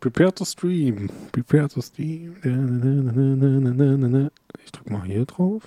Prepare 0.00 0.32
to 0.34 0.44
stream. 0.46 1.10
Prepare 1.30 1.68
to 1.68 1.82
stream. 1.82 2.36
Ich 4.64 4.72
drück 4.72 4.90
mal 4.90 5.04
hier 5.04 5.26
drauf. 5.26 5.62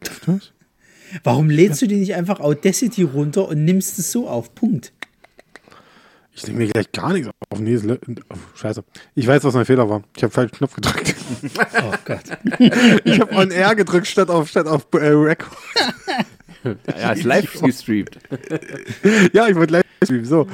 Ist 0.00 0.26
das? 0.26 0.52
Warum 1.24 1.50
lädst 1.50 1.82
du 1.82 1.86
dir 1.86 1.98
nicht 1.98 2.14
einfach 2.14 2.40
Audacity 2.40 3.02
runter 3.02 3.48
und 3.48 3.64
nimmst 3.64 3.98
es 3.98 4.12
so 4.12 4.28
auf? 4.28 4.54
Punkt. 4.54 4.92
Ich 6.34 6.46
nehme 6.46 6.60
mir 6.60 6.68
gleich 6.68 6.92
gar 6.92 7.12
nichts 7.12 7.28
auf. 7.28 7.58
Nee, 7.58 7.78
oh, 7.78 8.34
scheiße. 8.54 8.84
Ich 9.14 9.26
weiß, 9.26 9.42
was 9.44 9.54
mein 9.54 9.64
Fehler 9.64 9.90
war. 9.90 10.04
Ich 10.16 10.22
habe 10.22 10.32
falsch 10.32 10.52
Knopf 10.52 10.74
gedrückt. 10.74 11.14
Oh 11.82 11.92
Gott. 12.06 12.22
ich 13.04 13.20
habe 13.20 13.36
on 13.36 13.50
R 13.50 13.74
gedrückt 13.74 14.06
statt 14.06 14.30
auf, 14.30 14.48
statt 14.48 14.66
auf 14.66 14.86
äh, 14.94 15.08
Record. 15.08 15.52
ja, 16.64 17.12
ist 17.12 17.24
live 17.24 17.52
gestreamt. 17.62 18.18
ja, 19.34 19.46
ich 19.46 19.54
wollte 19.54 19.74
live 19.74 19.84
streamen. 20.02 20.24
So. 20.24 20.46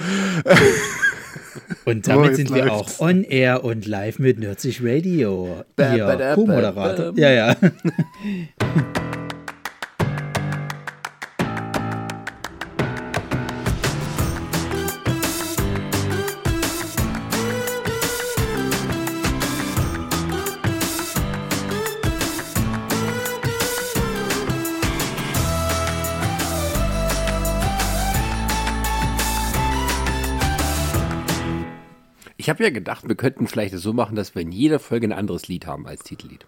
Und 1.85 2.09
damit 2.09 2.33
oh, 2.33 2.35
sind 2.35 2.55
wir 2.55 2.73
auch 2.73 3.01
on 3.01 3.25
air 3.25 3.65
und 3.65 3.87
live 3.87 4.19
mit 4.19 4.39
Nerdsich 4.39 4.81
Radio. 4.83 5.65
Ihr 5.79 6.33
Co-Moderator. 6.35 7.13
Ja, 7.17 7.31
ja. 7.31 7.57
Ich 32.45 32.51
habe 32.51 32.63
ja 32.63 32.69
gedacht, 32.69 33.09
wir 33.09 33.15
könnten 33.15 33.47
vielleicht 33.47 33.73
so 33.79 33.95
machen, 33.95 34.17
dass 34.17 34.35
wir 34.35 34.43
in 34.43 34.53
jeder 34.53 34.79
Folge 34.79 35.09
ein 35.09 35.13
anderes 35.13 35.49
Lied 35.49 35.67
haben 35.67 35.87
als 35.87 36.03
Titellied. 36.03 36.45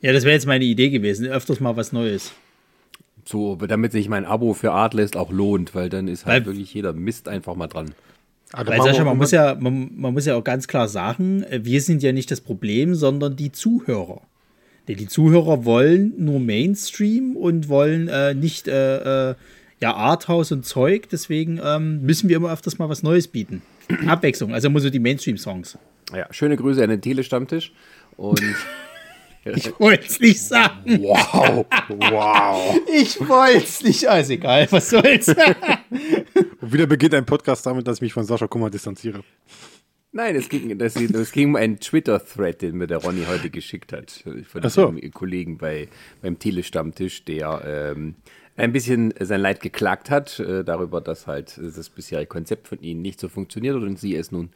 Ja, 0.00 0.14
das 0.14 0.24
wäre 0.24 0.32
jetzt 0.32 0.46
meine 0.46 0.64
Idee 0.64 0.88
gewesen. 0.88 1.26
Öfters 1.26 1.60
mal 1.60 1.76
was 1.76 1.92
Neues. 1.92 2.32
So, 3.26 3.56
damit 3.56 3.92
sich 3.92 4.08
mein 4.08 4.24
Abo 4.24 4.54
für 4.54 4.72
Artlist 4.72 5.18
auch 5.18 5.30
lohnt, 5.30 5.74
weil 5.74 5.90
dann 5.90 6.08
ist 6.08 6.24
halt 6.24 6.46
weil, 6.46 6.54
wirklich 6.54 6.72
jeder 6.72 6.94
Mist 6.94 7.28
einfach 7.28 7.54
mal 7.54 7.66
dran. 7.66 7.92
Also 8.50 8.72
weil 8.72 8.80
Sascha, 8.80 9.04
man 9.04 9.18
muss, 9.18 9.30
ja, 9.30 9.54
man, 9.60 9.90
man, 9.94 10.14
muss 10.14 10.24
ja 10.24 10.36
auch 10.36 10.44
ganz 10.44 10.68
klar 10.68 10.88
sagen, 10.88 11.44
wir 11.50 11.82
sind 11.82 12.02
ja 12.02 12.12
nicht 12.12 12.30
das 12.30 12.40
Problem, 12.40 12.94
sondern 12.94 13.36
die 13.36 13.52
Zuhörer. 13.52 14.22
Denn 14.88 14.96
die 14.96 15.08
Zuhörer 15.08 15.66
wollen 15.66 16.14
nur 16.16 16.40
Mainstream 16.40 17.36
und 17.36 17.68
wollen 17.68 18.08
äh, 18.08 18.32
nicht 18.32 18.68
äh, 18.68 19.32
äh, 19.32 19.34
ja, 19.80 19.94
Arthouse 19.94 20.52
und 20.52 20.64
Zeug. 20.64 21.08
Deswegen 21.10 21.60
ähm, 21.62 22.02
müssen 22.02 22.28
wir 22.28 22.36
immer 22.36 22.52
öfters 22.52 22.78
mal 22.78 22.88
was 22.88 23.02
Neues 23.02 23.28
bieten. 23.28 23.62
Abwechslung, 24.06 24.54
also 24.54 24.68
immer 24.68 24.80
so 24.80 24.90
die 24.90 24.98
Mainstream-Songs. 24.98 25.78
Ja, 26.14 26.26
schöne 26.32 26.56
Grüße 26.56 26.82
an 26.82 26.90
den 26.90 27.00
Telestammtisch. 27.00 27.72
Und. 28.16 28.40
ich 29.44 29.78
wollte 29.78 30.06
es 30.06 30.20
nicht 30.20 30.40
sagen. 30.40 31.02
Wow, 31.02 31.66
wow. 31.88 32.80
Ich 32.92 33.20
wollte 33.20 33.64
es 33.64 33.82
nicht. 33.82 34.06
Also 34.06 34.32
egal, 34.34 34.66
was 34.70 34.90
soll's. 34.90 35.28
Und 35.28 35.36
wieder 36.72 36.86
beginnt 36.86 37.14
ein 37.14 37.26
Podcast 37.26 37.66
damit, 37.66 37.86
dass 37.86 37.98
ich 37.98 38.02
mich 38.02 38.12
von 38.12 38.24
Sascha 38.24 38.46
Kummer 38.46 38.70
distanziere. 38.70 39.22
Nein, 40.12 40.36
es 40.36 40.48
ging, 40.48 40.78
das, 40.78 40.94
es 40.94 41.32
ging 41.32 41.48
um 41.48 41.56
einen 41.56 41.80
Twitter-Thread, 41.80 42.62
den 42.62 42.76
mir 42.76 42.86
der 42.86 42.98
Ronny 42.98 43.24
heute 43.26 43.50
geschickt 43.50 43.92
hat. 43.92 44.24
Von 44.46 44.68
so. 44.70 44.86
einem 44.86 45.10
Kollegen 45.10 45.58
bei, 45.58 45.88
beim 46.22 46.38
Telestammtisch, 46.38 47.24
der 47.24 47.94
ähm, 47.96 48.14
ein 48.56 48.72
bisschen 48.72 49.12
sein 49.20 49.40
Leid 49.40 49.60
geklagt 49.60 50.10
hat, 50.10 50.38
äh, 50.38 50.64
darüber, 50.64 51.00
dass 51.00 51.26
halt 51.26 51.58
das 51.58 51.88
bisherige 51.88 52.28
Konzept 52.28 52.68
von 52.68 52.80
ihnen 52.80 53.02
nicht 53.02 53.20
so 53.20 53.28
funktioniert 53.28 53.76
und 53.76 53.98
sie 53.98 54.14
es 54.16 54.30
nun 54.30 54.50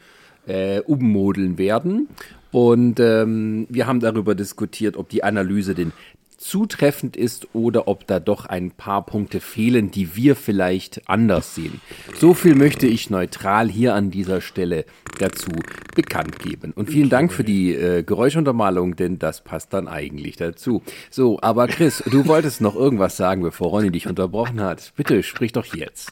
äh, 0.47 0.81
ummodeln 0.81 1.59
werden. 1.59 2.09
Und 2.51 3.01
ähm, 3.01 3.67
wir 3.69 3.87
haben 3.87 4.01
darüber 4.01 4.35
diskutiert, 4.35 4.97
ob 4.97 5.09
die 5.09 5.23
Analyse 5.23 5.75
denn 5.75 5.93
zutreffend 6.39 7.17
ist 7.17 7.49
oder 7.53 7.89
ob 7.89 8.07
da 8.07 8.21
doch 8.21 8.47
ein 8.47 8.71
paar 8.71 9.05
Punkte 9.05 9.41
fehlen, 9.41 9.91
die 9.91 10.17
wir 10.17 10.37
vielleicht 10.37 11.09
anders 11.09 11.55
sehen. 11.55 11.81
So 12.17 12.33
viel 12.33 12.55
möchte 12.55 12.87
ich 12.87 13.11
neutral 13.11 13.69
hier 13.69 13.95
an 13.95 14.11
dieser 14.11 14.41
Stelle 14.41 14.85
dazu 15.19 15.51
bekannt 15.95 16.39
geben. 16.39 16.73
Und 16.75 16.91
vielen 16.91 17.11
Dank 17.11 17.33
für 17.33 17.45
die 17.45 17.75
äh, 17.75 18.03
Geräuschuntermalung, 18.03 18.97
denn 18.97 19.19
das 19.19 19.43
passt 19.43 19.73
dann 19.73 19.89
eigentlich 19.89 20.37
dazu. 20.37 20.83
So, 21.11 21.41
aber 21.43 21.67
Chris, 21.67 22.03
du 22.07 22.27
wolltest 22.27 22.61
noch 22.61 22.77
irgendwas 22.77 23.17
sagen, 23.17 23.43
bevor 23.43 23.71
Ronny 23.71 23.91
dich 23.91 24.07
unterbrochen 24.07 24.61
hat. 24.61 24.93
Bitte, 24.97 25.23
sprich 25.25 25.53
doch 25.53 25.67
jetzt. 25.75 26.11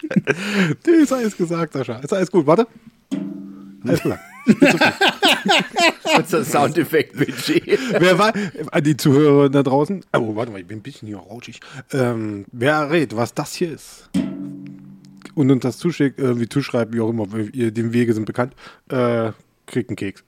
nee, 0.86 0.92
ist 1.02 1.12
alles 1.12 1.36
gesagt, 1.36 1.74
Sascha. 1.74 1.98
Ist 1.98 2.12
alles 2.12 2.30
gut. 2.30 2.46
Warte. 2.46 2.66
Alles 3.84 4.00
klar. 4.00 4.18
Unser 6.16 6.44
Soundeffekt-Budget. 6.44 7.78
Wer 7.98 8.18
war, 8.18 8.32
äh, 8.72 8.82
die 8.82 8.96
Zuhörer 8.96 9.48
da 9.50 9.62
draußen? 9.62 10.04
Oh, 10.14 10.34
warte 10.36 10.52
mal, 10.52 10.60
ich 10.60 10.66
bin 10.66 10.78
ein 10.78 10.82
bisschen 10.82 11.08
hier 11.08 11.18
rauschig. 11.18 11.60
Ähm, 11.92 12.46
wer 12.52 12.74
errät, 12.74 13.14
was 13.14 13.34
das 13.34 13.54
hier 13.54 13.72
ist? 13.72 14.08
Und 15.34 15.50
uns 15.50 15.62
das 15.62 15.78
zuschickt, 15.78 16.18
äh, 16.18 16.40
wie 16.40 16.48
zuschreibt, 16.48 16.92
wie 16.92 17.00
auch 17.00 17.10
immer, 17.10 17.26
ihr, 17.52 17.70
dem 17.70 17.92
Wege 17.92 18.12
sind 18.14 18.24
bekannt, 18.24 18.54
äh, 18.88 19.32
kriegt 19.66 19.90
einen 19.90 19.96
Keks. 19.96 20.24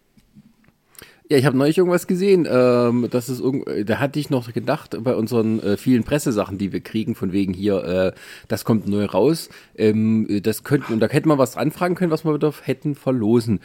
Ja, 1.31 1.39
ich 1.39 1.47
habe 1.47 1.57
neulich 1.57 1.79
irgendwas 1.79 2.09
gesehen. 2.09 2.45
Ähm, 2.51 3.07
das 3.09 3.29
ist 3.29 3.41
da 3.85 4.01
hatte 4.01 4.19
ich 4.19 4.31
noch 4.31 4.53
gedacht 4.53 4.97
bei 5.05 5.15
unseren 5.15 5.61
äh, 5.61 5.77
vielen 5.77 6.03
Pressesachen, 6.03 6.59
die 6.59 6.73
wir 6.73 6.81
kriegen, 6.81 7.15
von 7.15 7.33
wegen 7.33 7.55
hier, 7.55 7.85
äh, 7.85 8.13
das 8.49 8.65
kommt 8.65 8.89
neu 8.89 9.05
raus. 9.05 9.49
Ähm, 9.77 10.27
das 10.43 10.65
könnten 10.65 10.93
und 10.93 10.99
da 10.99 11.07
hätte 11.09 11.29
man 11.29 11.39
was 11.39 11.57
anfragen 11.57 11.95
können, 11.95 12.11
was 12.11 12.25
wir 12.25 12.35
wieder 12.35 12.53
hätten 12.63 12.97
verlosen 12.97 13.61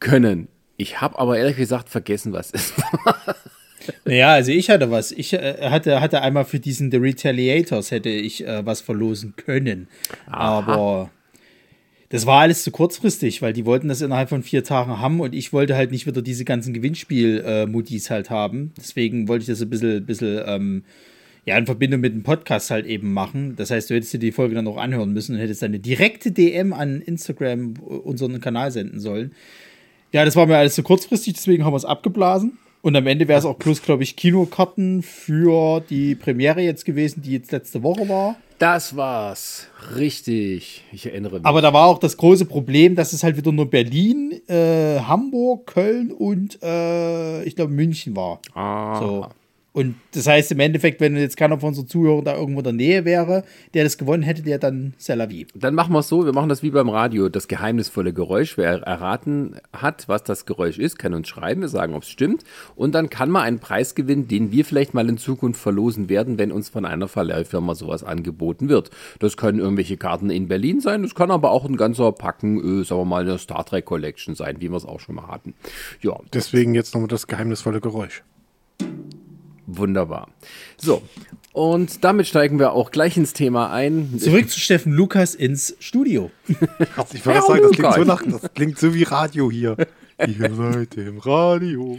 können. 0.00 0.48
Ich 0.76 1.00
habe 1.00 1.20
aber 1.20 1.38
ehrlich 1.38 1.56
gesagt 1.56 1.88
vergessen, 1.88 2.32
was 2.32 2.50
es 2.50 2.72
war. 3.04 3.36
Naja, 4.04 4.32
also 4.32 4.50
ich 4.50 4.68
hatte 4.68 4.90
was. 4.90 5.12
Ich 5.12 5.34
äh, 5.34 5.70
hatte, 5.70 6.00
hatte 6.00 6.20
einmal 6.20 6.46
für 6.46 6.58
diesen 6.58 6.90
The 6.90 6.96
Retaliators 6.96 7.92
hätte 7.92 8.08
ich 8.08 8.44
äh, 8.44 8.66
was 8.66 8.80
verlosen 8.80 9.34
können. 9.36 9.86
Aha. 10.26 10.36
Aber 10.36 11.10
das 12.10 12.24
war 12.24 12.40
alles 12.40 12.64
zu 12.64 12.70
kurzfristig, 12.70 13.42
weil 13.42 13.52
die 13.52 13.66
wollten 13.66 13.88
das 13.88 14.00
innerhalb 14.00 14.30
von 14.30 14.42
vier 14.42 14.64
Tagen 14.64 14.98
haben 14.98 15.20
und 15.20 15.34
ich 15.34 15.52
wollte 15.52 15.76
halt 15.76 15.90
nicht 15.90 16.06
wieder 16.06 16.22
diese 16.22 16.44
ganzen 16.44 16.72
Gewinnspiel-Mudis 16.72 18.10
halt 18.10 18.30
haben. 18.30 18.72
Deswegen 18.78 19.28
wollte 19.28 19.42
ich 19.42 19.48
das 19.48 19.60
ein 19.60 19.68
bisschen, 19.68 20.06
bisschen 20.06 20.40
ähm, 20.46 20.84
ja, 21.44 21.58
in 21.58 21.66
Verbindung 21.66 22.00
mit 22.00 22.14
dem 22.14 22.22
Podcast 22.22 22.70
halt 22.70 22.86
eben 22.86 23.12
machen. 23.12 23.56
Das 23.56 23.70
heißt, 23.70 23.90
du 23.90 23.94
hättest 23.94 24.12
dir 24.14 24.18
die 24.18 24.32
Folge 24.32 24.54
dann 24.54 24.66
auch 24.66 24.78
anhören 24.78 25.12
müssen 25.12 25.34
und 25.34 25.40
hättest 25.40 25.62
eine 25.62 25.78
direkte 25.78 26.30
DM 26.32 26.72
an 26.72 27.02
Instagram 27.02 27.74
äh, 27.76 27.80
unseren 27.80 28.40
Kanal 28.40 28.70
senden 28.70 29.00
sollen. 29.00 29.32
Ja, 30.12 30.24
das 30.24 30.36
war 30.36 30.46
mir 30.46 30.56
alles 30.56 30.74
zu 30.74 30.82
kurzfristig, 30.82 31.34
deswegen 31.34 31.64
haben 31.64 31.72
wir 31.72 31.78
es 31.78 31.84
abgeblasen. 31.84 32.58
Und 32.88 32.96
am 32.96 33.06
Ende 33.06 33.28
wäre 33.28 33.38
es 33.38 33.44
auch 33.44 33.58
plus, 33.58 33.82
glaube 33.82 34.02
ich, 34.02 34.16
Kinokarten 34.16 35.02
für 35.02 35.80
die 35.90 36.14
Premiere 36.14 36.62
jetzt 36.62 36.86
gewesen, 36.86 37.20
die 37.20 37.32
jetzt 37.32 37.52
letzte 37.52 37.82
Woche 37.82 38.08
war. 38.08 38.36
Das 38.58 38.96
war's. 38.96 39.66
Richtig. 39.96 40.84
Ich 40.90 41.04
erinnere 41.04 41.34
mich. 41.34 41.44
Aber 41.44 41.60
da 41.60 41.74
war 41.74 41.86
auch 41.86 41.98
das 41.98 42.16
große 42.16 42.46
Problem, 42.46 42.94
dass 42.94 43.12
es 43.12 43.22
halt 43.22 43.36
wieder 43.36 43.52
nur 43.52 43.68
Berlin, 43.68 44.40
äh, 44.48 45.00
Hamburg, 45.00 45.66
Köln 45.66 46.10
und 46.10 46.62
äh, 46.62 47.44
ich 47.44 47.56
glaube 47.56 47.74
München 47.74 48.16
war. 48.16 48.40
Ah. 48.54 48.98
So. 48.98 49.26
Und 49.72 49.96
das 50.12 50.26
heißt 50.26 50.50
im 50.52 50.60
Endeffekt, 50.60 51.00
wenn 51.00 51.16
jetzt 51.16 51.36
keiner 51.36 51.60
von 51.60 51.68
unseren 51.68 51.86
Zuhörern 51.86 52.24
da 52.24 52.34
irgendwo 52.36 52.60
in 52.60 52.64
der 52.64 52.72
Nähe 52.72 53.04
wäre, 53.04 53.44
der 53.74 53.84
das 53.84 53.98
gewonnen 53.98 54.22
hätte, 54.22 54.42
der 54.42 54.58
dann 54.58 54.94
Selavi. 54.96 55.46
Dann 55.54 55.74
machen 55.74 55.92
wir 55.92 56.00
es 56.00 56.08
so, 56.08 56.24
wir 56.24 56.32
machen 56.32 56.48
das 56.48 56.62
wie 56.62 56.70
beim 56.70 56.88
Radio, 56.88 57.28
das 57.28 57.48
geheimnisvolle 57.48 58.12
Geräusch. 58.12 58.56
Wer 58.56 58.80
erraten 58.82 59.56
hat, 59.72 60.08
was 60.08 60.24
das 60.24 60.46
Geräusch 60.46 60.78
ist, 60.78 60.98
kann 60.98 61.14
uns 61.14 61.28
schreiben, 61.28 61.60
wir 61.60 61.68
sagen, 61.68 61.94
ob 61.94 62.02
es 62.02 62.08
stimmt. 62.08 62.44
Und 62.76 62.94
dann 62.94 63.10
kann 63.10 63.30
man 63.30 63.42
einen 63.42 63.58
Preis 63.58 63.94
gewinnen, 63.94 64.26
den 64.26 64.50
wir 64.50 64.64
vielleicht 64.64 64.94
mal 64.94 65.08
in 65.08 65.18
Zukunft 65.18 65.60
verlosen 65.60 66.08
werden, 66.08 66.38
wenn 66.38 66.50
uns 66.50 66.70
von 66.70 66.84
einer 66.84 67.06
Verleihfirma 67.06 67.74
sowas 67.74 68.02
angeboten 68.02 68.68
wird. 68.68 68.90
Das 69.18 69.36
können 69.36 69.58
irgendwelche 69.58 69.98
Karten 69.98 70.30
in 70.30 70.48
Berlin 70.48 70.80
sein, 70.80 71.02
das 71.02 71.14
kann 71.14 71.30
aber 71.30 71.50
auch 71.50 71.66
ein 71.66 71.76
ganzer 71.76 72.10
Packen, 72.12 72.80
äh, 72.80 72.84
sagen 72.84 73.02
wir 73.02 73.04
mal, 73.04 73.22
eine 73.22 73.38
Star 73.38 73.64
Trek 73.64 73.84
Collection 73.84 74.34
sein, 74.34 74.56
wie 74.60 74.70
wir 74.70 74.76
es 74.76 74.86
auch 74.86 75.00
schon 75.00 75.16
mal 75.16 75.28
hatten. 75.28 75.54
Ja. 76.00 76.18
Deswegen 76.32 76.74
jetzt 76.74 76.94
nochmal 76.94 77.08
das 77.08 77.26
geheimnisvolle 77.26 77.80
Geräusch. 77.80 78.24
Wunderbar. 79.70 80.28
So, 80.78 81.02
und 81.52 82.02
damit 82.02 82.26
steigen 82.26 82.58
wir 82.58 82.72
auch 82.72 82.90
gleich 82.90 83.18
ins 83.18 83.34
Thema 83.34 83.70
ein. 83.70 84.18
Zurück 84.18 84.48
zu 84.48 84.58
Steffen 84.58 84.92
Lukas 84.92 85.34
ins 85.34 85.76
Studio. 85.78 86.30
ich 86.48 87.26
wollte 87.26 87.42
sagen, 87.42 87.62
das 87.62 87.72
klingt, 87.72 87.94
so 87.94 88.04
nach, 88.04 88.22
das 88.22 88.54
klingt 88.54 88.78
so 88.78 88.94
wie 88.94 89.02
Radio 89.02 89.50
hier. 89.50 89.76
Ihr 90.26 90.54
seid 90.54 90.96
im 90.96 91.18
Radio. 91.18 91.98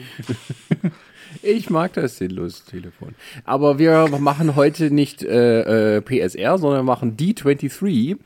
Ich 1.42 1.70
mag 1.70 1.94
das 1.94 2.18
sinnlose 2.18 2.64
Telefon. 2.66 3.16
Aber 3.46 3.80
wir 3.80 4.08
machen 4.20 4.56
heute 4.56 4.92
nicht 4.92 5.24
äh, 5.24 5.98
äh, 5.98 6.02
PSR, 6.02 6.58
sondern 6.58 6.86
machen 6.86 7.16
D23. 7.18 8.18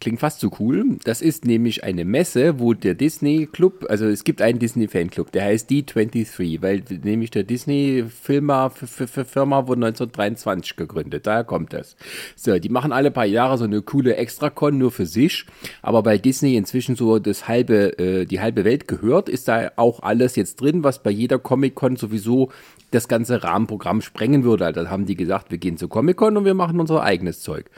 Klingt 0.00 0.20
fast 0.20 0.40
so 0.40 0.50
cool. 0.58 0.98
Das 1.04 1.22
ist 1.22 1.44
nämlich 1.44 1.84
eine 1.84 2.04
Messe, 2.04 2.58
wo 2.58 2.74
der 2.74 2.94
Disney 2.94 3.48
Club, 3.50 3.86
also 3.88 4.06
es 4.06 4.24
gibt 4.24 4.42
einen 4.42 4.58
Disney 4.58 4.88
Fanclub, 4.88 5.32
der 5.32 5.44
heißt 5.44 5.70
D23, 5.70 6.62
weil 6.62 6.82
nämlich 7.02 7.30
der 7.30 7.44
Disney 7.44 8.04
Firma, 8.08 8.68
Firma 8.70 9.66
wurde 9.66 9.86
1923 9.86 10.76
gegründet. 10.76 11.26
Daher 11.26 11.44
kommt 11.44 11.72
das. 11.72 11.96
So, 12.36 12.58
die 12.58 12.68
machen 12.68 12.92
alle 12.92 13.10
paar 13.10 13.26
Jahre 13.26 13.58
so 13.58 13.64
eine 13.64 13.82
coole 13.82 14.16
Extrakon 14.16 14.78
nur 14.78 14.90
für 14.90 15.06
sich. 15.06 15.46
Aber 15.82 16.04
weil 16.04 16.18
Disney 16.18 16.56
inzwischen 16.56 16.94
so 16.94 17.18
das 17.18 17.48
halbe, 17.48 17.98
äh, 17.98 18.26
die 18.26 18.40
halbe 18.40 18.64
Welt 18.64 18.86
gehört, 18.86 19.28
ist 19.28 19.48
da 19.48 19.72
auch 19.76 20.02
alles 20.02 20.36
jetzt 20.36 20.60
drin, 20.60 20.84
was 20.84 21.02
bei 21.02 21.10
jeder 21.10 21.38
Comic-Con 21.38 21.96
sowieso 21.96 22.49
das 22.90 23.08
ganze 23.08 23.42
Rahmenprogramm 23.42 24.00
sprengen 24.00 24.44
würde. 24.44 24.66
Also 24.66 24.90
haben 24.90 25.06
die 25.06 25.16
gesagt, 25.16 25.50
wir 25.50 25.58
gehen 25.58 25.76
zu 25.76 25.88
Comic-Con 25.88 26.36
und 26.36 26.44
wir 26.44 26.54
machen 26.54 26.80
unser 26.80 27.02
eigenes 27.02 27.40
Zeug. 27.40 27.70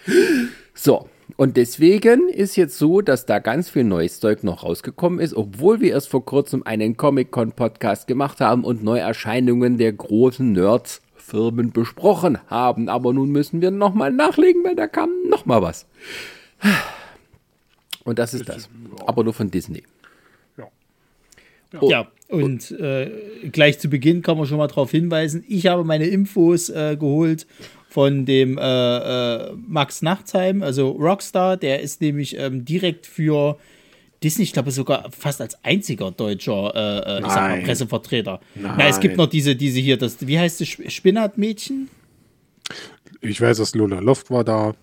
So, 0.74 1.08
und 1.36 1.56
deswegen 1.56 2.28
ist 2.28 2.56
jetzt 2.56 2.78
so, 2.78 3.00
dass 3.00 3.26
da 3.26 3.38
ganz 3.38 3.70
viel 3.70 3.84
neues 3.84 4.20
Zeug 4.20 4.42
noch 4.42 4.64
rausgekommen 4.64 5.20
ist, 5.20 5.34
obwohl 5.34 5.80
wir 5.80 5.92
erst 5.92 6.08
vor 6.08 6.24
kurzem 6.24 6.62
einen 6.64 6.96
Comic-Con-Podcast 6.96 8.06
gemacht 8.06 8.40
haben 8.40 8.64
und 8.64 8.82
Neuerscheinungen 8.82 9.78
der 9.78 9.92
großen 9.92 10.52
Nerds 10.52 11.02
Firmen 11.14 11.72
besprochen 11.72 12.38
haben. 12.48 12.88
Aber 12.88 13.12
nun 13.12 13.30
müssen 13.30 13.60
wir 13.60 13.70
nochmal 13.70 14.12
nachlegen, 14.12 14.64
weil 14.64 14.76
da 14.76 14.86
kam 14.86 15.10
nochmal 15.28 15.62
was. 15.62 15.86
Und 18.04 18.18
das 18.18 18.34
ist 18.34 18.48
das. 18.48 18.68
Aber 19.06 19.24
nur 19.24 19.32
von 19.32 19.50
Disney. 19.50 19.84
Oh. 21.80 21.88
Ja, 21.88 22.06
und 22.32 22.70
äh, 22.72 23.10
gleich 23.52 23.78
zu 23.78 23.88
Beginn 23.88 24.22
kann 24.22 24.38
man 24.38 24.46
schon 24.46 24.56
mal 24.56 24.66
darauf 24.66 24.90
hinweisen, 24.90 25.44
ich 25.46 25.66
habe 25.66 25.84
meine 25.84 26.06
Infos 26.06 26.70
äh, 26.70 26.96
geholt 26.98 27.46
von 27.90 28.24
dem 28.24 28.56
äh, 28.56 28.62
äh 28.62 29.52
Max 29.68 30.00
Nachtsheim, 30.00 30.62
also 30.62 30.90
Rockstar, 30.92 31.58
der 31.58 31.80
ist 31.80 32.00
nämlich 32.00 32.38
ähm, 32.38 32.64
direkt 32.64 33.06
für 33.06 33.58
Disney, 34.22 34.44
ich 34.44 34.54
glaube 34.54 34.70
sogar 34.70 35.10
fast 35.10 35.42
als 35.42 35.62
einziger 35.62 36.10
deutscher 36.10 36.72
äh, 36.74 37.18
äh, 37.18 37.20
mal, 37.20 37.60
Pressevertreter. 37.60 38.40
Nein. 38.54 38.74
Na, 38.78 38.88
es 38.88 38.98
gibt 38.98 39.18
noch 39.18 39.26
diese, 39.26 39.54
diese 39.54 39.80
hier, 39.80 39.98
das, 39.98 40.26
wie 40.26 40.38
heißt 40.38 40.62
das, 40.62 40.68
Spinnert-Mädchen? 40.68 41.90
Ich 43.20 43.42
weiß, 43.42 43.58
dass 43.58 43.74
Lola 43.74 43.98
Loft 43.98 44.30
war 44.30 44.42
da. 44.42 44.74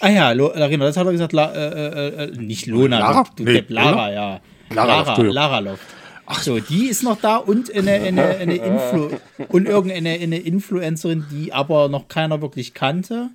Ah 0.00 0.10
ja, 0.10 0.32
Larina, 0.32 0.84
das 0.84 0.98
hat 0.98 1.06
er 1.06 1.12
gesagt, 1.12 1.32
La, 1.32 1.54
äh, 1.54 2.30
nicht 2.36 2.66
Lona, 2.66 2.98
Lara? 2.98 3.24
du, 3.34 3.44
nee, 3.44 3.64
Lara, 3.68 4.12
ja. 4.12 4.40
Lara, 4.70 5.02
Lara, 5.02 5.22
Lara 5.22 5.58
Loft. 5.60 5.97
Ach 6.30 6.42
so, 6.42 6.60
die 6.60 6.88
ist 6.88 7.02
noch 7.02 7.18
da 7.18 7.36
und 7.38 7.74
eine, 7.74 7.92
eine, 7.92 8.22
eine 8.22 8.56
Influ 8.56 9.08
und 9.48 9.66
irgendeine 9.66 10.10
eine 10.10 10.38
Influencerin, 10.38 11.24
die 11.30 11.54
aber 11.54 11.88
noch 11.88 12.08
keiner 12.08 12.42
wirklich 12.42 12.74
kannte. 12.74 13.30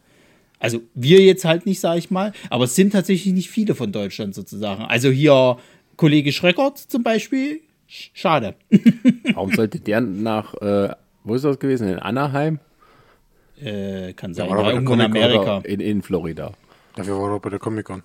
Also 0.60 0.80
wir 0.94 1.20
jetzt 1.22 1.44
halt 1.44 1.66
nicht, 1.66 1.80
sage 1.80 1.98
ich 1.98 2.12
mal, 2.12 2.34
aber 2.52 2.66
es 2.66 2.76
sind 2.76 2.94
tatsächlich 2.94 3.34
nicht 3.34 3.50
viele 3.50 3.74
von 3.74 3.92
Deutschland 3.92 4.36
sozusagen. 4.36 4.84
Also 4.84 5.10
hier 5.10 5.58
Kollege 5.98 6.32
Schreckert 6.32 6.78
zum 6.78 7.02
Beispiel, 7.02 7.62
schade. 7.88 8.54
Warum 9.34 9.52
sollte 9.54 9.80
der 9.80 10.00
nach, 10.00 10.54
äh, 10.62 10.94
wo 11.24 11.34
ist 11.34 11.46
das 11.46 11.58
gewesen? 11.58 11.90
In 11.90 11.98
Anaheim? 11.98 12.60
Äh, 13.60 14.14
kann 14.14 14.36
sein, 14.36 14.48
ja, 14.48 14.70
irgendwo 14.70 14.94
in 14.94 15.02
Amerika. 15.02 15.62
In, 15.64 15.80
in 15.80 16.04
Florida. 16.04 16.52
Dafür 16.96 17.20
war 17.20 17.32
er 17.32 17.40
bei 17.40 17.50
der 17.50 17.60
Comic-Con. 17.60 18.04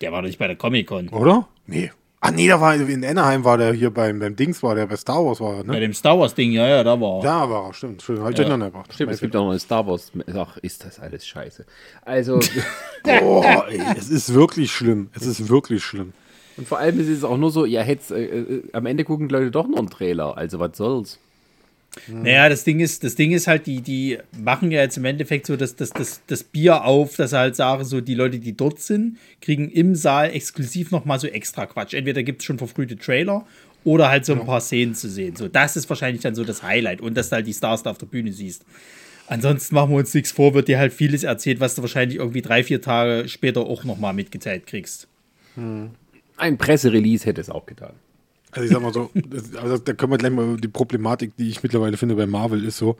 Der 0.00 0.12
war 0.12 0.22
doch 0.22 0.28
nicht 0.28 0.38
bei 0.38 0.46
der 0.46 0.56
Comic-Con. 0.56 1.10
Oder? 1.10 1.46
Nee. 1.66 1.90
Ah 2.26 2.30
nee, 2.30 2.48
da 2.48 2.58
war 2.58 2.74
in 2.74 3.04
Anaheim 3.04 3.44
war 3.44 3.58
der 3.58 3.74
hier 3.74 3.90
beim, 3.90 4.18
beim 4.18 4.34
Dings 4.34 4.62
war 4.62 4.74
der 4.74 4.86
bei 4.86 4.96
Star 4.96 5.22
Wars 5.22 5.42
war 5.42 5.56
ne? 5.58 5.64
Bei 5.64 5.78
dem 5.78 5.92
Star 5.92 6.18
Wars 6.18 6.34
Ding, 6.34 6.52
ja, 6.52 6.66
ja, 6.66 6.82
da 6.82 6.98
war 6.98 7.18
er. 7.18 7.22
Da 7.22 7.50
war 7.50 7.66
er, 7.66 7.74
stimmt. 7.74 8.00
stimmt 8.00 8.20
hab 8.20 8.30
ich 8.30 8.38
ja. 8.38 8.84
Stimmt, 8.88 9.12
es 9.12 9.20
gibt 9.20 9.36
auch 9.36 9.42
noch 9.44 9.50
eine 9.50 9.58
Star 9.58 9.86
Wars. 9.86 10.10
Ach, 10.34 10.56
ist 10.62 10.86
das 10.86 10.98
alles 11.00 11.26
scheiße. 11.26 11.66
Also. 12.00 12.40
Boah, 13.04 13.66
ey, 13.68 13.78
es 13.98 14.08
ist 14.08 14.32
wirklich 14.32 14.72
schlimm. 14.72 15.10
Es 15.12 15.26
ist 15.26 15.50
wirklich 15.50 15.84
schlimm. 15.84 16.14
Und 16.56 16.66
vor 16.66 16.78
allem 16.78 16.98
ist 16.98 17.08
es 17.08 17.24
auch 17.24 17.36
nur 17.36 17.50
so, 17.50 17.66
ja, 17.66 17.82
hätt's, 17.82 18.10
äh, 18.10 18.22
äh, 18.24 18.62
am 18.72 18.86
Ende 18.86 19.04
gucken 19.04 19.28
die 19.28 19.34
Leute 19.34 19.50
doch 19.50 19.68
noch 19.68 19.78
einen 19.78 19.90
Trailer. 19.90 20.38
Also 20.38 20.58
was 20.58 20.78
soll's? 20.78 21.18
Naja, 22.08 22.48
das 22.48 22.64
Ding 22.64 22.80
ist, 22.80 23.04
das 23.04 23.14
Ding 23.14 23.32
ist 23.32 23.46
halt, 23.46 23.66
die, 23.66 23.80
die 23.80 24.18
machen 24.36 24.70
ja 24.70 24.80
jetzt 24.80 24.96
im 24.96 25.04
Endeffekt 25.04 25.46
so 25.46 25.56
das, 25.56 25.76
das, 25.76 25.90
das, 25.90 26.22
das 26.26 26.42
Bier 26.42 26.84
auf, 26.84 27.16
dass 27.16 27.30
sie 27.30 27.38
halt 27.38 27.56
sagen, 27.56 27.84
so 27.84 28.00
die 28.00 28.14
Leute, 28.14 28.38
die 28.38 28.56
dort 28.56 28.80
sind, 28.80 29.18
kriegen 29.40 29.70
im 29.70 29.94
Saal 29.94 30.30
exklusiv 30.30 30.90
nochmal 30.90 31.20
so 31.20 31.26
extra 31.26 31.66
Quatsch. 31.66 31.94
Entweder 31.94 32.22
gibt 32.22 32.40
es 32.42 32.46
schon 32.46 32.58
verfrühte 32.58 32.96
Trailer 32.96 33.46
oder 33.84 34.08
halt 34.08 34.24
so 34.24 34.32
ein 34.32 34.44
paar 34.44 34.60
Szenen 34.60 34.94
zu 34.94 35.08
sehen. 35.08 35.36
So, 35.36 35.48
das 35.48 35.76
ist 35.76 35.88
wahrscheinlich 35.88 36.22
dann 36.22 36.34
so 36.34 36.44
das 36.44 36.62
Highlight 36.62 37.00
und 37.00 37.16
dass 37.16 37.28
du 37.28 37.36
halt 37.36 37.46
die 37.46 37.54
Stars 37.54 37.82
da 37.82 37.90
auf 37.90 37.98
der 37.98 38.06
Bühne 38.06 38.32
siehst. 38.32 38.64
Ansonsten 39.26 39.74
machen 39.74 39.90
wir 39.90 39.98
uns 39.98 40.12
nichts 40.12 40.32
vor, 40.32 40.52
wird 40.54 40.68
dir 40.68 40.78
halt 40.78 40.92
vieles 40.92 41.22
erzählt, 41.22 41.60
was 41.60 41.74
du 41.74 41.82
wahrscheinlich 41.82 42.18
irgendwie 42.18 42.42
drei, 42.42 42.62
vier 42.62 42.82
Tage 42.82 43.28
später 43.28 43.62
auch 43.62 43.84
nochmal 43.84 44.12
mitgeteilt 44.12 44.66
kriegst. 44.66 45.08
Hm. 45.54 45.90
Ein 46.36 46.58
Presserelease 46.58 47.24
hätte 47.24 47.40
es 47.40 47.48
auch 47.48 47.64
getan. 47.64 47.94
Also 48.54 48.66
ich 48.66 48.70
sag 48.70 48.82
mal 48.82 48.92
so, 48.92 49.10
das, 49.14 49.54
also 49.56 49.78
da 49.78 49.92
können 49.92 50.12
wir 50.12 50.18
gleich 50.18 50.32
mal 50.32 50.56
die 50.56 50.68
Problematik, 50.68 51.36
die 51.36 51.48
ich 51.48 51.62
mittlerweile 51.62 51.96
finde 51.96 52.14
bei 52.14 52.26
Marvel, 52.26 52.64
ist 52.64 52.78
so, 52.78 52.96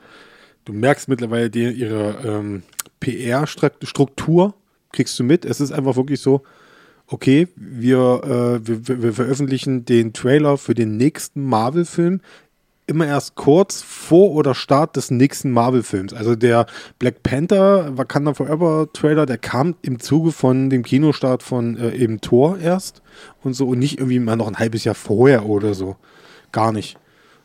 du 0.64 0.72
merkst 0.72 1.08
mittlerweile 1.08 1.48
die, 1.48 1.70
ihre 1.70 2.18
ähm, 2.24 2.62
PR-Struktur, 2.98 4.54
kriegst 4.92 5.18
du 5.18 5.24
mit. 5.24 5.44
Es 5.44 5.60
ist 5.60 5.70
einfach 5.70 5.96
wirklich 5.96 6.20
so, 6.20 6.42
okay, 7.06 7.48
wir, 7.54 8.20
äh, 8.24 8.66
wir, 8.66 9.02
wir 9.02 9.12
veröffentlichen 9.12 9.84
den 9.84 10.12
Trailer 10.12 10.58
für 10.58 10.74
den 10.74 10.96
nächsten 10.96 11.44
Marvel-Film 11.44 12.20
immer 12.86 13.06
erst 13.06 13.34
kurz 13.34 13.82
vor 13.82 14.32
oder 14.32 14.54
Start 14.54 14.96
des 14.96 15.10
nächsten 15.10 15.50
Marvel-Films. 15.50 16.12
Also 16.12 16.34
der 16.36 16.66
Black 16.98 17.22
Panther 17.22 17.96
Wakanda 17.96 18.34
Forever 18.34 18.88
Trailer, 18.92 19.26
der 19.26 19.38
kam 19.38 19.74
im 19.82 20.00
Zuge 20.00 20.32
von 20.32 20.70
dem 20.70 20.82
Kinostart 20.82 21.42
von 21.42 21.78
äh, 21.78 21.94
eben 21.94 22.20
Thor 22.20 22.58
erst 22.58 23.02
und 23.42 23.54
so 23.54 23.68
und 23.68 23.78
nicht 23.78 23.98
irgendwie 23.98 24.18
mal 24.18 24.36
noch 24.36 24.48
ein 24.48 24.58
halbes 24.58 24.84
Jahr 24.84 24.94
vorher 24.94 25.46
oder 25.46 25.74
so. 25.74 25.96
Gar 26.52 26.72
nicht. 26.72 26.98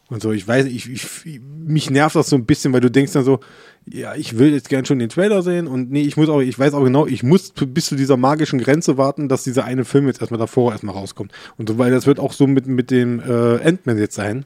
Und 0.10 0.24
so, 0.24 0.32
ich 0.32 0.48
weiß, 0.48 0.66
ich, 0.66 0.90
ich, 0.90 1.40
mich 1.44 1.92
nervt 1.92 2.16
das 2.16 2.30
so 2.30 2.36
ein 2.36 2.46
bisschen, 2.46 2.74
weil 2.74 2.82
du 2.82 2.90
denkst 2.90 3.14
dann 3.14 3.24
so, 3.24 3.42
ja, 3.86 4.16
ich 4.16 4.40
will 4.40 4.52
jetzt 4.52 4.68
gern 4.68 4.84
schon 4.84 4.98
den 4.98 5.10
Trailer 5.10 5.44
sehen 5.44 5.68
und 5.68 5.92
nee, 5.92 6.02
ich 6.02 6.18
muss 6.18 6.30
auch, 6.30 6.42
ich 6.42 6.58
weiß 6.58 6.74
auch 6.74 6.84
genau, 6.84 7.06
ich 7.06 7.22
muss 7.22 7.52
bis 7.52 7.86
zu 7.86 7.96
dieser 7.96 8.18
magischen 8.18 8.60
Grenze 8.60 8.98
warten, 8.98 9.30
dass 9.30 9.44
dieser 9.44 9.66
eine 9.66 9.86
Film 9.86 10.08
jetzt 10.08 10.20
erstmal 10.20 10.40
davor 10.40 10.72
erstmal 10.72 10.96
rauskommt. 10.96 11.32
Und 11.58 11.70
so, 11.70 11.78
weil 11.78 11.92
das 11.92 12.08
wird 12.08 12.20
auch 12.20 12.34
so 12.34 12.48
mit, 12.48 12.66
mit 12.66 12.90
dem 12.90 13.20
äh, 13.20 13.64
Ant-Man 13.64 14.00
jetzt 14.00 14.16
sein 14.16 14.46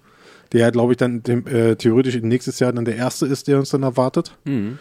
der, 0.54 0.72
glaube 0.72 0.94
ich, 0.94 0.98
dann 0.98 1.24
dem, 1.24 1.46
äh, 1.48 1.76
theoretisch 1.76 2.22
nächstes 2.22 2.60
Jahr 2.60 2.72
dann 2.72 2.86
der 2.86 2.96
erste 2.96 3.26
ist, 3.26 3.48
der 3.48 3.60
uns 3.60 3.70
dann 3.70 3.84
erwartet. 3.84 4.38
Mhm. 4.46 4.78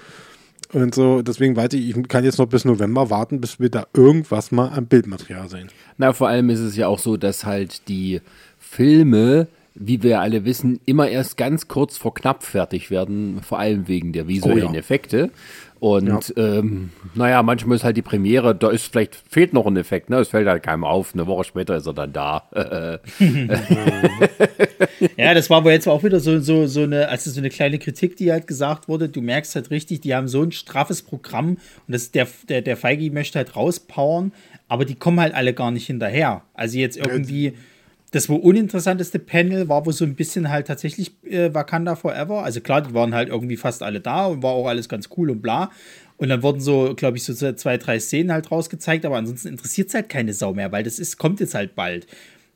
Und 0.72 0.94
so, 0.94 1.20
deswegen 1.20 1.54
weiß 1.54 1.72
ich, 1.74 1.90
ich 1.90 2.08
kann 2.08 2.24
jetzt 2.24 2.38
noch 2.38 2.46
bis 2.46 2.64
November 2.64 3.10
warten, 3.10 3.40
bis 3.40 3.60
wir 3.60 3.68
da 3.68 3.86
irgendwas 3.94 4.52
mal 4.52 4.70
am 4.74 4.86
Bildmaterial 4.86 5.48
sehen. 5.48 5.68
Na, 5.98 6.12
vor 6.12 6.28
allem 6.28 6.48
ist 6.48 6.60
es 6.60 6.76
ja 6.76 6.88
auch 6.88 6.98
so, 6.98 7.18
dass 7.18 7.44
halt 7.44 7.88
die 7.88 8.22
Filme, 8.58 9.48
wie 9.74 10.02
wir 10.02 10.20
alle 10.20 10.46
wissen, 10.46 10.80
immer 10.86 11.08
erst 11.08 11.36
ganz 11.36 11.68
kurz 11.68 11.98
vor 11.98 12.14
knapp 12.14 12.42
fertig 12.42 12.90
werden, 12.90 13.40
vor 13.42 13.58
allem 13.58 13.86
wegen 13.86 14.12
der 14.12 14.28
visuellen 14.28 14.68
oh 14.68 14.72
ja. 14.72 14.78
Effekte. 14.78 15.30
Und 15.82 16.06
ja. 16.06 16.20
ähm, 16.36 16.90
naja, 17.16 17.42
manchmal 17.42 17.74
ist 17.74 17.82
halt 17.82 17.96
die 17.96 18.02
Premiere, 18.02 18.54
da 18.54 18.70
ist 18.70 18.86
vielleicht 18.86 19.16
fehlt 19.28 19.52
noch 19.52 19.66
ein 19.66 19.76
Effekt, 19.76 20.10
ne? 20.10 20.20
Es 20.20 20.28
fällt 20.28 20.46
halt 20.46 20.62
keinem 20.62 20.84
auf. 20.84 21.12
Eine 21.12 21.26
Woche 21.26 21.42
später 21.42 21.76
ist 21.76 21.86
er 21.86 21.92
dann 21.92 22.12
da. 22.12 22.48
ja, 25.16 25.34
das 25.34 25.50
war 25.50 25.56
aber 25.56 25.72
jetzt 25.72 25.88
auch 25.88 26.04
wieder 26.04 26.20
so, 26.20 26.38
so, 26.38 26.68
so 26.68 26.84
eine, 26.84 27.08
also 27.08 27.32
so 27.32 27.40
eine 27.40 27.50
kleine 27.50 27.80
Kritik, 27.80 28.16
die 28.16 28.30
halt 28.30 28.46
gesagt 28.46 28.86
wurde. 28.86 29.08
Du 29.08 29.20
merkst 29.22 29.56
halt 29.56 29.72
richtig, 29.72 30.02
die 30.02 30.14
haben 30.14 30.28
so 30.28 30.44
ein 30.44 30.52
straffes 30.52 31.02
Programm 31.02 31.48
und 31.48 31.58
das, 31.88 32.12
der, 32.12 32.28
der, 32.48 32.62
der 32.62 32.76
Feige 32.76 33.10
möchte 33.10 33.40
halt 33.40 33.56
rauspowern, 33.56 34.30
aber 34.68 34.84
die 34.84 34.94
kommen 34.94 35.18
halt 35.18 35.34
alle 35.34 35.52
gar 35.52 35.72
nicht 35.72 35.88
hinterher. 35.88 36.42
Also 36.54 36.78
jetzt 36.78 36.96
irgendwie. 36.96 37.46
Ja 37.46 37.52
das 38.12 38.28
wohl 38.28 38.40
uninteressanteste 38.40 39.18
Panel 39.18 39.68
war 39.68 39.84
wohl 39.86 39.92
so 39.92 40.04
ein 40.04 40.14
bisschen 40.14 40.50
halt 40.50 40.66
tatsächlich 40.66 41.12
äh, 41.24 41.52
Wakanda 41.52 41.96
Forever. 41.96 42.44
Also 42.44 42.60
klar, 42.60 42.82
die 42.82 42.94
waren 42.94 43.14
halt 43.14 43.30
irgendwie 43.30 43.56
fast 43.56 43.82
alle 43.82 44.00
da 44.00 44.26
und 44.26 44.42
war 44.42 44.52
auch 44.52 44.68
alles 44.68 44.88
ganz 44.88 45.08
cool 45.16 45.30
und 45.30 45.42
bla. 45.42 45.70
Und 46.18 46.28
dann 46.28 46.42
wurden 46.42 46.60
so, 46.60 46.94
glaube 46.94 47.16
ich, 47.16 47.24
so 47.24 47.34
zwei, 47.34 47.78
drei 47.78 47.98
Szenen 47.98 48.30
halt 48.30 48.50
rausgezeigt, 48.50 49.04
aber 49.06 49.16
ansonsten 49.16 49.48
interessiert 49.48 49.88
es 49.88 49.94
halt 49.94 50.08
keine 50.08 50.34
Sau 50.34 50.52
mehr, 50.52 50.70
weil 50.70 50.84
das 50.84 50.98
ist, 50.98 51.18
kommt 51.18 51.40
jetzt 51.40 51.54
halt 51.54 51.74
bald. 51.74 52.06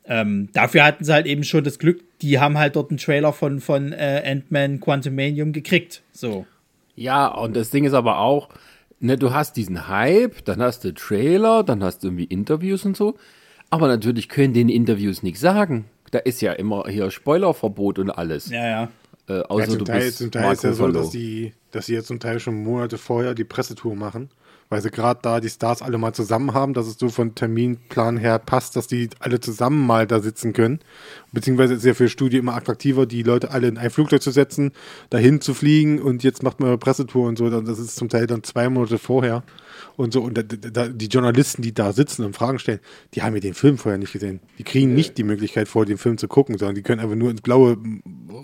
Ähm, 0.04 0.50
dafür 0.52 0.84
hatten 0.84 1.04
sie 1.04 1.12
halt 1.12 1.26
eben 1.26 1.42
schon 1.42 1.64
das 1.64 1.78
Glück, 1.78 2.00
die 2.20 2.38
haben 2.38 2.58
halt 2.58 2.76
dort 2.76 2.90
einen 2.90 2.98
Trailer 2.98 3.32
von, 3.32 3.60
von 3.60 3.92
äh, 3.92 4.22
Ant-Man 4.24 4.78
Quantumanium 4.78 5.52
gekriegt. 5.52 6.02
So. 6.12 6.46
Ja, 6.94 7.26
und 7.26 7.56
das 7.56 7.70
Ding 7.70 7.84
ist 7.84 7.94
aber 7.94 8.18
auch, 8.18 8.50
ne, 9.00 9.16
du 9.16 9.32
hast 9.32 9.56
diesen 9.56 9.88
Hype, 9.88 10.44
dann 10.44 10.62
hast 10.62 10.84
du 10.84 10.92
Trailer, 10.94 11.64
dann 11.64 11.82
hast 11.82 12.04
du 12.04 12.08
irgendwie 12.08 12.24
Interviews 12.24 12.84
und 12.84 12.96
so. 12.96 13.16
Aber 13.70 13.88
natürlich 13.88 14.28
können 14.28 14.54
den 14.54 14.68
Interviews 14.68 15.22
nichts 15.22 15.40
sagen. 15.40 15.86
Da 16.10 16.18
ist 16.20 16.40
ja 16.40 16.52
immer 16.52 16.84
hier 16.88 17.10
Spoilerverbot 17.10 17.98
und 17.98 18.10
alles. 18.10 18.48
Ja, 18.48 18.66
ja. 18.66 18.88
Äh, 19.28 19.40
außer 19.42 19.64
ja, 19.64 19.78
zum, 19.78 19.84
Teil, 19.84 20.12
zum 20.12 20.30
Teil 20.30 20.52
ist 20.52 20.64
ja 20.64 20.72
so, 20.72 20.88
dass 20.88 21.10
die, 21.10 21.52
dass 21.72 21.86
sie 21.86 21.94
jetzt 21.94 22.06
zum 22.06 22.20
Teil 22.20 22.38
schon 22.38 22.62
Monate 22.62 22.96
vorher 22.96 23.34
die 23.34 23.44
Pressetour 23.44 23.96
machen 23.96 24.30
weil 24.68 24.80
sie 24.82 24.90
gerade 24.90 25.20
da 25.22 25.40
die 25.40 25.48
Stars 25.48 25.82
alle 25.82 25.98
mal 25.98 26.12
zusammen 26.12 26.54
haben, 26.54 26.74
dass 26.74 26.86
es 26.86 26.98
so 26.98 27.08
von 27.08 27.34
Terminplan 27.34 28.16
her 28.16 28.38
passt, 28.38 28.76
dass 28.76 28.86
die 28.86 29.08
alle 29.20 29.40
zusammen 29.40 29.86
mal 29.86 30.06
da 30.06 30.20
sitzen 30.20 30.52
können. 30.52 30.80
Beziehungsweise 31.32 31.74
ist 31.74 31.80
es 31.80 31.86
ja 31.86 31.94
für 31.94 32.08
Studio 32.08 32.40
immer 32.40 32.54
attraktiver, 32.54 33.06
die 33.06 33.22
Leute 33.22 33.50
alle 33.50 33.68
in 33.68 33.78
ein 33.78 33.90
Flugzeug 33.90 34.22
zu 34.22 34.30
setzen, 34.30 34.72
dahin 35.10 35.40
zu 35.40 35.54
fliegen 35.54 36.00
und 36.00 36.24
jetzt 36.24 36.42
macht 36.42 36.60
man 36.60 36.68
eine 36.70 36.78
Pressetour 36.78 37.28
und 37.28 37.38
so. 37.38 37.48
Das 37.48 37.78
ist 37.78 37.96
zum 37.96 38.08
Teil 38.08 38.26
dann 38.26 38.42
zwei 38.42 38.68
Monate 38.68 38.98
vorher 38.98 39.42
und 39.96 40.12
so. 40.12 40.22
Und 40.22 40.38
da, 40.38 40.42
da, 40.42 40.88
die 40.88 41.06
Journalisten, 41.06 41.62
die 41.62 41.74
da 41.74 41.92
sitzen 41.92 42.24
und 42.24 42.34
Fragen 42.34 42.58
stellen, 42.58 42.80
die 43.14 43.22
haben 43.22 43.34
ja 43.34 43.40
den 43.40 43.54
Film 43.54 43.78
vorher 43.78 43.98
nicht 43.98 44.12
gesehen. 44.12 44.40
Die 44.58 44.64
kriegen 44.64 44.94
nicht 44.94 45.18
die 45.18 45.24
Möglichkeit, 45.24 45.68
vor 45.68 45.86
den 45.86 45.98
Film 45.98 46.18
zu 46.18 46.28
gucken, 46.28 46.58
sondern 46.58 46.74
die 46.74 46.82
können 46.82 47.00
einfach 47.00 47.16
nur 47.16 47.30
ins 47.30 47.40
Blaue 47.40 47.78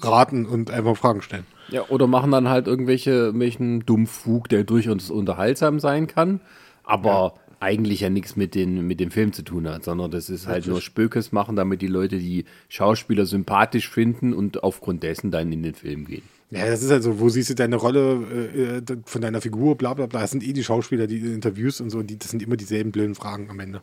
raten 0.01 0.47
und 0.47 0.71
einfach 0.71 0.97
Fragen 0.97 1.23
stellen. 1.23 1.47
Ja, 1.69 1.89
oder 1.89 2.07
machen 2.07 2.31
dann 2.31 2.49
halt 2.49 2.67
irgendwelche, 2.67 3.11
irgendwelchen 3.11 3.87
Dummfug, 3.87 4.49
der 4.49 4.65
durchaus 4.65 5.11
unterhaltsam 5.11 5.81
sein 5.81 6.07
kann, 6.07 6.41
aber 6.85 7.11
ja. 7.11 7.57
eigentlich 7.61 8.01
ja 8.01 8.11
nichts 8.11 8.37
mit, 8.37 8.55
mit 8.55 9.01
dem 9.01 9.11
Film 9.11 9.33
zu 9.33 9.43
tun 9.43 9.69
hat, 9.69 9.85
sondern 9.85 10.11
das 10.11 10.29
ist 10.29 10.47
halt 10.47 10.59
Richtig. 10.59 10.73
nur 10.73 10.81
Spökes 10.81 11.33
machen, 11.33 11.57
damit 11.57 11.81
die 11.81 11.87
Leute 11.87 12.19
die 12.19 12.45
Schauspieler 12.69 13.27
sympathisch 13.27 13.89
finden 13.89 14.35
und 14.35 14.63
aufgrund 14.63 15.03
dessen 15.03 15.31
dann 15.31 15.53
in 15.53 15.63
den 15.63 15.75
Film 15.75 16.05
gehen. 16.05 16.23
Ja, 16.53 16.67
das 16.67 16.83
ist 16.83 16.91
also, 16.91 17.19
wo 17.19 17.31
siehst 17.31 17.49
du 17.49 17.55
deine 17.55 17.77
Rolle 17.77 18.83
äh, 18.87 18.97
von 19.07 19.23
deiner 19.23 19.41
Figur, 19.41 19.75
bla 19.77 19.95
bla 19.95 20.05
bla. 20.05 20.21
Das 20.21 20.33
sind 20.33 20.47
eh 20.47 20.53
die 20.53 20.63
Schauspieler, 20.63 21.07
die 21.07 21.17
Interviews 21.17 21.81
und 21.81 21.89
so, 21.89 22.03
die, 22.03 22.19
das 22.19 22.31
sind 22.31 22.43
immer 22.43 22.57
dieselben 22.57 22.93
blöden 22.93 23.15
Fragen 23.15 23.49
am 23.49 23.59
Ende. 23.59 23.81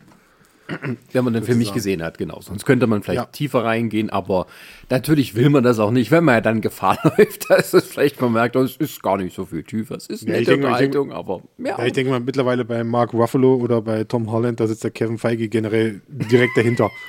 Wenn 1.11 1.23
man 1.23 1.33
den 1.33 1.43
Film 1.43 1.57
nicht 1.57 1.73
gesehen 1.73 2.03
hat, 2.03 2.19
genau. 2.19 2.41
Sonst 2.41 2.65
könnte 2.65 2.85
man 2.85 3.01
vielleicht 3.01 3.21
ja. 3.21 3.25
tiefer 3.25 3.63
reingehen, 3.63 4.11
aber 4.11 4.45
natürlich 4.91 5.33
will 5.33 5.49
man 5.49 5.63
das 5.63 5.79
auch 5.79 5.89
nicht, 5.89 6.11
wenn 6.11 6.23
man 6.23 6.35
ja 6.35 6.41
dann 6.41 6.61
Gefahr 6.61 6.99
läuft, 7.17 7.49
dass 7.49 7.73
es 7.73 7.85
vielleicht 7.85 8.21
man 8.21 8.33
merkt, 8.33 8.55
oh, 8.55 8.61
es 8.61 8.77
ist 8.77 9.01
gar 9.01 9.17
nicht 9.17 9.35
so 9.35 9.45
viel 9.45 9.63
tiefer. 9.63 9.95
Es 9.95 10.05
ist 10.05 10.27
ja, 10.27 10.33
nette 10.33 10.55
Unterhaltung, 10.55 11.11
aber 11.11 11.41
ja. 11.57 11.79
ja. 11.79 11.85
Ich 11.85 11.93
denke 11.93 12.11
mal, 12.11 12.19
mittlerweile 12.19 12.65
bei 12.65 12.83
Mark 12.83 13.13
Ruffalo 13.13 13.55
oder 13.55 13.81
bei 13.81 14.03
Tom 14.03 14.31
Holland, 14.31 14.59
da 14.59 14.67
sitzt 14.67 14.83
der 14.83 14.91
Kevin 14.91 15.17
Feige 15.17 15.49
generell 15.49 16.01
direkt 16.07 16.55
dahinter. 16.55 16.91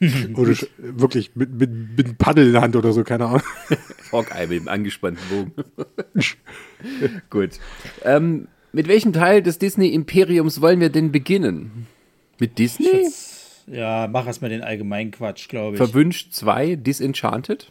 oder 0.34 0.54
wirklich 0.78 1.32
mit, 1.34 1.52
mit, 1.52 1.70
mit 1.96 2.06
einem 2.06 2.16
Paddel 2.16 2.46
in 2.46 2.52
der 2.52 2.62
Hand 2.62 2.76
oder 2.76 2.92
so, 2.92 3.04
keine 3.04 3.26
Ahnung. 3.26 3.42
Hawkeye 4.12 4.46
mit 4.46 4.60
dem 4.60 4.68
angespannten 4.68 5.22
Bogen. 5.28 5.52
Gut. 7.30 7.50
Ähm, 8.04 8.48
mit 8.72 8.88
welchem 8.88 9.12
Teil 9.12 9.42
des 9.42 9.58
Disney-Imperiums 9.58 10.60
wollen 10.60 10.80
wir 10.80 10.90
denn 10.90 11.12
beginnen? 11.12 11.86
Mit 12.38 12.58
Disney? 12.58 13.08
Ja, 13.66 14.08
mach 14.10 14.26
erstmal 14.26 14.50
den 14.50 14.62
allgemeinen 14.62 15.10
Quatsch, 15.10 15.48
glaube 15.48 15.76
ich. 15.76 15.78
Verwünscht 15.78 16.32
2, 16.32 16.76
Disenchanted. 16.76 17.70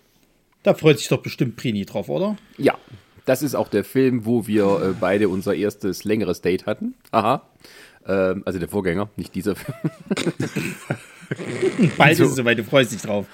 Da 0.64 0.74
freut 0.74 1.00
sich 1.00 1.08
doch 1.08 1.22
bestimmt 1.22 1.56
Prini 1.56 1.86
drauf, 1.86 2.08
oder? 2.08 2.38
Ja, 2.58 2.78
das 3.26 3.42
ist 3.42 3.56
auch 3.56 3.68
der 3.68 3.84
Film, 3.84 4.26
wo 4.26 4.48
wir 4.48 4.64
äh, 4.64 4.94
beide 5.00 5.30
unser 5.30 5.56
erstes 5.56 6.04
längeres 6.04 6.42
Date 6.42 6.66
hatten. 6.66 6.96
Aha. 7.12 7.44
Ähm, 8.12 8.44
also 8.46 8.60
der 8.60 8.68
Vorgänger, 8.68 9.10
nicht 9.16 9.34
dieser 9.36 9.56
Film. 9.56 9.78
Bald 11.98 12.20
ist 12.20 12.28
es 12.28 12.36
soweit, 12.36 12.60
du 12.60 12.66
freust 12.66 12.92
dich 12.92 13.02
drauf. 13.02 13.26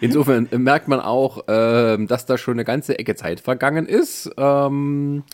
Insofern 0.00 0.46
merkt 0.58 0.88
man 0.88 1.00
auch, 1.00 1.44
ähm, 1.48 2.06
dass 2.06 2.26
da 2.26 2.36
schon 2.36 2.54
eine 2.54 2.64
ganze 2.64 2.98
Ecke 2.98 3.14
Zeit 3.14 3.40
vergangen 3.40 3.86
ist. 3.86 4.30
Ähm, 4.36 5.24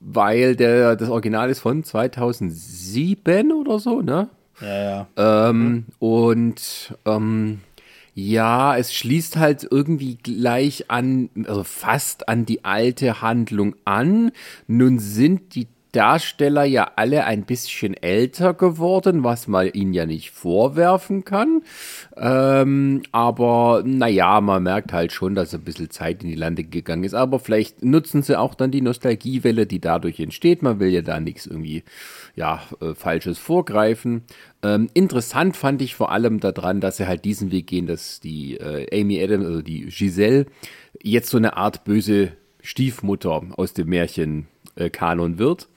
weil 0.00 0.56
der, 0.56 0.96
das 0.96 1.08
Original 1.08 1.50
ist 1.50 1.60
von 1.60 1.84
2007 1.84 3.52
oder 3.52 3.78
so, 3.78 4.02
ne? 4.02 4.28
Ja, 4.60 5.06
ja. 5.16 5.50
Ähm, 5.50 5.62
mhm. 5.62 5.84
Und 6.00 6.98
ähm, 7.04 7.60
ja, 8.14 8.76
es 8.76 8.92
schließt 8.92 9.36
halt 9.36 9.66
irgendwie 9.70 10.16
gleich 10.16 10.90
an, 10.90 11.30
also 11.46 11.62
fast 11.62 12.28
an 12.28 12.44
die 12.44 12.64
alte 12.64 13.22
Handlung 13.22 13.76
an. 13.84 14.32
Nun 14.66 14.98
sind 14.98 15.54
die 15.54 15.68
Darsteller 15.92 16.64
ja 16.64 16.92
alle 16.96 17.24
ein 17.24 17.44
bisschen 17.44 17.94
älter 17.94 18.54
geworden, 18.54 19.24
was 19.24 19.46
man 19.46 19.68
ihnen 19.68 19.92
ja 19.92 20.06
nicht 20.06 20.30
vorwerfen 20.30 21.24
kann. 21.24 21.62
Ähm, 22.16 23.02
aber 23.12 23.82
naja, 23.84 24.40
man 24.40 24.62
merkt 24.62 24.94
halt 24.94 25.12
schon, 25.12 25.34
dass 25.34 25.54
ein 25.54 25.60
bisschen 25.60 25.90
Zeit 25.90 26.22
in 26.22 26.30
die 26.30 26.34
Lande 26.34 26.64
gegangen 26.64 27.04
ist. 27.04 27.12
Aber 27.14 27.38
vielleicht 27.38 27.84
nutzen 27.84 28.22
sie 28.22 28.38
auch 28.38 28.54
dann 28.54 28.70
die 28.70 28.80
Nostalgiewelle, 28.80 29.66
die 29.66 29.80
dadurch 29.80 30.18
entsteht. 30.18 30.62
Man 30.62 30.80
will 30.80 30.88
ja 30.88 31.02
da 31.02 31.20
nichts 31.20 31.46
irgendwie 31.46 31.84
ja, 32.34 32.62
äh, 32.80 32.94
Falsches 32.94 33.38
vorgreifen. 33.38 34.22
Ähm, 34.62 34.88
interessant 34.94 35.56
fand 35.56 35.82
ich 35.82 35.94
vor 35.94 36.10
allem 36.10 36.40
daran, 36.40 36.80
dass 36.80 36.96
sie 36.96 37.06
halt 37.06 37.26
diesen 37.26 37.52
Weg 37.52 37.66
gehen, 37.66 37.86
dass 37.86 38.20
die 38.20 38.56
äh, 38.56 38.86
Amy 38.98 39.22
Adams, 39.22 39.44
also 39.44 39.60
die 39.60 39.86
Giselle, 39.86 40.46
jetzt 41.02 41.28
so 41.28 41.36
eine 41.36 41.56
Art 41.56 41.84
böse 41.84 42.32
Stiefmutter 42.62 43.42
aus 43.56 43.74
dem 43.74 43.88
Märchen 43.88 44.46
äh, 44.76 44.90
Kanon 44.90 45.38
wird. 45.38 45.68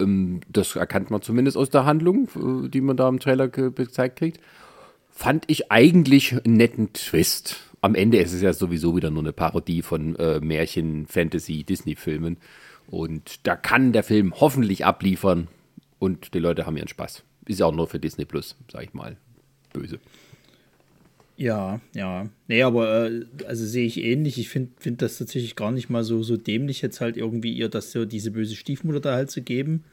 Ähm, 0.00 0.40
das 0.48 0.76
erkannt 0.76 1.10
man 1.10 1.22
zumindest 1.22 1.56
aus 1.56 1.70
der 1.70 1.84
Handlung, 1.84 2.28
äh, 2.36 2.68
die 2.68 2.80
man 2.80 2.96
da 2.96 3.08
im 3.08 3.20
Trailer 3.20 3.48
gezeigt 3.48 4.16
kriegt. 4.16 4.40
Fand 5.10 5.44
ich 5.48 5.72
eigentlich 5.72 6.44
einen 6.44 6.56
netten 6.56 6.92
Twist. 6.92 7.60
Am 7.80 7.94
Ende 7.94 8.18
ist 8.18 8.32
es 8.32 8.42
ja 8.42 8.52
sowieso 8.52 8.96
wieder 8.96 9.10
nur 9.10 9.22
eine 9.22 9.32
Parodie 9.32 9.82
von 9.82 10.16
äh, 10.16 10.40
Märchen, 10.40 11.06
Fantasy, 11.06 11.64
Disney-Filmen. 11.64 12.38
Und 12.88 13.46
da 13.46 13.56
kann 13.56 13.92
der 13.92 14.02
Film 14.02 14.34
hoffentlich 14.40 14.84
abliefern 14.84 15.48
und 15.98 16.34
die 16.34 16.38
Leute 16.38 16.66
haben 16.66 16.76
ihren 16.76 16.88
Spaß. 16.88 17.24
Ist 17.46 17.60
ja 17.60 17.66
auch 17.66 17.74
nur 17.74 17.86
für 17.86 17.98
Disney 17.98 18.24
Plus, 18.24 18.56
sag 18.70 18.84
ich 18.84 18.94
mal. 18.94 19.16
Böse. 19.72 19.98
Ja, 21.40 21.80
ja. 21.94 22.28
Nee, 22.48 22.62
aber 22.64 23.08
äh, 23.10 23.24
also 23.46 23.64
sehe 23.64 23.86
ich 23.86 24.02
ähnlich. 24.02 24.38
Ich 24.38 24.48
finde 24.48 24.72
find 24.78 25.00
das 25.02 25.18
tatsächlich 25.18 25.54
gar 25.54 25.70
nicht 25.70 25.88
mal 25.88 26.02
so, 26.02 26.24
so 26.24 26.36
dämlich, 26.36 26.82
jetzt 26.82 27.00
halt 27.00 27.16
irgendwie 27.16 27.52
ihr 27.52 27.68
das 27.68 27.92
so 27.92 28.04
diese 28.04 28.32
böse 28.32 28.56
Stiefmutter 28.56 28.98
da 29.00 29.14
halt 29.14 29.30
zu 29.30 29.40
geben. 29.42 29.84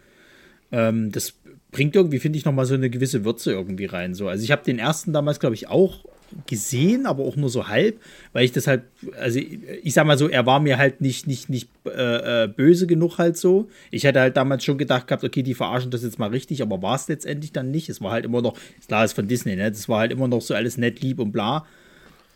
Ähm, 0.71 1.11
das 1.11 1.33
bringt 1.71 1.95
irgendwie, 1.95 2.19
finde 2.19 2.37
ich, 2.37 2.45
nochmal 2.45 2.65
so 2.65 2.73
eine 2.73 2.89
gewisse 2.89 3.25
Würze 3.25 3.51
irgendwie 3.51 3.85
rein. 3.85 4.13
So. 4.13 4.27
Also 4.27 4.43
ich 4.43 4.51
habe 4.51 4.63
den 4.63 4.79
ersten 4.79 5.13
damals, 5.13 5.39
glaube 5.39 5.55
ich, 5.55 5.67
auch 5.67 6.05
gesehen, 6.47 7.05
aber 7.05 7.23
auch 7.23 7.35
nur 7.35 7.49
so 7.49 7.67
halb, 7.67 7.99
weil 8.33 8.45
ich 8.45 8.51
das 8.51 8.67
halt, 8.67 8.83
also 9.19 9.39
ich 9.39 9.93
sag 9.93 10.05
mal 10.05 10.17
so, 10.17 10.27
er 10.27 10.45
war 10.45 10.59
mir 10.59 10.77
halt 10.77 11.01
nicht, 11.01 11.27
nicht, 11.27 11.49
nicht 11.49 11.69
äh, 11.85 12.43
äh, 12.43 12.47
böse 12.47 12.87
genug 12.87 13.17
halt 13.17 13.37
so. 13.37 13.69
Ich 13.91 14.05
hatte 14.05 14.19
halt 14.19 14.37
damals 14.37 14.63
schon 14.63 14.77
gedacht 14.77 15.07
gehabt, 15.07 15.23
okay, 15.23 15.43
die 15.43 15.53
verarschen 15.53 15.91
das 15.91 16.03
jetzt 16.03 16.19
mal 16.19 16.29
richtig, 16.29 16.61
aber 16.61 16.81
war 16.81 16.95
es 16.95 17.07
letztendlich 17.07 17.51
dann 17.51 17.71
nicht. 17.71 17.89
Es 17.89 18.01
war 18.01 18.11
halt 18.11 18.25
immer 18.25 18.41
noch, 18.41 18.57
klar 18.87 19.05
ist 19.05 19.13
von 19.13 19.27
Disney, 19.27 19.55
ne? 19.55 19.69
Das 19.69 19.87
war 19.87 19.99
halt 19.99 20.11
immer 20.11 20.27
noch 20.27 20.41
so 20.41 20.53
alles 20.53 20.77
nett, 20.77 21.01
lieb 21.01 21.19
und 21.19 21.31
bla. 21.31 21.65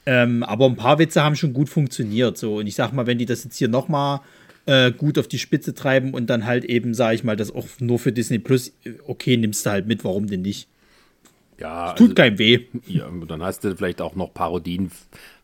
Ähm, 0.06 0.44
aber 0.44 0.66
ein 0.66 0.76
paar 0.76 1.00
Witze 1.00 1.24
haben 1.24 1.36
schon 1.36 1.54
gut 1.54 1.70
funktioniert 1.70 2.38
so. 2.38 2.58
Und 2.58 2.68
ich 2.68 2.76
sag 2.76 2.94
mal, 2.94 3.06
wenn 3.06 3.18
die 3.18 3.26
das 3.26 3.44
jetzt 3.44 3.58
hier 3.58 3.68
nochmal 3.68 4.22
äh, 4.70 4.92
gut 4.92 5.18
auf 5.18 5.28
die 5.28 5.40
Spitze 5.40 5.74
treiben 5.74 6.14
und 6.14 6.30
dann 6.30 6.46
halt 6.46 6.64
eben, 6.64 6.94
sag 6.94 7.16
ich 7.16 7.24
mal, 7.24 7.36
das 7.36 7.52
auch 7.52 7.66
nur 7.80 7.98
für 7.98 8.12
Disney 8.12 8.38
Plus, 8.38 8.70
äh, 8.86 8.94
okay, 9.08 9.36
nimmst 9.36 9.66
du 9.66 9.72
halt 9.72 9.88
mit, 9.88 10.04
warum 10.04 10.28
denn 10.28 10.44
nicht? 10.44 10.70
Ja, 11.58 11.94
tut 11.94 12.10
also, 12.10 12.16
keinem 12.16 12.38
weh. 12.38 12.68
Ja, 12.86 13.10
dann 13.28 13.42
hast 13.42 13.64
du 13.64 13.76
vielleicht 13.76 14.00
auch 14.00 14.16
noch 14.16 14.34
Parodien. 14.34 14.92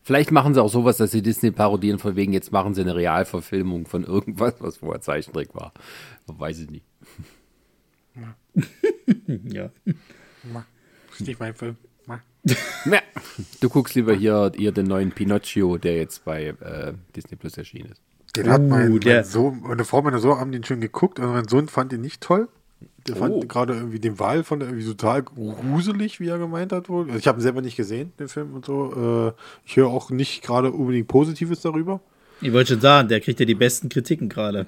Vielleicht 0.02 0.30
machen 0.30 0.54
sie 0.54 0.62
auch 0.62 0.70
sowas, 0.70 0.96
dass 0.96 1.10
sie 1.10 1.22
Disney 1.22 1.50
parodieren, 1.50 1.98
von 1.98 2.14
wegen 2.14 2.32
jetzt 2.32 2.52
machen 2.52 2.74
sie 2.74 2.82
eine 2.82 2.94
Realverfilmung 2.94 3.86
von 3.86 4.04
irgendwas, 4.04 4.54
was 4.60 4.76
vorher 4.76 5.00
Zeichentrick 5.00 5.54
war. 5.54 5.72
Weiß 6.26 6.60
ich 6.60 6.70
nicht. 6.70 6.84
ja. 9.52 9.70
Ist 11.18 11.26
nicht 11.26 11.40
mein 11.40 11.54
Film. 11.54 11.76
Ja. 12.84 13.00
Du 13.60 13.68
guckst 13.68 13.96
lieber 13.96 14.14
hier, 14.14 14.52
hier 14.56 14.70
den 14.70 14.86
neuen 14.86 15.10
Pinocchio, 15.10 15.78
der 15.78 15.96
jetzt 15.96 16.24
bei 16.24 16.46
äh, 16.46 16.92
Disney 17.16 17.36
Plus 17.36 17.58
erschienen 17.58 17.90
ist. 17.90 18.00
Den 18.36 18.48
uh, 18.48 18.50
hat 18.50 18.62
mein, 18.62 18.92
uh, 18.92 19.00
mein 19.04 19.24
Sohn, 19.24 19.62
meine 19.62 19.84
Frau, 19.84 20.02
meine 20.02 20.18
Sohn 20.18 20.38
haben 20.38 20.52
den 20.52 20.64
schon 20.64 20.80
geguckt 20.80 21.18
und 21.18 21.26
mein 21.26 21.48
Sohn 21.48 21.68
fand 21.68 21.92
ihn 21.92 22.00
nicht 22.00 22.20
toll. 22.20 22.48
Der 23.08 23.16
fand 23.16 23.34
oh. 23.34 23.40
gerade 23.40 23.74
irgendwie 23.74 24.00
den 24.00 24.18
Wahl 24.18 24.42
von 24.42 24.58
der 24.58 24.68
irgendwie 24.68 24.86
total 24.86 25.22
gruselig, 25.22 26.18
wie 26.18 26.28
er 26.28 26.38
gemeint 26.38 26.72
hat 26.72 26.88
wohl. 26.88 27.06
Also 27.06 27.18
ich 27.18 27.28
habe 27.28 27.38
ihn 27.38 27.42
selber 27.42 27.62
nicht 27.62 27.76
gesehen, 27.76 28.12
den 28.18 28.28
Film 28.28 28.52
und 28.52 28.66
so. 28.66 29.32
Äh, 29.34 29.40
ich 29.64 29.76
höre 29.76 29.88
auch 29.88 30.10
nicht 30.10 30.42
gerade 30.42 30.72
unbedingt 30.72 31.06
Positives 31.06 31.60
darüber. 31.60 32.00
Ich 32.40 32.52
wollte 32.52 32.72
schon 32.72 32.80
sagen, 32.80 33.08
der 33.08 33.20
kriegt 33.20 33.38
ja 33.40 33.46
die 33.46 33.54
besten 33.54 33.88
Kritiken 33.88 34.28
gerade. 34.28 34.66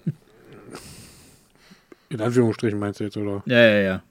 In 2.11 2.21
Anführungsstrichen 2.21 2.79
meinst 2.79 3.01
du 3.01 3.05
jetzt, 3.05 3.17
oder? 3.17 3.43
Ja, 3.45 3.59
ja, 3.59 3.81
ja. 3.81 4.03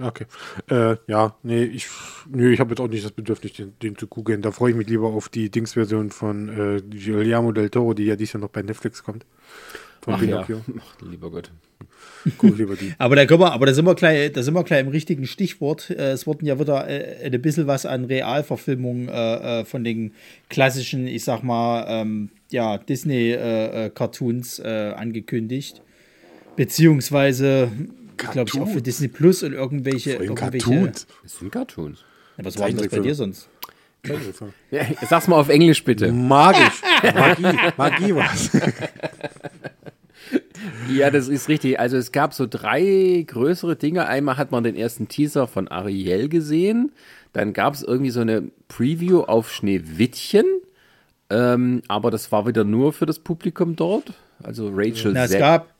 Okay. 0.00 0.26
Äh, 0.70 0.96
ja, 1.06 1.36
nee, 1.42 1.64
ich, 1.64 1.88
nee, 2.30 2.50
ich 2.50 2.60
habe 2.60 2.70
jetzt 2.70 2.80
auch 2.80 2.88
nicht 2.88 3.04
das 3.04 3.12
Bedürfnis, 3.12 3.52
den, 3.54 3.72
den 3.82 3.96
zu 3.96 4.06
googeln. 4.06 4.42
Da 4.42 4.52
freue 4.52 4.70
ich 4.70 4.76
mich 4.76 4.88
lieber 4.88 5.08
auf 5.08 5.28
die 5.28 5.50
Dings-Version 5.50 6.10
von 6.10 6.48
äh, 6.48 6.80
Guillermo 6.82 7.52
del 7.52 7.70
Toro, 7.70 7.94
die 7.94 8.04
ja 8.04 8.16
dieses 8.16 8.34
Jahr 8.34 8.40
noch 8.40 8.50
bei 8.50 8.62
Netflix 8.62 9.02
kommt. 9.02 9.26
Von 10.00 10.14
Ach 10.14 10.20
Pinocchio. 10.20 10.56
Ja. 10.56 10.74
Ach, 10.80 11.02
lieber 11.02 11.30
Gott. 11.30 11.50
Cool, 12.42 12.56
lieber 12.56 12.74
die. 12.74 12.92
aber 12.98 13.16
da 13.16 13.26
können 13.26 13.40
wir, 13.40 13.52
aber 13.52 13.66
da 13.66 13.72
sind 13.72 13.84
wir 13.84 13.94
gleich, 13.94 14.32
da 14.32 14.42
sind 14.42 14.54
wir 14.54 14.64
gleich 14.64 14.80
im 14.80 14.88
richtigen 14.88 15.26
Stichwort. 15.26 15.90
Äh, 15.90 16.10
es 16.12 16.26
wurden 16.26 16.46
ja 16.46 16.58
wieder 16.58 16.88
äh, 16.88 17.24
ein 17.24 17.40
bisschen 17.40 17.66
was 17.66 17.86
an 17.86 18.04
Realverfilmungen 18.04 19.08
äh, 19.08 19.64
von 19.64 19.84
den 19.84 20.12
klassischen, 20.48 21.06
ich 21.06 21.24
sag 21.24 21.42
mal, 21.42 21.86
ähm, 21.88 22.30
ja, 22.50 22.78
Disney-Cartoons 22.78 24.60
angekündigt. 24.60 25.82
Beziehungsweise, 26.56 27.70
glaube 28.18 28.50
ich, 28.52 28.60
auch 28.60 28.68
für 28.68 28.82
Disney 28.82 29.08
Plus 29.08 29.42
und 29.42 29.52
irgendwelche. 29.52 30.12
irgendwelche 30.12 30.58
Cartoons. 30.58 31.06
Das 31.22 31.38
sind 31.38 31.52
Cartoons. 31.52 32.04
Ja, 32.36 32.44
was 32.44 32.58
war 32.58 32.68
denn 32.68 32.76
das 32.76 32.88
bei 32.88 32.98
dir 33.00 33.14
sonst? 33.14 33.48
Ja, 34.70 34.84
sag's 35.08 35.26
mal 35.28 35.36
auf 35.36 35.48
Englisch 35.48 35.82
bitte. 35.84 36.12
Magisch. 36.12 36.82
Magie. 37.02 37.58
Magie 37.76 38.14
was. 38.14 38.50
Ja, 40.90 41.10
das 41.10 41.28
ist 41.28 41.48
richtig. 41.48 41.78
Also 41.78 41.96
es 41.96 42.12
gab 42.12 42.34
so 42.34 42.46
drei 42.46 43.24
größere 43.26 43.76
Dinge. 43.76 44.06
Einmal 44.06 44.36
hat 44.36 44.50
man 44.50 44.64
den 44.64 44.74
ersten 44.74 45.08
Teaser 45.08 45.46
von 45.46 45.68
Ariel 45.68 46.28
gesehen. 46.28 46.92
Dann 47.32 47.52
gab 47.52 47.74
es 47.74 47.82
irgendwie 47.82 48.10
so 48.10 48.20
eine 48.20 48.50
Preview 48.68 49.20
auf 49.20 49.52
Schneewittchen. 49.52 50.46
Ähm, 51.30 51.82
aber 51.88 52.10
das 52.10 52.32
war 52.32 52.46
wieder 52.46 52.64
nur 52.64 52.92
für 52.92 53.06
das 53.06 53.18
Publikum 53.18 53.76
dort. 53.76 54.14
Also 54.42 54.70
Rachel 54.72 55.12
Na, 55.12 55.24
es 55.24 55.38
gab, 55.38 55.74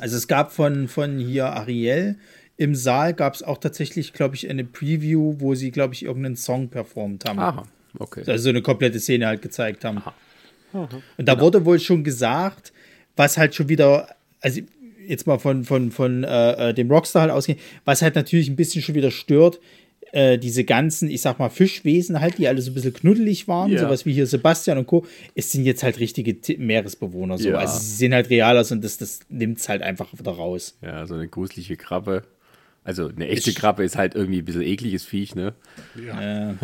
also 0.00 0.16
es 0.16 0.28
gab 0.28 0.52
von, 0.52 0.88
von 0.88 1.18
hier 1.18 1.46
Ariel 1.46 2.16
im 2.60 2.74
Saal 2.74 3.14
gab 3.14 3.34
es 3.34 3.42
auch 3.42 3.56
tatsächlich, 3.56 4.12
glaube 4.12 4.34
ich, 4.34 4.48
eine 4.50 4.64
Preview, 4.64 5.36
wo 5.38 5.54
sie, 5.54 5.70
glaube 5.70 5.94
ich, 5.94 6.04
irgendeinen 6.04 6.36
Song 6.36 6.68
performt 6.68 7.24
haben. 7.24 7.38
Aha, 7.38 7.66
okay. 7.98 8.22
Also 8.26 8.44
so 8.44 8.48
eine 8.50 8.60
komplette 8.60 9.00
Szene 9.00 9.26
halt 9.26 9.40
gezeigt 9.40 9.82
haben. 9.82 10.02
Und 10.72 11.26
da 11.26 11.40
wurde 11.40 11.64
wohl 11.64 11.80
schon 11.80 12.04
gesagt, 12.04 12.74
was 13.16 13.38
halt 13.38 13.54
schon 13.54 13.70
wieder, 13.70 14.14
also 14.42 14.60
jetzt 15.06 15.26
mal 15.26 15.38
von, 15.38 15.64
von, 15.64 15.90
von 15.90 16.22
äh, 16.22 16.68
äh, 16.68 16.74
dem 16.74 16.90
Rockstar 16.90 17.22
halt 17.22 17.32
ausgehen, 17.32 17.58
was 17.86 18.02
halt 18.02 18.14
natürlich 18.14 18.50
ein 18.50 18.56
bisschen 18.56 18.82
schon 18.82 18.94
wieder 18.94 19.10
stört, 19.10 19.58
äh, 20.12 20.38
diese 20.38 20.64
ganzen, 20.64 21.08
ich 21.10 21.20
sag 21.22 21.38
mal, 21.38 21.48
Fischwesen 21.50 22.20
halt, 22.20 22.38
die 22.38 22.48
alle 22.48 22.60
so 22.62 22.70
ein 22.70 22.74
bisschen 22.74 22.92
knuddelig 22.94 23.46
waren, 23.48 23.70
Ja. 23.70 23.80
sowas 23.80 24.06
wie 24.06 24.12
hier 24.12 24.26
Sebastian 24.26 24.78
und 24.78 24.86
Co., 24.86 25.06
es 25.34 25.52
sind 25.52 25.64
jetzt 25.64 25.82
halt 25.82 26.00
richtige 26.00 26.40
T- 26.40 26.56
Meeresbewohner 26.58 27.38
so. 27.38 27.50
Ja. 27.50 27.58
Also 27.58 27.78
sie 27.78 27.94
sehen 27.96 28.14
halt 28.14 28.30
real 28.30 28.58
aus 28.58 28.72
und 28.72 28.82
das, 28.84 28.98
das 28.98 29.20
nimmt 29.28 29.58
es 29.58 29.68
halt 29.68 29.82
einfach 29.82 30.08
wieder 30.18 30.32
raus. 30.32 30.76
Ja, 30.82 31.06
so 31.06 31.14
eine 31.14 31.28
gruselige 31.28 31.76
Krabbe. 31.76 32.24
Also 32.82 33.08
eine 33.14 33.28
echte 33.28 33.52
Krabbe 33.52 33.84
ist 33.84 33.96
halt 33.96 34.14
irgendwie 34.14 34.38
ein 34.38 34.44
bisschen 34.46 34.62
ekliges 34.62 35.04
Viech, 35.04 35.34
ne? 35.34 35.52
Ja, 36.06 36.54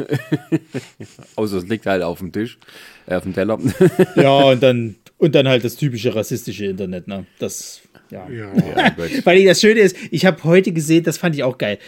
Außer 1.37 1.59
es 1.59 1.67
liegt 1.69 1.87
halt 1.87 2.03
auf 2.03 2.19
dem 2.19 2.33
Tisch, 2.33 2.59
äh, 3.07 3.15
auf 3.17 3.23
dem 3.25 3.35
Teller. 3.35 3.59
ja 4.17 4.45
und 4.51 4.63
dann 4.63 4.97
und 5.19 5.35
dann 5.35 5.49
halt 5.49 5.65
das 5.65 5.77
typische 5.77 6.15
rassistische 6.15 6.67
Internet, 6.67 7.07
ne? 7.09 7.27
Das, 7.39 7.81
ja. 8.11 8.29
Ja. 8.29 8.53
Weil 9.25 9.45
das 9.45 9.61
Schöne 9.61 9.81
ist, 9.81 9.97
ich 10.11 10.27
habe 10.27 10.43
heute 10.45 10.73
gesehen, 10.73 11.05
das 11.05 11.17
fand 11.19 11.35
ich 11.35 11.43
auch 11.43 11.59
geil. 11.59 11.79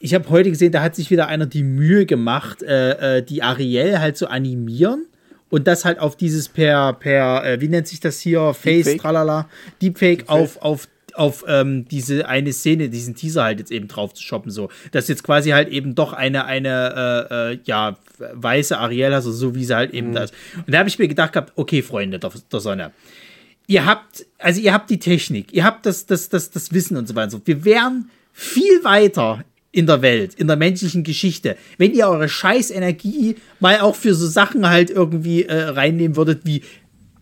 Ich 0.00 0.14
habe 0.14 0.28
heute 0.30 0.50
gesehen, 0.50 0.70
da 0.70 0.82
hat 0.82 0.94
sich 0.94 1.10
wieder 1.10 1.26
einer 1.26 1.46
die 1.46 1.64
Mühe 1.64 2.06
gemacht, 2.06 2.62
äh, 2.62 3.18
äh, 3.18 3.22
die 3.22 3.42
Ariel 3.42 3.98
halt 3.98 4.16
zu 4.16 4.28
animieren 4.28 5.06
und 5.50 5.66
das 5.66 5.84
halt 5.84 5.98
auf 5.98 6.16
dieses 6.16 6.48
per, 6.48 6.92
per 6.92 7.44
äh, 7.44 7.60
wie 7.60 7.68
nennt 7.68 7.88
sich 7.88 7.98
das 7.98 8.20
hier, 8.20 8.54
Face, 8.54 8.84
Deepfake? 8.84 9.00
tralala, 9.00 9.48
Deepfake 9.82 10.28
auf, 10.28 10.62
auf, 10.62 10.88
auf 11.14 11.44
ähm, 11.48 11.86
diese 11.88 12.28
eine 12.28 12.52
Szene, 12.52 12.90
diesen 12.90 13.16
Teaser 13.16 13.42
halt 13.42 13.58
jetzt 13.58 13.72
eben 13.72 13.88
drauf 13.88 14.14
zu 14.14 14.22
shoppen, 14.22 14.52
so. 14.52 14.68
Dass 14.92 15.08
jetzt 15.08 15.24
quasi 15.24 15.50
halt 15.50 15.68
eben 15.68 15.96
doch 15.96 16.12
eine, 16.12 16.44
eine, 16.44 17.26
äh, 17.30 17.52
äh, 17.52 17.58
ja, 17.64 17.98
weiße 18.18 18.78
Ariel, 18.78 19.14
also 19.14 19.32
so 19.32 19.56
wie 19.56 19.64
sie 19.64 19.74
halt 19.74 19.92
eben 19.92 20.12
da 20.12 20.24
ist. 20.24 20.34
Und 20.56 20.72
da 20.72 20.78
habe 20.78 20.88
ich 20.88 20.98
mir 20.98 21.08
gedacht 21.08 21.32
gehabt, 21.32 21.52
okay, 21.56 21.82
Freunde 21.82 22.20
der, 22.20 22.30
der 22.52 22.60
Sonne, 22.60 22.92
ihr 23.66 23.84
habt, 23.84 24.26
also 24.38 24.60
ihr 24.60 24.72
habt 24.72 24.90
die 24.90 25.00
Technik, 25.00 25.52
ihr 25.52 25.64
habt 25.64 25.86
das, 25.86 26.06
das, 26.06 26.28
das, 26.28 26.50
das 26.50 26.72
Wissen 26.72 26.96
und 26.96 27.08
so 27.08 27.16
weiter. 27.16 27.24
und 27.24 27.30
so. 27.30 27.40
Wir 27.44 27.64
wären 27.64 28.10
viel 28.32 28.84
weiter 28.84 29.44
in 29.78 29.86
der 29.86 30.02
Welt, 30.02 30.34
in 30.34 30.48
der 30.48 30.56
menschlichen 30.56 31.04
Geschichte, 31.04 31.56
wenn 31.78 31.94
ihr 31.94 32.08
eure 32.08 32.28
scheiß 32.28 32.72
Energie 32.72 33.36
mal 33.60 33.78
auch 33.78 33.94
für 33.94 34.12
so 34.12 34.26
Sachen 34.26 34.68
halt 34.68 34.90
irgendwie 34.90 35.44
äh, 35.44 35.54
reinnehmen 35.54 36.16
würdet, 36.16 36.40
wie 36.42 36.62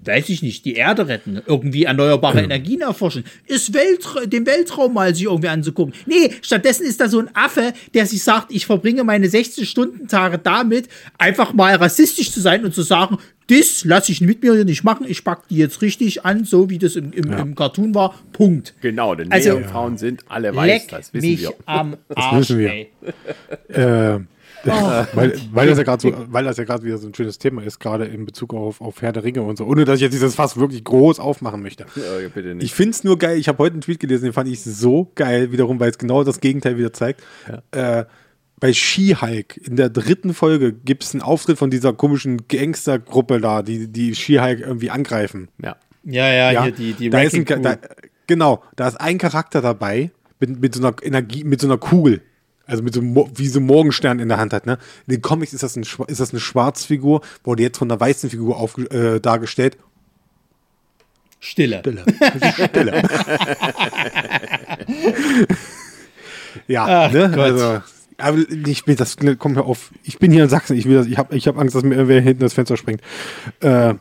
weiß 0.06 0.28
ich 0.28 0.42
nicht, 0.42 0.64
die 0.64 0.74
Erde 0.74 1.08
retten, 1.08 1.40
irgendwie 1.46 1.84
erneuerbare 1.84 2.40
Energien 2.44 2.80
erforschen, 2.80 3.24
ist 3.46 3.74
Weltra 3.74 4.26
den 4.26 4.46
Weltraum 4.46 4.94
mal 4.94 5.14
sich 5.14 5.24
irgendwie 5.24 5.48
anzugucken. 5.48 5.94
Nee, 6.06 6.30
stattdessen 6.42 6.86
ist 6.86 7.00
da 7.00 7.08
so 7.08 7.18
ein 7.18 7.30
Affe, 7.34 7.72
der 7.94 8.06
sich 8.06 8.22
sagt, 8.22 8.52
ich 8.52 8.66
verbringe 8.66 9.04
meine 9.04 9.26
16-Stunden-Tage 9.28 10.38
damit, 10.38 10.88
einfach 11.18 11.52
mal 11.52 11.74
rassistisch 11.76 12.30
zu 12.32 12.40
sein 12.40 12.64
und 12.64 12.74
zu 12.74 12.82
sagen, 12.82 13.18
das 13.48 13.84
lasse 13.84 14.10
ich 14.10 14.20
mit 14.20 14.42
mir 14.42 14.54
hier 14.54 14.64
nicht 14.64 14.82
machen, 14.82 15.06
ich 15.08 15.22
pack 15.22 15.46
die 15.48 15.56
jetzt 15.56 15.80
richtig 15.80 16.24
an, 16.24 16.44
so 16.44 16.68
wie 16.68 16.78
das 16.78 16.96
im, 16.96 17.12
im, 17.12 17.32
im 17.32 17.54
Cartoon 17.54 17.94
war, 17.94 18.14
Punkt. 18.32 18.74
Genau, 18.80 19.14
denn 19.14 19.30
Also- 19.30 19.50
Meerjungfrauen 19.50 19.98
sind 19.98 20.24
alle 20.28 20.54
weiß, 20.54 20.88
das 20.88 21.14
wissen 21.14 21.38
wir. 21.38 21.54
am 21.66 21.96
Arsch, 22.14 22.50
wissen 22.50 22.58
wir. 22.58 22.86
Äh, 23.68 24.20
Oh. 24.64 25.04
weil, 25.12 25.38
weil 25.52 25.68
das 25.68 25.78
ja 25.78 25.84
gerade 25.84 26.02
so, 26.02 26.12
weil 26.28 26.44
das 26.44 26.56
ja 26.56 26.64
gerade 26.64 26.82
wieder 26.84 26.98
so 26.98 27.06
ein 27.06 27.14
schönes 27.14 27.38
Thema 27.38 27.62
ist, 27.62 27.78
gerade 27.78 28.04
in 28.04 28.24
Bezug 28.24 28.54
auf, 28.54 28.80
auf 28.80 29.02
Herr 29.02 29.12
der 29.12 29.24
Ringe 29.24 29.42
und 29.42 29.58
so, 29.58 29.64
ohne 29.64 29.84
dass 29.84 29.96
ich 29.96 30.02
jetzt 30.02 30.12
dieses 30.12 30.34
Fass 30.34 30.56
wirklich 30.56 30.84
groß 30.84 31.20
aufmachen 31.20 31.62
möchte. 31.62 31.86
Ja, 31.94 32.28
bitte 32.34 32.54
nicht. 32.54 32.64
Ich 32.64 32.74
finde 32.74 32.90
es 32.90 33.04
nur 33.04 33.18
geil, 33.18 33.38
ich 33.38 33.48
habe 33.48 33.58
heute 33.58 33.74
einen 33.74 33.82
Tweet 33.82 34.00
gelesen, 34.00 34.24
den 34.24 34.32
fand 34.32 34.48
ich 34.48 34.62
so 34.62 35.10
geil, 35.14 35.52
wiederum, 35.52 35.78
weil 35.80 35.90
es 35.90 35.98
genau 35.98 36.24
das 36.24 36.40
Gegenteil 36.40 36.78
wieder 36.78 36.92
zeigt. 36.92 37.22
Äh, 37.70 38.04
bei 38.58 38.72
She-Hulk 38.72 39.58
in 39.58 39.76
der 39.76 39.90
dritten 39.90 40.32
Folge 40.32 40.72
gibt 40.72 41.04
es 41.04 41.12
einen 41.12 41.22
Auftritt 41.22 41.58
von 41.58 41.70
dieser 41.70 41.92
komischen 41.92 42.48
Gangstergruppe 42.48 43.40
da, 43.40 43.62
die 43.62 43.88
die 43.88 44.14
She-Hulk 44.14 44.60
irgendwie 44.60 44.90
angreifen. 44.90 45.48
ja. 45.62 45.76
Ja, 46.08 46.32
ja, 46.32 46.52
Ja, 46.52 46.62
hier 46.62 46.72
die, 46.72 46.92
die 46.92 47.10
da 47.10 47.20
ist 47.20 47.34
ein, 47.34 47.44
da, 47.62 47.78
genau, 48.28 48.62
da 48.76 48.86
ist 48.86 49.00
ein 49.00 49.18
Charakter 49.18 49.60
dabei 49.60 50.12
mit, 50.38 50.60
mit 50.60 50.74
so 50.74 50.86
einer 50.86 50.94
Energie, 51.02 51.44
mit 51.44 51.60
so 51.60 51.66
einer 51.66 51.78
Kugel. 51.78 52.22
Also 52.66 52.82
mit 52.82 52.94
so 52.94 53.02
wie 53.34 53.46
so 53.46 53.60
Morgenstern 53.60 54.18
in 54.18 54.28
der 54.28 54.38
Hand 54.38 54.52
hat. 54.52 54.66
Ne? 54.66 54.78
In 55.06 55.14
den 55.14 55.22
Comics 55.22 55.52
ist 55.52 55.62
das, 55.62 55.76
ein, 55.76 55.86
ist 56.08 56.20
das 56.20 56.30
eine 56.30 56.40
Schwarzfigur, 56.40 57.20
wurde 57.44 57.62
jetzt 57.62 57.78
von 57.78 57.90
einer 57.90 58.00
weißen 58.00 58.28
Figur 58.28 58.56
auf, 58.56 58.76
äh, 58.78 59.20
dargestellt. 59.20 59.76
Stille. 61.38 61.78
Stille. 61.78 62.04
Stille. 62.68 62.92
ja, 66.66 67.06
Ach 67.06 67.12
ne? 67.12 67.30
Gott. 67.30 67.38
Also, 67.38 67.82
aber 68.18 68.38
ich 68.66 68.86
will 68.86 68.96
das 68.96 69.16
kommt 69.16 69.56
mir 69.56 69.64
auf. 69.64 69.92
Ich 70.02 70.18
bin 70.18 70.32
hier 70.32 70.44
in 70.44 70.50
Sachsen. 70.50 70.76
Ich 70.76 70.86
will 70.86 70.96
das. 70.96 71.06
Ich 71.06 71.18
habe 71.18 71.36
ich 71.36 71.46
hab 71.46 71.58
Angst, 71.58 71.74
dass 71.74 71.84
mir 71.84 71.94
irgendwer 71.94 72.20
hinten 72.20 72.40
das 72.40 72.54
Fenster 72.54 72.76
springt. 72.76 73.00
Äh, 73.60 73.94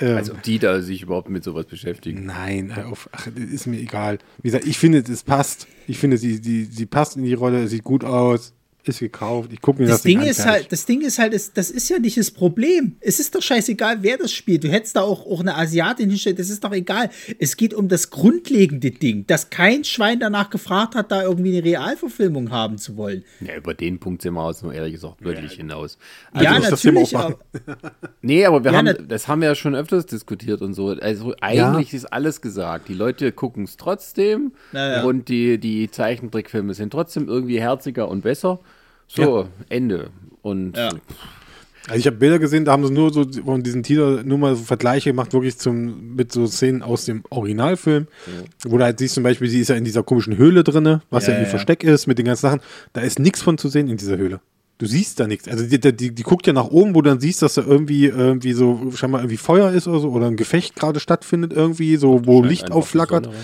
ähm, 0.00 0.16
Als 0.16 0.30
ob 0.30 0.42
die 0.42 0.58
da 0.58 0.80
sich 0.80 1.02
überhaupt 1.02 1.28
mit 1.28 1.44
sowas 1.44 1.66
beschäftigen. 1.66 2.24
Nein, 2.24 2.74
hör 2.74 2.88
auf. 2.88 3.08
Ach, 3.12 3.26
ist 3.26 3.66
mir 3.66 3.78
egal. 3.78 4.18
Wie 4.38 4.48
gesagt, 4.48 4.66
ich 4.66 4.78
finde, 4.78 4.98
es 4.98 5.22
passt. 5.22 5.66
Ich 5.86 5.98
finde, 5.98 6.16
sie, 6.16 6.36
sie, 6.36 6.64
sie 6.64 6.86
passt 6.86 7.16
in 7.16 7.24
die 7.24 7.34
Rolle, 7.34 7.68
sieht 7.68 7.84
gut 7.84 8.04
aus, 8.04 8.54
ist 8.84 9.00
gekauft. 9.00 9.50
Ich 9.52 9.60
gucke 9.60 9.80
mir 9.82 9.88
das, 9.88 9.96
Das 9.98 10.02
Ding 10.02 10.20
an, 10.20 10.26
ist 10.26 10.44
halt, 10.46 10.72
das 10.72 10.86
Ding 10.86 11.00
ist 11.02 11.18
halt, 11.18 11.34
das, 11.34 11.52
das 11.52 11.70
ist 11.70 11.88
ja 11.88 11.98
nicht 11.98 12.16
das 12.16 12.30
Problem. 12.30 12.96
Es 13.00 13.20
ist 13.20 13.34
doch 13.34 13.42
scheißegal, 13.42 13.98
wer 14.02 14.16
das 14.18 14.32
spielt. 14.32 14.64
Du 14.64 14.68
hättest 14.68 14.96
da 14.96 15.02
auch, 15.02 15.26
auch 15.26 15.40
eine 15.40 15.56
Asiatin 15.56 16.08
hinstellen, 16.10 16.36
das 16.36 16.50
ist 16.50 16.64
doch 16.64 16.72
egal. 16.72 17.10
Es 17.38 17.56
geht 17.56 17.74
um 17.74 17.88
das 17.88 18.10
grundlegende 18.10 18.90
Ding, 18.90 19.26
dass 19.26 19.50
kein 19.50 19.84
Schwein 19.84 20.20
danach 20.20 20.50
gefragt 20.50 20.94
hat, 20.94 21.10
da 21.12 21.22
irgendwie 21.22 21.56
eine 21.56 21.64
Realverfilmung 21.64 22.50
haben 22.50 22.78
zu 22.78 22.96
wollen. 22.96 23.24
Ja, 23.40 23.56
über 23.56 23.74
den 23.74 23.98
Punkt 23.98 24.22
sind 24.22 24.34
wir 24.34 24.42
aus, 24.42 24.62
nur 24.62 24.72
ehrlich 24.72 24.94
gesagt, 24.94 25.22
wirklich 25.24 25.52
hinaus. 25.52 25.98
ja, 26.40 26.54
muss 26.58 26.68
das 26.70 26.80
Thema 26.82 27.00
natürlich. 27.00 27.16
aber- 27.16 27.38
Nee, 28.22 28.44
aber 28.44 28.64
wir 28.64 28.72
Ja, 28.72 28.78
haben, 28.78 29.08
das 29.08 29.28
haben 29.28 29.40
wir 29.40 29.48
ja 29.48 29.54
schon 29.54 29.74
öfters 29.74 30.06
diskutiert 30.06 30.60
und 30.62 30.74
so. 30.74 30.88
Also 30.88 31.34
eigentlich 31.40 31.94
ist 31.94 32.06
alles 32.06 32.40
gesagt. 32.40 32.88
Die 32.88 32.94
Leute 32.94 33.32
gucken 33.32 33.64
es 33.64 33.76
trotzdem 33.76 34.52
Ja, 34.72 34.96
ja. 34.96 35.04
und 35.04 35.28
die, 35.28 35.58
die 35.58 35.90
Zeichentrickfilme 35.90 36.74
sind 36.74 36.90
trotzdem 36.90 37.28
irgendwie 37.28 37.60
herziger 37.60 38.08
und 38.08 38.22
besser. 38.22 38.60
So, 39.14 39.48
Ende. 39.68 40.10
Und 40.42 40.76
Ja. 40.76 40.90
Also 41.88 41.98
ich 41.98 42.06
habe 42.06 42.16
Bilder 42.18 42.38
gesehen, 42.38 42.64
da 42.64 42.72
haben 42.72 42.86
sie 42.86 42.92
nur 42.92 43.12
so 43.12 43.24
von 43.44 43.62
diesen 43.62 43.82
Teaser 43.82 44.22
nur 44.22 44.38
mal 44.38 44.54
so 44.54 44.62
Vergleiche 44.62 45.10
gemacht, 45.10 45.32
wirklich 45.32 45.56
zum, 45.58 46.14
mit 46.14 46.30
so 46.30 46.46
Szenen 46.46 46.82
aus 46.82 47.06
dem 47.06 47.24
Originalfilm. 47.30 48.06
Wo 48.64 48.76
du 48.78 48.84
halt 48.84 48.98
siehst 48.98 49.14
zum 49.14 49.24
Beispiel, 49.24 49.48
sie 49.48 49.60
ist 49.60 49.68
ja 49.68 49.76
in 49.76 49.84
dieser 49.84 50.02
komischen 50.02 50.36
Höhle 50.36 50.62
drinne, 50.62 51.02
was 51.10 51.26
ja, 51.26 51.32
Ja, 51.32 51.38
ihr 51.40 51.44
ja. 51.44 51.50
Versteck 51.50 51.82
ist 51.82 52.06
mit 52.06 52.18
den 52.18 52.26
ganzen 52.26 52.42
Sachen. 52.42 52.60
Da 52.92 53.00
ist 53.00 53.18
nichts 53.18 53.42
von 53.42 53.58
zu 53.58 53.68
sehen 53.68 53.88
in 53.88 53.96
dieser 53.96 54.18
Höhle. 54.18 54.40
Du 54.78 54.86
siehst 54.86 55.18
da 55.20 55.26
nichts. 55.26 55.48
Also 55.48 55.66
die, 55.66 55.80
die, 55.80 56.14
die 56.14 56.22
guckt 56.22 56.46
ja 56.46 56.52
nach 56.52 56.68
oben, 56.68 56.94
wo 56.94 57.02
du 57.02 57.10
dann 57.10 57.20
siehst, 57.20 57.42
dass 57.42 57.54
da 57.54 57.62
irgendwie, 57.62 58.06
irgendwie 58.06 58.52
so 58.52 58.92
scheinbar 58.94 59.22
irgendwie 59.22 59.38
Feuer 59.38 59.72
ist 59.72 59.88
oder 59.88 60.00
so, 60.00 60.10
oder 60.10 60.26
ein 60.26 60.36
Gefecht 60.36 60.76
gerade 60.76 61.00
stattfindet, 61.00 61.52
irgendwie, 61.52 61.96
so, 61.96 62.26
wo 62.26 62.42
Licht 62.42 62.70
aufflackert. 62.70 63.26
rein. 63.26 63.34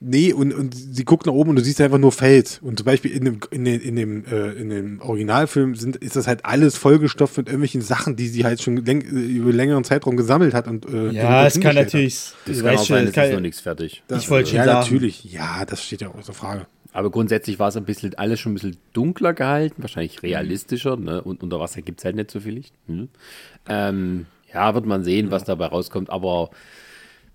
Nee, 0.00 0.32
und, 0.32 0.54
und 0.54 0.74
sie 0.76 1.04
guckt 1.04 1.26
nach 1.26 1.32
oben 1.32 1.50
und 1.50 1.56
du 1.56 1.62
siehst 1.62 1.80
einfach 1.80 1.98
nur 1.98 2.12
Feld. 2.12 2.60
Und 2.62 2.78
zum 2.78 2.84
Beispiel 2.84 3.10
in 3.10 3.24
dem, 3.24 3.40
in 3.50 3.64
dem, 3.64 3.80
in 3.80 3.96
dem, 3.96 4.24
äh, 4.26 4.52
in 4.52 4.70
dem 4.70 5.00
Originalfilm 5.02 5.74
sind, 5.74 5.96
ist 5.96 6.14
das 6.14 6.28
halt 6.28 6.44
alles 6.44 6.76
vollgestopft 6.76 7.36
mit 7.36 7.48
irgendwelchen 7.48 7.80
Sachen, 7.82 8.14
die 8.14 8.28
sie 8.28 8.44
halt 8.44 8.62
schon 8.62 8.76
läng, 8.76 9.00
über 9.00 9.52
längeren 9.52 9.82
Zeitraum 9.82 10.16
gesammelt 10.16 10.54
hat. 10.54 10.68
Und, 10.68 10.86
äh, 10.86 11.10
Ja, 11.10 11.44
es 11.46 11.58
kann 11.58 11.74
natürlich. 11.74 12.30
Das 12.46 12.62
kann 12.62 12.76
auch 12.76 12.84
sein, 12.84 13.08
es 13.08 13.16
ist 13.16 13.32
noch 13.32 13.40
nichts 13.40 13.60
fertig. 13.60 14.02
Das- 14.06 14.22
Ich 14.22 14.30
wollte 14.30 14.50
schon 14.50 14.58
ja, 14.58 14.64
sagen. 14.66 14.78
natürlich. 14.80 15.24
Ja, 15.24 15.64
das 15.64 15.82
steht 15.84 16.00
ja 16.00 16.08
außer 16.16 16.32
Frage. 16.32 16.66
Aber 16.92 17.10
grundsätzlich 17.10 17.58
war 17.58 17.68
es 17.68 17.76
ein 17.76 17.84
bisschen 17.84 18.14
alles 18.14 18.38
schon 18.40 18.52
ein 18.52 18.54
bisschen 18.54 18.76
dunkler 18.92 19.34
gehalten, 19.34 19.82
wahrscheinlich 19.82 20.22
realistischer. 20.22 20.96
Ne? 20.96 21.22
Und 21.22 21.42
unter 21.42 21.58
Wasser 21.58 21.82
gibt 21.82 21.98
es 22.00 22.04
halt 22.04 22.14
nicht 22.14 22.30
so 22.30 22.38
viel 22.40 22.54
Licht. 22.54 22.72
Hm. 22.86 23.08
Ähm, 23.68 24.26
ja, 24.54 24.74
wird 24.74 24.86
man 24.86 25.02
sehen, 25.04 25.30
was 25.32 25.42
dabei 25.44 25.66
rauskommt. 25.66 26.08
Aber 26.08 26.50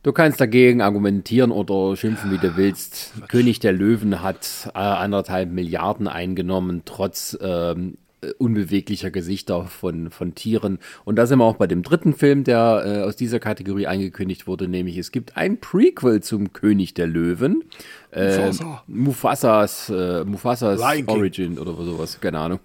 du 0.04 0.12
kannst 0.12 0.40
dagegen 0.40 0.82
argumentieren 0.82 1.52
oder 1.52 1.96
schimpfen, 1.96 2.32
wie 2.32 2.38
du 2.38 2.56
willst. 2.56 3.14
König 3.30 3.60
der 3.60 3.72
Löwen 3.72 4.22
hat 4.22 4.70
äh, 4.76 4.78
anderthalb 4.78 5.50
Milliarden 5.50 6.08
eingenommen, 6.08 6.84
trotz 6.86 7.38
ähm, 7.42 7.98
äh, 7.98 8.03
unbeweglicher 8.38 9.12
Gesichter 9.12 9.66
von, 9.66 10.10
von 10.10 10.36
Tieren. 10.36 10.80
Und 11.06 11.18
da 11.18 11.26
sind 11.26 11.40
wir 11.40 11.46
auch 11.46 11.58
bei 11.58 11.68
dem 11.68 11.84
dritten 11.84 12.14
Film, 12.14 12.44
der 12.44 12.84
äh, 12.86 13.02
aus 13.02 13.16
dieser 13.16 13.40
Kategorie 13.40 13.88
angekündigt 13.88 14.48
wurde, 14.48 14.68
nämlich 14.68 14.98
es 14.98 15.12
gibt 15.12 15.38
ein 15.38 15.60
Prequel 15.60 16.22
zum 16.22 16.54
König 16.54 16.94
der 16.94 17.08
Löwen. 17.08 17.64
Äh, 18.12 18.38
Mufasa. 18.38 18.84
Mufasas, 18.88 19.90
äh, 19.90 20.24
Mufasas. 20.24 20.80
Origin 21.08 21.58
oder 21.58 21.74
sowas, 21.74 22.20
keine 22.22 22.40
Ahnung. 22.40 22.60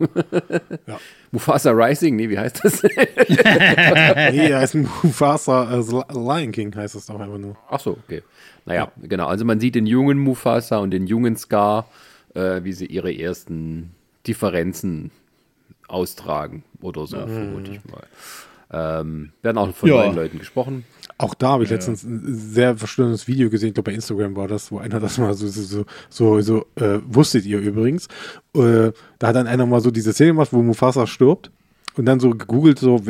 Ja. 0.87 1.01
Mufasa 1.31 1.71
Rising, 1.71 2.17
nee, 2.17 2.29
wie 2.29 2.39
heißt 2.39 2.65
das? 2.65 2.83
Nee, 4.29 4.51
er 4.51 4.61
ein 4.61 4.89
Mufasa, 5.03 5.65
also 5.65 6.03
Lion 6.11 6.53
King 6.53 6.75
heißt 6.75 6.95
es 6.95 7.07
doch 7.07 7.19
einfach 7.19 7.39
nur. 7.39 7.57
Ach 7.71 7.81
so, 7.81 7.99
okay. 8.05 8.23
Naja, 8.65 8.93
genau. 9.03 9.27
Also 9.27 9.45
man 9.45 9.61
sieht 9.61 9.75
den 9.75 9.87
jungen 9.87 10.19
Mufasa 10.19 10.79
und 10.79 10.91
den 10.91 11.07
jungen 11.07 11.37
Scar, 11.37 11.89
äh, 12.35 12.63
wie 12.63 12.73
sie 12.73 12.87
ihre 12.87 13.13
ersten 13.15 13.91
Differenzen 14.27 15.11
austragen 15.89 16.63
oder 16.81 17.07
so, 17.07 17.17
vermute 17.17 17.73
ich 17.73 17.81
mal. 17.91 18.03
Ähm, 18.71 19.31
werden 19.43 19.57
auch 19.59 19.75
von 19.75 19.89
Ja. 19.89 19.97
neuen 19.97 20.15
Leuten 20.15 20.39
gesprochen. 20.39 20.85
Auch 21.17 21.35
da 21.35 21.49
habe 21.53 21.65
ich 21.65 21.71
letztens 21.71 22.05
ein 22.05 22.23
sehr 22.27 22.77
verstörendes 22.77 23.27
Video 23.27 23.49
gesehen, 23.51 23.69
ich 23.69 23.75
glaube 23.75 23.91
bei 23.91 23.95
Instagram 23.95 24.37
war 24.37 24.47
das, 24.47 24.71
wo 24.71 24.79
einer 24.79 25.01
das 25.01 25.19
mal 25.19 25.33
so, 25.35 25.49
so, 25.49 25.63
so, 25.63 25.85
so, 26.11 26.41
so 26.43 26.67
äh, 26.85 27.01
wusstet 27.07 27.45
ihr 27.47 27.59
übrigens. 27.59 28.07
Äh, 28.55 28.93
da 29.19 29.29
hat 29.29 29.35
dann 29.37 29.47
einer 29.47 29.67
mal 29.67 29.81
so 29.81 29.91
diese 29.91 30.13
Szene 30.13 30.31
gemacht, 30.33 30.53
wo 30.53 30.63
Mufasa 30.63 31.07
stirbt 31.07 31.51
und 31.97 32.05
dann 32.05 32.21
so 32.21 32.31
gegoogelt, 32.31 32.79
so, 32.79 33.01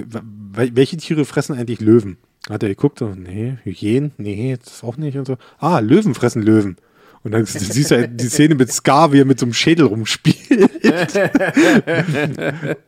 welche 0.55 0.97
Tiere 0.97 1.25
fressen 1.25 1.57
eigentlich 1.59 1.81
Löwen? 1.81 2.17
Hat 2.49 2.63
er 2.63 2.69
geguckt, 2.71 3.01
so, 3.01 3.09
nee, 3.09 3.59
Hyänen, 3.65 4.13
nee, 4.17 4.57
das 4.65 4.83
auch 4.83 4.97
nicht 4.97 5.19
und 5.19 5.27
so. 5.27 5.37
Ah, 5.59 5.81
Löwen 5.81 6.15
fressen 6.15 6.41
Löwen. 6.43 6.77
Und 7.25 7.33
dann 7.33 7.45
siehst 7.45 7.91
du 7.91 7.97
halt 7.97 8.21
die 8.21 8.29
Szene 8.29 8.55
mit 8.55 8.73
Scar, 8.73 9.13
wie 9.13 9.21
er 9.21 9.25
mit 9.25 9.41
so 9.41 9.47
einem 9.47 9.53
Schädel 9.53 9.87
rumspielt. 9.87 10.71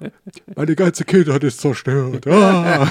Meine 0.55 0.77
ganze 0.77 1.05
Kindheit 1.05 1.43
ist 1.45 1.61
zerstört. 1.61 2.27
Ah. 2.27 2.89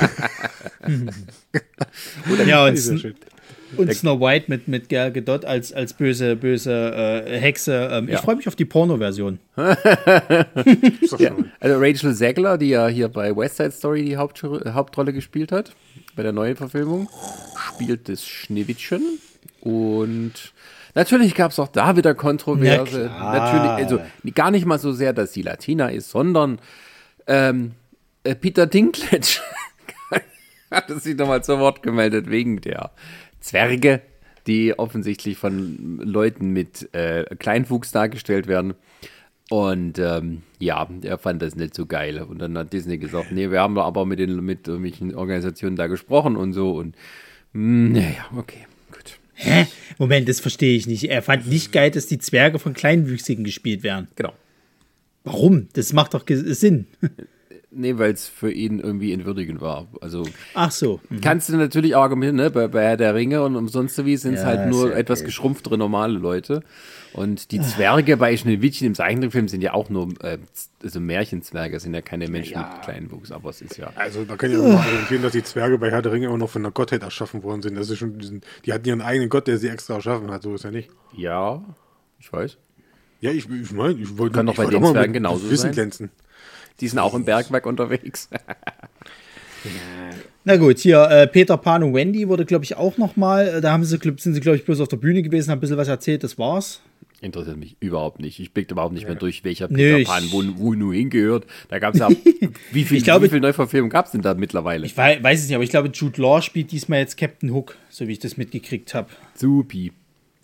Ja, 2.46 2.66
und, 2.66 3.16
und 3.78 3.94
Snow 3.94 4.20
White 4.20 4.46
mit, 4.48 4.68
mit 4.68 4.90
Gal 4.90 5.12
Gadot 5.12 5.46
als, 5.46 5.72
als 5.72 5.94
böse, 5.94 6.36
böse 6.36 7.24
äh, 7.26 7.40
Hexe. 7.40 7.90
Ähm, 7.92 8.10
Ich 8.10 8.20
freue 8.20 8.36
mich 8.36 8.48
auf 8.48 8.56
die 8.56 8.66
Porno-Version. 8.66 9.40
Ja. 11.18 11.32
Also 11.60 11.78
Rachel 11.80 12.14
Zegler, 12.16 12.58
die 12.58 12.70
ja 12.70 12.88
hier 12.88 13.08
bei 13.08 13.36
West 13.36 13.58
Side 13.58 13.72
Story 13.72 14.06
die 14.06 14.18
Haupt 14.18 14.44
Hauptrolle 14.44 15.12
gespielt 15.14 15.52
hat, 15.52 15.74
bei 16.16 16.24
der 16.24 16.32
neuen 16.32 16.56
Verfilmung, 16.56 17.10
spielt 17.74 18.08
das 18.10 18.26
Schneewittchen. 18.26 19.20
Und 19.62 20.54
natürlich 20.96 21.36
gab 21.36 21.52
es 21.52 21.60
auch 21.60 21.68
da 21.68 21.96
wieder 21.98 22.16
Kontroverse. 22.16 23.10
Na. 23.12 23.34
Natürlich, 23.40 23.72
also 23.72 24.02
gar 24.34 24.52
nicht 24.52 24.66
mal 24.66 24.80
so 24.80 24.92
sehr, 24.92 25.14
dass 25.14 25.34
sie 25.34 25.42
Latina 25.42 25.90
ist, 25.90 26.10
sondern 26.10 26.60
ähm, 27.28 27.72
äh, 28.24 28.36
Peter 28.36 28.68
Dinklage 28.68 29.40
hatte 30.72 31.00
sich 31.00 31.16
nochmal 31.16 31.44
zu 31.44 31.60
Wort 31.60 31.84
gemeldet 31.84 32.30
wegen 32.30 32.62
der 32.62 32.92
Zwerge, 33.40 34.02
die 34.48 34.78
offensichtlich 34.78 35.38
von 35.38 36.00
Leuten 36.04 36.52
mit 36.52 36.94
äh, 36.94 37.24
Kleinwuchs 37.38 37.92
dargestellt 37.92 38.48
werden. 38.48 38.74
Und 39.50 39.98
ähm, 39.98 40.44
ja, 40.60 40.88
er 41.02 41.18
fand 41.18 41.42
das 41.42 41.56
nicht 41.56 41.74
so 41.74 41.88
geil. 41.88 42.22
Und 42.22 42.40
dann 42.40 42.58
hat 42.58 42.72
Disney 42.72 43.00
gesagt, 43.00 43.32
nee, 43.32 43.50
wir 43.50 43.62
haben 43.62 43.78
aber 43.80 44.06
mit 44.06 44.20
den 44.20 44.44
mit 44.46 44.68
irgendwelchen 44.68 45.16
Organisationen 45.16 45.76
da 45.76 45.88
gesprochen 45.88 46.36
und 46.36 46.54
so. 46.54 46.72
Und 46.72 46.96
mh, 47.54 48.00
naja, 48.00 48.26
okay. 48.38 48.68
Hä? 49.42 49.68
Moment, 49.98 50.28
das 50.28 50.40
verstehe 50.40 50.76
ich 50.76 50.86
nicht. 50.86 51.06
Er 51.06 51.22
fand 51.22 51.48
nicht 51.48 51.72
geil, 51.72 51.92
dass 51.92 52.08
die 52.08 52.20
Zwerge 52.20 52.60
von 52.60 52.74
Kleinwüchsigen 52.74 53.44
gespielt 53.44 53.84
werden. 53.84 54.08
Genau. 54.16 54.34
Warum? 55.24 55.68
Das 55.74 55.94
macht 55.94 56.14
doch 56.14 56.26
Sinn. 56.28 56.88
Nee, 57.72 58.00
weil 58.00 58.12
es 58.14 58.28
für 58.28 58.52
ihn 58.52 58.80
irgendwie 58.80 59.14
entwürdigend 59.14 59.62
war. 59.62 59.88
Also 60.02 60.26
Ach 60.56 60.72
so. 60.72 61.00
kannst 61.22 61.50
du 61.50 61.56
natürlich 61.56 61.94
auch 61.94 62.02
argumentieren, 62.02 62.38
ne? 62.38 62.50
bei, 62.50 62.68
bei 62.68 62.84
Herr 62.84 62.98
der 62.98 63.14
Ringe 63.14 63.44
und 63.44 63.56
umsonst 63.56 64.04
wie 64.06 64.18
sind 64.18 64.34
es 64.34 64.42
Ja, 64.42 64.48
halt 64.48 64.72
nur 64.72 64.96
etwas 64.96 65.24
geschrumpftere 65.24 65.78
normale 65.78 66.18
Leute. 66.18 66.64
Und 67.14 67.52
die 67.52 67.60
Zwerge 67.62 68.18
bei 68.18 68.38
Schneewittchen 68.38 68.86
im 68.88 68.94
Zeichentrickfilm 68.96 69.48
sind 69.48 69.62
ja 69.62 69.74
auch 69.74 69.90
nur, 69.90 70.10
äh, 70.24 70.38
also 70.84 71.00
Märchenzwerge, 71.00 71.80
sind 71.80 71.94
ja 71.96 72.02
keine 72.02 72.28
Menschen 72.28 72.58
mit 72.60 72.82
kleinen 72.84 73.10
Wuchs, 73.12 73.32
aber 73.32 73.50
es 73.50 73.62
ist 73.62 73.78
ja. 73.78 73.92
Also 73.96 74.26
da 74.26 74.36
kann 74.36 74.52
ich 74.52 74.58
auch 74.58 74.62
mal 74.64 74.76
argumentieren, 74.78 75.24
dass 75.24 75.32
die 75.32 75.44
Zwerge 75.44 75.78
bei 75.80 75.90
Herr 75.90 76.02
der 76.04 76.12
Ringe 76.12 76.28
immer 76.28 76.38
noch 76.38 76.50
von 76.50 76.62
der 76.62 76.72
Gottheit 76.72 77.02
erschaffen 77.02 77.42
worden 77.44 77.62
sind. 77.64 77.76
Das 77.76 77.90
ist 77.90 77.98
schon, 77.98 78.20
diesen- 78.20 78.42
die 78.66 78.74
hatten 78.74 78.88
ihren 78.88 79.02
eigenen 79.02 79.30
Gott, 79.30 79.48
der 79.48 79.58
sie 79.58 79.70
extra 79.70 79.96
erschaffen 79.96 80.30
hat. 80.32 80.44
So 80.44 80.54
ist 80.54 80.64
ja 80.64 80.72
nicht. 80.72 80.90
Ja, 81.16 81.64
ich 82.20 82.32
weiß. 82.32 82.58
Ja, 83.22 83.32
ich, 83.32 83.50
ich 83.50 83.72
meine, 83.72 83.94
ich 84.00 84.18
wollte 84.18 84.36
Kann 84.36 84.46
doch 84.46 84.56
bei 84.56 84.66
den 84.68 84.84
auch 84.84 84.92
Zwergen 84.92 85.14
genauso 85.14 85.50
Wissen 85.50 85.64
sein. 85.64 85.72
glänzen. 85.74 86.12
Die 86.80 86.88
sind 86.88 87.00
auch 87.00 87.14
im 87.16 87.26
Bergwerk 87.26 87.66
unterwegs. 87.66 88.30
Na 90.46 90.56
gut, 90.56 90.80
hier 90.80 91.02
äh, 91.10 91.28
Peter 91.28 91.58
Pan 91.58 91.84
und 91.84 91.94
Wendy 91.94 92.28
wurde, 92.30 92.46
glaube 92.46 92.64
ich, 92.64 92.78
auch 92.78 92.98
noch 92.98 93.18
mal. 93.18 93.60
Da 93.62 93.72
haben 93.74 93.84
sie, 93.84 93.98
sind 93.98 94.18
sie, 94.34 94.40
glaube 94.40 94.56
ich, 94.58 94.64
bloß 94.66 94.80
auf 94.80 94.88
der 94.88 94.98
Bühne 94.98 95.22
gewesen, 95.22 95.52
haben 95.52 95.58
ein 95.58 95.62
bisschen 95.62 95.78
was 95.78 95.90
erzählt, 95.90 96.24
das 96.24 96.38
war's. 96.38 96.82
Interessiert 97.22 97.58
mich 97.58 97.76
überhaupt 97.82 98.20
nicht. 98.20 98.40
Ich 98.40 98.54
blick 98.54 98.72
überhaupt 98.72 98.94
nicht 98.94 99.06
mehr 99.06 99.16
durch, 99.16 99.44
welcher 99.44 99.68
Nö, 99.70 99.98
Peter 99.98 100.10
Pan 100.10 100.24
wo, 100.32 100.44
wo 100.56 100.74
nur 100.74 100.94
hingehört. 100.94 101.46
Da 101.68 101.80
gab 101.80 101.94
es 101.94 102.00
ja. 102.00 102.10
wie 102.72 102.84
viel, 102.86 102.98
Ich 102.98 103.04
glaube- 103.04 103.26
wie 103.26 103.30
viel 103.30 103.42
Neuverfilmungen 103.42 103.92
gab 103.92 104.06
es 104.06 104.12
denn 104.12 104.22
da 104.22 104.34
mittlerweile? 104.36 104.86
Ich 104.86 104.96
wei 104.96 105.22
weiß 105.22 105.40
es 105.42 105.48
nicht, 105.48 105.56
aber 105.56 105.64
ich 105.64 105.70
glaube, 105.70 105.90
Jude 105.94 106.22
Law 106.22 106.42
spielt 106.42 106.72
diesmal 106.72 107.00
jetzt 107.00 107.18
Captain 107.18 107.52
Hook, 107.54 107.76
so 107.90 108.08
wie 108.08 108.14
ich 108.14 108.20
das 108.20 108.38
mitgekriegt 108.38 108.94
habe. 108.94 109.10
Supi. 109.36 109.92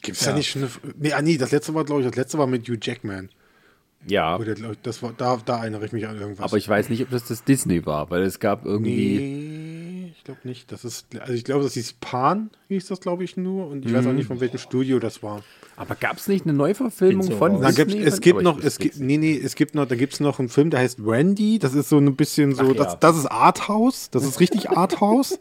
Gibt 0.01 0.17
es 0.17 0.23
da 0.25 0.33
nicht 0.35 0.49
schon 0.49 0.63
eine. 0.63 0.71
Nee, 0.99 1.13
ah, 1.13 1.21
nee, 1.21 1.37
das 1.37 1.51
letzte 1.51 1.73
war, 1.73 1.85
glaube 1.85 2.01
ich, 2.01 2.07
das 2.07 2.15
letzte 2.15 2.37
war 2.37 2.45
mit 2.47 2.67
Hugh 2.67 2.77
Jackman. 2.81 3.29
Ja, 4.07 4.37
Oder, 4.37 4.53
glaub 4.53 4.73
ich, 4.73 4.77
das 4.83 5.01
war, 5.01 5.13
da, 5.17 5.39
da 5.43 5.61
erinnere 5.61 5.85
ich 5.85 5.91
mich 5.91 6.05
an 6.07 6.19
irgendwas. 6.19 6.45
aber 6.45 6.57
ich 6.57 6.69
weiß 6.69 6.89
nicht, 6.89 7.01
ob 7.01 7.09
das 7.09 7.25
das 7.25 7.43
Disney 7.43 7.85
war, 7.87 8.11
weil 8.11 8.21
es 8.21 8.39
gab 8.39 8.63
irgendwie. 8.65 9.17
Nee, 9.17 9.94
ich 10.11 10.23
glaube 10.23 10.39
nicht. 10.43 10.71
Das 10.71 10.83
ist, 10.85 11.07
also 11.19 11.33
ich 11.33 11.43
glaube, 11.43 11.63
das 11.63 11.73
hieß 11.73 11.93
Pan, 12.01 12.49
hieß 12.69 12.87
das, 12.87 12.99
glaube 12.99 13.23
ich, 13.23 13.37
nur. 13.37 13.67
Und 13.67 13.85
ich 13.85 13.93
weiß 13.93 14.05
auch 14.07 14.11
nicht, 14.13 14.27
von 14.27 14.39
welchem 14.39 14.57
Studio 14.57 14.99
das 14.99 15.21
war. 15.23 15.41
Aber 15.75 15.95
gab 15.95 16.17
es 16.17 16.27
nicht 16.27 16.45
eine 16.45 16.53
Neuverfilmung 16.53 17.27
so 17.27 17.35
von 17.37 17.61
Disney? 17.61 17.85
gibt, 17.85 18.07
es 18.07 18.21
gibt 18.21 18.41
noch, 18.41 18.59
es 18.63 18.77
gibt, 18.77 18.99
nee, 18.99 19.17
nee, 19.17 19.39
es 19.41 19.55
gibt 19.55 19.75
noch, 19.75 19.85
da 19.87 19.95
gibt 19.95 20.13
es 20.13 20.19
noch 20.19 20.39
einen 20.39 20.49
Film, 20.49 20.69
der 20.69 20.79
heißt 20.81 20.99
Randy. 21.05 21.59
Das 21.59 21.73
ist 21.73 21.89
so 21.89 21.97
ein 21.97 22.15
bisschen 22.15 22.53
so, 22.55 22.63
Ach 22.63 22.67
ja. 22.75 22.83
das, 22.83 22.99
das 22.99 23.17
ist 23.17 23.25
Arthouse. 23.27 24.09
Das 24.11 24.23
ist 24.23 24.39
richtig 24.39 24.69
Arthouse. 24.77 25.39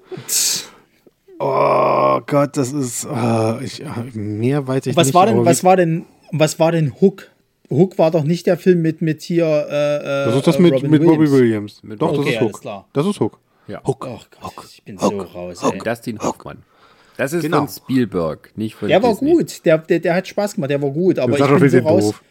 oh 1.39 2.21
Gott, 2.27 2.57
das 2.57 2.73
ist, 2.73 3.07
ah, 3.07 3.61
ich, 3.63 3.83
mehr 4.15 4.67
weiß 4.67 4.87
ich 4.87 4.97
Was 4.97 5.09
nicht. 5.09 5.15
war 5.15 5.27
denn, 5.27 5.45
was 5.45 5.65
war 5.65 5.77
denn, 5.77 6.05
was 6.33 6.59
war 6.59 6.73
denn 6.73 6.93
Hook? 7.01 7.31
Hook 7.71 7.99
war 7.99 8.11
doch 8.11 8.25
nicht 8.25 8.47
der 8.47 8.59
Film 8.59 8.83
mit, 8.83 9.01
mit 9.03 9.23
hier. 9.23 9.47
Äh, 9.47 9.97
äh, 9.97 10.25
Das 10.27 10.37
ist 10.37 10.47
das 10.47 10.57
äh, 10.57 10.63
mit, 10.63 10.75
Robin 10.75 10.91
mit 10.91 11.03
Robbie 11.03 11.19
Williams. 11.31 11.33
Williams. 11.33 11.83
Mit 11.83 12.03
Doch, 12.03 12.09
Robbie- 12.13 12.17
das 12.19 12.27
Okay, 12.27 12.35
ist 12.35 12.41
alles 12.43 12.53
Hook. 12.55 12.61
klar. 12.61 12.89
Das 12.93 13.07
ist 13.07 13.21
Hook. 13.21 13.39
Ja. 13.67 13.81
Hook. 13.87 14.07
Oh 14.07 14.21
Gott, 14.55 14.67
ich 14.73 14.83
bin 14.83 14.99
so 14.99 15.09
raus. 15.09 15.63
Ey. 15.63 15.79
Dustin 15.79 16.19
Hoffmann. 16.21 16.63
Das 17.17 17.33
ist 17.33 17.43
Genau. 17.43 17.59
von 17.67 17.69
Spielberg, 17.69 18.51
nicht 18.57 18.75
von 18.75 18.89
Der 18.89 19.03
war 19.03 19.11
Disney. 19.13 19.33
gut, 19.33 19.65
der, 19.65 19.79
der, 19.79 20.01
der 20.01 20.15
hat 20.17 20.27
Spaß 20.29 20.55
gemacht, 20.57 20.71
der 20.71 20.83
war 20.83 20.91
gut, 20.91 21.19
aber 21.19 21.37
Das 21.39 21.49
ich 21.51 21.59
bin 21.61 21.71
so 21.71 21.79
raus. 21.79 22.05
doof. 22.07 22.23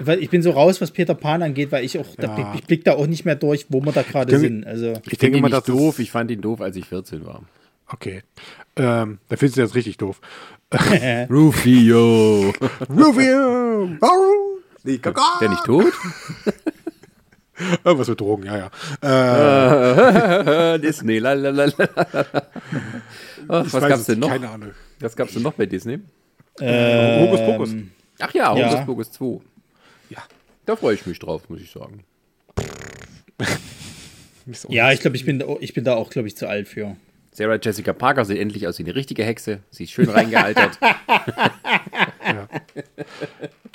Weil 0.00 0.22
ich 0.22 0.30
bin 0.30 0.42
so 0.42 0.50
raus, 0.50 0.80
was 0.80 0.90
Peter 0.90 1.14
Pan 1.14 1.42
angeht, 1.42 1.72
weil 1.72 1.84
ich 1.84 1.98
auch, 1.98 2.06
da 2.16 2.28
Ja. 2.28 2.34
blick, 2.34 2.46
ich 2.54 2.66
blick 2.66 2.84
da 2.84 2.94
auch 2.94 3.06
nicht 3.06 3.24
mehr 3.24 3.34
durch, 3.36 3.66
wo 3.70 3.80
wir 3.82 3.92
da 3.92 4.02
gerade 4.02 4.30
denke- 4.30 4.46
sind. 4.46 4.66
Also, 4.66 4.86
Ich 4.88 4.94
denke 4.94 5.18
finde 5.18 5.38
ihn 5.38 5.42
mal, 5.42 5.50
das 5.50 5.60
ist- 5.60 5.68
doof, 5.68 5.98
ich 5.98 6.10
fand 6.10 6.30
ihn 6.30 6.40
doof, 6.40 6.60
als 6.60 6.76
ich 6.76 6.86
14 6.86 7.24
war. 7.26 7.42
Okay. 7.90 8.22
Ähm, 8.76 9.18
da 9.28 9.36
findest 9.36 9.56
du 9.56 9.62
jetzt 9.62 9.74
richtig 9.74 9.96
doof. 9.96 10.20
Rufio. 11.30 12.52
Rufio! 12.88 13.88
Nee! 14.84 15.00
Der 15.40 15.48
nicht 15.50 15.64
tot? 15.64 15.84
Irgendwas 17.84 18.08
mit 18.08 18.20
Drogen, 18.20 18.44
ja, 18.44 18.70
ja. 19.02 20.70
Äh, 20.74 20.78
Disney, 20.80 21.18
lalalala. 21.18 21.72
Ach, 23.48 23.64
was 23.64 23.72
gab's 23.72 24.00
es 24.00 24.06
denn 24.06 24.18
noch? 24.20 24.28
Keine 24.28 24.48
Ahnung. 24.48 24.70
Was 25.00 25.16
gab's 25.16 25.32
denn 25.32 25.42
noch 25.42 25.54
bei 25.54 25.66
Disney? 25.66 25.98
ähm, 26.60 27.20
Hokus 27.26 27.40
Pokus. 27.40 27.70
Ach 28.20 28.34
ja, 28.34 28.56
Ja. 28.56 28.70
Hokus 28.72 28.86
Pokus 28.86 29.12
2. 29.12 29.40
Ja. 30.10 30.18
Da 30.66 30.76
freue 30.76 30.94
ich 30.94 31.06
mich 31.06 31.18
drauf, 31.18 31.48
muss 31.48 31.60
ich 31.60 31.70
sagen. 31.70 32.04
Ja, 34.70 34.92
ich 34.92 35.00
glaube, 35.00 35.14
ich 35.14 35.26
bin, 35.26 35.38
da- 35.40 35.56
ich 35.60 35.74
bin 35.74 35.84
da 35.84 35.94
auch, 35.96 36.08
glaube 36.08 36.26
ich, 36.26 36.34
zu 36.34 36.48
alt 36.48 36.68
für. 36.68 36.96
Sarah 37.32 37.58
Jessica 37.62 37.92
Parker 37.92 38.24
sieht 38.24 38.38
endlich 38.38 38.66
aus 38.66 38.78
wie 38.78 38.82
eine 38.84 38.94
richtige 38.94 39.22
Hexe. 39.22 39.58
Sie 39.70 39.84
ist 39.84 39.90
schön 39.90 40.08
reingealtert. 40.08 40.78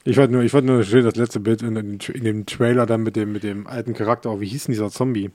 Ich 0.05 0.15
fand 0.17 0.31
nur, 0.31 0.43
ich 0.43 0.51
fand 0.51 0.67
nur 0.67 0.83
schön 0.83 1.03
das 1.05 1.15
letzte 1.15 1.39
Bild 1.39 1.61
in, 1.61 1.75
in, 1.77 1.97
in 2.13 2.23
dem 2.23 2.45
Trailer 2.45 2.85
dann 2.85 3.03
mit 3.03 3.15
dem, 3.15 3.31
mit 3.31 3.43
dem 3.43 3.67
alten 3.67 3.93
Charakter. 3.93 4.31
Oh, 4.31 4.41
wie 4.41 4.47
hieß 4.47 4.65
denn 4.65 4.73
dieser 4.73 4.89
Zombie? 4.89 5.31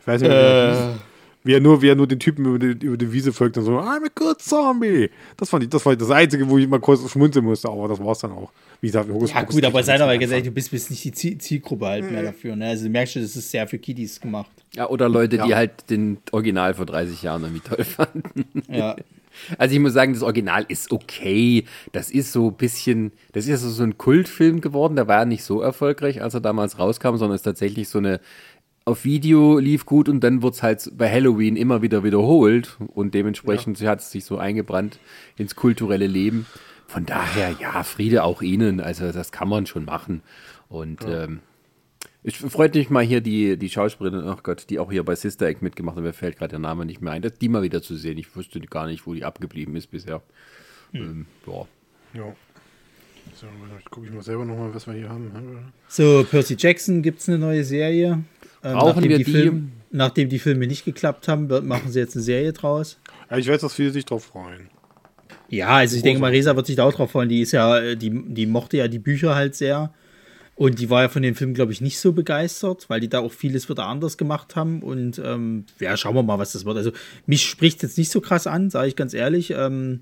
Ich 0.00 0.06
weiß 0.06 0.20
nicht, 0.22 0.30
wie 0.30 0.34
er 0.34 0.70
hieß. 0.92 1.00
Wie 1.44 1.54
er 1.54 1.60
nur, 1.60 1.80
wie 1.80 1.88
er 1.88 1.94
nur 1.94 2.08
den 2.08 2.18
Typen 2.18 2.44
über 2.44 2.58
die, 2.58 2.84
über 2.84 2.96
die 2.96 3.12
Wiese 3.12 3.32
folgt 3.32 3.56
und 3.56 3.64
so, 3.64 3.78
I'm 3.78 4.04
a 4.04 4.08
good 4.14 4.42
zombie. 4.42 5.08
Das 5.36 5.48
fand 5.48 5.62
ich, 5.62 5.70
das 5.70 5.86
war 5.86 5.94
das 5.94 6.10
Einzige, 6.10 6.48
wo 6.50 6.58
ich 6.58 6.66
mal 6.68 6.80
kurz 6.80 7.08
schmunzeln 7.10 7.44
musste, 7.44 7.68
aber 7.68 7.86
das 7.88 8.00
war's 8.04 8.18
dann 8.18 8.32
auch. 8.32 8.50
Wie 8.80 8.88
gesagt, 8.88 9.08
Hokus 9.08 9.30
Ja, 9.30 9.40
Pokus 9.40 9.54
gut, 9.54 9.64
aber 9.64 9.82
sei 9.84 9.94
einfach. 9.94 10.08
ganz 10.18 10.32
ehrlich, 10.32 10.46
du 10.46 10.50
bist, 10.50 10.72
bist 10.72 10.90
nicht 10.90 11.04
die 11.04 11.12
Ziel 11.12 11.38
Zielgruppe 11.38 11.86
halt 11.86 12.10
mehr 12.10 12.22
dafür. 12.24 12.56
Ne? 12.56 12.66
Also, 12.66 12.84
du 12.84 12.90
merkst 12.90 13.14
schon, 13.14 13.22
das 13.22 13.34
ist 13.36 13.50
sehr 13.50 13.66
für 13.68 13.78
Kiddies 13.78 14.20
gemacht. 14.20 14.50
ja, 14.74 14.88
oder 14.88 15.08
Leute, 15.08 15.38
die 15.38 15.48
Ja. 15.50 15.56
halt 15.56 15.88
den 15.90 16.18
Original 16.32 16.74
vor 16.74 16.86
30 16.86 17.22
Jahren 17.22 17.42
irgendwie 17.44 17.60
toll 17.66 17.84
fanden. 17.84 18.44
Ja. 18.68 18.96
Also 19.56 19.74
ich 19.74 19.80
muss 19.80 19.92
sagen, 19.92 20.12
das 20.12 20.22
Original 20.22 20.64
ist 20.68 20.92
okay. 20.92 21.64
Das 21.92 22.10
ist 22.10 22.32
so 22.32 22.48
ein 22.48 22.54
bisschen, 22.54 23.12
das 23.32 23.46
ist 23.46 23.62
so 23.62 23.82
ein 23.82 23.98
Kultfilm 23.98 24.60
geworden. 24.60 24.96
Der 24.96 25.08
war 25.08 25.20
ja 25.20 25.24
nicht 25.24 25.44
so 25.44 25.60
erfolgreich, 25.60 26.22
als 26.22 26.34
er 26.34 26.40
damals 26.40 26.78
rauskam, 26.78 27.16
sondern 27.16 27.36
ist 27.36 27.42
tatsächlich 27.42 27.88
so 27.88 27.98
eine 27.98 28.20
auf 28.84 29.04
Video 29.04 29.58
lief 29.58 29.84
gut 29.84 30.08
und 30.08 30.20
dann 30.20 30.40
wurde 30.40 30.54
es 30.54 30.62
halt 30.62 30.92
bei 30.96 31.10
Halloween 31.10 31.56
immer 31.56 31.82
wieder 31.82 32.04
wiederholt 32.04 32.78
und 32.94 33.12
dementsprechend 33.12 33.78
ja. 33.80 33.90
hat 33.90 34.00
es 34.00 34.10
sich 34.10 34.24
so 34.24 34.38
eingebrannt 34.38 34.98
ins 35.36 35.54
kulturelle 35.54 36.06
Leben. 36.06 36.46
Von 36.86 37.04
daher, 37.04 37.54
ja, 37.60 37.82
Friede 37.82 38.24
auch 38.24 38.40
Ihnen. 38.40 38.80
Also 38.80 39.12
das 39.12 39.30
kann 39.30 39.46
man 39.46 39.66
schon 39.66 39.84
machen. 39.84 40.22
Und 40.70 41.02
ja. 41.02 41.24
ähm, 41.24 41.40
ich 42.24 42.36
freut 42.36 42.74
mich 42.74 42.90
mal 42.90 43.04
hier 43.04 43.20
die, 43.20 43.56
die 43.56 43.70
Schauspielerin, 43.70 44.26
ach 44.26 44.42
Gott, 44.42 44.68
die 44.70 44.78
auch 44.78 44.90
hier 44.90 45.04
bei 45.04 45.14
Sister 45.14 45.46
Egg 45.46 45.60
mitgemacht 45.62 45.96
hat. 45.96 46.02
Mir 46.02 46.12
fällt 46.12 46.38
gerade 46.38 46.50
der 46.50 46.58
Name 46.58 46.84
nicht 46.84 47.00
mehr 47.00 47.12
ein. 47.12 47.22
Das, 47.22 47.38
die 47.38 47.48
mal 47.48 47.62
wieder 47.62 47.80
zu 47.80 47.96
sehen. 47.96 48.18
Ich 48.18 48.34
wusste 48.34 48.60
gar 48.60 48.86
nicht, 48.86 49.06
wo 49.06 49.14
die 49.14 49.24
abgeblieben 49.24 49.76
ist 49.76 49.90
bisher. 49.90 50.22
Hm. 50.92 51.00
Ähm, 51.02 51.26
ja. 51.46 51.66
ja. 52.14 52.34
So, 53.34 53.46
gucke 53.90 54.06
ich 54.06 54.12
mal 54.12 54.22
selber 54.22 54.44
nochmal, 54.44 54.74
was 54.74 54.86
wir 54.86 54.94
hier 54.94 55.08
haben. 55.08 55.30
So, 55.86 56.26
Percy 56.28 56.56
Jackson 56.58 57.02
gibt 57.02 57.20
es 57.20 57.28
eine 57.28 57.38
neue 57.38 57.62
Serie. 57.62 58.24
Ähm, 58.64 58.72
Brauchen 58.72 59.02
wir 59.02 59.18
die, 59.18 59.24
die 59.24 59.30
Film, 59.30 59.72
nachdem 59.90 60.28
die 60.28 60.38
Filme 60.38 60.66
nicht 60.66 60.84
geklappt 60.84 61.28
haben, 61.28 61.46
machen 61.66 61.92
sie 61.92 62.00
jetzt 62.00 62.16
eine 62.16 62.22
Serie 62.22 62.52
draus. 62.52 62.98
Ja, 63.30 63.36
ich 63.36 63.48
weiß, 63.48 63.60
dass 63.60 63.74
viele 63.74 63.90
sich 63.90 64.04
drauf 64.04 64.24
freuen. 64.24 64.70
Ja, 65.50 65.68
also 65.68 65.96
ich 65.96 66.02
denke 66.02 66.20
mal, 66.20 66.30
Resa 66.30 66.56
wird 66.56 66.66
sich 66.66 66.76
da 66.76 66.84
auch 66.84 66.92
drauf 66.92 67.12
freuen. 67.12 67.28
Die 67.28 67.42
ist 67.42 67.52
ja, 67.52 67.94
die, 67.94 68.10
die 68.10 68.46
mochte 68.46 68.76
ja 68.76 68.88
die 68.88 68.98
Bücher 68.98 69.34
halt 69.34 69.54
sehr. 69.54 69.92
Und 70.58 70.80
die 70.80 70.90
war 70.90 71.02
ja 71.02 71.08
von 71.08 71.22
dem 71.22 71.36
Film, 71.36 71.54
glaube 71.54 71.70
ich, 71.70 71.80
nicht 71.80 72.00
so 72.00 72.12
begeistert, 72.12 72.90
weil 72.90 72.98
die 72.98 73.08
da 73.08 73.20
auch 73.20 73.30
vieles 73.30 73.70
wieder 73.70 73.86
anders 73.86 74.18
gemacht 74.18 74.56
haben. 74.56 74.82
Und 74.82 75.22
ähm, 75.24 75.66
ja, 75.78 75.96
schauen 75.96 76.16
wir 76.16 76.24
mal, 76.24 76.40
was 76.40 76.50
das 76.50 76.64
wird. 76.64 76.76
Also 76.76 76.90
mich 77.26 77.44
spricht 77.44 77.80
jetzt 77.84 77.96
nicht 77.96 78.10
so 78.10 78.20
krass 78.20 78.48
an, 78.48 78.68
sage 78.68 78.88
ich 78.88 78.96
ganz 78.96 79.14
ehrlich. 79.14 79.52
Ähm, 79.52 80.00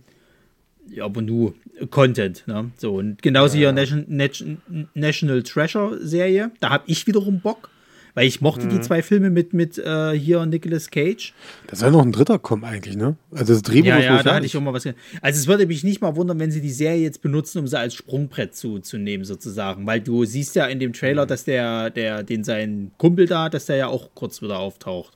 ja, 0.88 1.04
aber 1.04 1.20
nur 1.20 1.52
Content. 1.90 2.44
Ne? 2.46 2.70
So, 2.78 2.94
und 2.94 3.20
genauso 3.20 3.58
ja. 3.58 3.70
hier 3.70 4.04
Nation, 4.08 4.62
National 4.94 5.42
Treasure 5.42 5.98
Serie. 6.00 6.50
Da 6.60 6.70
habe 6.70 6.84
ich 6.86 7.06
wiederum 7.06 7.40
Bock. 7.40 7.68
Weil 8.16 8.26
ich 8.26 8.40
mochte 8.40 8.64
mhm. 8.64 8.70
die 8.70 8.80
zwei 8.80 9.02
Filme 9.02 9.28
mit, 9.28 9.52
mit 9.52 9.76
äh, 9.76 10.12
hier 10.12 10.46
Nicolas 10.46 10.90
Cage. 10.90 11.34
Da 11.66 11.76
soll 11.76 11.90
noch 11.90 12.00
ein 12.00 12.12
dritter 12.12 12.38
kommen 12.38 12.64
eigentlich, 12.64 12.96
ne? 12.96 13.16
Also 13.30 13.52
das 13.52 13.60
Drehbuch 13.60 13.88
Ja, 13.88 13.98
ja, 13.98 14.22
da 14.22 14.36
hatte 14.36 14.46
ich 14.46 14.56
auch 14.56 14.62
mal 14.62 14.72
was. 14.72 14.86
Also 14.86 14.96
es 15.38 15.46
würde 15.46 15.66
mich 15.66 15.84
nicht 15.84 16.00
mal 16.00 16.16
wundern, 16.16 16.40
wenn 16.40 16.50
sie 16.50 16.62
die 16.62 16.72
Serie 16.72 17.02
jetzt 17.02 17.20
benutzen, 17.20 17.58
um 17.58 17.66
sie 17.66 17.78
als 17.78 17.94
Sprungbrett 17.94 18.56
zu, 18.56 18.78
zu 18.78 18.96
nehmen, 18.96 19.26
sozusagen. 19.26 19.86
Weil 19.86 20.00
du 20.00 20.24
siehst 20.24 20.54
ja 20.56 20.64
in 20.64 20.78
dem 20.78 20.94
Trailer, 20.94 21.24
mhm. 21.24 21.28
dass 21.28 21.44
der, 21.44 21.90
der, 21.90 22.22
den 22.22 22.42
sein 22.42 22.90
Kumpel 22.96 23.26
da, 23.26 23.50
dass 23.50 23.66
der 23.66 23.76
ja 23.76 23.88
auch 23.88 24.08
kurz 24.14 24.40
wieder 24.40 24.60
auftaucht. 24.60 25.12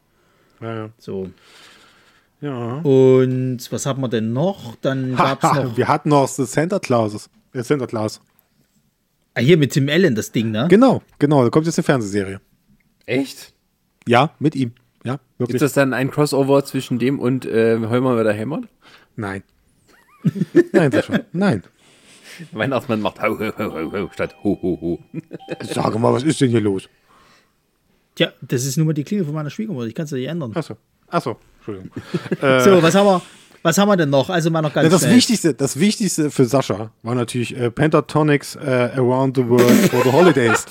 Ja, 0.60 0.76
ja. 0.76 0.90
So. 0.98 1.30
Ja. 2.42 2.80
Und 2.82 3.60
was 3.70 3.86
haben 3.86 4.02
wir 4.02 4.08
denn 4.08 4.34
noch? 4.34 4.76
Dann 4.82 5.16
gab 5.16 5.42
es 5.42 5.50
noch. 5.54 5.74
Wir 5.74 5.88
hatten 5.88 6.10
noch 6.10 6.28
The 6.28 6.44
Santa 6.44 6.78
Claus. 6.78 7.30
Der 7.54 7.64
Santa 7.64 7.86
Claus. 7.86 8.20
Ah, 9.32 9.40
hier 9.40 9.56
mit 9.56 9.72
Tim 9.72 9.88
Allen, 9.88 10.14
das 10.14 10.32
Ding, 10.32 10.50
ne? 10.50 10.66
Genau, 10.68 11.00
genau. 11.18 11.44
Da 11.44 11.48
kommt 11.48 11.64
jetzt 11.64 11.78
eine 11.78 11.84
Fernsehserie. 11.84 12.42
Echt? 13.06 13.52
Ja, 14.06 14.34
mit 14.38 14.54
ihm. 14.54 14.72
Ja, 15.04 15.18
wirklich. 15.38 15.56
Ist 15.56 15.62
das 15.62 15.72
dann 15.72 15.94
ein 15.94 16.10
Crossover 16.10 16.64
zwischen 16.64 16.98
dem 16.98 17.18
und 17.18 17.46
äh, 17.46 17.78
Heumer 17.88 18.18
wieder 18.18 18.32
hämmert? 18.32 18.64
Nein. 19.16 19.42
Nein, 20.72 20.90
das 20.90 21.06
schon. 21.06 21.20
Nein. 21.32 21.62
Weihnachtsmann 22.52 23.00
macht 23.00 23.20
ho, 23.22 23.38
ho, 23.38 23.52
ho, 23.58 23.92
ho, 23.92 24.10
statt 24.12 24.34
ho, 24.42 24.58
ho, 24.62 24.78
ho. 24.80 24.98
Sag 25.62 25.98
mal, 25.98 26.12
was 26.12 26.22
ist 26.22 26.40
denn 26.40 26.50
hier 26.50 26.60
los? 26.60 26.88
Tja, 28.14 28.32
das 28.42 28.64
ist 28.64 28.76
nur 28.76 28.86
mal 28.86 28.92
die 28.92 29.04
Klingel 29.04 29.24
von 29.24 29.34
meiner 29.34 29.50
Schwiegermutter. 29.50 29.86
Ich 29.86 29.94
kann 29.94 30.04
es 30.04 30.10
ja 30.10 30.18
nicht 30.18 30.28
ändern. 30.28 30.52
Achso. 30.54 30.76
Achso, 31.08 31.36
Entschuldigung. 31.56 31.90
so, 32.40 32.82
was 32.82 32.94
haben 32.94 33.06
wir? 33.06 33.22
Was 33.62 33.76
haben 33.76 33.88
wir 33.88 33.96
denn 33.96 34.08
noch? 34.08 34.30
Also 34.30 34.50
mal 34.50 34.62
noch 34.62 34.72
ganz 34.72 34.84
ja, 34.84 34.90
das 34.90 35.02
schnell. 35.02 35.16
Wichtigste, 35.16 35.52
das 35.52 35.78
Wichtigste 35.78 36.30
für 36.30 36.46
Sascha 36.46 36.92
war 37.02 37.14
natürlich 37.14 37.54
äh, 37.54 37.70
Pentatonics 37.70 38.56
äh, 38.56 38.90
Around 38.96 39.36
the 39.36 39.46
World 39.46 39.90
for 39.90 40.02
the 40.02 40.10
Holidays. 40.10 40.64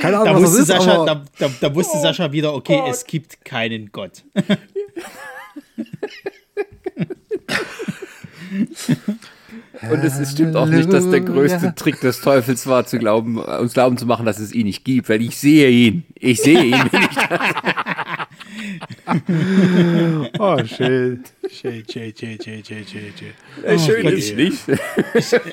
Keine 0.00 0.18
Ahnung, 0.18 0.34
da 0.34 0.34
was 0.34 0.42
wusste, 0.42 0.58
das 0.58 0.68
ist, 0.68 0.84
Sascha, 0.86 1.04
da, 1.04 1.24
da, 1.38 1.50
da, 1.60 1.74
wusste 1.74 1.98
oh, 1.98 2.02
Sascha 2.02 2.32
wieder, 2.32 2.54
okay, 2.54 2.78
Gott. 2.78 2.90
es 2.90 3.04
gibt 3.06 3.44
keinen 3.44 3.90
Gott. 3.92 4.24
Und 9.90 10.04
es 10.04 10.32
stimmt 10.32 10.56
auch 10.56 10.66
nicht, 10.66 10.92
dass 10.92 11.08
der 11.08 11.20
größte 11.20 11.74
Trick 11.76 12.00
des 12.00 12.20
Teufels 12.20 12.66
war, 12.66 12.84
zu 12.86 12.98
glauben, 12.98 13.38
uns 13.38 13.74
glauben 13.74 13.96
zu 13.96 14.06
machen, 14.06 14.26
dass 14.26 14.38
es 14.38 14.52
ihn 14.52 14.66
nicht 14.66 14.84
gibt, 14.84 15.08
weil 15.08 15.22
ich 15.22 15.36
sehe 15.36 15.70
ihn. 15.70 16.04
Ich 16.14 16.42
sehe 16.42 16.64
ihn. 16.64 16.74
oh, 20.38 20.58
schön. 20.64 21.24
Schön, 21.50 21.84
schön, 21.90 22.14
schön, 22.16 22.38
schön, 22.42 22.64
schön, 22.64 22.86
schön. 22.86 23.14
Oh, 23.66 23.78
schön 23.78 24.06
ist 24.06 24.36
nicht. 24.36 24.58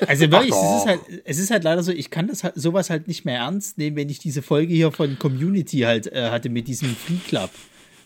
Also 0.06 0.30
wirklich, 0.30 0.52
es 0.52 0.76
ist, 0.76 0.86
halt, 0.86 1.00
es 1.24 1.38
ist 1.38 1.50
halt 1.50 1.64
leider 1.64 1.82
so, 1.82 1.92
ich 1.92 2.10
kann 2.10 2.28
das 2.28 2.44
halt, 2.44 2.54
sowas 2.56 2.90
halt 2.90 3.08
nicht 3.08 3.24
mehr 3.24 3.38
ernst 3.38 3.78
nehmen, 3.78 3.96
wenn 3.96 4.08
ich 4.08 4.18
diese 4.18 4.42
Folge 4.42 4.72
hier 4.72 4.92
von 4.92 5.18
Community 5.18 5.80
halt 5.80 6.06
äh, 6.12 6.30
hatte 6.30 6.48
mit 6.48 6.68
diesem 6.68 6.94
Free 6.94 7.18
Club. 7.26 7.50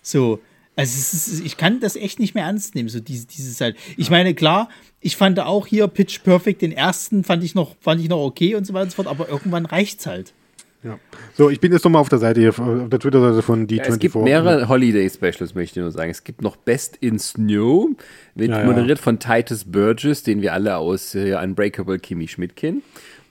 So, 0.03 0.41
also 0.77 0.99
ist, 0.99 1.45
ich 1.45 1.57
kann 1.57 1.81
das 1.81 1.97
echt 1.97 2.21
nicht 2.21 2.35
mehr 2.35 2.45
ernst 2.45 2.75
nehmen, 2.75 2.89
so 2.89 3.01
diese, 3.01 3.27
dieses 3.27 3.61
halt. 3.61 3.77
Ich 3.97 4.11
meine, 4.11 4.35
klar, 4.35 4.69
ich 5.01 5.17
fand 5.17 5.39
auch 5.41 5.67
hier 5.67 5.89
Pitch 5.89 6.23
Perfect 6.23 6.63
den 6.63 6.73
ersten 6.73 7.25
fand 7.25 7.45
ich 7.45 7.55
noch, 7.55 7.77
fand 7.81 8.01
ich 8.01 8.09
noch 8.09 8.23
okay 8.23 8.55
und 8.55 8.67
so 8.67 8.73
weiter 8.73 8.85
und 8.85 8.91
so 8.91 8.97
fort, 8.97 9.09
aber 9.09 9.29
irgendwann 9.29 9.67
reicht's 9.67 10.07
halt. 10.07 10.33
Ja. 10.83 10.99
So, 11.37 11.51
ich 11.51 11.61
bin 11.61 11.73
jetzt 11.73 11.85
nochmal 11.85 12.01
auf 12.01 12.09
der 12.09 12.19
Seite 12.19 12.41
hier, 12.41 12.51
auf 12.51 12.57
der 12.89 12.99
Twitter-Seite 12.99 13.43
von 13.43 13.67
D24. 13.67 13.77
Ja, 13.77 13.85
es 13.85 13.99
gibt 13.99 14.15
mehrere 14.17 14.69
Holiday-Specials, 14.69 15.55
möchte 15.55 15.79
ich 15.79 15.83
nur 15.83 15.91
sagen. 15.93 16.11
Es 16.11 16.25
gibt 16.25 16.43
noch 16.43 16.57
Best 16.57 16.97
in 16.97 17.19
Snow, 17.19 17.91
wird 18.35 18.51
ja, 18.51 18.65
moderiert 18.65 18.99
ja. 18.99 19.03
von 19.03 19.19
Titus 19.19 19.65
Burgess, 19.65 20.23
den 20.23 20.41
wir 20.41 20.55
alle 20.55 20.77
aus 20.77 21.15
äh, 21.15 21.35
Unbreakable 21.35 21.99
Kimmy 21.99 22.29
Schmidt 22.29 22.57
kennen. 22.57 22.83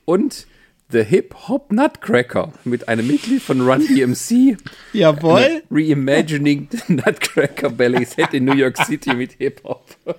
Und 0.05 0.45
The 0.91 1.03
Hip 1.03 1.35
Hop 1.47 1.71
Nutcracker 1.71 2.51
mit 2.65 2.87
einem 2.87 3.05
Mitglied 3.05 3.43
von 3.43 3.61
Run 3.61 3.85
DMC. 3.85 4.57
Jawohl. 4.93 5.61
Reimagining 5.69 6.67
the 6.71 6.81
Nutcracker 6.93 7.69
Ballet 7.69 8.05
Set 8.05 8.33
in 8.33 8.45
New 8.45 8.55
York 8.55 8.77
City 8.77 9.13
mit 9.13 9.33
Hip 9.33 9.61
Hop. 9.63 9.85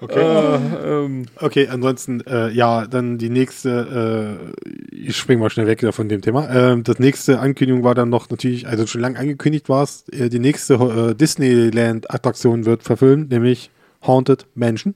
Okay. 0.00 0.20
Äh, 0.20 1.04
ähm. 1.04 1.26
Okay, 1.36 1.68
ansonsten, 1.68 2.20
äh, 2.26 2.50
ja, 2.50 2.86
dann 2.86 3.18
die 3.18 3.30
nächste, 3.30 4.50
äh, 4.64 4.94
ich 4.94 5.16
springe 5.16 5.40
mal 5.40 5.50
schnell 5.50 5.66
weg 5.66 5.84
von 5.92 6.08
dem 6.08 6.20
Thema. 6.20 6.48
Ähm, 6.50 6.84
das 6.84 6.98
nächste 6.98 7.40
Ankündigung 7.40 7.84
war 7.84 7.94
dann 7.94 8.08
noch 8.08 8.30
natürlich, 8.30 8.66
also 8.66 8.86
schon 8.86 9.00
lange 9.00 9.18
angekündigt 9.18 9.68
war 9.68 9.82
es, 9.82 10.08
äh, 10.10 10.28
die 10.28 10.38
nächste 10.38 10.74
äh, 10.74 11.14
Disneyland-Attraktion 11.14 12.66
wird 12.66 12.82
verfilmt, 12.82 13.30
nämlich 13.30 13.70
Haunted 14.06 14.46
Mansion. 14.54 14.94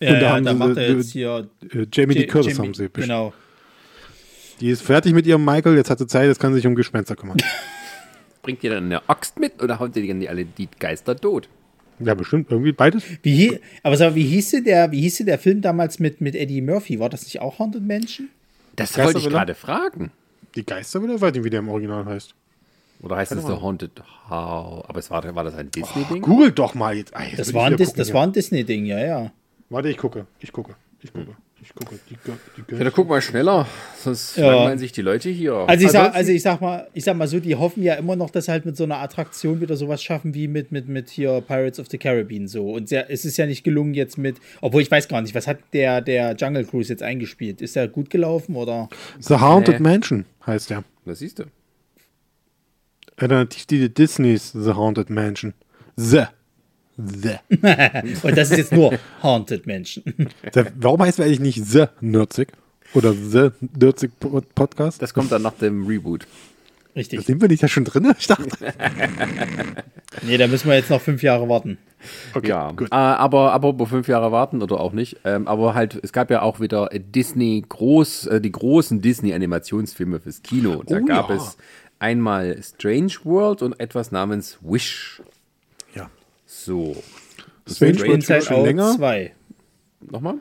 Ja, 0.00 0.14
Und 0.14 0.20
da, 0.20 0.20
ja, 0.20 0.40
da 0.40 0.54
macht 0.54 0.76
er 0.76 0.96
jetzt 0.96 1.12
hier 1.12 1.48
äh, 1.72 1.86
Jamie 1.92 2.14
Lee 2.14 2.26
Curtis 2.26 2.56
Jamie, 2.56 2.68
haben 2.68 2.74
sie 2.74 2.88
bestimmt. 2.88 3.08
Genau. 3.08 3.32
Die 4.60 4.68
ist 4.68 4.82
fertig 4.82 5.14
mit 5.14 5.26
ihrem 5.26 5.44
Michael, 5.44 5.76
jetzt 5.76 5.90
hat 5.90 5.98
sie 5.98 6.06
Zeit, 6.06 6.26
jetzt 6.26 6.38
kann 6.38 6.52
sie 6.52 6.58
sich 6.58 6.66
um 6.66 6.74
Gespenster 6.74 7.16
kümmern. 7.16 7.38
Bringt 8.42 8.64
ihr 8.64 8.70
dann 8.70 8.84
eine 8.84 9.08
Axt 9.08 9.38
mit 9.38 9.62
oder 9.62 9.78
haut 9.78 9.94
ihr 9.96 10.14
die 10.14 10.28
alle 10.28 10.44
die 10.44 10.68
Geister 10.78 11.16
tot? 11.16 11.48
Ja, 12.00 12.14
bestimmt, 12.14 12.50
irgendwie 12.50 12.72
beides. 12.72 13.02
Wie, 13.22 13.60
aber 13.82 13.96
sag, 13.96 14.14
wie 14.14 14.24
hieß 14.24 14.62
der, 14.64 14.90
wie 14.90 15.02
hieß 15.02 15.18
der 15.18 15.38
Film 15.38 15.60
damals 15.60 15.98
mit, 15.98 16.20
mit 16.20 16.34
Eddie 16.34 16.62
Murphy? 16.62 16.98
War 16.98 17.08
das 17.08 17.24
nicht 17.24 17.40
auch 17.40 17.58
Haunted 17.58 17.86
Mansion? 17.86 18.28
Das 18.76 18.96
wollte 18.96 19.18
ich 19.18 19.28
gerade 19.28 19.54
fragen. 19.54 20.12
Die 20.54 20.64
Geisterwille, 20.64 21.20
weiß 21.20 21.34
nicht, 21.34 21.44
wie 21.44 21.50
der 21.50 21.60
im 21.60 21.68
Original 21.68 22.04
heißt. 22.04 22.34
Oder 23.02 23.16
heißt 23.16 23.32
es 23.32 23.46
The 23.46 23.52
Haunted 23.52 24.02
How? 24.28 24.84
Aber 24.88 24.98
es 24.98 25.10
war, 25.10 25.34
war 25.34 25.44
das 25.44 25.54
ein 25.54 25.70
Disney-Ding? 25.70 26.22
Oh, 26.22 26.26
Google 26.26 26.52
doch 26.52 26.74
mal 26.74 26.96
jetzt. 26.96 27.14
Ah, 27.14 27.24
jetzt 27.24 27.38
das, 27.38 27.54
war 27.54 27.66
ein 27.66 27.76
Dis, 27.76 27.92
das 27.92 28.12
war 28.12 28.24
ein 28.24 28.32
Disney-Ding, 28.32 28.84
ja, 28.84 28.98
ja. 28.98 29.32
Warte, 29.70 29.88
ich 29.88 29.96
gucke. 29.96 30.26
Ich 30.40 30.52
gucke. 30.52 30.74
Ich 31.02 31.12
gucke. 31.12 31.36
Ich 31.62 31.74
gucke. 31.74 31.98
Die, 32.08 32.16
die 32.56 32.74
ja, 32.74 32.84
dann 32.84 32.92
guck 32.92 33.08
mal 33.08 33.20
schneller, 33.20 33.66
sonst 33.98 34.36
ja. 34.36 34.46
langweilen 34.46 34.78
sich 34.78 34.92
die 34.92 35.02
Leute 35.02 35.28
hier. 35.28 35.54
Also 35.54 35.84
ich, 35.84 35.92
sag, 35.92 36.14
also 36.14 36.32
ich 36.32 36.42
sag 36.42 36.60
mal, 36.60 36.88
ich 36.94 37.04
sag 37.04 37.16
mal 37.16 37.28
so, 37.28 37.38
die 37.38 37.54
hoffen 37.54 37.82
ja 37.82 37.94
immer 37.94 38.16
noch, 38.16 38.30
dass 38.30 38.46
sie 38.46 38.52
halt 38.52 38.64
mit 38.64 38.76
so 38.76 38.84
einer 38.84 38.98
Attraktion 38.98 39.60
wieder 39.60 39.76
sowas 39.76 40.02
schaffen 40.02 40.34
wie 40.34 40.48
mit, 40.48 40.72
mit, 40.72 40.88
mit 40.88 41.10
hier 41.10 41.42
Pirates 41.42 41.78
of 41.78 41.88
the 41.90 41.98
Caribbean 41.98 42.48
so. 42.48 42.72
Und 42.72 42.88
sehr, 42.88 43.10
es 43.10 43.24
ist 43.24 43.36
ja 43.36 43.46
nicht 43.46 43.62
gelungen 43.62 43.94
jetzt 43.94 44.16
mit, 44.16 44.36
obwohl 44.62 44.80
ich 44.80 44.90
weiß 44.90 45.08
gar 45.08 45.20
nicht, 45.20 45.34
was 45.34 45.46
hat 45.46 45.58
der, 45.72 46.00
der 46.00 46.34
Jungle 46.34 46.64
Cruise 46.64 46.90
jetzt 46.90 47.02
eingespielt? 47.02 47.60
Ist 47.60 47.76
der 47.76 47.88
gut 47.88 48.08
gelaufen 48.08 48.56
oder? 48.56 48.88
The 49.18 49.34
Haunted 49.34 49.80
nee. 49.80 49.88
Mansion 49.90 50.24
heißt 50.46 50.70
der. 50.70 50.84
Das 51.04 51.18
siehst 51.18 51.40
du. 51.40 51.44
Alternativ 53.16 53.66
die 53.66 53.92
Disneys 53.92 54.52
The 54.52 54.72
Haunted 54.72 55.10
Mansion. 55.10 55.52
The. 55.96 56.24
The. 57.06 57.38
Und 58.22 58.36
das 58.36 58.50
ist 58.50 58.58
jetzt 58.58 58.72
nur 58.72 58.98
Haunted 59.22 59.66
Menschen. 59.66 60.02
Warum 60.76 61.02
heißt 61.02 61.18
es 61.18 61.24
eigentlich 61.24 61.40
nicht 61.40 61.64
The 61.64 61.86
Nürzig? 62.00 62.48
Oder 62.94 63.12
The 63.12 63.50
Nürzig 63.78 64.12
Podcast? 64.54 65.00
Das 65.00 65.14
kommt 65.14 65.30
dann 65.32 65.42
nach 65.42 65.54
dem 65.54 65.86
Reboot. 65.86 66.26
Richtig. 66.96 67.20
Da 67.20 67.24
sind 67.24 67.40
wir 67.40 67.48
nicht 67.48 67.62
ja 67.62 67.68
schon 67.68 67.84
drin? 67.84 68.12
Ich 68.18 68.26
dachte. 68.26 68.48
nee, 70.22 70.36
da 70.36 70.48
müssen 70.48 70.68
wir 70.68 70.76
jetzt 70.76 70.90
noch 70.90 71.00
fünf 71.00 71.22
Jahre 71.22 71.48
warten. 71.48 71.78
Okay, 72.34 72.48
ja, 72.48 72.72
gut. 72.72 72.88
Äh, 72.90 72.94
aber 72.94 73.52
apropos 73.52 73.88
fünf 73.88 74.08
Jahre 74.08 74.32
warten 74.32 74.60
oder 74.60 74.80
auch 74.80 74.92
nicht. 74.92 75.18
Ähm, 75.24 75.46
aber 75.46 75.74
halt, 75.74 76.00
es 76.02 76.12
gab 76.12 76.30
ja 76.30 76.42
auch 76.42 76.58
wieder 76.58 76.88
Disney 76.92 77.62
groß, 77.68 78.26
äh, 78.26 78.40
die 78.40 78.50
großen 78.50 79.00
Disney-Animationsfilme 79.00 80.18
fürs 80.18 80.42
Kino. 80.42 80.82
Da 80.84 80.98
oh, 80.98 81.04
gab 81.04 81.30
ja. 81.30 81.36
es 81.36 81.56
einmal 82.00 82.60
Strange 82.62 83.12
World 83.24 83.62
und 83.62 83.78
etwas 83.78 84.10
namens 84.10 84.58
Wish. 84.60 85.22
Ja. 86.66 86.74
So. 86.74 86.96
Strange 87.68 88.00
World 88.00 88.14
Inside 88.14 88.42
schon 88.42 88.56
Out 88.56 88.66
länger. 88.66 88.96
2. 88.96 89.32
Nochmal? 90.10 90.34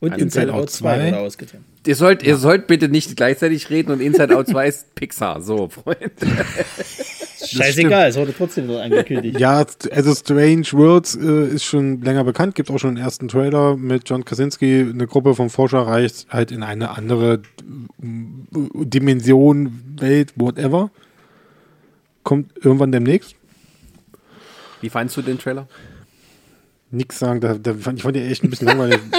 Und 0.00 0.12
Inside 0.18 0.22
Inside 0.22 0.52
Out 0.52 0.62
Out 0.62 0.70
2 0.70 0.96
2. 0.98 1.06
wurde 1.06 1.18
ausgetrennt. 1.18 1.64
Ihr 1.86 1.96
sollt, 1.96 2.22
ihr 2.22 2.36
sollt 2.36 2.66
bitte 2.66 2.88
nicht 2.88 3.16
gleichzeitig 3.16 3.70
reden 3.70 3.92
und 3.92 4.00
Inside 4.00 4.36
Out 4.36 4.48
2 4.48 4.68
ist 4.68 4.94
Pixar. 4.94 5.40
So, 5.40 5.68
Freunde. 5.68 6.10
Scheißegal, 7.44 8.08
es 8.08 8.16
wurde 8.16 8.32
trotzdem 8.36 8.68
noch 8.68 8.80
angekündigt. 8.80 9.38
Ja, 9.38 9.64
also 9.90 10.14
Strange 10.14 10.66
Worlds 10.72 11.16
äh, 11.16 11.54
ist 11.54 11.64
schon 11.64 12.00
länger 12.02 12.24
bekannt, 12.24 12.54
gibt 12.54 12.70
auch 12.70 12.78
schon 12.78 12.94
den 12.94 13.04
ersten 13.04 13.28
Trailer 13.28 13.76
mit 13.76 14.08
John 14.08 14.24
Krasinski. 14.24 14.86
Eine 14.88 15.06
Gruppe 15.06 15.34
von 15.34 15.50
Forscher 15.50 15.80
reist 15.80 16.28
halt 16.30 16.52
in 16.52 16.62
eine 16.62 16.90
andere 16.90 17.34
äh, 17.34 17.40
Dimension, 18.84 19.96
Welt, 19.98 20.32
whatever. 20.36 20.90
Kommt 22.22 22.52
irgendwann 22.64 22.92
demnächst. 22.92 23.34
Wie 24.82 24.90
fandst 24.90 25.16
du 25.16 25.22
den 25.22 25.38
Trailer? 25.38 25.66
Nix 26.90 27.18
sagen, 27.18 27.40
da, 27.40 27.54
da 27.54 27.72
fand, 27.74 27.98
ich 27.98 28.02
fand 28.02 28.16
die 28.16 28.20
echt 28.20 28.44
ein 28.44 28.50
bisschen 28.50 28.66
langweilig. 28.68 29.00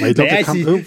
Weil 0.00 0.10
ich 0.10 0.14
glaube, 0.14 0.30
der, 0.30 0.42
kam 0.42 0.84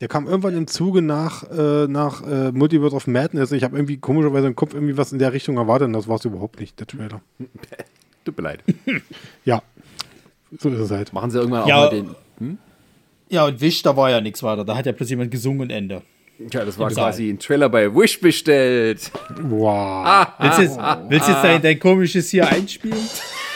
der 0.00 0.08
kam 0.08 0.26
irgendwann 0.26 0.56
im 0.56 0.66
Zuge 0.66 1.02
nach, 1.02 1.42
äh, 1.50 1.86
nach 1.88 2.22
äh, 2.26 2.52
Multiverse 2.52 2.94
of 2.94 3.06
Madness. 3.06 3.52
Ich 3.52 3.64
habe 3.64 3.76
irgendwie 3.76 3.96
komischerweise 3.98 4.46
im 4.46 4.54
Kopf 4.56 4.74
irgendwie 4.74 4.96
was 4.96 5.12
in 5.12 5.18
der 5.18 5.32
Richtung 5.32 5.56
erwartet 5.56 5.86
und 5.86 5.92
das 5.94 6.06
war 6.08 6.16
es 6.16 6.24
überhaupt 6.24 6.60
nicht, 6.60 6.78
der 6.78 6.86
Trailer. 6.86 7.20
Tut 8.24 8.36
mir 8.36 8.42
leid. 8.44 8.62
Ja, 9.44 9.62
so 10.58 10.68
ist 10.68 10.78
es 10.78 10.90
halt. 10.90 11.12
Machen 11.12 11.30
sie 11.32 11.38
irgendwann 11.38 11.62
auch 11.62 11.68
Ja. 11.68 11.76
mal 11.78 11.90
den. 11.90 12.58
Ja, 13.30 13.46
und 13.46 13.60
Wish, 13.60 13.82
da 13.82 13.96
war 13.96 14.10
ja 14.10 14.20
nichts 14.20 14.42
weiter. 14.42 14.64
Da 14.64 14.76
hat 14.76 14.84
ja 14.86 14.92
plötzlich 14.92 15.10
jemand 15.12 15.30
gesungen 15.30 15.62
und 15.62 15.70
Ende. 15.70 16.02
Ja, 16.50 16.64
das 16.64 16.78
war 16.78 16.90
Egal. 16.90 17.04
quasi 17.04 17.28
ein 17.30 17.38
Trailer 17.38 17.68
bei 17.68 17.94
Wish 17.94 18.20
bestellt. 18.20 19.10
Wow. 19.42 20.26
Willst 20.38 20.58
du 20.58 20.62
jetzt, 20.62 20.78
willst 21.08 21.28
du 21.28 21.32
jetzt 21.32 21.44
dein, 21.44 21.62
dein 21.62 21.78
komisches 21.78 22.30
hier 22.30 22.48
einspielen? 22.48 22.98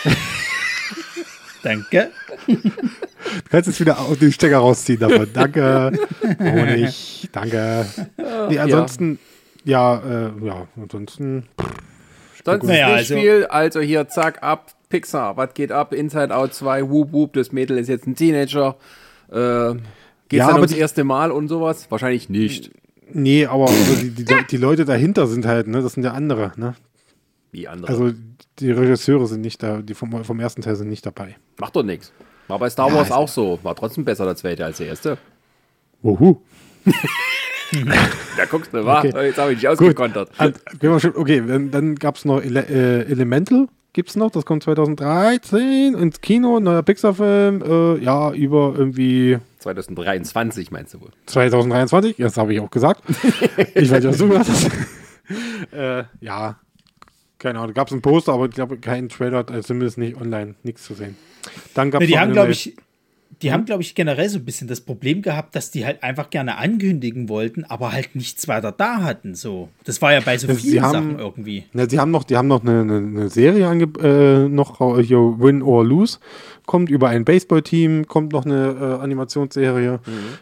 Danke. 1.62 2.10
Du 2.46 2.54
kannst 3.50 3.66
jetzt 3.68 3.80
wieder 3.80 3.98
aus 3.98 4.18
den 4.18 4.30
Stecker 4.32 4.58
rausziehen 4.58 5.00
davon. 5.00 5.28
Danke. 5.34 5.92
Honig. 6.38 7.28
Danke. 7.32 7.86
Nee, 8.48 8.58
ansonsten, 8.58 9.18
ja, 9.64 9.96
äh, 9.96 10.30
ja, 10.46 10.68
ansonsten. 10.80 11.46
Sonst 12.44 12.64
Naja, 12.66 12.86
nicht 12.88 12.96
also- 12.98 13.14
viel. 13.16 13.46
Also 13.46 13.80
hier, 13.80 14.08
zack, 14.08 14.42
ab. 14.42 14.72
Pixar, 14.88 15.36
was 15.36 15.52
geht 15.54 15.72
ab? 15.72 15.92
Inside 15.92 16.32
Out 16.32 16.54
2, 16.54 16.88
whoop, 16.88 17.12
whoop. 17.12 17.32
Das 17.32 17.50
Mädel 17.50 17.76
ist 17.76 17.88
jetzt 17.88 18.06
ein 18.06 18.14
Teenager. 18.14 18.76
Äh, 19.32 19.74
geht's 20.28 20.38
Ja, 20.40 20.46
dann 20.46 20.56
aber 20.56 20.62
ums 20.62 20.72
erste 20.74 21.04
Mal 21.04 21.30
und 21.30 21.48
sowas? 21.48 21.90
Wahrscheinlich 21.90 22.28
nicht. 22.28 22.70
Nee, 23.12 23.46
aber 23.46 23.68
also 23.68 23.94
die, 24.02 24.10
die, 24.24 24.34
die 24.50 24.56
Leute 24.56 24.84
dahinter 24.84 25.26
sind 25.26 25.46
halt, 25.46 25.66
ne, 25.68 25.82
das 25.82 25.94
sind 25.94 26.02
ja 26.04 26.12
andere, 26.12 26.52
ne? 26.56 26.74
Wie 27.52 27.68
andere. 27.68 27.90
Also 27.92 28.12
die 28.58 28.70
Regisseure 28.70 29.26
sind 29.26 29.40
nicht 29.42 29.62
da, 29.62 29.80
die 29.82 29.94
vom, 29.94 30.24
vom 30.24 30.40
ersten 30.40 30.62
Teil 30.62 30.76
sind 30.76 30.88
nicht 30.88 31.06
dabei. 31.06 31.36
Macht 31.58 31.76
doch 31.76 31.82
nichts. 31.82 32.12
War 32.48 32.58
bei 32.58 32.70
Star 32.70 32.92
Wars 32.92 33.10
auch 33.10 33.28
so. 33.28 33.58
War 33.62 33.74
trotzdem 33.74 34.04
besser 34.04 34.24
der 34.24 34.36
zweite 34.36 34.64
als 34.64 34.78
der 34.78 34.86
erste. 34.88 35.18
Wuhu. 36.02 36.36
Da 38.36 38.44
guckst 38.44 38.72
du, 38.72 38.84
wa? 38.84 39.00
Okay. 39.00 39.26
Jetzt 39.26 39.38
habe 39.38 39.52
ich 39.52 39.58
dich 39.60 39.68
Gut. 39.68 39.80
ausgekontert. 39.80 40.30
Schon- 41.00 41.16
Okay, 41.16 41.42
dann, 41.46 41.70
dann 41.70 41.94
gab 41.96 42.16
es 42.16 42.24
noch 42.24 42.40
Ele 42.40 42.60
äh, 42.68 43.10
Elemental, 43.10 43.66
gibt's 43.92 44.14
noch, 44.14 44.30
das 44.30 44.44
kommt 44.44 44.62
2013 44.62 45.94
ins 45.94 46.20
Kino, 46.20 46.60
neuer 46.60 46.82
Pixar-Film, 46.82 47.62
äh, 47.62 48.04
ja, 48.04 48.32
über 48.32 48.74
irgendwie 48.76 49.38
2023 49.74 50.70
meinst 50.70 50.94
du 50.94 51.00
wohl? 51.00 51.10
2023, 51.26 52.16
das 52.18 52.36
habe 52.36 52.54
ich 52.54 52.60
auch 52.60 52.70
gesagt. 52.70 53.02
ich 53.74 53.90
weiß 53.90 54.04
nicht, 54.04 54.08
was 54.12 54.18
du 54.18 54.28
gesagt 54.28 54.48
hast. 54.48 54.70
äh, 55.72 56.04
ja, 56.20 56.58
keine 57.38 57.58
Ahnung, 57.58 57.74
gab 57.74 57.88
es 57.88 57.92
ein 57.94 58.00
Poster, 58.02 58.32
aber 58.32 58.46
ich 58.46 58.52
glaube, 58.52 58.78
kein 58.78 59.08
Trailer, 59.08 59.44
also 59.48 59.60
zumindest 59.62 59.98
nicht 59.98 60.16
online, 60.20 60.54
nichts 60.62 60.84
zu 60.84 60.94
sehen. 60.94 61.16
Dann 61.74 61.90
gab 61.90 62.00
Ne, 62.00 62.06
es 62.06 62.12
die 62.12 62.18
haben, 62.18 62.32
glaube 62.32 62.52
ich, 62.52 62.76
die 63.42 63.52
haben, 63.52 63.66
glaube 63.66 63.82
ich, 63.82 63.94
generell 63.94 64.28
so 64.30 64.38
ein 64.38 64.44
bisschen 64.46 64.66
das 64.66 64.80
Problem 64.80 65.20
gehabt, 65.20 65.54
dass 65.54 65.70
die 65.70 65.84
halt 65.84 66.02
einfach 66.02 66.30
gerne 66.30 66.56
ankündigen 66.56 67.28
wollten, 67.28 67.64
aber 67.64 67.92
halt 67.92 68.16
nichts 68.16 68.48
weiter 68.48 68.72
da 68.72 69.02
hatten. 69.02 69.34
So. 69.34 69.68
Das 69.84 70.00
war 70.00 70.12
ja 70.14 70.20
bei 70.20 70.38
so 70.38 70.46
Das- 70.46 70.60
vielen 70.62 70.72
sie 70.72 70.80
haben- 70.80 70.92
Sachen 71.10 71.18
irgendwie. 71.18 71.64
Ja, 71.74 71.88
sie 71.88 71.98
haben 71.98 72.10
noch, 72.10 72.24
die 72.24 72.36
haben 72.36 72.48
noch 72.48 72.62
eine, 72.62 72.80
eine, 72.80 72.96
eine 72.96 73.28
Serie 73.28 73.68
ange 73.68 73.84
äh, 74.02 74.48
noch 74.48 74.80
äh, 74.80 75.02
hier 75.02 75.18
Win 75.38 75.62
or 75.62 75.84
Lose 75.84 76.18
kommt 76.64 76.90
über 76.90 77.08
ein 77.10 77.24
Baseballteam, 77.24 78.06
kommt 78.08 78.32
noch 78.32 78.44
eine 78.44 78.98
äh, 78.98 79.02
Animationsserie. 79.02 80.00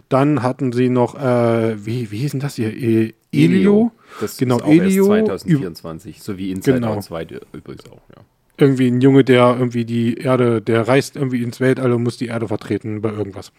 Dann 0.09 0.43
hatten 0.43 0.73
sie 0.73 0.89
noch 0.89 1.15
äh, 1.17 1.85
wie 1.85 2.11
wie 2.11 2.19
hieß 2.19 2.31
denn 2.33 2.41
das 2.41 2.55
hier? 2.55 2.73
E 2.75 3.13
Elio. 3.33 3.91
Das 4.21 4.37
genau 4.37 4.57
ist 4.59 4.63
auch 4.63 4.69
erst 4.69 4.81
Elio. 4.83 5.05
üb- 5.07 5.27
2024. 5.27 6.23
So 6.23 6.39
wie 6.39 6.51
Inside 6.53 6.75
Genau. 6.81 6.95
Out 6.95 7.03
2 7.05 7.27
übrigens 7.53 7.85
auch, 7.91 8.01
ja. 8.17 8.23
Irgendwie 8.57 8.89
ein 8.89 9.01
Junge, 9.01 9.25
der 9.25 9.57
irgendwie 9.59 9.85
die 9.85 10.15
Erde, 10.17 10.63
der 10.63 10.87
reist 10.87 11.17
irgendwie 11.17 11.43
ins 11.43 11.61
Weltall 11.61 11.93
und 11.93 12.03
muss 12.05 12.19
die 12.19 12.27
Erde 12.27 12.47
vertreten 12.49 13.01
bei 13.01 13.11
irgendwas. 13.11 13.53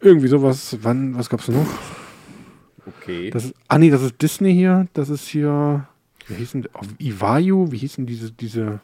Irgendwie 0.00 0.28
sowas. 0.28 0.78
Wann? 0.82 1.16
Was 1.16 1.30
gab's 1.30 1.48
noch? 1.48 1.66
Okay. 2.86 3.30
Das 3.30 3.44
ist, 3.44 3.54
ah 3.68 3.78
nee, 3.78 3.90
das 3.90 4.02
ist 4.02 4.20
Disney 4.20 4.52
hier. 4.52 4.88
Das 4.94 5.08
ist 5.10 5.28
hier. 5.28 5.86
Wie 6.26 6.34
hieß 6.34 6.52
denn 6.52 6.68
auf 6.72 6.86
Ivayu? 6.98 7.70
Wie 7.70 7.78
hießen 7.78 8.06
diese 8.06 8.32
diese? 8.32 8.80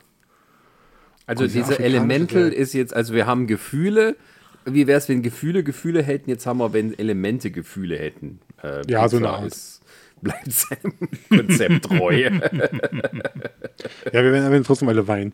Also 1.27 1.45
Diese 1.45 1.59
diese 1.59 1.73
afrikanische 1.73 1.83
Elemental 1.97 2.53
ist 2.53 2.73
jetzt, 2.73 2.95
also 2.95 3.12
wir 3.15 3.27
haben 3.27 3.47
Gefühle. 3.49 4.17
Wie 4.65 4.87
wäre 4.87 4.99
es, 4.99 5.09
wenn 5.09 5.23
Gefühle 5.23 5.65
Gefühle 5.65 6.03
hätten? 6.03 6.31
Jetzt 6.31 6.47
haben 6.47 6.59
wir, 6.59 6.73
wenn 6.73 6.97
Elemente 6.99 7.51
Gefühle 7.51 7.99
hätten. 7.99 8.41
Äh, 8.62 8.83
Ja, 8.89 9.09
so 9.09 9.17
eine 9.17 9.31
Art. 9.31 9.47
Ist, 9.47 9.76
bleibt 10.27 10.53
seinem 10.53 10.93
Konzept 11.31 11.85
treu. 11.85 12.31
Ja, 14.12 14.23
wir 14.25 14.33
werden, 14.33 14.51
werden 14.51 14.65
trotzdem 14.65 14.89
alle 14.89 15.07
weinen. 15.07 15.33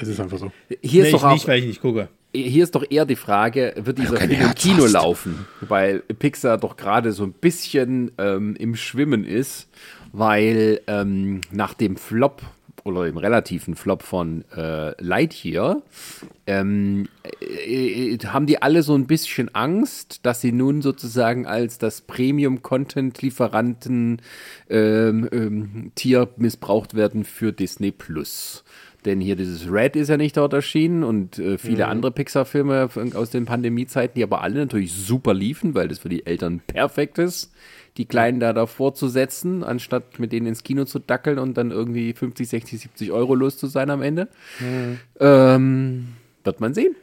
Es 0.00 0.08
ist 0.08 0.20
einfach 0.20 0.38
so. 0.38 0.52
Hier 0.82 1.02
Nee, 1.02 1.08
ist 1.08 1.14
ich 1.14 1.20
doch 1.20 1.24
auch, 1.24 1.32
nicht, 1.34 1.46
weil 1.48 1.60
ich 1.60 1.66
nicht 1.66 1.80
gucke. 1.80 2.08
hier 2.34 2.64
ist 2.64 2.74
doch 2.74 2.84
eher 2.88 3.04
die 3.06 3.16
Frage, 3.16 3.74
wird 3.76 3.98
dieser 3.98 4.16
Film 4.18 4.30
im 4.40 4.54
Kino 4.54 4.84
hast. 4.84 4.92
laufen? 4.92 5.46
Weil 5.60 6.00
Pixar 6.00 6.58
doch 6.58 6.76
gerade 6.76 7.12
so 7.12 7.24
ein 7.24 7.32
bisschen 7.32 8.10
ähm, 8.18 8.56
im 8.56 8.74
Schwimmen 8.74 9.24
ist, 9.24 9.68
weil 10.12 10.80
ähm, 10.86 11.40
nach 11.50 11.74
dem 11.74 11.96
Flop 11.96 12.42
oder 12.84 13.06
dem 13.06 13.16
relativen 13.16 13.74
Flop 13.74 14.02
von 14.02 14.44
äh, 14.54 14.92
Lightyear. 15.02 15.80
Ähm, 16.46 17.08
äh, 17.40 18.12
äh, 18.14 18.18
haben 18.26 18.44
die 18.46 18.62
alle 18.62 18.82
so 18.82 18.94
ein 18.94 19.06
bisschen 19.06 19.54
Angst, 19.54 20.20
dass 20.24 20.42
sie 20.42 20.52
nun 20.52 20.82
sozusagen 20.82 21.46
als 21.46 21.78
das 21.78 22.02
Premium-Content-Lieferanten 22.02 24.20
ähm, 24.68 25.28
ähm, 25.32 25.92
Tier 25.94 26.28
missbraucht 26.36 26.92
werden 26.94 27.24
für 27.24 27.52
Disney 27.52 27.90
Plus. 27.90 28.64
Denn 29.06 29.20
hier 29.20 29.36
dieses 29.36 29.70
Red 29.70 29.96
ist 29.96 30.08
ja 30.08 30.16
nicht 30.16 30.36
dort 30.36 30.52
erschienen 30.54 31.04
und 31.04 31.38
äh, 31.38 31.58
viele 31.58 31.88
andere 31.88 32.10
Pixar-Filme 32.10 32.88
aus 33.14 33.30
den 33.30 33.44
Pandemiezeiten, 33.44 34.14
die 34.14 34.22
aber 34.22 34.42
alle 34.42 34.60
natürlich 34.60 34.92
super 34.92 35.34
liefen, 35.34 35.74
weil 35.74 35.88
das 35.88 35.98
für 35.98 36.08
die 36.08 36.24
Eltern 36.24 36.62
perfekt 36.66 37.18
ist, 37.18 37.52
die 37.96 38.06
Kleinen 38.06 38.40
da 38.40 38.52
davor 38.52 38.94
zu 38.94 39.08
setzen, 39.08 39.62
anstatt 39.62 40.18
mit 40.18 40.32
denen 40.32 40.46
ins 40.46 40.64
Kino 40.64 40.84
zu 40.84 40.98
dackeln 40.98 41.38
und 41.38 41.56
dann 41.56 41.70
irgendwie 41.70 42.12
50, 42.12 42.48
60, 42.48 42.80
70 42.80 43.12
Euro 43.12 43.34
los 43.34 43.56
zu 43.56 43.66
sein 43.68 43.90
am 43.90 44.02
Ende. 44.02 44.28
Ähm, 45.20 46.08
wird 46.42 46.60
man 46.60 46.74
sehen. 46.74 46.96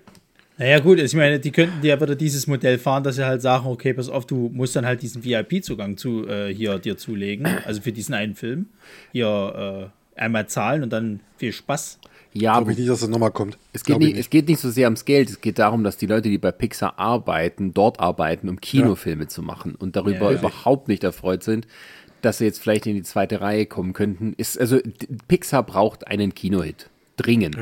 Naja, 0.58 0.80
gut, 0.80 0.99
ich 0.99 1.15
meine, 1.15 1.39
die 1.39 1.51
könnten 1.51 1.84
ja 1.84 1.99
wieder 1.99 2.15
dieses 2.15 2.45
Modell 2.45 2.77
fahren, 2.77 3.04
dass 3.04 3.15
sie 3.15 3.25
halt 3.25 3.41
sagen, 3.41 3.65
okay, 3.65 3.93
pass 3.93 4.10
auf, 4.10 4.27
du 4.27 4.51
musst 4.54 4.75
dann 4.75 4.86
halt 4.86 5.01
diesen 5.01 5.23
VIP-Zugang 5.23 5.97
zu 5.97 6.27
äh, 6.27 6.54
hier 6.54 6.77
dir 6.77 6.97
zulegen, 6.97 7.47
also 7.65 7.82
für 7.82 7.91
diesen 7.91 8.13
einen 8.13 8.36
Film. 8.36 8.67
Hier 9.12 9.91
äh, 10.15 10.21
einmal 10.21 10.47
zahlen 10.47 10.84
und 10.84 10.91
dann 10.91 11.21
viel 11.38 11.51
Spaß. 11.51 11.99
Ja, 12.34 12.58
Glaube 12.58 12.72
ich 12.72 12.78
nicht, 12.78 12.89
dass 12.89 13.02
das 13.02 13.10
nochmal 13.10 13.32
kommt. 13.32 13.58
Es 13.74 13.84
geht, 13.84 13.98
ich 13.98 14.08
nicht, 14.08 14.17
es 14.17 14.30
geht 14.30 14.48
nicht 14.48 14.60
so 14.60 14.70
sehr 14.70 14.88
ums 14.88 15.04
Geld, 15.06 15.30
es 15.30 15.41
geht 15.41 15.60
darum, 15.60 15.84
dass 15.84 15.98
die 15.98 16.06
Leute, 16.06 16.30
die 16.30 16.38
bei 16.38 16.52
Pixar 16.52 16.98
arbeiten, 16.98 17.74
dort 17.74 18.00
arbeiten, 18.00 18.48
um 18.48 18.62
Kinofilme 18.62 19.28
zu 19.28 19.41
machen 19.41 19.76
und 19.76 19.96
darüber 19.96 20.32
Ja, 20.32 20.39
überhaupt 20.39 20.88
nicht 20.88 21.04
erfreut 21.04 21.44
sind, 21.44 21.67
dass 22.22 22.38
sie 22.38 22.46
jetzt 22.46 22.60
vielleicht 22.60 22.86
in 22.86 22.96
die 22.96 23.04
zweite 23.04 23.41
Reihe 23.41 23.65
kommen 23.65 23.94
könnten. 23.94 24.34
Ist, 24.38 24.60
also 24.60 24.80
Pixar 25.28 25.63
braucht 25.63 26.08
einen 26.08 26.34
Kinohit. 26.34 26.89
Dringend. 27.17 27.58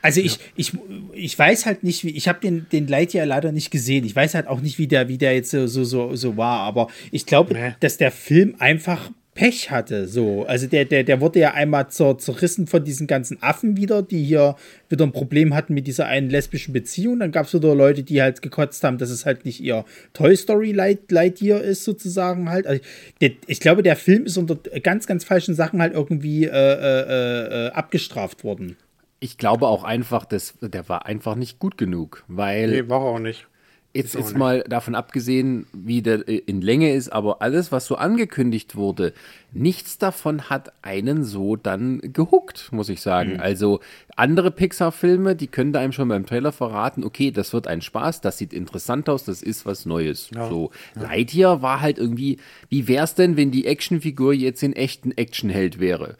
Also 0.00 0.20
ich, 0.20 0.38
ich, 0.54 0.72
ich 1.14 1.38
weiß 1.38 1.64
halt 1.66 1.82
nicht, 1.82 2.04
wie, 2.04 2.10
ich 2.10 2.28
habe 2.28 2.38
den, 2.38 2.66
den 2.70 2.86
Lightyear 2.86 3.24
leider 3.26 3.52
nicht 3.52 3.70
gesehen. 3.70 4.04
Ich 4.04 4.14
weiß 4.14 4.34
halt 4.34 4.46
auch 4.46 4.60
nicht, 4.60 4.78
wie 4.78 4.86
der, 4.86 5.08
wie 5.08 5.16
der 5.18 5.34
jetzt 5.34 5.50
so, 5.50 5.66
so, 5.66 5.82
so, 5.82 6.14
so 6.14 6.36
war, 6.36 6.60
aber 6.60 6.88
ich 7.10 7.24
glaube, 7.26 7.54
Nee. 7.54 7.74
dass 7.80 7.96
der 7.96 8.10
Film 8.12 8.54
einfach 8.58 9.10
Pech 9.34 9.70
hatte. 9.70 10.06
So. 10.06 10.44
Also 10.44 10.66
der, 10.66 10.84
der, 10.84 11.02
der 11.02 11.20
wurde 11.20 11.40
ja 11.40 11.52
einmal 11.52 11.88
zur, 11.88 12.18
zerrissen 12.18 12.66
von 12.66 12.84
diesen 12.84 13.06
ganzen 13.06 13.42
Affen 13.42 13.76
wieder, 13.76 14.02
die 14.02 14.22
hier 14.22 14.56
wieder 14.88 15.04
ein 15.04 15.12
Problem 15.12 15.54
hatten 15.54 15.74
mit 15.74 15.86
dieser 15.86 16.06
einen 16.06 16.30
lesbischen 16.30 16.72
Beziehung. 16.72 17.18
Dann 17.18 17.32
gab 17.32 17.46
es 17.46 17.54
wieder 17.54 17.74
Leute, 17.74 18.02
die 18.02 18.22
halt 18.22 18.42
gekotzt 18.42 18.82
haben, 18.84 18.98
dass 18.98 19.10
es 19.10 19.26
halt 19.26 19.44
nicht 19.44 19.60
ihr 19.60 19.84
Toy 20.12 20.36
Story 20.36 20.72
Light, 20.72 21.10
Lightyear 21.10 21.60
ist, 21.60 21.84
sozusagen 21.84 22.48
halt. 22.48 22.66
Also, 22.66 22.82
der, 23.20 23.32
ich 23.46 23.60
glaube, 23.60 23.82
der 23.82 23.96
Film 23.96 24.24
ist 24.24 24.36
unter 24.36 24.56
ganz, 24.80 25.06
ganz 25.06 25.24
falschen 25.24 25.54
Sachen 25.54 25.82
halt 25.82 25.94
irgendwie 25.94 26.44
äh, 26.44 26.50
äh, 26.50 27.66
äh, 27.66 27.70
abgestraft 27.70 28.44
worden. 28.44 28.76
Ich 29.20 29.38
glaube 29.38 29.66
auch 29.68 29.84
einfach, 29.84 30.26
dass, 30.26 30.54
der 30.60 30.88
war 30.88 31.06
einfach 31.06 31.34
nicht 31.34 31.58
gut 31.58 31.78
genug, 31.78 32.24
weil 32.28 32.70
Nee, 32.70 32.88
war 32.88 33.00
auch 33.00 33.18
nicht. 33.18 33.46
Jetzt, 33.94 34.14
jetzt 34.14 34.36
mal 34.36 34.62
davon 34.64 34.94
abgesehen, 34.94 35.66
wie 35.72 36.02
der 36.02 36.28
äh, 36.28 36.36
in 36.38 36.60
Länge 36.60 36.92
ist, 36.92 37.12
aber 37.12 37.40
alles, 37.40 37.72
was 37.72 37.86
so 37.86 37.96
angekündigt 37.96 38.76
wurde, 38.76 39.12
nichts 39.52 39.98
davon 39.98 40.50
hat 40.50 40.72
einen 40.82 41.24
so 41.24 41.56
dann 41.56 42.00
gehuckt, 42.00 42.72
muss 42.72 42.88
ich 42.88 43.00
sagen. 43.00 43.34
Mhm. 43.34 43.40
Also 43.40 43.80
andere 44.16 44.50
Pixar-Filme, 44.50 45.36
die 45.36 45.46
können 45.46 45.72
da 45.72 45.80
einem 45.80 45.92
schon 45.92 46.08
beim 46.08 46.26
Trailer 46.26 46.52
verraten, 46.52 47.04
okay, 47.04 47.30
das 47.30 47.52
wird 47.52 47.68
ein 47.68 47.80
Spaß, 47.80 48.20
das 48.20 48.38
sieht 48.38 48.52
interessant 48.52 49.08
aus, 49.08 49.24
das 49.24 49.42
ist 49.42 49.64
was 49.64 49.86
Neues. 49.86 50.30
Ja. 50.34 50.48
So, 50.48 50.70
ja. 50.96 51.02
Lightyear 51.02 51.62
war 51.62 51.80
halt 51.80 51.98
irgendwie, 51.98 52.38
wie 52.68 52.88
wär's 52.88 53.14
denn, 53.14 53.36
wenn 53.36 53.52
die 53.52 53.66
Actionfigur 53.66 54.34
jetzt 54.34 54.62
in 54.62 54.74
echten 54.74 55.12
Actionheld 55.12 55.78
wäre? 55.78 56.16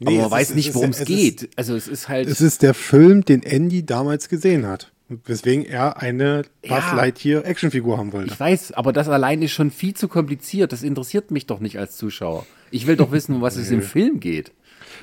Nee, 0.00 0.14
aber 0.14 0.22
man 0.22 0.30
weiß 0.30 0.50
ist, 0.50 0.56
nicht, 0.56 0.74
worum 0.74 0.90
es 0.90 1.04
geht. 1.04 1.42
Ist, 1.42 1.58
also 1.58 1.74
es 1.74 1.88
ist 1.88 2.08
halt. 2.08 2.28
Es 2.28 2.40
ist 2.40 2.62
der 2.62 2.74
Film, 2.74 3.24
den 3.24 3.42
Andy 3.42 3.84
damals 3.84 4.28
gesehen 4.28 4.64
hat. 4.66 4.92
Weswegen 5.08 5.64
er 5.64 6.02
eine 6.02 6.42
Buzz 6.62 6.70
ja, 6.70 6.94
Lightyear 6.94 7.44
Actionfigur 7.46 7.96
haben 7.96 8.12
wollte. 8.12 8.30
Ich 8.30 8.38
weiß, 8.38 8.72
aber 8.72 8.92
das 8.92 9.08
allein 9.08 9.40
ist 9.40 9.52
schon 9.52 9.70
viel 9.70 9.94
zu 9.94 10.06
kompliziert. 10.06 10.72
Das 10.72 10.82
interessiert 10.82 11.30
mich 11.30 11.46
doch 11.46 11.60
nicht 11.60 11.78
als 11.78 11.96
Zuschauer. 11.96 12.44
Ich 12.70 12.86
will 12.86 12.96
doch 12.96 13.10
wissen, 13.10 13.34
um 13.34 13.40
was 13.40 13.56
nee. 13.56 13.62
es 13.62 13.70
im 13.70 13.82
Film 13.82 14.20
geht. 14.20 14.52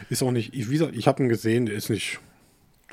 Ist 0.10 0.22
auch 0.22 0.32
nicht, 0.32 0.54
ich, 0.54 0.70
wie 0.70 0.74
gesagt, 0.74 0.96
ich 0.96 1.08
habe 1.08 1.24
ihn 1.24 1.30
gesehen, 1.30 1.66
der 1.66 1.76
ist 1.76 1.90
nicht, 1.90 2.20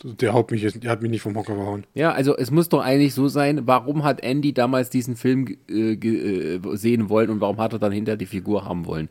der 0.03 0.33
haut 0.33 0.51
mich, 0.51 0.63
der 0.63 0.91
hat 0.91 1.03
mich 1.03 1.11
nicht 1.11 1.21
vom 1.21 1.37
Hocker 1.37 1.55
gehauen. 1.55 1.85
Ja, 1.93 2.13
also 2.13 2.35
es 2.37 2.51
muss 2.51 2.71
doch 2.71 2.81
eigentlich 2.81 3.13
so 3.13 3.29
sein, 3.29 3.67
warum 3.67 4.05
hat 4.05 4.23
Andy 4.23 4.55
damals 4.55 4.89
diesen 4.89 5.17
Film 5.17 5.59
äh, 5.69 5.93
äh, 5.93 6.61
sehen 6.77 7.11
wollen 7.11 7.29
und 7.29 7.41
warum 7.41 7.59
hat 7.59 7.75
er 7.75 7.79
dann 7.79 7.93
hinter 7.93 8.17
die 8.17 8.27
Figur 8.27 8.65
haben 8.65 8.87
wollen? 8.87 9.11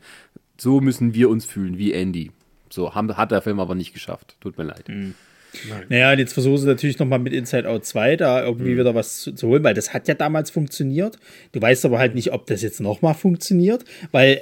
So 0.58 0.82
müssen 0.82 1.14
wir 1.14 1.30
uns 1.30 1.46
fühlen, 1.46 1.78
wie 1.78 1.94
Andy. 1.94 2.32
So 2.70 2.96
haben, 2.96 3.16
hat 3.16 3.32
der 3.32 3.42
Film 3.42 3.60
aber 3.60 3.76
nicht 3.76 3.94
geschafft. 3.94 4.38
Tut 4.40 4.58
mir 4.58 4.64
leid. 4.64 4.90
Mhm. 4.90 5.14
Nein. 5.70 5.86
Naja, 5.90 6.14
jetzt 6.14 6.34
versuchen 6.34 6.58
sie 6.58 6.68
natürlich 6.68 7.00
nochmal 7.00 7.20
mit 7.20 7.34
Inside 7.34 7.70
Out 7.70 7.86
2 7.86 8.16
da 8.16 8.44
irgendwie 8.44 8.72
mhm. 8.72 8.80
wieder 8.80 8.96
was 8.96 9.20
zu, 9.20 9.34
zu, 9.34 9.48
holen, 9.48 9.64
weil 9.64 9.74
das 9.74 9.94
hat 9.94 10.08
ja 10.08 10.14
damals 10.14 10.50
funktioniert. 10.50 11.18
Du 11.52 11.62
weißt 11.62 11.86
aber 11.86 12.00
halt 12.00 12.16
nicht, 12.16 12.32
ob 12.32 12.46
das 12.48 12.62
jetzt 12.62 12.80
nochmal 12.80 13.14
funktioniert, 13.14 13.84
weil 14.12 14.42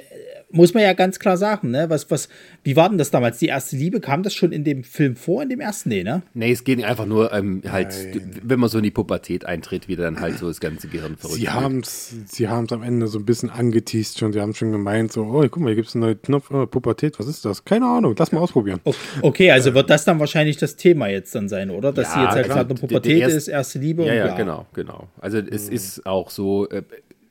muss 0.52 0.74
man 0.74 0.82
ja 0.82 0.92
ganz 0.92 1.18
klar 1.18 1.36
sagen, 1.36 1.70
ne? 1.70 1.88
Was, 1.88 2.10
was, 2.10 2.28
wie 2.64 2.76
war 2.76 2.88
denn 2.88 2.98
das 2.98 3.10
damals? 3.10 3.38
Die 3.38 3.46
erste 3.46 3.76
Liebe, 3.76 4.00
kam 4.00 4.22
das 4.22 4.34
schon 4.34 4.52
in 4.52 4.64
dem 4.64 4.84
Film 4.84 5.16
vor, 5.16 5.42
in 5.42 5.48
dem 5.48 5.60
ersten? 5.60 5.88
Nee, 5.88 6.02
ne? 6.02 6.22
Nee, 6.34 6.52
es 6.52 6.64
geht 6.64 6.82
einfach 6.82 7.06
nur 7.06 7.32
ähm, 7.32 7.62
halt, 7.70 7.94
Nein. 8.14 8.40
wenn 8.42 8.60
man 8.60 8.68
so 8.68 8.78
in 8.78 8.84
die 8.84 8.90
Pubertät 8.90 9.44
eintritt, 9.44 9.88
wie 9.88 9.96
dann 9.96 10.20
halt 10.20 10.38
so 10.38 10.48
das 10.48 10.60
ganze 10.60 10.88
Gehirn 10.88 11.16
verrückt 11.16 11.38
Sie 11.38 11.48
haben 11.48 11.80
es 11.80 12.14
sie 12.26 12.48
haben's 12.48 12.72
am 12.72 12.82
Ende 12.82 13.06
so 13.06 13.18
ein 13.18 13.24
bisschen 13.24 13.50
angeteased 13.50 14.18
schon. 14.18 14.32
Sie 14.32 14.40
haben 14.40 14.54
schon 14.54 14.72
gemeint, 14.72 15.12
so, 15.12 15.22
oh, 15.22 15.42
guck 15.42 15.58
mal, 15.58 15.68
hier 15.68 15.76
gibt 15.76 15.88
es 15.88 15.94
einen 15.94 16.02
neuen 16.02 16.22
Knopf, 16.22 16.50
oh, 16.50 16.66
Pubertät, 16.66 17.18
was 17.18 17.26
ist 17.26 17.44
das? 17.44 17.64
Keine 17.64 17.86
Ahnung, 17.86 18.14
lass 18.18 18.32
mal 18.32 18.40
ausprobieren. 18.40 18.80
Okay, 19.22 19.50
also 19.50 19.74
wird 19.74 19.90
das 19.90 20.04
dann 20.04 20.18
wahrscheinlich 20.18 20.56
das 20.56 20.76
Thema 20.76 21.08
jetzt 21.08 21.34
dann 21.34 21.48
sein, 21.48 21.70
oder? 21.70 21.92
Dass 21.92 22.08
ja, 22.08 22.14
sie 22.14 22.20
jetzt 22.22 22.34
halt 22.34 22.46
gerade 22.48 22.70
eine 22.70 22.78
Pubertät 22.78 23.20
erste, 23.20 23.36
ist, 23.36 23.48
erste 23.48 23.78
Liebe 23.78 24.04
ja, 24.04 24.12
und 24.12 24.18
Ja, 24.18 24.36
genau, 24.36 24.66
genau. 24.74 25.08
Also 25.20 25.38
es 25.38 25.68
mhm. 25.68 25.74
ist 25.74 26.06
auch 26.06 26.30
so, 26.30 26.68
äh, 26.68 26.82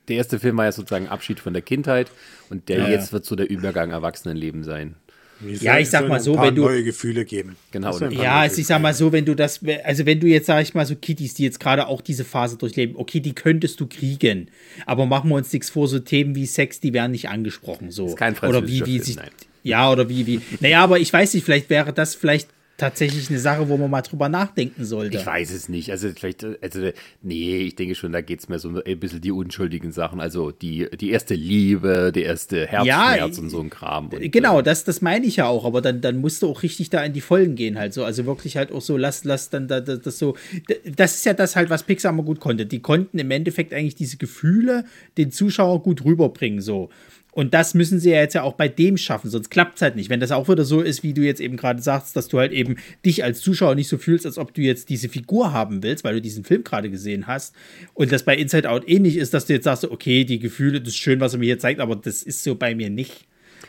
der 0.08 0.16
erste 0.16 0.38
Film 0.38 0.56
war 0.56 0.64
ja 0.64 0.72
sozusagen 0.72 1.08
Abschied 1.08 1.40
von 1.40 1.52
der 1.52 1.62
Kindheit 1.62 2.10
und 2.48 2.68
der 2.68 2.78
ja, 2.78 2.88
jetzt 2.90 3.12
wird 3.12 3.24
so 3.24 3.36
der 3.36 3.48
Übergang 3.48 3.90
Erwachsenenleben 3.90 4.64
sein. 4.64 4.96
Ja, 5.42 5.78
ich 5.78 5.88
sag 5.88 6.06
mal 6.06 6.20
so, 6.20 6.38
wenn 6.38 6.54
du 6.54 6.62
neue 6.62 6.84
Gefühle 6.84 7.24
geben. 7.24 7.56
Genau. 7.70 7.98
Ja, 8.10 8.40
also 8.40 8.60
ich 8.60 8.66
sag 8.66 8.82
mal 8.82 8.92
so, 8.92 9.10
wenn 9.10 9.24
du 9.24 9.34
das, 9.34 9.60
also 9.84 10.04
wenn 10.04 10.20
du 10.20 10.26
jetzt 10.26 10.46
sag 10.46 10.62
ich 10.62 10.74
mal 10.74 10.84
so 10.84 10.94
Kitties, 10.96 11.34
die 11.34 11.44
jetzt 11.44 11.58
gerade 11.58 11.86
auch 11.86 12.02
diese 12.02 12.24
Phase 12.24 12.58
durchleben, 12.58 12.96
okay, 12.96 13.20
die 13.20 13.34
könntest 13.34 13.80
du 13.80 13.86
kriegen, 13.86 14.50
aber 14.84 15.06
machen 15.06 15.30
wir 15.30 15.36
uns 15.36 15.52
nichts 15.52 15.70
vor, 15.70 15.88
so 15.88 15.98
Themen 15.98 16.34
wie 16.34 16.46
Sex, 16.46 16.80
die 16.80 16.92
werden 16.92 17.12
nicht 17.12 17.30
angesprochen, 17.30 17.90
so. 17.90 18.06
ist 18.06 18.16
kein 18.16 18.36
oder 18.38 18.66
wie 18.66 18.84
wie 18.84 18.98
sich, 18.98 19.16
ja 19.62 19.90
oder 19.90 20.08
wie 20.08 20.26
wie. 20.26 20.40
Naja, 20.60 20.82
aber 20.82 20.98
ich 20.98 21.10
weiß 21.10 21.32
nicht, 21.32 21.44
vielleicht 21.44 21.70
wäre 21.70 21.92
das 21.92 22.14
vielleicht 22.14 22.48
tatsächlich 22.80 23.28
eine 23.28 23.38
Sache, 23.38 23.68
wo 23.68 23.76
man 23.76 23.90
mal 23.90 24.00
drüber 24.00 24.28
nachdenken 24.28 24.84
sollte. 24.84 25.18
Ich 25.18 25.26
weiß 25.26 25.52
es 25.52 25.68
nicht. 25.68 25.90
Also 25.90 26.08
vielleicht, 26.08 26.44
also 26.44 26.90
nee, 27.22 27.58
ich 27.58 27.76
denke 27.76 27.94
schon, 27.94 28.12
da 28.12 28.22
geht 28.22 28.40
es 28.40 28.48
mehr 28.48 28.58
so 28.58 28.70
ein 28.82 28.98
bisschen 28.98 29.20
die 29.20 29.30
unschuldigen 29.30 29.92
Sachen. 29.92 30.20
Also 30.20 30.50
die, 30.50 30.88
die 30.98 31.10
erste 31.10 31.34
Liebe, 31.34 32.10
der 32.12 32.24
erste 32.24 32.66
Herzschmerz 32.66 33.36
ja, 33.36 33.42
und 33.42 33.50
so 33.50 33.60
ein 33.60 33.68
Kram. 33.68 34.08
Und, 34.08 34.32
genau, 34.32 34.60
äh, 34.60 34.62
das, 34.62 34.84
das 34.84 35.02
meine 35.02 35.26
ich 35.26 35.36
ja 35.36 35.46
auch, 35.46 35.64
aber 35.64 35.82
dann, 35.82 36.00
dann 36.00 36.16
musst 36.20 36.42
du 36.42 36.48
auch 36.48 36.62
richtig 36.62 36.88
da 36.88 37.04
in 37.04 37.12
die 37.12 37.20
Vollen 37.20 37.54
gehen 37.54 37.78
halt 37.78 37.92
so. 37.92 38.02
Also 38.04 38.24
wirklich 38.24 38.56
halt 38.56 38.72
auch 38.72 38.82
so, 38.82 38.96
lass, 38.96 39.24
lass 39.24 39.50
dann 39.50 39.68
da, 39.68 39.80
das, 39.80 40.00
das 40.00 40.18
so. 40.18 40.36
Das 40.96 41.16
ist 41.16 41.26
ja 41.26 41.34
das 41.34 41.56
halt, 41.56 41.68
was 41.68 41.82
Pixar 41.82 42.12
immer 42.12 42.22
gut 42.22 42.40
konnte. 42.40 42.64
Die 42.64 42.80
konnten 42.80 43.18
im 43.18 43.30
Endeffekt 43.30 43.74
eigentlich 43.74 43.94
diese 43.94 44.16
Gefühle 44.16 44.84
den 45.18 45.30
Zuschauer 45.30 45.82
gut 45.82 46.04
rüberbringen 46.04 46.62
so. 46.62 46.88
Und 47.32 47.54
das 47.54 47.74
müssen 47.74 48.00
sie 48.00 48.10
ja 48.10 48.20
jetzt 48.20 48.34
ja 48.34 48.42
auch 48.42 48.54
bei 48.54 48.68
dem 48.68 48.96
schaffen, 48.96 49.30
sonst 49.30 49.50
klappt 49.50 49.76
es 49.76 49.82
halt 49.82 49.96
nicht. 49.96 50.10
Wenn 50.10 50.20
das 50.20 50.32
auch 50.32 50.48
wieder 50.48 50.64
so 50.64 50.80
ist, 50.80 51.02
wie 51.02 51.14
du 51.14 51.22
jetzt 51.22 51.40
eben 51.40 51.56
gerade 51.56 51.80
sagst, 51.80 52.16
dass 52.16 52.28
du 52.28 52.38
halt 52.38 52.52
eben 52.52 52.76
dich 53.04 53.24
als 53.24 53.40
Zuschauer 53.40 53.74
nicht 53.74 53.88
so 53.88 53.98
fühlst, 53.98 54.26
als 54.26 54.38
ob 54.38 54.54
du 54.54 54.62
jetzt 54.62 54.88
diese 54.88 55.08
Figur 55.08 55.52
haben 55.52 55.82
willst, 55.82 56.04
weil 56.04 56.14
du 56.14 56.20
diesen 56.20 56.44
Film 56.44 56.64
gerade 56.64 56.90
gesehen 56.90 57.26
hast. 57.26 57.54
Und 57.94 58.12
das 58.12 58.24
bei 58.24 58.36
Inside 58.36 58.68
Out 58.68 58.88
ähnlich 58.88 59.16
ist, 59.16 59.34
dass 59.34 59.46
du 59.46 59.52
jetzt 59.52 59.64
sagst, 59.64 59.84
okay, 59.84 60.24
die 60.24 60.38
Gefühle, 60.38 60.80
das 60.80 60.90
ist 60.90 60.98
schön, 60.98 61.20
was 61.20 61.34
er 61.34 61.38
mir 61.38 61.46
hier 61.46 61.58
zeigt, 61.58 61.80
aber 61.80 61.96
das 61.96 62.22
ist 62.22 62.42
so 62.42 62.54
bei 62.54 62.74
mir 62.74 62.90
nicht. 62.90 63.26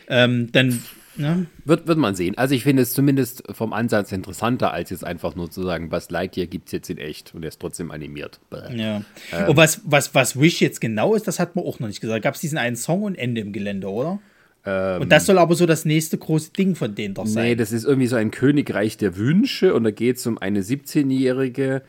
Ähm, 0.07 0.51
dann 0.51 0.82
ja. 1.18 1.39
Wird, 1.66 1.88
wird 1.88 1.97
man 1.97 2.16
sehen. 2.16 2.38
Also 2.38 2.55
ich 2.55 2.64
finde 2.64 2.84
es 2.84 2.93
zumindest 2.93 3.43
vom 3.51 3.74
Ansatz 3.74 4.12
interessanter, 4.12 4.72
als 4.72 4.89
jetzt 4.89 5.03
einfach 5.03 5.36
nur 5.36 5.49
zu 5.49 5.64
sagen, 5.64 5.91
was 5.91 6.09
Lightyear 6.09 6.47
gibt 6.47 6.68
es 6.68 6.72
jetzt 6.72 6.89
in 6.89 6.97
echt 6.97 7.36
und 7.36 7.43
er 7.43 7.49
ist 7.49 7.59
trotzdem 7.59 7.91
animiert. 7.91 8.39
Ja. 8.74 9.03
Ähm. 9.32 9.49
Und 9.49 9.57
was, 9.57 9.82
was, 9.86 10.16
was 10.16 10.39
Wish 10.39 10.62
jetzt 10.62 10.82
genau 10.82 11.16
ist, 11.16 11.28
das 11.28 11.39
hat 11.39 11.55
man 11.55 11.66
auch 11.66 11.80
noch 11.80 11.88
nicht 11.88 12.01
gesagt. 12.01 12.24
Gab 12.24 12.36
es 12.36 12.41
diesen 12.41 12.57
einen 12.57 12.76
Song 12.76 13.03
und 13.03 13.16
Ende 13.16 13.41
im 13.41 13.51
Gelände, 13.51 13.89
oder? 13.89 14.20
Ähm, 14.66 15.01
und 15.01 15.12
das 15.12 15.26
soll 15.26 15.39
aber 15.39 15.55
so 15.55 15.66
das 15.66 15.86
nächste 15.86 16.18
große 16.18 16.51
Ding 16.51 16.76
von 16.76 16.93
denen 16.93 17.14
doch 17.14 17.26
sein. 17.26 17.43
Nee, 17.43 17.55
das 17.55 17.72
ist 17.72 17.84
irgendwie 17.84 18.07
so 18.07 18.16
ein 18.16 18.32
Königreich 18.32 18.97
der 18.97 19.18
Wünsche 19.18 19.74
und 19.74 19.84
da 19.84 19.91
geht 19.91 20.18
es 20.18 20.28
um 20.28 20.38
eine 20.38 20.62
17-Jährige, 20.62 21.82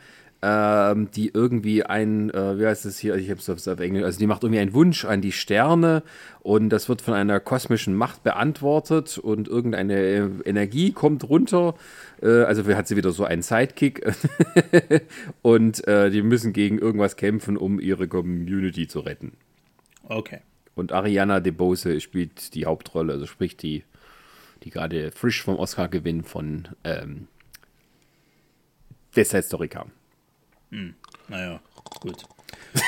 ähm, 0.45 1.09
die 1.09 1.31
irgendwie 1.33 1.83
ein, 1.83 2.29
äh, 2.29 2.59
wie 2.59 2.65
heißt 2.67 2.85
es 2.85 2.99
hier, 2.99 3.15
ich 3.15 3.29
habe 3.29 3.39
es 3.39 3.67
auf 3.67 3.79
Englisch, 3.79 4.03
also 4.03 4.19
die 4.19 4.27
macht 4.27 4.43
irgendwie 4.43 4.59
einen 4.59 4.73
Wunsch 4.73 5.05
an 5.05 5.21
die 5.21 5.31
Sterne 5.31 6.03
und 6.41 6.67
das 6.67 6.89
wird 6.89 7.01
von 7.01 7.13
einer 7.13 7.39
kosmischen 7.39 7.95
Macht 7.95 8.23
beantwortet 8.23 9.17
und 9.17 9.47
irgendeine 9.47 10.31
Energie 10.43 10.91
kommt 10.91 11.29
runter. 11.29 11.75
Äh, 12.21 12.43
also 12.43 12.65
hat 12.75 12.89
sie 12.89 12.97
wieder 12.97 13.11
so 13.11 13.23
einen 13.23 13.41
Sidekick 13.41 14.05
und 15.41 15.87
äh, 15.87 16.09
die 16.09 16.21
müssen 16.21 16.51
gegen 16.51 16.77
irgendwas 16.77 17.15
kämpfen, 17.15 17.55
um 17.55 17.79
ihre 17.79 18.09
Community 18.09 18.85
zu 18.89 18.99
retten. 18.99 19.37
Okay. 20.03 20.41
Und 20.75 20.91
Ariana 20.91 21.39
DeBose 21.39 22.01
spielt 22.01 22.53
die 22.53 22.65
Hauptrolle, 22.65 23.13
also 23.13 23.27
sprich 23.27 23.55
die, 23.55 23.85
die 24.63 24.71
gerade 24.71 25.11
frisch 25.11 25.41
vom 25.41 25.55
Oscar-Gewinn 25.55 26.23
von 26.23 26.67
ähm, 26.83 27.27
West 29.13 29.31
Side 29.31 29.43
Story 29.43 29.69
kam. 29.69 29.91
Hm. 30.73 30.95
Naja, 31.29 31.59
gut. 32.01 32.23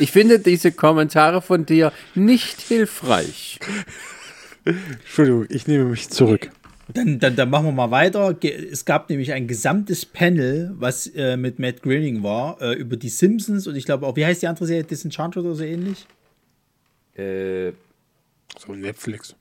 Ich 0.00 0.12
finde 0.12 0.38
diese 0.38 0.70
Kommentare 0.70 1.42
von 1.42 1.66
dir 1.66 1.92
nicht 2.14 2.60
hilfreich. 2.60 3.58
Entschuldigung, 4.64 5.46
ich 5.48 5.66
nehme 5.66 5.86
mich 5.86 6.08
zurück. 6.08 6.52
Dann, 6.94 7.18
dann, 7.18 7.34
dann 7.34 7.50
machen 7.50 7.66
wir 7.66 7.72
mal 7.72 7.90
weiter. 7.90 8.32
Es 8.70 8.84
gab 8.84 9.10
nämlich 9.10 9.32
ein 9.32 9.48
gesamtes 9.48 10.06
Panel, 10.06 10.72
was 10.78 11.08
äh, 11.08 11.36
mit 11.36 11.58
Matt 11.58 11.82
Groening 11.82 12.22
war, 12.22 12.62
äh, 12.62 12.74
über 12.74 12.96
die 12.96 13.08
Simpsons 13.08 13.66
und 13.66 13.74
ich 13.74 13.86
glaube 13.86 14.06
auch, 14.06 14.14
wie 14.14 14.24
heißt 14.24 14.40
die 14.40 14.46
andere 14.46 14.66
Serie? 14.66 14.84
Disenchanted 14.84 15.42
oder 15.42 15.56
so 15.56 15.64
ähnlich? 15.64 16.06
Äh, 17.16 17.72
so 18.56 18.72
Netflix. 18.72 19.34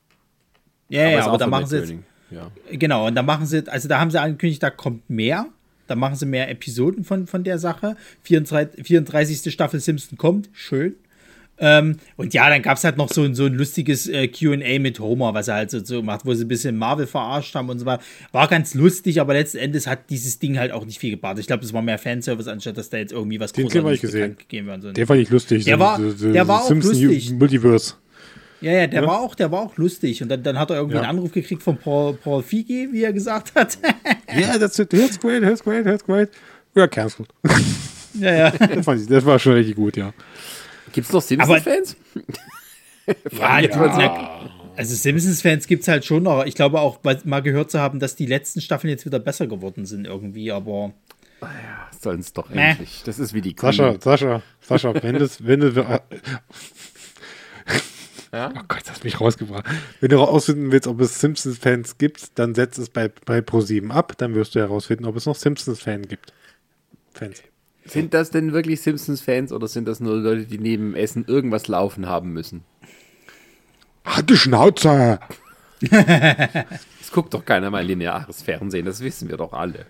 Ja, 0.90 1.04
aber 1.04 1.12
ja, 1.12 1.26
aber 1.28 1.38
da 1.38 1.46
machen 1.46 1.68
sie 1.68 1.78
jetzt, 1.78 1.94
ja. 2.32 2.50
Genau, 2.72 3.06
und 3.06 3.14
da 3.14 3.22
machen 3.22 3.46
sie, 3.46 3.68
also 3.68 3.88
da 3.88 4.00
haben 4.00 4.10
sie 4.10 4.20
angekündigt, 4.20 4.64
da 4.64 4.72
kommt 4.72 5.08
mehr. 5.08 5.46
Da 5.88 5.96
machen 5.96 6.16
sie 6.16 6.26
mehr 6.26 6.50
Episoden 6.50 7.04
von, 7.04 7.28
von 7.28 7.44
der 7.44 7.60
Sache. 7.60 7.96
34, 8.24 8.86
34. 8.86 9.54
Staffel 9.54 9.80
Simpson 9.80 10.18
kommt, 10.18 10.50
schön. 10.54 10.96
Ähm, 11.60 11.98
und 12.18 12.34
ja, 12.34 12.50
dann 12.50 12.62
gab 12.62 12.78
es 12.78 12.84
halt 12.84 12.98
noch 12.98 13.12
so, 13.12 13.34
so 13.34 13.46
ein 13.46 13.54
lustiges 13.54 14.08
äh, 14.08 14.28
QA 14.28 14.80
mit 14.80 15.00
Homer, 15.00 15.34
was 15.34 15.48
er 15.48 15.56
halt 15.56 15.72
so, 15.72 15.84
so 15.84 16.04
macht, 16.04 16.26
wo 16.26 16.34
sie 16.34 16.46
ein 16.46 16.48
bisschen 16.48 16.78
Marvel 16.78 17.08
verarscht 17.08 17.56
haben 17.56 17.70
und 17.70 17.80
so 17.80 17.86
weiter. 17.86 18.04
War 18.32 18.48
ganz 18.48 18.76
lustig, 18.76 19.20
aber 19.20 19.34
letzten 19.34 19.58
Endes 19.58 19.88
hat 19.88 20.10
dieses 20.10 20.38
Ding 20.40 20.60
halt 20.60 20.72
auch 20.72 20.86
nicht 20.86 21.00
viel 21.00 21.12
gebracht. 21.12 21.40
Ich 21.40 21.48
glaube, 21.48 21.64
das 21.64 21.74
war 21.74 21.82
mehr 21.82 21.98
Fanservice, 21.98 22.48
anstatt 22.48 22.78
dass 22.78 22.90
da 22.90 22.98
jetzt 22.98 23.12
irgendwie 23.12 23.40
was 23.40 23.54
Den 23.54 23.68
Großartiges 23.68 24.12
gegeben 24.38 24.68
wird. 24.68 24.82
So. 24.84 24.92
Der 24.92 25.08
fand 25.08 25.22
ich 25.22 25.30
lustig. 25.30 25.66
Der 25.66 25.80
war, 25.80 26.00
der 26.00 26.48
war 26.48 26.64
auch 26.64 26.70
lustig. 26.70 27.32
Multiverse. 27.32 27.96
Ja, 28.62 28.72
ja, 28.72 28.88
der 28.88 29.02
ja? 29.02 29.08
war 29.08 29.20
auch, 29.20 29.36
der 29.36 29.52
war 29.52 29.62
auch 29.62 29.78
lustig. 29.78 30.22
Und 30.24 30.30
dann, 30.30 30.44
dann 30.44 30.58
hat 30.58 30.70
er 30.70 30.78
irgendwie 30.78 30.96
ja. 30.96 31.02
einen 31.02 31.18
Anruf 31.18 31.32
gekriegt 31.32 31.62
von 31.62 31.78
Paul, 31.78 32.14
Paul 32.16 32.42
Figi, 32.42 32.90
wie 32.92 33.04
er 33.04 33.14
gesagt 33.14 33.56
hat. 33.56 33.78
Ja, 34.30 34.40
yeah, 34.40 34.60
that's 34.60 34.78
it. 34.78 34.90
That's 34.90 35.18
great, 35.18 35.42
that's 35.42 35.64
great, 35.64 35.86
that's 35.86 36.04
great. 36.04 36.30
We 36.74 36.82
are 36.82 36.90
cancelled. 36.90 37.30
Ja, 38.20 38.34
ja. 38.34 38.52
Das, 38.76 38.86
fand 38.86 39.02
ich, 39.02 39.08
das 39.08 39.26
war 39.26 39.40
schon 39.40 39.54
richtig 39.54 39.76
gut, 39.76 39.96
ja. 39.96 40.14
Gibt 40.92 41.08
es 41.08 41.14
noch 41.14 41.22
Simpsons-Fans? 41.22 41.96
ja, 43.32 43.60
ja. 43.60 44.50
Also 44.76 44.96
Simpsons-Fans 44.96 45.68
gibt 45.68 45.84
es 45.84 45.88
halt 45.88 46.06
schon, 46.06 46.28
aber 46.28 46.48
ich 46.48 46.56
glaube 46.56 46.80
auch, 46.80 47.00
mal 47.26 47.42
gehört 47.42 47.72
zu 47.72 47.80
haben, 47.80 48.00
dass 48.00 48.16
die 48.16 48.26
letzten 48.26 48.62
Staffeln 48.62 48.90
jetzt 48.90 49.06
wieder 49.06 49.20
besser 49.20 49.48
geworden 49.48 49.86
sind 49.86 50.06
irgendwie, 50.08 50.52
aber. 50.52 50.94
Ja, 51.42 51.88
sollen 52.00 52.20
es 52.20 52.34
doch 52.34 52.50
endlich. 52.50 53.04
Das 53.06 53.20
ist 53.20 53.34
wie 53.34 53.42
die 53.42 53.56
Sascha, 53.58 53.96
Sascha, 54.00 54.42
Sascha, 54.62 54.94
wenn 55.02 55.20
das, 55.20 55.46
wenn 55.46 55.60
das, 55.60 55.76
ja? 58.32 58.52
Oh 58.56 58.62
Gott, 58.68 58.82
das 58.86 58.96
hat 58.98 59.04
mich 59.04 59.20
rausgebracht. 59.20 59.66
Wenn 60.00 60.10
du 60.10 60.20
herausfinden 60.20 60.72
willst, 60.72 60.88
ob 60.88 61.00
es 61.02 61.20
Simpsons-Fans 61.20 61.98
gibt, 61.98 62.38
dann 62.40 62.56
setz 62.56 62.78
es 62.78 62.90
bei, 62.90 63.10
bei 63.26 63.40
Pro7 63.40 63.90
ab. 63.90 64.14
Dann 64.18 64.36
wirst 64.36 64.56
du 64.56 64.60
herausfinden, 64.60 65.06
ob 65.06 65.16
es 65.16 65.26
noch 65.26 65.36
Simpsons-Fans 65.36 66.08
gibt. 66.08 66.34
Fans. 67.14 67.42
Sind 67.86 68.14
das 68.14 68.32
denn 68.32 68.52
wirklich 68.54 68.82
Simpsons-Fans 68.82 69.52
oder 69.54 69.68
sind 69.68 69.88
das 69.88 70.00
nur 70.00 70.16
Leute, 70.16 70.46
die 70.46 70.58
neben 70.60 70.96
Essen 70.96 71.24
irgendwas 71.26 71.68
laufen 71.68 72.08
haben 72.08 72.34
müssen? 72.34 72.64
Hat 74.04 74.30
die 74.30 74.38
Schnauze! 74.38 75.20
Es 75.82 77.12
guckt 77.12 77.34
doch 77.34 77.46
keiner 77.46 77.70
mal 77.70 77.86
lineares 77.86 78.42
Fernsehen, 78.42 78.86
das 78.86 79.00
wissen 79.02 79.30
wir 79.30 79.38
doch 79.38 79.54
alle. 79.54 79.86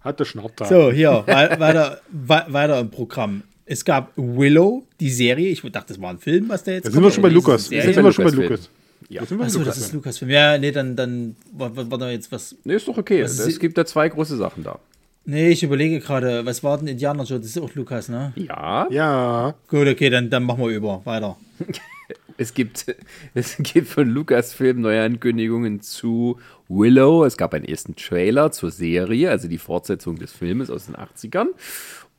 Hat 0.00 0.20
die 0.20 0.24
Schnauze. 0.24 0.64
So, 0.66 0.92
hier, 0.92 1.24
wei- 1.26 1.58
weiter, 1.58 2.00
wei- 2.10 2.44
weiter 2.48 2.78
im 2.78 2.90
Programm. 2.90 3.42
Es 3.66 3.84
gab 3.84 4.12
Willow, 4.16 4.84
die 5.00 5.10
Serie. 5.10 5.48
Ich 5.48 5.62
dachte, 5.62 5.88
das 5.94 6.00
war 6.00 6.10
ein 6.10 6.18
Film, 6.18 6.48
was 6.48 6.64
der 6.64 6.74
jetzt 6.74 6.86
Da 6.86 6.90
sind 6.90 7.02
wir 7.02 7.10
schon 7.10 7.22
bei 7.22 7.28
Lukas. 7.30 7.70
Da 7.70 7.80
sind 7.82 7.96
wir 8.04 8.12
schon 8.12 8.24
bei 8.24 8.30
Lukas-Film. 8.30 8.42
Lukas. 8.50 8.70
Ja. 9.08 9.22
Achso, 9.22 9.36
das 9.38 9.54
Lukas. 9.54 9.78
ist 9.78 9.92
Lukas-Film. 9.92 10.30
Ja, 10.30 10.58
nee, 10.58 10.70
dann, 10.72 10.96
dann 10.96 11.36
war, 11.52 11.74
war 11.90 11.98
da 11.98 12.10
jetzt 12.10 12.30
was. 12.32 12.56
Nee, 12.64 12.74
ist 12.76 12.88
doch 12.88 12.96
okay. 12.98 13.22
Was 13.22 13.38
Es 13.38 13.46
ist- 13.46 13.60
gibt 13.60 13.76
da 13.78 13.84
zwei 13.86 14.08
große 14.08 14.36
Sachen 14.36 14.64
da. 14.64 14.78
Nee, 15.26 15.48
ich 15.50 15.62
überlege 15.62 16.00
gerade, 16.00 16.44
was 16.44 16.62
war 16.62 16.76
denn 16.76 16.86
Indianer 16.86 17.24
Joe? 17.24 17.38
Das 17.38 17.48
ist 17.48 17.58
auch 17.58 17.74
Lukas, 17.74 18.10
ne? 18.10 18.34
Ja, 18.36 18.86
Ja. 18.90 19.54
Gut, 19.68 19.88
okay, 19.88 20.10
dann, 20.10 20.28
dann 20.28 20.42
machen 20.44 20.62
wir 20.62 20.68
über. 20.68 21.00
Weiter. 21.06 21.38
es 22.36 22.52
gibt, 22.52 22.94
es 23.34 23.56
gibt 23.58 23.88
von 23.88 24.08
Lucasfilm 24.08 24.82
neue 24.82 25.02
Ankündigungen 25.02 25.80
zu 25.80 26.38
Willow. 26.68 27.24
Es 27.24 27.38
gab 27.38 27.54
einen 27.54 27.64
ersten 27.64 27.96
Trailer 27.96 28.52
zur 28.52 28.70
Serie, 28.70 29.30
also 29.30 29.48
die 29.48 29.56
Fortsetzung 29.58 30.16
des 30.16 30.32
Filmes 30.32 30.68
aus 30.68 30.86
den 30.86 30.96
80ern. 30.96 31.46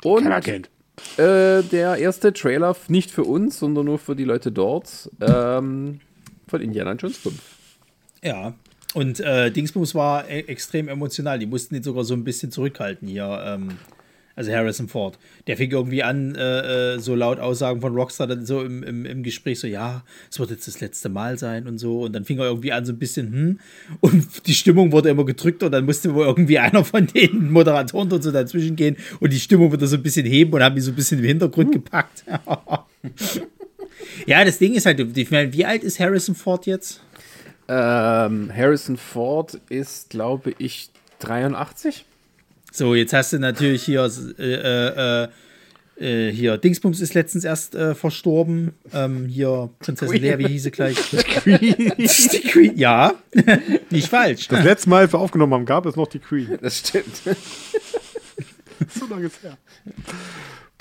Und 0.04 0.24
Keiner 0.24 0.42
kennt. 0.42 0.70
Äh, 1.18 1.62
der 1.64 1.98
erste 1.98 2.34
Trailer, 2.34 2.76
nicht 2.88 3.12
für 3.12 3.24
uns, 3.24 3.60
sondern 3.60 3.86
nur 3.86 4.00
für 4.00 4.16
die 4.16 4.24
Leute 4.24 4.52
dort, 4.52 5.10
ähm, 5.22 6.00
von 6.48 6.62
Indiana 6.62 6.94
Jones 6.94 7.18
5. 7.18 7.36
Ja. 8.24 8.54
Und 8.94 9.20
äh, 9.20 9.52
Dingsbums 9.52 9.94
war 9.94 10.30
e 10.30 10.40
extrem 10.42 10.88
emotional. 10.88 11.38
Die 11.38 11.46
mussten 11.46 11.76
ihn 11.76 11.84
sogar 11.84 12.06
so 12.06 12.14
ein 12.14 12.24
bisschen 12.24 12.52
zurückhalten 12.52 13.08
hier. 13.08 13.44
Ähm, 13.46 13.78
also 14.36 14.52
Harrison 14.52 14.88
Ford. 14.88 15.18
Der 15.48 15.56
fing 15.58 15.72
irgendwie 15.72 16.04
an, 16.04 16.36
äh, 16.36 16.96
äh, 16.96 17.00
so 17.00 17.16
laut 17.16 17.40
Aussagen 17.40 17.82
von 17.82 17.96
Rockstar 17.96 18.28
dann 18.28 18.46
so 18.46 18.62
im, 18.62 18.84
im, 18.84 19.06
im 19.06 19.24
Gespräch 19.24 19.60
so, 19.60 19.68
ja, 19.68 20.04
es 20.30 20.40
wird 20.40 20.52
jetzt 20.52 20.68
das 20.68 20.82
letzte 20.82 21.10
Mal 21.10 21.38
sein 21.38 21.68
und 21.68 21.78
so. 21.78 22.02
Und 22.02 22.14
dann 22.14 22.26
fing 22.26 22.38
er 22.40 22.46
irgendwie 22.46 22.72
an 22.72 22.86
so 22.86 22.92
ein 22.92 23.00
bisschen, 23.00 23.32
hm. 23.32 23.60
Und 24.02 24.48
die 24.48 24.54
Stimmung 24.54 24.92
wurde 24.92 25.10
immer 25.10 25.26
gedrückt 25.26 25.64
und 25.64 25.72
dann 25.72 25.86
musste 25.86 26.14
wohl 26.14 26.26
irgendwie 26.26 26.60
einer 26.66 26.84
von 26.84 27.08
den 27.08 27.52
Moderatoren 27.52 28.12
und 28.12 28.22
so 28.22 28.32
dazwischen 28.32 28.76
gehen 28.76 28.98
und 29.20 29.32
die 29.32 29.40
Stimmung 29.40 29.72
wieder 29.72 29.88
so 29.88 29.96
ein 29.96 30.04
bisschen 30.04 30.26
heben 30.26 30.52
und 30.54 30.62
haben 30.62 30.76
die 30.76 30.82
so 30.82 30.92
ein 30.92 30.96
bisschen 30.96 31.20
im 31.20 31.26
Hintergrund 31.26 31.72
gepackt. 31.72 32.26
ja, 34.26 34.44
das 34.44 34.58
Ding 34.58 34.74
ist 34.74 34.86
halt, 34.86 35.00
ich 35.18 35.32
meine, 35.32 35.54
wie 35.54 35.66
alt 35.66 35.84
ist 35.84 36.00
Harrison 36.00 36.36
Ford 36.36 36.66
jetzt? 36.66 37.02
Ähm, 37.68 38.52
Harrison 38.56 38.98
Ford 38.98 39.60
ist, 39.70 40.10
glaube 40.10 40.54
ich, 40.58 40.90
83. 41.20 42.06
So, 42.76 42.94
jetzt 42.94 43.14
hast 43.14 43.32
du 43.32 43.40
natürlich 43.40 43.84
hier, 43.84 44.12
äh, 44.38 45.24
äh, 45.24 45.28
äh, 45.98 46.30
hier, 46.30 46.58
Dingsbums 46.58 47.00
ist 47.00 47.14
letztens 47.14 47.46
erst 47.46 47.74
äh, 47.74 47.96
verstorben. 47.96 48.74
Ähm, 48.92 49.28
hier, 49.28 49.70
Prinzessin 49.80 50.22
Lea, 50.22 50.38
wie 50.38 50.48
hieß 50.48 50.64
sie 50.64 50.72
gleich? 50.72 50.98
die 51.46 52.42
Queen, 52.50 52.78
ja, 52.78 53.14
nicht 53.92 54.10
falsch. 54.10 54.50
Das 54.50 54.66
letzte 54.66 54.90
Mal, 54.90 55.04
als 55.04 55.14
wir 55.14 55.20
aufgenommen 55.20 55.54
haben, 55.54 55.66
gab 55.66 55.86
es 55.86 55.96
noch 55.96 56.08
die 56.08 56.20
Queen. 56.20 56.58
Das 56.62 56.80
stimmt. 56.80 57.22
So 58.90 59.08
lange 59.10 59.28
ist 59.28 59.42
her. 59.42 59.58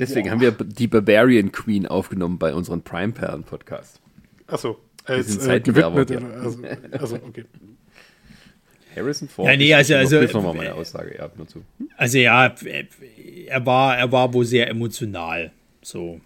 Deswegen 0.00 0.32
haben 0.32 0.40
wir 0.40 0.50
die 0.50 0.88
Barbarian 0.88 1.52
Queen 1.52 1.86
aufgenommen 1.86 2.40
bei 2.40 2.52
unserem 2.52 2.82
Prime 2.82 3.12
Perlen 3.12 3.44
Podcast. 3.44 4.00
Achso. 4.48 4.80
sind 5.06 5.16
Als 5.16 5.46
äh, 5.46 5.60
gewidmet. 5.60 6.10
ja. 6.10 6.18
Also, 6.42 6.58
also, 6.90 7.14
okay. 7.24 7.44
Harrison 8.96 9.28
Ford. 9.28 9.48
Ja, 9.48 9.56
nee, 9.56 9.74
also- 9.74 9.94
also- 9.94 10.20
nochmal 10.22 10.54
meine 10.54 10.74
Aussage, 10.74 11.14
ja, 11.18 11.30
nur 11.36 11.46
zu. 11.48 11.62
Also 11.96 12.18
ja, 12.18 12.54
er 13.46 13.66
war, 13.66 13.96
er 13.98 14.10
war 14.12 14.32
wohl 14.32 14.44
sehr 14.44 14.68
emotional. 14.68 15.50
So. 15.82 16.20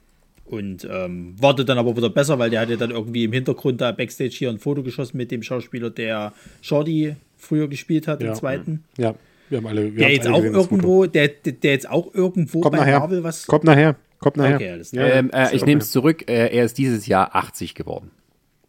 Und 0.44 0.88
ähm, 0.90 1.34
wurde 1.38 1.64
dann 1.64 1.76
aber 1.76 1.94
wieder 1.96 2.08
besser, 2.08 2.38
weil 2.38 2.48
der 2.48 2.60
hatte 2.60 2.78
dann 2.78 2.90
irgendwie 2.90 3.24
im 3.24 3.32
Hintergrund 3.32 3.80
da 3.82 3.92
Backstage 3.92 4.30
hier 4.30 4.48
ein 4.48 4.58
Foto 4.58 4.82
geschossen 4.82 5.18
mit 5.18 5.30
dem 5.30 5.42
Schauspieler, 5.42 5.90
der 5.90 6.32
Shorty 6.62 7.16
früher 7.36 7.68
gespielt 7.68 8.08
hat, 8.08 8.22
Ja. 8.22 8.28
im 8.28 8.34
zweiten. 8.34 8.84
Ja, 8.96 9.14
wir 9.50 9.58
haben 9.58 9.66
alle. 9.66 9.94
Wir 9.94 9.98
Der 10.06 10.12
jetzt 10.12 10.26
alle 10.26 10.36
auch 10.36 10.42
gesehen, 10.42 10.54
irgendwo, 10.54 11.04
der, 11.06 11.28
der 11.28 11.70
jetzt 11.72 11.90
auch 11.90 12.14
irgendwo 12.14 12.60
Kommt 12.62 12.72
bei 12.76 12.78
nachher. 12.80 13.00
Marvel 13.00 13.22
was. 13.24 13.46
Kommt 13.46 13.64
nachher. 13.64 13.96
Kommt 14.20 14.38
nachher. 14.38 14.54
Okay, 14.56 14.70
alles 14.70 14.92
ja. 14.92 15.06
Ähm, 15.06 15.30
äh, 15.34 15.54
ich 15.54 15.66
nehme 15.66 15.82
es 15.82 15.90
zurück, 15.90 16.28
äh, 16.30 16.48
er 16.48 16.64
ist 16.64 16.78
dieses 16.78 17.06
Jahr 17.06 17.36
80 17.36 17.74
geworden. 17.74 18.10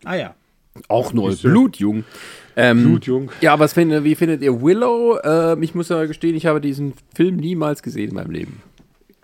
Ah 0.04 0.16
ja. 0.16 0.36
Auch 0.90 1.14
nur 1.14 1.34
blutjung. 1.36 2.04
Ähm, 2.60 2.84
Blutjung. 2.84 3.32
Ja, 3.40 3.58
was 3.58 3.74
findet, 3.74 4.04
wie 4.04 4.16
findet 4.16 4.42
ihr 4.42 4.62
Willow? 4.62 5.18
Ähm, 5.24 5.64
ich 5.64 5.76
muss 5.76 5.88
ja 5.88 6.06
gestehen, 6.06 6.36
ich 6.36 6.46
habe 6.46 6.60
diesen 6.60 6.94
Film 7.16 7.38
niemals 7.38 7.82
gesehen 7.82 8.10
in 8.10 8.16
meinem 8.16 8.32
Leben. 8.32 8.62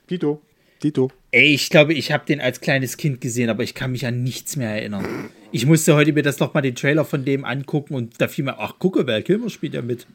Dito. 0.09 0.41
Dito. 0.81 1.11
Ey, 1.31 1.53
ich 1.53 1.69
glaube, 1.69 1.93
ich 1.93 2.13
habe 2.13 2.25
den 2.25 2.39
als 2.39 2.61
kleines 2.61 2.95
Kind 2.95 3.19
gesehen, 3.19 3.49
aber 3.49 3.63
ich 3.63 3.73
kann 3.73 3.91
mich 3.91 4.05
an 4.05 4.23
nichts 4.23 4.55
mehr 4.55 4.69
erinnern. 4.69 5.05
Ich 5.51 5.65
musste 5.65 5.95
heute 5.95 6.13
mir 6.13 6.21
das 6.21 6.39
noch 6.39 6.53
mal 6.53 6.61
den 6.61 6.75
Trailer 6.75 7.03
von 7.03 7.25
dem 7.25 7.43
angucken 7.43 7.95
und 7.95 8.21
da 8.21 8.29
fiel 8.29 8.45
mir, 8.45 8.57
ach, 8.59 8.79
gucke, 8.79 9.05
Val 9.05 9.21
Kilmer 9.21 9.49
spielt 9.49 9.73
ja 9.73 9.81
mit. 9.81 10.07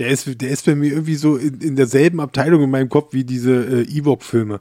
Der 0.00 0.08
ist, 0.08 0.40
der 0.40 0.48
ist 0.48 0.66
bei 0.66 0.74
mir 0.74 0.92
irgendwie 0.92 1.14
so 1.14 1.36
in, 1.36 1.60
in 1.60 1.76
derselben 1.76 2.20
Abteilung 2.20 2.62
in 2.62 2.70
meinem 2.70 2.88
Kopf 2.88 3.12
wie 3.12 3.22
diese 3.22 3.52
äh, 3.52 3.82
Ewok-Filme. 3.82 4.60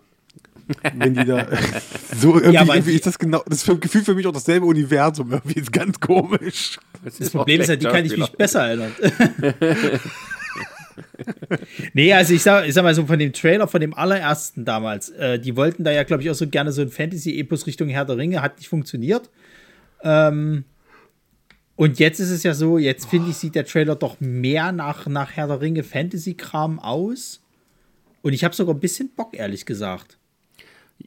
Wenn 0.93 1.13
die 1.13 1.25
da 1.25 1.47
so 2.19 2.35
irgendwie, 2.35 2.53
Ja, 2.53 2.63
irgendwie 2.63 2.93
ist 2.93 3.05
das 3.05 3.17
genau, 3.17 3.43
das 3.47 3.67
ist 3.67 3.81
Gefühl 3.81 4.03
für 4.03 4.15
mich 4.15 4.25
auch 4.27 4.31
dasselbe 4.31 4.65
Universum. 4.65 5.31
Irgendwie 5.31 5.59
ist 5.59 5.71
ganz 5.71 5.99
komisch. 5.99 6.79
Das 7.03 7.29
Problem 7.31 7.61
ist 7.61 7.67
ja, 7.67 7.75
die 7.75 7.85
kann 7.85 8.05
ich 8.05 8.17
mich 8.17 8.31
besser 8.31 8.67
erinnern. 8.67 8.91
nee, 11.93 12.13
also 12.13 12.33
ich 12.33 12.41
sag, 12.41 12.67
ich 12.67 12.73
sag 12.73 12.83
mal 12.83 12.93
so 12.93 13.05
von 13.05 13.19
dem 13.19 13.33
Trailer, 13.33 13.67
von 13.67 13.81
dem 13.81 13.93
allerersten 13.93 14.65
damals, 14.65 15.09
äh, 15.09 15.39
die 15.39 15.55
wollten 15.55 15.83
da 15.83 15.91
ja, 15.91 16.03
glaube 16.03 16.23
ich, 16.23 16.29
auch 16.29 16.35
so 16.35 16.47
gerne 16.47 16.71
so 16.71 16.81
ein 16.81 16.89
Fantasy-Epos 16.89 17.67
Richtung 17.67 17.89
Herr 17.89 18.05
der 18.05 18.17
Ringe, 18.17 18.41
hat 18.41 18.57
nicht 18.57 18.69
funktioniert. 18.69 19.29
Ähm, 20.03 20.65
und 21.75 21.99
jetzt 21.99 22.19
ist 22.19 22.29
es 22.29 22.43
ja 22.43 22.53
so, 22.53 22.77
jetzt 22.77 23.09
finde 23.09 23.29
ich, 23.29 23.37
sieht 23.37 23.55
der 23.55 23.65
Trailer 23.65 23.95
doch 23.95 24.19
mehr 24.19 24.71
nach, 24.71 25.07
nach 25.07 25.31
Herr 25.31 25.47
der 25.47 25.61
Ringe 25.61 25.83
Fantasy-Kram 25.83 26.79
aus. 26.79 27.41
Und 28.21 28.33
ich 28.33 28.43
habe 28.43 28.53
sogar 28.53 28.75
ein 28.75 28.81
bisschen 28.81 29.09
Bock, 29.15 29.33
ehrlich 29.33 29.65
gesagt. 29.65 30.17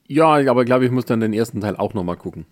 Ja, 0.07 0.26
aber 0.51 0.62
ich 0.62 0.66
glaube, 0.66 0.84
ich 0.84 0.90
muss 0.90 1.05
dann 1.05 1.20
den 1.20 1.32
ersten 1.32 1.61
Teil 1.61 1.76
auch 1.76 1.95
nochmal 1.95 2.16
gucken. 2.16 2.47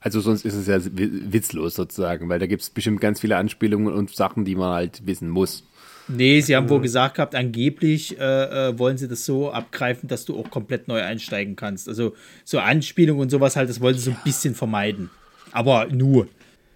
Also 0.00 0.20
sonst 0.20 0.44
ist 0.44 0.54
es 0.54 0.66
ja 0.68 0.84
wi- 0.84 1.32
witzlos 1.32 1.74
sozusagen, 1.74 2.28
weil 2.28 2.38
da 2.38 2.46
gibt 2.46 2.62
es 2.62 2.70
bestimmt 2.70 3.00
ganz 3.00 3.20
viele 3.20 3.36
Anspielungen 3.36 3.92
und 3.92 4.14
Sachen, 4.14 4.44
die 4.44 4.54
man 4.54 4.72
halt 4.72 5.06
wissen 5.06 5.28
muss. 5.28 5.64
Nee, 6.06 6.40
sie 6.40 6.56
haben 6.56 6.70
wohl 6.70 6.80
gesagt 6.80 7.16
gehabt, 7.16 7.34
angeblich 7.34 8.18
äh, 8.18 8.68
äh, 8.70 8.78
wollen 8.78 8.96
sie 8.96 9.08
das 9.08 9.26
so 9.26 9.50
abgreifen, 9.50 10.08
dass 10.08 10.24
du 10.24 10.38
auch 10.38 10.48
komplett 10.50 10.88
neu 10.88 11.02
einsteigen 11.02 11.54
kannst. 11.56 11.88
Also 11.88 12.14
so 12.44 12.60
Anspielungen 12.60 13.20
und 13.20 13.30
sowas 13.30 13.56
halt, 13.56 13.68
das 13.68 13.80
wollen 13.80 13.94
sie 13.94 14.00
so 14.04 14.12
ein 14.12 14.16
bisschen 14.24 14.54
vermeiden. 14.54 15.10
Aber 15.52 15.86
nur. 15.86 16.28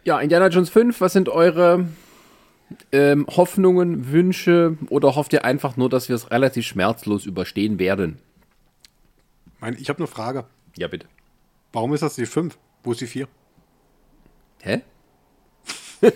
Ja, 0.04 0.20
Indiana 0.20 0.48
Jones 0.48 0.68
5, 0.68 1.00
was 1.00 1.12
sind 1.14 1.28
eure 1.28 1.86
ähm, 2.90 3.26
Hoffnungen, 3.28 4.10
Wünsche 4.10 4.76
oder 4.90 5.14
hofft 5.14 5.32
ihr 5.32 5.44
einfach 5.44 5.76
nur, 5.76 5.88
dass 5.88 6.08
wir 6.08 6.16
es 6.16 6.30
relativ 6.30 6.66
schmerzlos 6.66 7.24
überstehen 7.24 7.78
werden? 7.78 8.18
Mein, 9.62 9.76
ich 9.78 9.88
habe 9.88 9.98
eine 9.98 10.08
Frage. 10.08 10.44
Ja, 10.76 10.88
bitte. 10.88 11.06
Warum 11.72 11.94
ist 11.94 12.02
das 12.02 12.16
die 12.16 12.26
5? 12.26 12.58
Wo 12.82 12.90
ist 12.90 13.00
die 13.00 13.06
4? 13.06 13.28
Hä? 14.60 14.82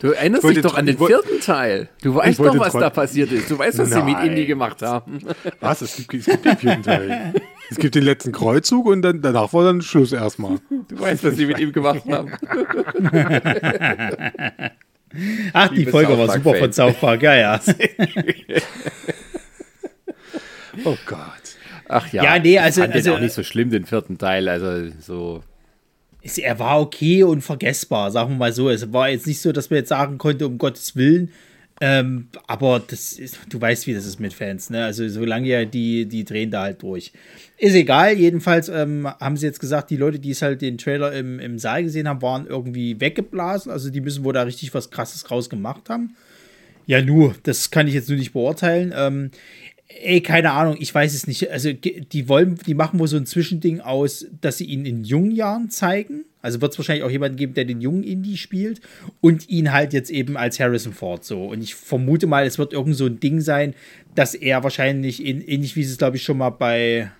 du 0.00 0.10
erinnerst 0.10 0.42
dich 0.42 0.60
doch 0.60 0.74
an 0.74 0.86
den 0.86 0.98
vierten 0.98 1.38
Teil. 1.40 1.88
Du 2.02 2.16
weißt 2.16 2.40
doch, 2.40 2.58
was 2.58 2.72
da 2.72 2.90
passiert 2.90 3.30
ist. 3.30 3.48
Du 3.48 3.56
weißt, 3.56 3.78
was 3.78 3.90
sie 3.90 4.02
mit 4.02 4.14
Nein. 4.14 4.30
Indy 4.30 4.46
gemacht 4.46 4.82
haben. 4.82 5.20
Was? 5.60 5.80
Es 5.82 5.94
gibt, 5.94 6.14
es 6.14 6.26
gibt 6.26 6.44
den 6.44 6.56
vierten 6.56 6.82
Teil. 6.82 7.34
Es 7.70 7.76
gibt 7.76 7.94
den 7.94 8.02
letzten 8.02 8.32
Kreuzzug 8.32 8.86
und 8.86 9.02
dann, 9.02 9.22
danach 9.22 9.52
war 9.52 9.62
dann 9.62 9.80
Schluss 9.80 10.10
erstmal. 10.10 10.58
Du 10.88 10.98
weißt, 10.98 11.22
was 11.22 11.36
sie 11.36 11.46
mit 11.46 11.60
ihm 11.60 11.72
gemacht 11.72 12.02
haben. 12.10 12.32
Ach, 15.52 15.68
die 15.68 15.86
Folge 15.86 16.16
South 16.16 16.18
war 16.18 16.34
super 16.34 16.54
von. 16.54 16.72
South 16.72 16.96
Park, 16.96 17.22
ja, 17.22 17.36
ja. 17.36 17.60
Oh 20.84 20.96
Gott. 21.06 21.47
Ach 21.88 22.12
ja. 22.12 22.22
Ja, 22.24 22.38
nee, 22.38 22.58
also- 22.58 22.80
Ich 22.80 22.84
fand 22.86 22.94
also- 22.94 23.14
auch 23.14 23.20
nicht 23.20 23.32
so 23.34 23.42
schlimm, 23.42 23.70
den 23.70 23.84
vierten 23.86 24.18
Teil. 24.18 24.48
Also 24.48 24.92
so. 25.00 25.42
Es- 26.22 26.38
Er 26.38 26.58
war 26.58 26.80
okay 26.80 27.22
und 27.22 27.42
vergessbar, 27.42 28.10
sagen 28.10 28.30
wir 28.30 28.36
mal 28.36 28.52
so. 28.52 28.68
Es 28.70 28.92
war 28.92 29.08
jetzt 29.08 29.26
nicht 29.26 29.40
so, 29.40 29.52
dass 29.52 29.70
man 29.70 29.78
jetzt 29.78 29.88
sagen 29.88 30.18
konnte, 30.18 30.46
um 30.46 30.58
Gottes 30.58 30.96
Willen. 30.96 31.30
Ähm, 31.80 32.26
aber 32.48 32.80
das 32.84 33.12
ist, 33.12 33.38
du 33.50 33.60
weißt, 33.60 33.86
wie 33.86 33.94
das 33.94 34.04
ist 34.04 34.18
mit 34.18 34.32
Fans, 34.34 34.68
ne? 34.68 34.84
Also 34.84 35.08
solange 35.08 35.46
ja 35.46 35.64
die, 35.64 36.06
die 36.06 36.24
drehen 36.24 36.50
da 36.50 36.62
halt 36.62 36.82
durch. 36.82 37.12
Ist 37.56 37.74
egal, 37.74 38.14
jedenfalls 38.18 38.68
ähm, 38.68 39.06
haben 39.20 39.36
sie 39.36 39.46
jetzt 39.46 39.60
gesagt, 39.60 39.90
die 39.90 39.96
Leute, 39.96 40.18
die 40.18 40.32
es 40.32 40.42
halt 40.42 40.60
den 40.60 40.76
Trailer 40.76 41.12
im, 41.12 41.38
im 41.38 41.56
Saal 41.60 41.84
gesehen 41.84 42.08
haben, 42.08 42.20
waren 42.20 42.48
irgendwie 42.48 43.00
weggeblasen. 43.00 43.70
Also 43.70 43.90
die 43.90 44.00
müssen 44.00 44.24
wohl 44.24 44.32
da 44.32 44.42
richtig 44.42 44.74
was 44.74 44.90
krasses 44.90 45.30
rausgemacht 45.30 45.88
haben. 45.88 46.16
Ja, 46.86 47.00
nur, 47.00 47.36
das 47.44 47.70
kann 47.70 47.86
ich 47.86 47.94
jetzt 47.94 48.08
nur 48.08 48.18
nicht 48.18 48.32
beurteilen. 48.32 48.92
Ähm, 48.96 49.30
ey, 49.88 50.20
keine 50.20 50.52
Ahnung, 50.52 50.76
ich 50.78 50.94
weiß 50.94 51.14
es 51.14 51.26
nicht. 51.26 51.50
Also 51.50 51.72
die 51.72 52.28
wollen, 52.28 52.58
die 52.66 52.74
machen 52.74 52.98
wohl 52.98 53.08
so 53.08 53.16
ein 53.16 53.26
Zwischending 53.26 53.80
aus, 53.80 54.26
dass 54.40 54.58
sie 54.58 54.66
ihn 54.66 54.84
in 54.84 55.04
jungen 55.04 55.30
Jahren 55.30 55.70
zeigen. 55.70 56.24
Also 56.40 56.60
wird 56.60 56.72
es 56.72 56.78
wahrscheinlich 56.78 57.04
auch 57.04 57.10
jemanden 57.10 57.36
geben, 57.36 57.54
der 57.54 57.64
den 57.64 57.80
jungen 57.80 58.04
Indie 58.04 58.36
spielt 58.36 58.80
und 59.20 59.48
ihn 59.48 59.72
halt 59.72 59.92
jetzt 59.92 60.10
eben 60.10 60.36
als 60.36 60.60
Harrison 60.60 60.92
Ford 60.92 61.24
so. 61.24 61.46
Und 61.46 61.62
ich 61.62 61.74
vermute 61.74 62.26
mal, 62.26 62.46
es 62.46 62.58
wird 62.58 62.72
irgend 62.72 62.96
so 62.96 63.06
ein 63.06 63.18
Ding 63.18 63.40
sein, 63.40 63.74
dass 64.14 64.34
er 64.34 64.62
wahrscheinlich 64.62 65.24
in, 65.24 65.40
ähnlich 65.40 65.74
wie 65.74 65.82
es, 65.82 65.98
glaube 65.98 66.16
ich, 66.16 66.22
schon 66.22 66.38
mal 66.38 66.50
bei 66.50 67.10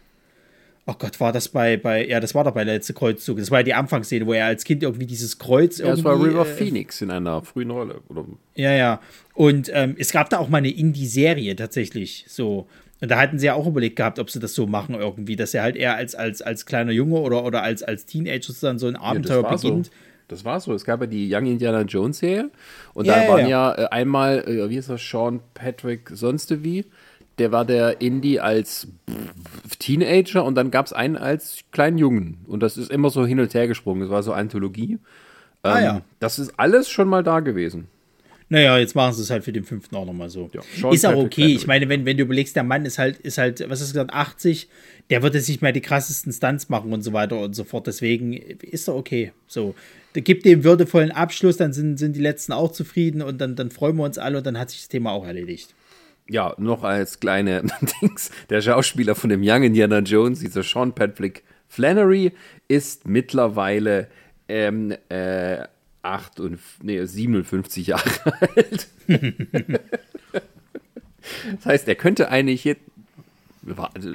Oh 0.90 0.94
Gott, 0.98 1.20
war 1.20 1.32
das 1.32 1.50
bei, 1.50 1.76
bei, 1.76 2.08
ja, 2.08 2.18
das 2.18 2.34
war 2.34 2.44
doch 2.44 2.52
bei 2.52 2.64
der 2.64 2.72
letzte 2.72 2.94
Kreuzzug. 2.94 3.36
Das 3.36 3.50
war 3.50 3.58
ja 3.58 3.62
die 3.62 3.74
Anfangsszene, 3.74 4.26
wo 4.26 4.32
er 4.32 4.46
als 4.46 4.64
Kind 4.64 4.82
irgendwie 4.82 5.04
dieses 5.04 5.38
Kreuz 5.38 5.76
ja, 5.76 5.84
irgendwie. 5.84 6.02
das 6.02 6.10
war 6.10 6.24
River 6.24 6.40
äh, 6.40 6.44
Phoenix 6.46 7.02
in 7.02 7.10
einer 7.10 7.42
frühen 7.42 7.70
Rolle. 7.70 8.00
Oder? 8.08 8.24
Ja, 8.54 8.72
ja. 8.72 9.00
Und 9.34 9.70
ähm, 9.74 9.96
es 9.98 10.12
gab 10.12 10.30
da 10.30 10.38
auch 10.38 10.48
mal 10.48 10.58
eine 10.58 10.70
Indie-Serie 10.70 11.54
tatsächlich. 11.56 12.24
So. 12.26 12.68
Und 13.02 13.10
da 13.10 13.20
hatten 13.20 13.38
sie 13.38 13.44
ja 13.44 13.52
auch 13.52 13.66
überlegt 13.66 13.96
gehabt, 13.96 14.18
ob 14.18 14.30
sie 14.30 14.40
das 14.40 14.54
so 14.54 14.66
machen 14.66 14.94
irgendwie, 14.94 15.36
dass 15.36 15.52
er 15.52 15.62
halt 15.62 15.76
eher 15.76 15.94
als, 15.94 16.14
als, 16.14 16.40
als 16.40 16.64
kleiner 16.64 16.92
Junge 16.92 17.18
oder, 17.20 17.44
oder 17.44 17.62
als, 17.62 17.82
als 17.82 18.06
Teenager 18.06 18.44
sozusagen 18.44 18.78
so 18.78 18.86
ein 18.86 18.96
Abenteuer 18.96 19.42
ja, 19.42 19.54
beginnt. 19.54 19.86
So. 19.86 19.92
Das 20.28 20.46
war 20.46 20.58
so. 20.58 20.72
Es 20.72 20.86
gab 20.86 21.02
ja 21.02 21.06
die 21.06 21.28
Young 21.30 21.44
Indiana 21.44 21.82
Jones 21.82 22.20
Serie. 22.20 22.50
Und 22.94 23.04
Ja, 23.04 23.16
da 23.16 23.22
ja, 23.24 23.28
waren 23.28 23.40
ja. 23.40 23.48
ja, 23.48 23.84
äh, 23.84 23.88
einmal, 23.88 24.38
äh, 24.48 24.70
wie 24.70 24.76
ist 24.78 24.88
das, 24.88 25.06
Sean 25.06 25.40
Patrick 25.52 26.08
sonst 26.14 26.64
wie. 26.64 26.86
Der 27.38 27.52
war 27.52 27.64
der 27.64 28.00
Indie 28.00 28.40
als 28.40 28.88
Teenager 29.78 30.44
und 30.44 30.54
dann 30.54 30.70
gab 30.70 30.86
es 30.86 30.92
einen 30.92 31.16
als 31.16 31.60
kleinen 31.72 31.98
Jungen. 31.98 32.38
Und 32.46 32.60
das 32.60 32.76
ist 32.76 32.90
immer 32.90 33.10
so 33.10 33.26
hin 33.26 33.40
und 33.40 33.52
her 33.54 33.68
gesprungen. 33.68 34.02
Das 34.02 34.10
war 34.10 34.22
so 34.22 34.32
Anthologie. 34.32 34.98
Ah, 35.62 35.78
Ähm, 35.78 35.84
ja. 35.84 36.02
Das 36.20 36.38
ist 36.38 36.52
alles 36.58 36.88
schon 36.88 37.08
mal 37.08 37.22
da 37.22 37.40
gewesen. 37.40 37.88
Naja, 38.50 38.78
jetzt 38.78 38.94
machen 38.94 39.12
sie 39.12 39.20
es 39.22 39.30
halt 39.30 39.44
für 39.44 39.52
den 39.52 39.64
fünften 39.64 39.94
auch 39.94 40.06
nochmal 40.06 40.30
so. 40.30 40.48
Ja, 40.54 40.90
ist 40.90 41.04
auch 41.04 41.16
okay. 41.16 41.48
Ich 41.54 41.66
meine, 41.66 41.88
wenn, 41.90 42.06
wenn 42.06 42.16
du 42.16 42.22
überlegst, 42.22 42.56
der 42.56 42.62
Mann 42.62 42.86
ist 42.86 42.98
halt, 42.98 43.18
ist 43.18 43.36
halt, 43.36 43.60
was 43.68 43.80
hast 43.80 43.90
du 43.90 43.92
gesagt, 43.92 44.14
80, 44.14 44.68
der 45.10 45.22
wird 45.22 45.34
jetzt 45.34 45.48
nicht 45.48 45.60
mehr 45.60 45.72
die 45.72 45.82
krassesten 45.82 46.32
Stunts 46.32 46.70
machen 46.70 46.92
und 46.94 47.02
so 47.02 47.12
weiter 47.12 47.38
und 47.40 47.54
so 47.54 47.64
fort. 47.64 47.86
Deswegen 47.86 48.32
ist 48.32 48.88
er 48.88 48.96
okay. 48.96 49.32
So. 49.46 49.74
Da 50.14 50.20
gibt 50.20 50.46
dem 50.46 50.64
würdevollen 50.64 51.10
Abschluss, 51.12 51.58
dann 51.58 51.74
sind, 51.74 51.98
sind 51.98 52.16
die 52.16 52.22
letzten 52.22 52.52
auch 52.54 52.72
zufrieden 52.72 53.20
und 53.20 53.38
dann, 53.38 53.54
dann 53.54 53.70
freuen 53.70 53.96
wir 53.96 54.04
uns 54.04 54.16
alle 54.16 54.38
und 54.38 54.46
dann 54.46 54.58
hat 54.58 54.70
sich 54.70 54.80
das 54.80 54.88
Thema 54.88 55.12
auch 55.12 55.26
erledigt. 55.26 55.74
Ja, 56.28 56.54
noch 56.58 56.84
als 56.84 57.20
kleine 57.20 57.62
Dings, 58.02 58.30
der 58.50 58.60
Schauspieler 58.60 59.14
von 59.14 59.30
dem 59.30 59.40
Young 59.42 59.62
Indiana 59.62 60.00
Jones, 60.00 60.40
dieser 60.40 60.62
Sean 60.62 60.94
Patrick 60.94 61.42
Flannery, 61.68 62.32
ist 62.68 63.08
mittlerweile 63.08 64.08
ähm, 64.48 64.94
äh, 65.08 65.62
8 66.02 66.40
und, 66.40 66.58
nee, 66.82 67.04
57 67.04 67.86
Jahre 67.86 68.10
alt. 68.56 68.88
das 71.54 71.66
heißt, 71.66 71.88
er 71.88 71.94
könnte 71.94 72.30
eigentlich 72.30 72.64
jetzt. 72.64 72.82
Also, 73.94 74.14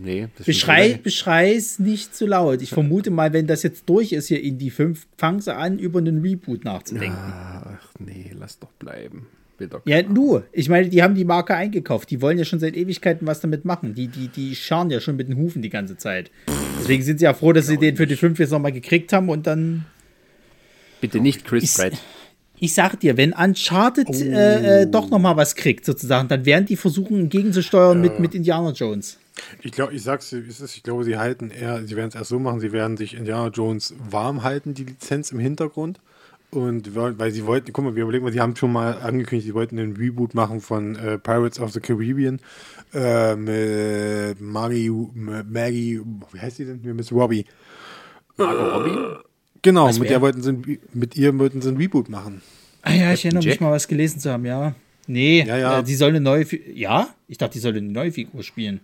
Nee, 0.00 0.28
Beschrei, 0.44 0.94
beschrei's 1.02 1.78
nicht 1.78 2.14
zu 2.14 2.26
laut. 2.26 2.62
Ich 2.62 2.70
vermute 2.70 3.10
mal, 3.10 3.32
wenn 3.32 3.46
das 3.46 3.62
jetzt 3.62 3.88
durch 3.88 4.12
ist 4.12 4.28
hier 4.28 4.42
in 4.42 4.58
die 4.58 4.70
5, 4.70 5.06
fangen 5.16 5.40
sie 5.40 5.54
an, 5.54 5.78
über 5.78 5.98
einen 5.98 6.20
Reboot 6.20 6.64
nachzudenken. 6.64 7.18
Ach 7.18 7.92
nee, 7.98 8.30
lass 8.34 8.58
doch 8.58 8.70
bleiben. 8.72 9.26
Bitte. 9.58 9.82
Ja, 9.86 10.02
nur. 10.02 10.44
Ich 10.52 10.68
meine, 10.68 10.88
die 10.88 11.02
haben 11.02 11.16
die 11.16 11.24
Marke 11.24 11.54
eingekauft. 11.54 12.10
Die 12.10 12.22
wollen 12.22 12.38
ja 12.38 12.44
schon 12.44 12.60
seit 12.60 12.76
Ewigkeiten 12.76 13.26
was 13.26 13.40
damit 13.40 13.64
machen. 13.64 13.92
Die, 13.92 14.06
die, 14.06 14.28
die 14.28 14.54
scharen 14.54 14.88
ja 14.88 15.00
schon 15.00 15.16
mit 15.16 15.28
den 15.28 15.36
Hufen 15.36 15.62
die 15.62 15.68
ganze 15.68 15.96
Zeit. 15.96 16.30
Deswegen 16.78 17.02
sind 17.02 17.18
sie 17.18 17.24
ja 17.24 17.34
froh, 17.34 17.52
dass 17.52 17.66
sie 17.66 17.76
den 17.76 17.96
für 17.96 18.06
die 18.06 18.14
5 18.14 18.38
jetzt 18.38 18.52
nochmal 18.52 18.70
gekriegt 18.72 19.12
haben 19.12 19.28
und 19.28 19.48
dann. 19.48 19.84
Bitte 21.00 21.18
nicht 21.20 21.44
Chris 21.44 21.64
Ich, 21.64 21.74
Pratt. 21.74 21.92
ich 22.58 22.72
sag 22.72 23.00
dir, 23.00 23.16
wenn 23.16 23.32
Uncharted 23.32 24.08
äh, 24.10 24.82
äh, 24.82 24.86
doch 24.86 25.10
nochmal 25.10 25.36
was 25.36 25.56
kriegt, 25.56 25.84
sozusagen, 25.84 26.28
dann 26.28 26.44
werden 26.44 26.66
die 26.66 26.76
versuchen, 26.76 27.28
gegenzusteuern 27.28 28.00
mit, 28.00 28.20
mit 28.20 28.34
Indiana 28.34 28.70
Jones. 28.70 29.18
Ich 29.62 29.72
glaube, 29.72 29.92
ich 29.94 30.02
sag's, 30.02 30.32
ich 30.32 30.82
glaube, 30.82 31.04
sie 31.04 31.16
halten 31.18 31.50
eher, 31.50 31.84
sie 31.86 31.94
werden 31.96 32.08
es 32.08 32.14
erst 32.16 32.30
so 32.30 32.38
machen, 32.40 32.58
sie 32.60 32.72
werden 32.72 32.96
sich 32.96 33.14
Indiana 33.14 33.48
Jones 33.48 33.94
warm 34.10 34.42
halten, 34.42 34.74
die 34.74 34.84
Lizenz 34.84 35.30
im 35.30 35.38
Hintergrund. 35.38 36.00
Und 36.50 36.94
weil 36.96 37.30
sie 37.30 37.44
wollten, 37.44 37.72
guck 37.74 37.84
mal, 37.84 37.94
wir 37.94 38.04
überlegen 38.04 38.24
mal, 38.24 38.32
sie 38.32 38.40
haben 38.40 38.56
schon 38.56 38.72
mal 38.72 38.94
angekündigt, 39.02 39.46
sie 39.46 39.54
wollten 39.54 39.78
einen 39.78 39.96
Reboot 39.96 40.34
machen 40.34 40.60
von 40.62 40.96
äh, 40.96 41.18
Pirates 41.18 41.60
of 41.60 41.72
the 41.72 41.80
Caribbean 41.80 42.40
äh, 42.94 43.36
mit 43.36 44.40
Maggie, 44.40 44.90
Maggie, 45.14 46.00
wie 46.32 46.40
heißt 46.40 46.58
die 46.58 46.64
denn? 46.64 46.80
Miss 46.96 47.12
Robbie. 47.12 47.44
Margot 48.38 48.72
Robbie? 48.72 49.18
Genau, 49.60 49.88
Was 49.88 49.98
mit 49.98 50.08
der 50.08 50.20
wollten 50.22 50.40
sie, 50.42 50.50
ein- 50.52 50.78
mit 50.94 51.16
ihr 51.16 51.38
wollten 51.38 51.60
sie 51.60 51.68
einen 51.68 51.76
Reboot 51.76 52.08
machen. 52.08 52.40
Ah 52.82 52.94
ja, 52.94 53.12
ich 53.12 53.24
erinnere 53.26 53.44
mich 53.44 53.60
mal, 53.60 53.72
was 53.72 53.86
gelesen 53.86 54.18
zu 54.20 54.30
haben, 54.30 54.46
ja. 54.46 54.74
Nee, 55.06 55.44
Ja, 55.46 55.56
ja. 55.58 55.78
Äh, 55.80 55.82
die 55.82 55.94
soll 55.96 56.10
eine 56.10 56.20
neue 56.20 56.46
Fi 56.46 56.62
Ja? 56.74 57.08
Ich 57.26 57.36
dachte, 57.36 57.54
die 57.54 57.58
soll 57.58 57.72
eine 57.76 57.82
neue 57.82 58.12
Figur 58.12 58.42
spielen. 58.42 58.80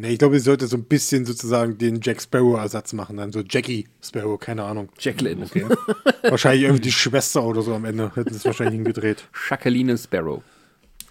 Nee, 0.00 0.10
ich 0.12 0.18
glaube, 0.18 0.38
sie 0.38 0.44
sollte 0.44 0.66
so 0.68 0.76
ein 0.76 0.84
bisschen 0.84 1.26
sozusagen 1.26 1.76
den 1.76 2.00
Jack 2.02 2.22
Sparrow-Ersatz 2.22 2.92
machen, 2.92 3.16
dann 3.16 3.32
so 3.32 3.40
Jackie 3.40 3.88
Sparrow, 4.00 4.38
keine 4.38 4.62
Ahnung. 4.64 4.88
Jacqueline. 4.98 5.46
Wahrscheinlich 6.22 6.62
irgendwie 6.64 6.82
die 6.82 6.92
Schwester 6.92 7.42
oder 7.42 7.62
so 7.62 7.74
am 7.74 7.84
Ende 7.84 8.12
hätten 8.14 8.30
sie 8.30 8.36
es 8.36 8.44
wahrscheinlich 8.44 8.76
hingedreht. 8.76 9.26
Jacqueline 9.50 9.98
Sparrow. 9.98 10.42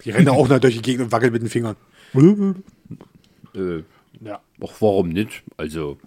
Die 0.06 0.12
rennen 0.12 0.30
auch 0.30 0.48
noch 0.48 0.60
durch 0.60 0.76
die 0.76 0.82
Gegend 0.82 1.06
und 1.06 1.12
wackeln 1.12 1.34
mit 1.34 1.42
den 1.42 1.50
Fingern. 1.50 1.76
Äh, 3.56 3.84
Ja. 4.24 4.40
Ach, 4.64 4.74
warum 4.80 5.10
nicht? 5.10 5.44
Also, 5.58 5.98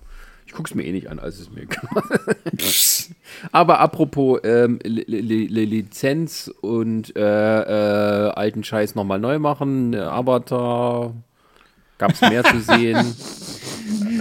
ich 0.47 0.53
guck's 0.53 0.75
mir 0.75 0.85
eh 0.85 0.93
nicht 0.93 1.09
an, 1.11 1.19
als 1.19 1.39
es 1.39 1.51
mir 1.51 1.67
Aber 3.53 3.79
apropos 3.81 4.41
ähm, 4.43 4.79
Li- 4.83 5.05
Li- 5.07 5.47
Li- 5.47 5.65
Lizenz 5.65 6.51
und 6.61 7.15
äh, 7.17 7.21
äh, 7.21 8.31
alten 8.31 8.65
Scheiß 8.65 8.95
nochmal 8.95 9.19
neu 9.21 9.39
machen, 9.39 9.93
äh, 9.95 9.99
Avatar, 12.03 12.09
gab's 12.09 12.21
mehr 12.21 12.45
zu 12.45 12.61
sehen. 12.61 13.15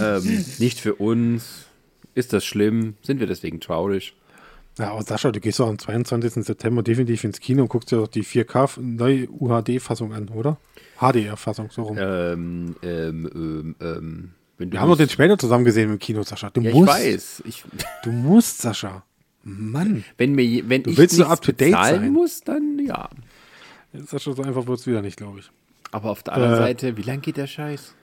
ähm, 0.00 0.44
nicht 0.58 0.78
für 0.80 0.94
uns. 0.94 1.66
Ist 2.14 2.32
das 2.32 2.44
schlimm? 2.44 2.94
Sind 3.02 3.20
wir 3.20 3.26
deswegen 3.26 3.60
traurig? 3.60 4.14
Ja, 4.78 4.92
aber 4.92 5.02
Sascha, 5.02 5.30
du 5.30 5.40
gehst 5.40 5.60
doch 5.60 5.68
am 5.68 5.78
22. 5.78 6.44
September 6.44 6.82
definitiv 6.82 7.24
ins 7.24 7.40
Kino 7.40 7.62
und 7.62 7.68
guckst 7.68 7.90
dir 7.92 7.96
doch 7.96 8.08
die 8.08 8.24
4K 8.24 8.80
neue 8.80 9.28
UHD-Fassung 9.28 10.12
an, 10.12 10.28
oder? 10.28 10.56
HDR-Fassung, 11.00 11.70
so 11.70 11.82
rum. 11.82 11.96
Ähm, 12.00 12.76
ähm, 12.82 13.30
ähm, 13.34 13.74
ähm, 13.80 14.30
Wir 14.70 14.80
haben 14.80 14.88
doch 14.90 14.96
den 14.96 15.08
Trailer 15.08 15.38
zusammen 15.38 15.64
gesehen 15.64 15.90
im 15.90 15.98
Kino, 15.98 16.22
Sascha. 16.22 16.50
Du 16.50 16.60
ja, 16.62 16.70
ich 16.70 16.74
musst. 16.74 16.88
weiß. 16.88 17.42
Ich, 17.46 17.64
Du 18.04 18.12
musst, 18.12 18.58
Sascha. 18.62 19.04
Mann. 19.42 20.04
wenn 20.18 20.34
mir, 20.34 20.68
wenn 20.68 20.82
Du 20.82 20.90
ich 20.90 20.98
willst 20.98 21.16
so 21.16 21.24
up 21.24 21.40
to 21.42 21.52
date 21.52 21.72
sein. 21.72 22.12
muss, 22.12 22.40
dann 22.42 22.78
ja. 22.86 23.08
Sascha, 23.92 24.32
so 24.32 24.42
einfach 24.42 24.66
wird 24.66 24.78
es 24.78 24.86
wieder 24.86 25.02
nicht, 25.02 25.16
glaube 25.16 25.40
ich. 25.40 25.50
Aber 25.90 26.10
auf 26.10 26.22
der 26.22 26.34
anderen 26.34 26.54
Äh. 26.54 26.58
Seite, 26.58 26.96
wie 26.96 27.02
lang 27.02 27.20
geht 27.20 27.36
der 27.36 27.46
Scheiß? 27.46 27.94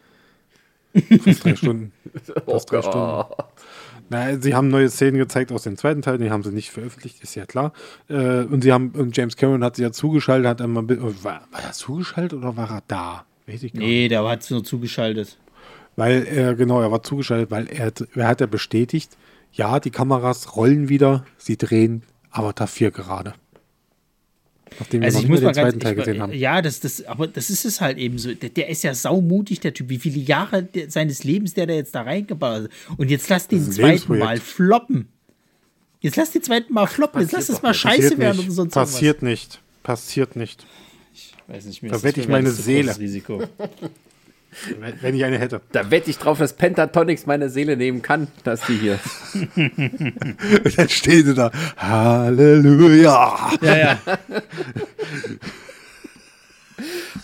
Fast 1.23 1.43
drei 1.43 1.55
Stunden. 1.55 1.91
Fast 2.45 2.71
drei 2.71 2.81
Stunden. 2.81 3.25
Na, 4.09 4.37
sie 4.39 4.55
haben 4.55 4.69
neue 4.69 4.89
Szenen 4.89 5.17
gezeigt 5.17 5.51
aus 5.51 5.63
dem 5.63 5.77
zweiten 5.77 6.01
Teil, 6.01 6.17
die 6.17 6.31
haben 6.31 6.43
sie 6.43 6.51
nicht 6.51 6.71
veröffentlicht, 6.71 7.21
ist 7.21 7.35
ja 7.35 7.45
klar. 7.45 7.73
Äh, 8.09 8.43
und 8.43 8.61
sie 8.63 8.71
haben, 8.71 8.91
und 8.91 9.15
James 9.15 9.35
Cameron 9.35 9.63
hat 9.63 9.75
sie 9.75 9.83
ja 9.83 9.91
zugeschaltet, 9.91 10.47
hat 10.47 10.61
einmal, 10.61 10.87
war, 10.87 11.41
war 11.51 11.61
er 11.61 11.73
zugeschaltet 11.73 12.39
oder 12.39 12.55
war 12.55 12.71
er 12.71 12.83
da? 12.87 13.25
Weiß 13.47 13.63
ich 13.63 13.73
gar 13.73 13.79
nicht. 13.79 13.87
Nee, 13.87 14.07
der 14.07 14.27
hat 14.27 14.43
es 14.43 14.49
nur 14.49 14.63
zugeschaltet. 14.63 15.37
Weil 15.97 16.25
er, 16.25 16.55
genau, 16.55 16.81
er 16.81 16.91
war 16.91 17.03
zugeschaltet, 17.03 17.51
weil 17.51 17.67
er, 17.67 17.91
er 18.15 18.27
hat 18.27 18.39
ja 18.39 18.47
bestätigt, 18.47 19.17
ja, 19.51 19.79
die 19.79 19.89
Kameras 19.91 20.55
rollen 20.55 20.89
wieder, 20.89 21.25
sie 21.37 21.57
drehen 21.57 22.03
Avatar 22.31 22.67
4 22.67 22.91
gerade. 22.91 23.33
Nachdem 24.79 25.03
Also 25.03 25.17
wir 25.19 25.23
ich 25.23 25.29
muss 25.29 25.41
mal 25.41 25.51
den 25.51 25.55
zweiten 25.55 25.79
ganz, 25.79 25.83
Teil 25.83 25.91
ich, 25.93 25.97
gesehen 26.05 26.21
haben. 26.21 26.33
ja, 26.33 26.61
das, 26.61 26.79
das, 26.79 27.05
aber 27.05 27.27
das 27.27 27.49
ist 27.49 27.65
es 27.65 27.81
halt 27.81 27.97
eben 27.97 28.17
so. 28.17 28.33
Der, 28.33 28.49
der 28.49 28.69
ist 28.69 28.83
ja 28.83 28.93
saumutig, 28.93 29.59
der 29.59 29.73
Typ. 29.73 29.89
Wie 29.89 29.97
viele 29.99 30.19
Jahre 30.19 30.63
der, 30.63 30.89
seines 30.91 31.23
Lebens 31.23 31.53
der 31.53 31.67
da 31.67 31.73
jetzt 31.73 31.95
da 31.95 32.01
reingebaut 32.01 32.63
hat. 32.63 32.69
Und 32.97 33.09
jetzt 33.09 33.29
lass 33.29 33.47
den 33.47 33.63
zweiten. 33.71 34.17
Mal 34.17 34.39
floppen. 34.39 35.07
Jetzt 35.99 36.15
lass 36.15 36.31
den 36.31 36.43
zweiten 36.43 36.73
Mal 36.73 36.87
floppen. 36.87 37.21
Jetzt 37.21 37.31
lass 37.31 37.49
es 37.49 37.61
mal 37.61 37.73
scheiße 37.73 38.17
werden 38.17 38.39
oder 38.39 38.51
sonst 38.51 38.73
Passiert 38.73 39.21
nicht. 39.23 39.59
Passiert 39.83 40.35
nicht. 40.35 40.61
irgendwas. 40.61 40.77
Weiß 41.47 41.65
nicht, 41.65 41.81
mir 41.81 41.89
Da 41.89 41.95
ist 41.95 42.03
wette 42.03 42.15
das 42.17 42.25
ich 42.25 42.29
meine 42.29 42.51
Seele. 42.51 42.97
Risiko. 42.97 43.43
Wenn 44.79 44.93
wenn 45.01 45.15
ich 45.15 45.23
eine 45.23 45.37
hätte. 45.37 45.61
Da 45.71 45.91
wette 45.91 46.09
ich 46.09 46.17
drauf, 46.17 46.39
dass 46.39 46.53
Pentatonix 46.53 47.25
meine 47.25 47.49
Seele 47.49 47.77
nehmen 47.77 48.01
kann, 48.01 48.27
dass 48.43 48.61
die 48.61 48.77
hier. 48.77 48.99
Und 49.33 50.77
dann 50.77 50.89
stehen 50.89 51.25
sie 51.25 51.33
da. 51.33 51.51
Halleluja. 51.77 53.51
ja, 53.61 53.77
ja. 53.77 53.99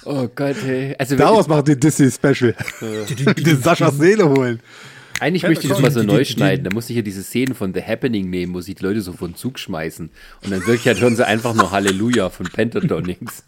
Oh 0.06 0.28
Gott, 0.34 0.56
hey. 0.64 0.96
Also 0.98 1.16
Daraus 1.16 1.48
macht 1.48 1.68
den 1.68 1.80
Disney 1.80 2.12
Special. 2.12 2.56
den 3.38 3.62
Saschas 3.62 3.98
Seele 3.98 4.28
holen. 4.28 4.60
eigentlich 5.20 5.44
möchte 5.44 5.66
ich 5.66 5.70
das 5.70 5.82
mal 5.82 5.92
so 5.92 6.04
neu 6.04 6.26
schneiden. 6.26 6.64
Da 6.66 6.74
muss 6.74 6.90
ich 6.90 6.96
ja 6.96 7.02
diese 7.02 7.24
Szenen 7.24 7.56
von 7.56 7.74
The 7.74 7.82
Happening 7.82 8.30
nehmen, 8.30 8.54
wo 8.54 8.62
sich 8.62 8.76
die 8.76 8.84
Leute 8.84 9.02
so 9.02 9.14
von 9.14 9.36
Zug 9.36 9.60
schmeißen. 9.60 10.10
Und 10.44 10.52
dann 10.52 10.62
wirklich 10.62 10.88
halt 10.88 10.98
schon 10.98 11.16
so 11.16 11.24
einfach 11.24 11.54
nur 11.54 11.72
Halleluja 11.72 12.30
von 12.30 12.48
Pentatonix. 12.48 13.44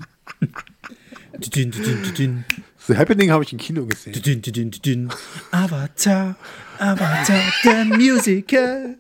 The 2.88 2.98
Happening 2.98 3.32
habe 3.32 3.44
ich 3.44 3.52
im 3.52 3.58
Kino 3.60 3.86
gesehen. 3.86 4.14
dün, 4.14 4.42
dün, 4.42 4.72
dün. 4.72 5.10
Avatar, 5.52 6.36
Avatar, 6.78 7.42
der 7.64 7.86
Musical. 7.86 8.96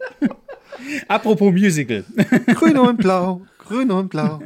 Apropos 1.08 1.54
Musical. 1.54 2.04
Grün 2.56 2.78
und 2.78 2.98
blau, 2.98 3.42
grün 3.60 3.92
und 3.92 4.10
blau. 4.10 4.40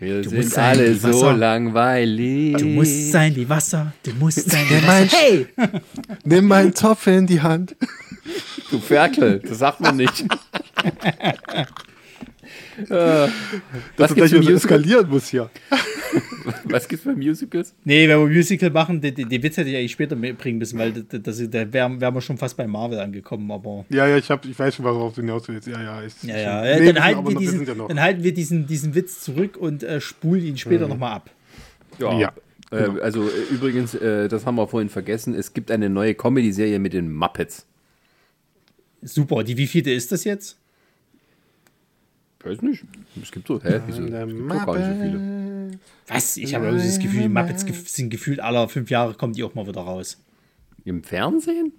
Wir 0.00 0.16
musst 0.16 0.32
sind 0.32 0.58
alle 0.58 0.94
so 0.96 1.30
langweilig. 1.30 2.56
Du 2.58 2.66
musst 2.66 3.12
sein 3.12 3.34
wie 3.34 3.48
Wasser, 3.48 3.92
du 4.02 4.12
musst 4.14 4.50
sein 4.50 4.66
wie 4.68 4.74
Der 4.74 4.86
Wasser. 4.86 5.16
Hey! 5.16 5.46
Nimm 6.24 6.46
meinen 6.46 6.74
Topf 6.74 7.06
in 7.06 7.26
die 7.26 7.40
Hand. 7.40 7.74
Du 8.70 8.78
Ferkel, 8.80 9.40
das 9.40 9.58
sagt 9.58 9.80
man 9.80 9.96
nicht. 9.96 10.24
Äh, 12.78 12.88
Dass 12.88 13.30
was 13.96 14.14
gibt's 14.14 14.14
gleich 14.14 14.30
für 14.30 14.36
Musicals? 14.38 14.64
eskalieren 14.64 15.08
muss 15.08 15.28
hier. 15.28 15.50
Was 16.64 16.86
gibt's 16.86 17.04
für 17.04 17.14
Musicals? 17.14 17.74
Nee, 17.84 18.08
wenn 18.08 18.18
wir 18.20 18.26
Musical 18.26 18.70
machen, 18.70 19.00
den, 19.00 19.14
den 19.14 19.28
den 19.28 19.42
Witz 19.42 19.56
hätte 19.56 19.70
ich 19.70 19.76
eigentlich 19.76 19.92
später 19.92 20.14
mitbringen 20.14 20.58
müssen, 20.58 20.78
weil 20.78 20.92
das, 20.92 21.22
das, 21.22 21.50
da 21.50 21.72
wären 21.72 22.00
wären 22.00 22.14
wir 22.14 22.20
schon 22.20 22.38
fast 22.38 22.56
bei 22.56 22.66
Marvel 22.66 23.00
angekommen, 23.00 23.50
aber. 23.50 23.84
Ja, 23.88 24.06
ja, 24.06 24.16
ich, 24.16 24.30
hab, 24.30 24.44
ich 24.44 24.56
weiß 24.58 24.76
schon, 24.76 24.84
worauf 24.84 25.14
du 25.14 25.22
hinaus 25.22 25.48
willst. 25.48 25.66
Ja, 25.66 25.82
ja. 25.82 26.00
Ist 26.00 26.22
Ja, 26.22 26.36
ja. 26.36 26.78
Nee, 26.78 26.92
dann, 26.92 27.02
halten 27.02 27.26
wir 27.26 27.36
diesen, 27.36 27.66
ja 27.66 27.74
dann 27.74 28.00
halten 28.00 28.22
wir 28.22 28.34
diesen, 28.34 28.66
diesen 28.66 28.94
Witz 28.94 29.20
zurück 29.20 29.56
und 29.56 29.82
äh, 29.82 30.00
spulen 30.00 30.44
ihn 30.44 30.56
später 30.56 30.82
noch 30.82 30.90
nochmal 30.90 31.14
ab. 31.14 31.30
Ja, 31.98 32.32
Äh, 32.70 33.00
also 33.00 33.24
äh, 33.24 33.54
übrigens, 33.54 33.94
äh, 33.94 34.28
das 34.28 34.46
haben 34.46 34.56
wir 34.56 34.66
vorhin 34.66 34.88
vergessen, 34.88 35.34
es 35.34 35.52
gibt 35.52 35.70
eine 35.70 35.88
neue 35.88 36.14
Comedy-Serie 36.14 36.78
mit 36.78 36.92
den 36.92 37.12
Muppets. 37.12 37.66
Super. 39.02 39.44
Die 39.44 39.56
wievielte 39.56 39.90
ist 39.90 40.12
das 40.12 40.24
jetzt? 40.24 40.58
Weiß 42.44 42.62
nicht. 42.62 42.84
Es 43.22 43.30
gibt 43.32 43.46
so, 43.48 43.60
hä? 43.62 43.80
Wieso? 43.86 44.02
Es 44.04 44.26
gibt 44.28 44.50
doch 44.50 44.66
gar 44.66 44.76
nicht 44.76 44.86
so 44.86 45.02
viele. 45.02 45.78
Was? 46.08 46.36
Ich 46.36 46.54
habe 46.54 46.66
irgendwie 46.66 46.86
das 46.86 46.98
Gefühl, 46.98 47.22
die 47.22 47.28
Muppets 47.28 47.66
gef- 47.66 47.88
sind 47.88 48.10
gefühlt 48.10 48.40
alle 48.40 48.68
fünf 48.68 48.90
Jahre 48.90 49.14
kommen 49.14 49.32
die 49.32 49.42
auch 49.42 49.54
mal 49.54 49.66
wieder 49.66 49.80
raus. 49.80 50.20
Im 50.84 51.02
Fernsehen? 51.02 51.72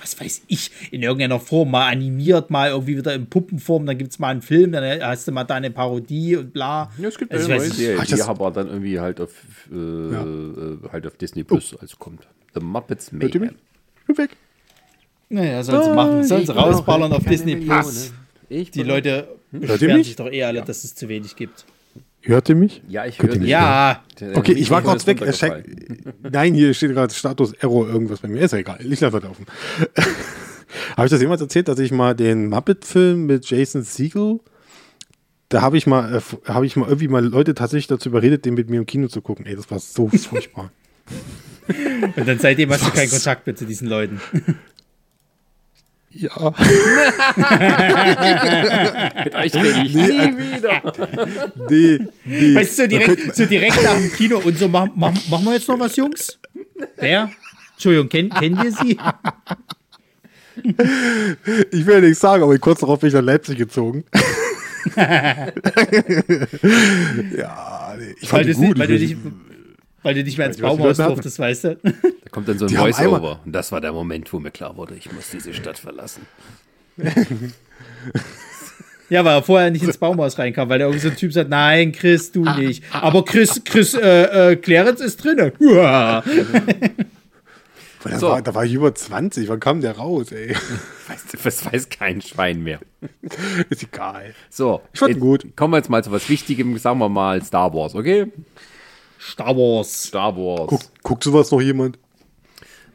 Was 0.00 0.18
weiß 0.20 0.42
ich, 0.48 0.70
in 0.90 1.02
irgendeiner 1.02 1.38
Form, 1.38 1.70
mal 1.70 1.88
animiert, 1.92 2.50
mal 2.50 2.70
irgendwie 2.70 2.96
wieder 2.96 3.14
in 3.14 3.26
Puppenform, 3.26 3.86
dann 3.86 3.96
gibt 3.98 4.10
es 4.10 4.18
mal 4.18 4.28
einen 4.30 4.42
Film, 4.42 4.72
dann 4.72 5.00
hast 5.02 5.28
du 5.28 5.32
mal 5.32 5.44
da 5.44 5.54
eine 5.54 5.70
Parodie 5.70 6.34
und 6.36 6.52
bla. 6.52 6.90
Ja, 6.98 7.08
es 7.08 7.16
gibt 7.16 7.30
Also 7.32 7.44
eine 7.52 7.62
ich 7.62 7.68
neue 7.68 7.70
Serie, 7.76 8.04
die 8.16 8.22
aber 8.22 8.50
dann 8.50 8.66
irgendwie 8.68 8.98
halt 8.98 9.20
auf, 9.20 9.30
äh, 9.70 9.76
äh, 9.76 10.78
halt 10.90 11.06
auf 11.06 11.16
Disney 11.18 11.44
Plus 11.44 11.76
also 11.78 11.96
kommt. 11.98 12.26
The 12.54 12.60
Muppets? 12.60 13.12
Mayhem. 13.12 13.50
Weg. 14.08 14.30
Naja, 15.28 15.62
sollen 15.62 15.84
sie 15.84 15.90
machen, 15.94 16.24
sollen 16.24 16.46
sie 16.46 16.52
rausballern 16.54 17.12
auf 17.12 17.24
Disney 17.24 17.56
Plus. 17.56 18.12
Ich 18.48 18.70
Die 18.72 18.82
Leute 18.82 19.28
beschweren 19.52 19.98
mich? 19.98 20.06
sich 20.08 20.16
doch 20.16 20.30
eh 20.30 20.44
alle, 20.44 20.62
dass 20.62 20.84
es 20.84 20.94
zu 20.94 21.08
wenig 21.08 21.36
gibt. 21.36 21.64
Hört 22.24 22.48
ihr 22.48 22.54
mich? 22.54 22.82
Ja, 22.88 23.04
ich 23.04 23.20
höre 23.20 23.30
dich. 23.30 23.48
Ja, 23.48 24.02
Der 24.20 24.36
Okay, 24.36 24.52
ich 24.52 24.70
war 24.70 24.82
kurz 24.82 25.06
weg. 25.06 25.20
Nein, 26.22 26.54
hier 26.54 26.72
steht 26.72 26.92
gerade 26.92 27.12
Status 27.12 27.52
Error 27.54 27.88
irgendwas 27.88 28.20
bei 28.20 28.28
mir. 28.28 28.40
Ist 28.40 28.52
ja 28.52 28.58
egal. 28.58 28.78
Ich 28.80 29.00
lasse 29.00 29.20
das 29.20 29.30
offen. 29.30 29.46
habe 30.96 31.06
ich 31.06 31.10
das 31.10 31.20
jemals 31.20 31.40
erzählt, 31.40 31.68
dass 31.68 31.80
ich 31.80 31.90
mal 31.90 32.14
den 32.14 32.48
Muppet-Film 32.48 33.26
mit 33.26 33.48
Jason 33.48 33.82
Segel, 33.82 34.38
da 35.48 35.62
habe 35.62 35.76
ich 35.76 35.86
mal, 35.86 36.16
äh, 36.16 36.20
habe 36.48 36.64
ich 36.64 36.76
mal 36.76 36.86
irgendwie 36.86 37.08
mal 37.08 37.24
Leute 37.24 37.54
tatsächlich 37.54 37.88
dazu 37.88 38.08
überredet, 38.08 38.44
den 38.44 38.54
mit 38.54 38.70
mir 38.70 38.78
im 38.78 38.86
Kino 38.86 39.08
zu 39.08 39.20
gucken. 39.20 39.44
Ey, 39.44 39.56
das 39.56 39.70
war 39.70 39.80
so 39.80 40.08
furchtbar. 40.08 40.70
und 42.16 42.28
dann 42.28 42.38
seitdem 42.38 42.70
hast 42.70 42.86
du 42.86 42.90
keinen 42.90 43.10
Kontakt 43.10 43.46
mehr 43.46 43.56
zu 43.56 43.66
diesen 43.66 43.88
Leuten. 43.88 44.20
Ja. 46.14 46.30
Mit 49.24 49.34
euch 49.34 49.54
rede 49.54 49.82
ich 49.84 49.94
nie 49.94 50.38
wieder. 50.38 50.82
Nee, 51.70 51.98
nee. 52.24 52.54
Weißt 52.54 52.78
du, 52.78 52.82
so 52.82 52.88
direkt, 52.88 53.36
so 53.36 53.46
direkt 53.46 53.82
nach 53.82 53.96
dem 53.96 54.12
Kino 54.12 54.38
und 54.38 54.58
so, 54.58 54.68
mach, 54.68 54.88
mach, 54.94 55.12
machen 55.30 55.44
wir 55.44 55.54
jetzt 55.54 55.68
noch 55.68 55.78
was, 55.78 55.96
Jungs? 55.96 56.38
Wer? 56.96 57.30
Entschuldigung, 57.74 58.08
kennen, 58.08 58.30
kennen 58.30 58.62
wir 58.62 58.72
sie? 58.72 58.98
Ich 61.70 61.86
will 61.86 61.94
ja 61.94 62.00
nichts 62.00 62.20
sagen, 62.20 62.42
aber 62.42 62.56
kurz 62.58 62.80
darauf 62.80 63.00
bin 63.00 63.08
ich 63.08 63.14
nach 63.14 63.22
Leipzig 63.22 63.58
gezogen. 63.58 64.04
ja, 64.96 65.46
nee, 67.98 68.14
ich 68.20 68.32
Weil 68.32 68.44
fand 68.44 68.56
gut. 68.56 68.78
weil, 68.78 68.86
du 68.86 68.94
Ich- 68.94 69.00
nicht, 69.10 69.16
weil 70.02 70.14
du 70.14 70.22
nicht 70.24 70.38
mehr 70.38 70.46
ins 70.48 70.58
nicht, 70.58 70.66
hatten. 70.68 70.82
durftest, 70.82 71.38
weißt 71.38 71.64
du? 71.64 71.76
Kommt 72.32 72.48
dann 72.48 72.58
so 72.58 72.66
ein 72.66 72.70
Voice-Over. 72.70 73.40
Und 73.44 73.52
das 73.52 73.70
war 73.70 73.80
der 73.80 73.92
Moment, 73.92 74.32
wo 74.32 74.40
mir 74.40 74.50
klar 74.50 74.76
wurde, 74.76 74.94
ich 74.94 75.12
muss 75.12 75.30
diese 75.30 75.54
Stadt 75.54 75.78
verlassen. 75.78 76.26
Ja, 79.08 79.24
weil 79.26 79.34
er 79.36 79.42
vorher 79.42 79.70
nicht 79.70 79.82
ins 79.82 79.98
Baumhaus 79.98 80.38
reinkam, 80.38 80.70
weil 80.70 80.78
da 80.78 80.86
irgend 80.86 81.02
so 81.02 81.08
ein 81.08 81.16
Typ 81.16 81.32
sagt, 81.34 81.50
nein, 81.50 81.92
Chris, 81.92 82.32
du 82.32 82.44
nicht. 82.44 82.82
Aber 82.92 83.24
Chris, 83.26 83.60
Chris, 83.62 83.92
äh, 83.92 84.52
äh, 84.52 84.56
Clarence 84.56 85.02
ist 85.02 85.22
drinne. 85.22 85.52
Uah. 85.60 86.24
da, 88.04 88.18
So. 88.18 88.28
war, 88.30 88.40
da 88.40 88.54
war 88.54 88.64
ich 88.64 88.72
über 88.72 88.94
20. 88.94 89.48
Wann 89.48 89.60
kam 89.60 89.82
der 89.82 89.98
raus, 89.98 90.32
ey? 90.32 90.56
Weißt 91.08 91.34
du, 91.34 91.36
das 91.44 91.66
weiß 91.70 91.90
kein 91.90 92.22
Schwein 92.22 92.62
mehr. 92.62 92.80
Ist 93.68 93.82
egal. 93.82 94.34
So, 94.48 94.80
Ich 94.94 95.00
fand 95.00 95.20
gut. 95.20 95.56
Kommen 95.56 95.74
wir 95.74 95.78
jetzt 95.78 95.90
mal 95.90 96.02
zu 96.02 96.10
was 96.10 96.30
Wichtigem, 96.30 96.78
sagen 96.78 96.98
wir 96.98 97.10
mal 97.10 97.42
Star 97.44 97.74
Wars, 97.74 97.94
okay? 97.94 98.28
Star 99.20 99.54
Wars. 99.54 100.04
Star 100.04 100.34
Wars. 100.34 100.68
Guck, 100.68 100.80
guckt 101.02 101.24
sowas 101.24 101.50
noch 101.50 101.60
jemand? 101.60 101.98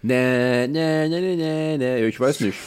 Nee, 0.02 0.68
nee, 0.68 1.08
nee, 1.08 1.20
nee, 1.20 1.36
nee, 1.36 1.78
nee, 1.78 2.06
ich 2.06 2.20
weiß 2.20 2.42
nicht. 2.42 2.58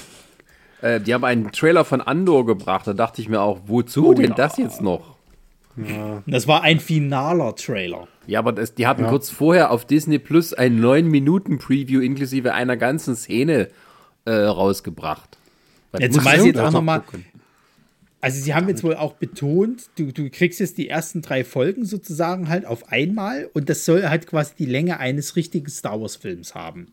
Äh, 0.82 1.00
die 1.00 1.14
haben 1.14 1.24
einen 1.24 1.52
Trailer 1.52 1.84
von 1.84 2.00
Andor 2.00 2.46
gebracht, 2.46 2.86
da 2.86 2.92
dachte 2.92 3.20
ich 3.20 3.28
mir 3.28 3.40
auch, 3.40 3.60
wozu 3.66 4.14
denn 4.14 4.30
ja. 4.30 4.34
das 4.34 4.56
jetzt 4.56 4.80
noch? 4.80 5.16
Das 6.26 6.46
war 6.46 6.62
ein 6.62 6.80
finaler 6.80 7.54
Trailer. 7.54 8.08
Ja, 8.26 8.40
aber 8.40 8.52
das, 8.52 8.74
die 8.74 8.86
hatten 8.86 9.06
kurz 9.06 9.30
vorher 9.30 9.70
auf 9.70 9.84
Disney 9.84 10.18
Plus 10.18 10.52
ein 10.52 10.80
9-Minuten-Preview 10.80 12.00
inklusive 12.00 12.52
einer 12.52 12.76
ganzen 12.76 13.16
Szene 13.16 13.68
äh, 14.24 14.32
rausgebracht. 14.32 15.38
Was 15.92 16.00
Ja, 16.00 16.08
muss 16.08 16.16
zumal 16.16 16.36
ich 16.36 16.42
sie 16.42 16.48
jetzt 16.48 16.58
auch 16.58 16.64
noch 16.64 16.72
nochmal. 16.72 17.02
Also, 18.20 18.42
sie 18.42 18.54
haben 18.54 18.68
jetzt 18.68 18.84
wohl 18.84 18.96
auch 18.96 19.14
betont, 19.14 19.88
du, 19.96 20.12
du 20.12 20.28
kriegst 20.28 20.60
jetzt 20.60 20.76
die 20.76 20.88
ersten 20.88 21.22
drei 21.22 21.42
Folgen 21.42 21.86
sozusagen 21.86 22.50
halt 22.50 22.66
auf 22.66 22.92
einmal 22.92 23.48
und 23.54 23.70
das 23.70 23.86
soll 23.86 24.06
halt 24.08 24.26
quasi 24.26 24.52
die 24.58 24.66
Länge 24.66 25.00
eines 25.00 25.36
richtigen 25.36 25.70
Star 25.70 26.00
Wars-Films 26.00 26.54
haben. 26.54 26.88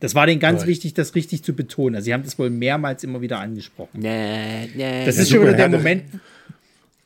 Das 0.00 0.14
war 0.14 0.26
denen 0.26 0.40
ganz 0.40 0.60
Right. 0.60 0.68
wichtig, 0.68 0.94
das 0.94 1.14
richtig 1.14 1.42
zu 1.44 1.52
betonen. 1.54 1.96
Also, 1.96 2.06
sie 2.06 2.14
haben 2.14 2.24
das 2.24 2.38
wohl 2.38 2.50
mehrmals 2.50 3.04
immer 3.04 3.20
wieder 3.20 3.38
angesprochen. 3.38 4.00
Nee, 4.00 4.66
nee. 4.74 5.06
Das 5.06 5.16
Ja, 5.16 5.22
ist 5.22 5.30
schon 5.30 5.42
wieder 5.42 5.52
der 5.54 5.68
Moment. 5.68 6.04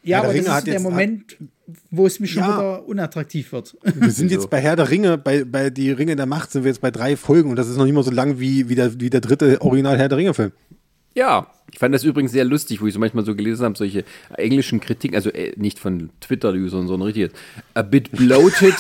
Ja, 0.03 0.22
Herr 0.22 0.32
der 0.32 0.41
aber 0.41 0.49
das 0.49 0.59
ist 0.59 0.66
der 0.66 0.74
jetzt- 0.74 0.82
Moment, 0.82 1.37
wo 1.91 2.07
es 2.07 2.20
mir 2.20 2.28
schon 2.28 2.43
Ja. 2.43 2.57
wieder 2.57 2.89
unattraktiv 2.89 3.51
wird. 3.53 3.76
Wir 3.82 4.11
sind 4.12 4.30
jetzt 4.30 4.49
bei 4.51 4.61
Herr 4.61 4.76
der 4.76 4.89
Ringe, 4.89 5.18
bei, 5.18 5.45
bei 5.45 5.68
Die 5.70 5.91
Ringe 5.91 6.14
der 6.14 6.26
Macht 6.26 6.53
sind 6.53 6.62
wir 6.64 6.70
jetzt 6.70 6.80
bei 6.80 6.93
drei 6.93 7.16
Folgen 7.16 7.51
und 7.51 7.57
das 7.57 7.68
ist 7.68 7.76
noch 7.76 7.84
nicht 7.84 7.95
mal 7.95 8.05
so 8.05 8.12
lang 8.12 8.39
wie, 8.39 8.68
wie, 8.68 8.76
der, 8.76 9.01
wie 9.01 9.11
der 9.11 9.20
dritte 9.20 9.61
Original 9.61 9.99
Herr 9.99 10.09
der 10.09 10.16
Ringe-Film. 10.18 10.53
Ja, 11.16 11.49
ich 11.72 11.78
fand 11.80 11.93
das 11.95 12.05
übrigens 12.05 12.30
sehr 12.30 12.45
lustig, 12.45 12.80
wo 12.80 12.87
ich 12.87 12.95
so 12.95 13.01
manchmal 13.01 13.24
so 13.24 13.34
gelesen 13.34 13.64
habe, 13.64 13.76
solche 13.76 14.05
englischen 14.37 14.78
Kritiken, 14.80 15.16
also 15.16 15.30
äh, 15.30 15.53
nicht 15.57 15.78
von 15.80 16.11
Twitter-Usern, 16.20 16.87
sondern 16.87 17.07
richtig, 17.07 17.32
a 17.74 17.82
bit 17.82 18.12
bloated, 18.12 18.74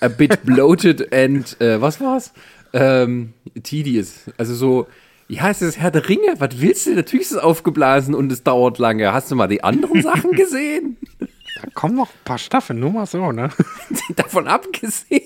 a 0.00 0.08
bit 0.08 0.44
bloated 0.44 1.12
and, 1.12 1.60
äh, 1.60 1.80
was 1.80 2.00
war's? 2.00 2.32
Ähm, 2.72 3.32
tedious. 3.62 4.30
Also 4.36 4.54
so, 4.54 4.86
ja, 5.28 5.50
es 5.50 5.62
ist 5.62 5.78
Herr 5.78 5.90
der 5.90 6.08
Ringe, 6.08 6.34
was 6.38 6.60
willst 6.60 6.86
du? 6.86 6.94
Natürlich 6.94 7.26
ist 7.26 7.32
es 7.32 7.38
aufgeblasen 7.38 8.14
und 8.14 8.32
es 8.32 8.42
dauert 8.42 8.78
lange. 8.78 9.12
Hast 9.12 9.30
du 9.30 9.36
mal 9.36 9.48
die 9.48 9.62
anderen 9.62 10.02
Sachen 10.02 10.32
gesehen? 10.36 10.96
Da 11.18 11.68
kommen 11.74 11.96
noch 11.96 12.08
ein 12.08 12.24
paar 12.24 12.38
Staffeln, 12.38 12.80
nur 12.80 12.90
mal 12.90 13.06
so, 13.06 13.32
ne? 13.32 13.50
Davon 14.16 14.46
abgesehen. 14.46 15.22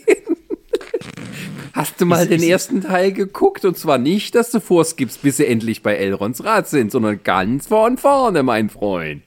Hast 1.73 2.01
du 2.01 2.07
mal 2.07 2.27
den 2.27 2.43
ersten 2.43 2.83
Teil 2.83 3.13
geguckt? 3.13 3.65
Und 3.65 3.79
zwar 3.79 3.99
nicht, 3.99 4.35
dass 4.35 4.51
du 4.51 4.61
vorskippst, 4.61 5.23
bis 5.23 5.39
sie 5.39 5.47
endlich 5.47 5.83
bei 5.83 5.97
Elrons 5.97 6.45
Rat 6.45 6.69
sind, 6.69 6.93
sondern 6.93 7.23
ganz 7.23 7.67
von 7.67 7.97
vorne, 7.97 8.43
mein 8.43 8.71
Freund. 8.71 9.23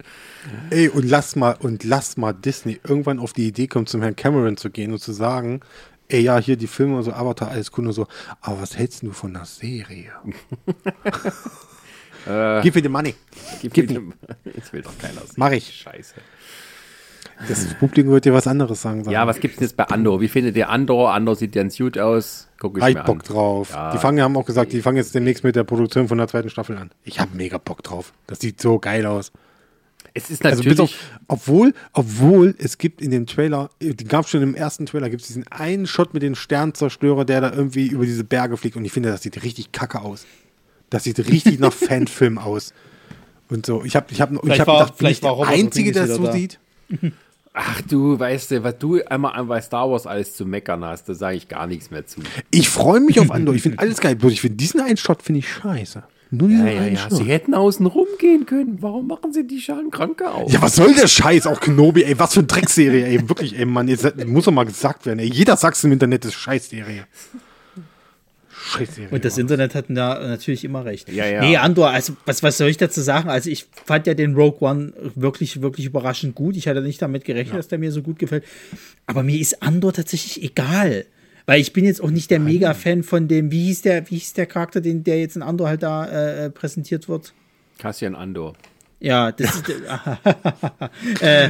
Ey, 0.70 0.90
und 0.90 1.10
lass 1.10 1.36
mal, 1.36 1.56
und 1.60 1.84
lass 1.84 2.18
mal 2.18 2.34
Disney 2.34 2.80
irgendwann 2.88 3.20
auf 3.20 3.34
die 3.34 3.48
Idee 3.48 3.68
kommen, 3.68 3.88
zum 3.88 4.02
Herrn 4.02 4.16
Cameron 4.16 4.58
zu 4.58 4.70
gehen 4.70 4.92
und 4.92 5.00
zu 5.00 5.12
sagen, 5.12 5.62
ey, 6.10 6.22
ja, 6.22 6.38
hier 6.40 6.58
die 6.58 6.68
Filme 6.68 6.98
und 6.98 7.04
so, 7.04 7.14
Avatar, 7.14 7.50
alles 7.50 7.72
cool 7.78 7.88
und 7.88 7.94
so, 7.94 8.08
aber 8.42 8.62
was 8.62 8.78
hältst 8.78 9.04
du 9.04 9.12
von 9.12 9.34
der 9.34 9.46
Serie? 9.46 10.12
Gib 12.64 12.74
mir 12.76 12.82
die 12.82 12.90
Money. 12.90 13.14
Gib 13.62 13.74
Gib 13.74 13.92
mir- 13.92 14.14
Jetzt 14.56 14.74
will 14.74 14.82
doch 14.82 14.98
keiner 14.98 15.22
sehen. 15.22 15.36
Mach 15.38 15.52
ich. 15.52 15.72
Scheiße. 15.76 16.16
Das 17.48 17.74
Publikum 17.76 18.14
wird 18.14 18.26
dir 18.26 18.34
was 18.34 18.48
anderes 18.48 18.82
sagen. 18.82 19.08
Ja, 19.10 19.28
was 19.28 19.40
gibt's 19.40 19.58
denn 19.58 19.68
jetzt 19.68 19.76
bei 19.76 19.84
Andor? 19.86 20.22
Wie 20.22 20.28
findet 20.30 20.56
ihr 20.56 20.70
Andor? 20.70 21.14
Andor 21.14 21.36
sieht 21.36 21.52
ganz 21.52 21.78
gut 21.78 21.98
aus. 21.98 22.48
Guck 22.60 22.78
ich 22.78 22.84
Hab 22.84 22.94
mir 22.94 23.04
Bock 23.04 23.20
an. 23.28 23.28
drauf. 23.28 23.70
Ja. 23.74 23.92
Die 23.92 23.98
fangen, 23.98 24.22
haben 24.24 24.38
auch 24.38 24.46
gesagt, 24.46 24.72
die 24.72 24.82
fangen 24.82 24.98
jetzt 24.98 25.14
demnächst 25.14 25.44
mit 25.44 25.56
der 25.56 25.66
Produktion 25.66 26.08
von 26.08 26.18
der 26.18 26.28
zweiten 26.30 26.50
Staffel 26.50 26.78
an. 26.78 26.92
Ich 27.04 27.20
habe 27.20 27.36
mega 27.36 27.58
Bock 27.58 27.84
drauf. 27.84 28.14
Das 28.28 28.40
sieht 28.40 28.62
so 28.62 28.80
geil 28.80 29.06
aus. 29.06 29.32
Es 30.18 30.30
ist 30.32 30.44
Also 30.46 30.64
natürlich. 30.64 30.78
bis 30.78 30.80
auf, 30.80 30.96
obwohl, 31.28 31.74
obwohl 31.92 32.56
es 32.58 32.78
gibt 32.78 33.02
in 33.02 33.12
dem 33.12 33.26
Trailer, 33.28 33.70
äh, 33.82 33.94
die 33.94 34.06
gab 34.06 34.28
schon 34.30 34.42
im 34.42 34.56
ersten 34.56 34.86
Trailer, 34.86 35.10
gibt 35.10 35.22
es 35.22 35.28
diesen 35.28 35.46
einen 35.52 35.86
Shot 35.88 36.14
mit 36.14 36.24
dem 36.24 36.36
Sternzerstörer, 36.36 37.26
der 37.26 37.42
da 37.42 37.52
irgendwie 37.52 37.88
über 37.88 38.06
diese 38.06 38.24
Berge 38.24 38.56
fliegt 38.58 38.78
und 38.78 38.86
ich 38.86 38.94
finde, 38.94 39.10
das 39.10 39.22
sieht 39.24 39.44
richtig 39.44 39.72
kacke 39.74 40.02
aus. 40.02 40.26
Das 40.90 41.04
sieht 41.04 41.20
richtig 41.20 41.60
nach 41.60 41.74
Fanfilm 41.88 42.38
aus. 42.38 42.74
Und 43.50 43.66
so, 43.66 43.84
ich 43.84 43.96
habe 43.96 44.08
ich 44.12 44.22
hab, 44.22 44.32
ich 44.32 44.40
Vielleicht 44.40 44.62
hab 44.62 44.68
war- 44.68 44.76
gedacht, 44.80 44.94
bin 44.94 44.98
vielleicht 45.00 45.18
ich 45.18 45.22
der 45.22 45.30
war 45.32 45.36
Robert 45.38 45.54
Einzige, 45.54 45.92
der 45.92 46.04
es 46.06 46.16
so 46.16 46.24
da. 46.24 46.32
sieht. 46.32 46.60
ach 47.54 47.82
du, 47.82 48.18
weißt 48.18 48.52
du, 48.52 48.64
was 48.64 48.78
du 48.80 49.04
einmal 49.06 49.34
an- 49.34 49.48
bei 49.48 49.62
Star 49.62 49.90
Wars 49.92 50.08
alles 50.08 50.34
zu 50.34 50.46
meckern 50.46 50.84
hast, 50.86 51.10
da 51.10 51.14
sage 51.14 51.36
ich 51.38 51.48
gar 51.50 51.68
nichts 51.68 51.92
mehr 51.92 52.06
zu. 52.06 52.22
Ich 52.52 52.70
freue 52.70 53.02
mich 53.02 53.20
auf 53.20 53.32
Andor, 53.32 53.54
ich 53.54 53.62
finde 53.64 53.80
alles 53.80 54.00
geil, 54.00 54.16
bloß 54.16 54.32
ich 54.32 54.42
finde 54.42 54.56
diesen 54.58 54.80
einen 54.80 54.98
Shot 54.98 55.22
finde 55.22 55.40
ich 55.40 55.50
scheiße. 55.52 56.04
Null 56.38 56.52
Ja, 56.52 56.66
ja, 56.68 56.86
ja. 56.86 56.98
Schnurr. 56.98 57.18
Sie 57.18 57.24
hätten 57.26 57.54
außen 57.54 57.86
rumgehen 57.86 58.46
können. 58.46 58.78
Warum 58.82 59.08
machen 59.08 59.34
sie 59.34 59.46
die 59.46 59.60
Schalenkranke 59.60 60.30
auf? 60.30 60.52
Ja, 60.52 60.62
was 60.62 60.76
soll 60.76 60.94
der 60.94 61.08
Scheiß? 61.08 61.48
Auch 61.48 61.60
Kenobi, 61.60 62.04
ey, 62.04 62.18
was 62.20 62.34
für 62.34 62.40
eine 62.42 62.48
Dreckserie, 62.48 63.06
ey. 63.06 63.30
Wirklich, 63.30 63.58
ey, 63.58 63.66
Mann, 63.66 63.88
jetzt 63.88 64.26
muss 64.26 64.46
doch 64.46 64.52
mal 64.52 64.66
gesagt 64.66 65.06
werden, 65.06 65.20
ey. 65.20 65.30
Jeder 65.32 65.58
sagt 65.58 65.84
im 65.84 65.92
Internet, 65.92 66.24
das 66.24 66.32
ist 66.32 66.38
Scheißserie. 66.40 67.06
Scheißserie. 68.68 69.10
Und 69.12 69.24
das 69.24 69.34
Mann. 69.34 69.42
Internet 69.42 69.76
hat 69.76 69.86
da 69.90 70.28
natürlich 70.28 70.64
immer 70.64 70.86
recht. 70.86 71.12
Ja, 71.12 71.26
ja. 71.26 71.42
Nee, 71.42 71.58
Andor, 71.58 71.90
also 71.90 72.16
was, 72.26 72.42
was 72.42 72.58
soll 72.58 72.70
ich 72.70 72.78
dazu 72.78 73.02
sagen? 73.02 73.30
Also 73.30 73.50
ich 73.50 73.68
fand 73.86 74.08
ja 74.08 74.16
den 74.16 74.36
Rogue 74.36 74.68
One 74.68 74.94
wirklich, 75.14 75.62
wirklich 75.62 75.86
überraschend 75.86 76.34
gut. 76.36 76.56
Ich 76.58 76.68
hatte 76.68 76.82
nicht 76.82 77.02
damit 77.02 77.26
gerechnet, 77.26 77.58
dass 77.58 77.68
der 77.68 77.78
mir 77.78 77.92
so 77.92 78.02
gut 78.02 78.18
gefällt. 78.18 78.44
Aber 79.06 79.22
mir 79.22 79.40
ist 79.40 79.62
Andor 79.62 79.94
tatsächlich 79.94 80.44
egal. 80.44 81.06
Weil 81.46 81.62
ich 81.62 81.74
bin 81.74 81.86
jetzt 81.86 82.02
auch 82.02 82.10
nicht 82.10 82.32
der 82.32 82.40
Mega-Fan 82.40 83.04
von 83.04 83.28
dem, 83.28 83.52
wie 83.52 83.66
hieß 83.66 83.84
der, 83.84 84.10
wie 84.10 84.16
hieß 84.16 84.34
der 84.34 84.48
Charakter, 84.48 84.82
den, 84.82 85.04
der 85.04 85.20
jetzt 85.20 85.36
in 85.36 85.42
Andor 85.44 85.68
halt 85.68 85.84
da 85.84 86.46
äh, 86.46 86.50
präsentiert 86.50 87.08
wird? 87.08 87.34
Cassian 87.78 88.16
Andor. 88.16 88.54
Ja, 89.00 89.32
das 89.32 89.56
ist. 89.58 89.64
äh, 91.22 91.50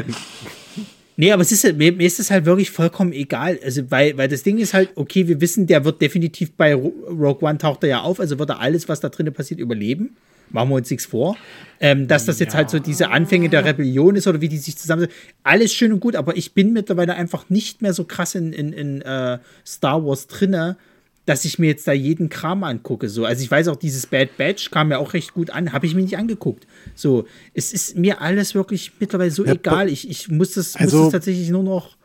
nee, 1.18 1.32
aber 1.32 1.42
es 1.44 1.52
ist, 1.52 1.64
mir, 1.78 1.92
mir 1.94 2.06
ist 2.08 2.20
es 2.20 2.32
halt 2.32 2.46
wirklich 2.46 2.72
vollkommen 2.72 3.14
egal. 3.14 3.58
Also, 3.64 3.90
weil, 3.90 4.18
weil 4.18 4.28
das 4.28 4.44
Ding 4.44 4.58
ist 4.58 4.74
halt, 4.74 4.90
okay, 4.96 5.28
wir 5.28 5.40
wissen, 5.42 5.68
der 5.68 5.86
wird 5.86 6.02
definitiv 6.02 6.52
bei 6.54 6.76
Ro- 6.76 6.94
Rogue 7.10 7.48
One 7.48 7.58
taucht 7.58 7.84
er 7.84 7.90
ja 7.90 8.02
auf, 8.02 8.20
also 8.20 8.38
wird 8.40 8.50
er 8.50 8.60
alles, 8.60 8.90
was 8.90 9.00
da 9.00 9.10
drinnen 9.10 9.34
passiert, 9.34 9.60
überleben. 9.60 10.18
Machen 10.52 10.70
wir 10.70 10.76
uns 10.76 10.90
nichts 10.90 11.06
vor. 11.06 11.36
Ähm, 11.80 12.08
dass 12.08 12.26
das 12.26 12.40
jetzt 12.40 12.56
halt 12.56 12.70
so 12.70 12.80
diese 12.80 13.10
Anfänge 13.10 13.50
der 13.50 13.66
Rebellion 13.66 14.16
ist 14.16 14.28
oder 14.28 14.40
wie 14.42 14.48
die 14.48 14.58
sich 14.58 14.78
zusammen. 14.78 15.08
Alles 15.44 15.74
schön 15.74 15.92
und 15.92 16.00
gut, 16.00 16.16
aber 16.16 16.38
ich 16.38 16.54
bin 16.54 16.72
mittlerweile 16.72 17.16
einfach 17.16 17.50
nicht 17.50 17.82
mehr 17.82 17.94
so 17.94 18.06
krass 18.06 18.34
in, 18.36 18.54
in, 18.54 18.72
in 18.72 19.02
äh, 19.02 19.40
Star 19.66 20.06
Wars 20.06 20.28
drinne, 20.28 20.78
dass 21.26 21.44
ich 21.44 21.60
mir 21.60 21.66
jetzt 21.68 21.88
da 21.88 21.92
jeden 21.92 22.30
Kram 22.30 22.64
angucke. 22.64 23.10
So, 23.10 23.26
also 23.26 23.44
ich 23.44 23.52
weiß 23.52 23.68
auch, 23.68 23.76
dieses 23.76 24.06
Bad 24.08 24.38
Batch 24.38 24.72
kam 24.72 24.90
mir 24.90 25.00
auch 25.00 25.14
recht 25.14 25.34
gut 25.34 25.50
an, 25.50 25.74
habe 25.74 25.86
ich 25.86 25.96
mir 25.96 26.02
nicht 26.04 26.18
angeguckt. 26.18 26.66
So, 26.94 27.26
es 27.54 27.74
ist 27.74 27.98
mir 27.98 28.22
alles 28.22 28.56
wirklich 28.56 28.94
mittlerweile 29.00 29.32
so 29.32 29.44
Ja, 29.44 29.54
egal. 29.54 29.90
Ich, 29.90 30.10
ich 30.10 30.30
muss 30.30 30.54
das, 30.54 30.76
Also- 30.78 30.98
muss 30.98 31.06
das 31.08 31.12
tatsächlich 31.14 31.50
nur 31.50 31.64
noch. 31.64 31.98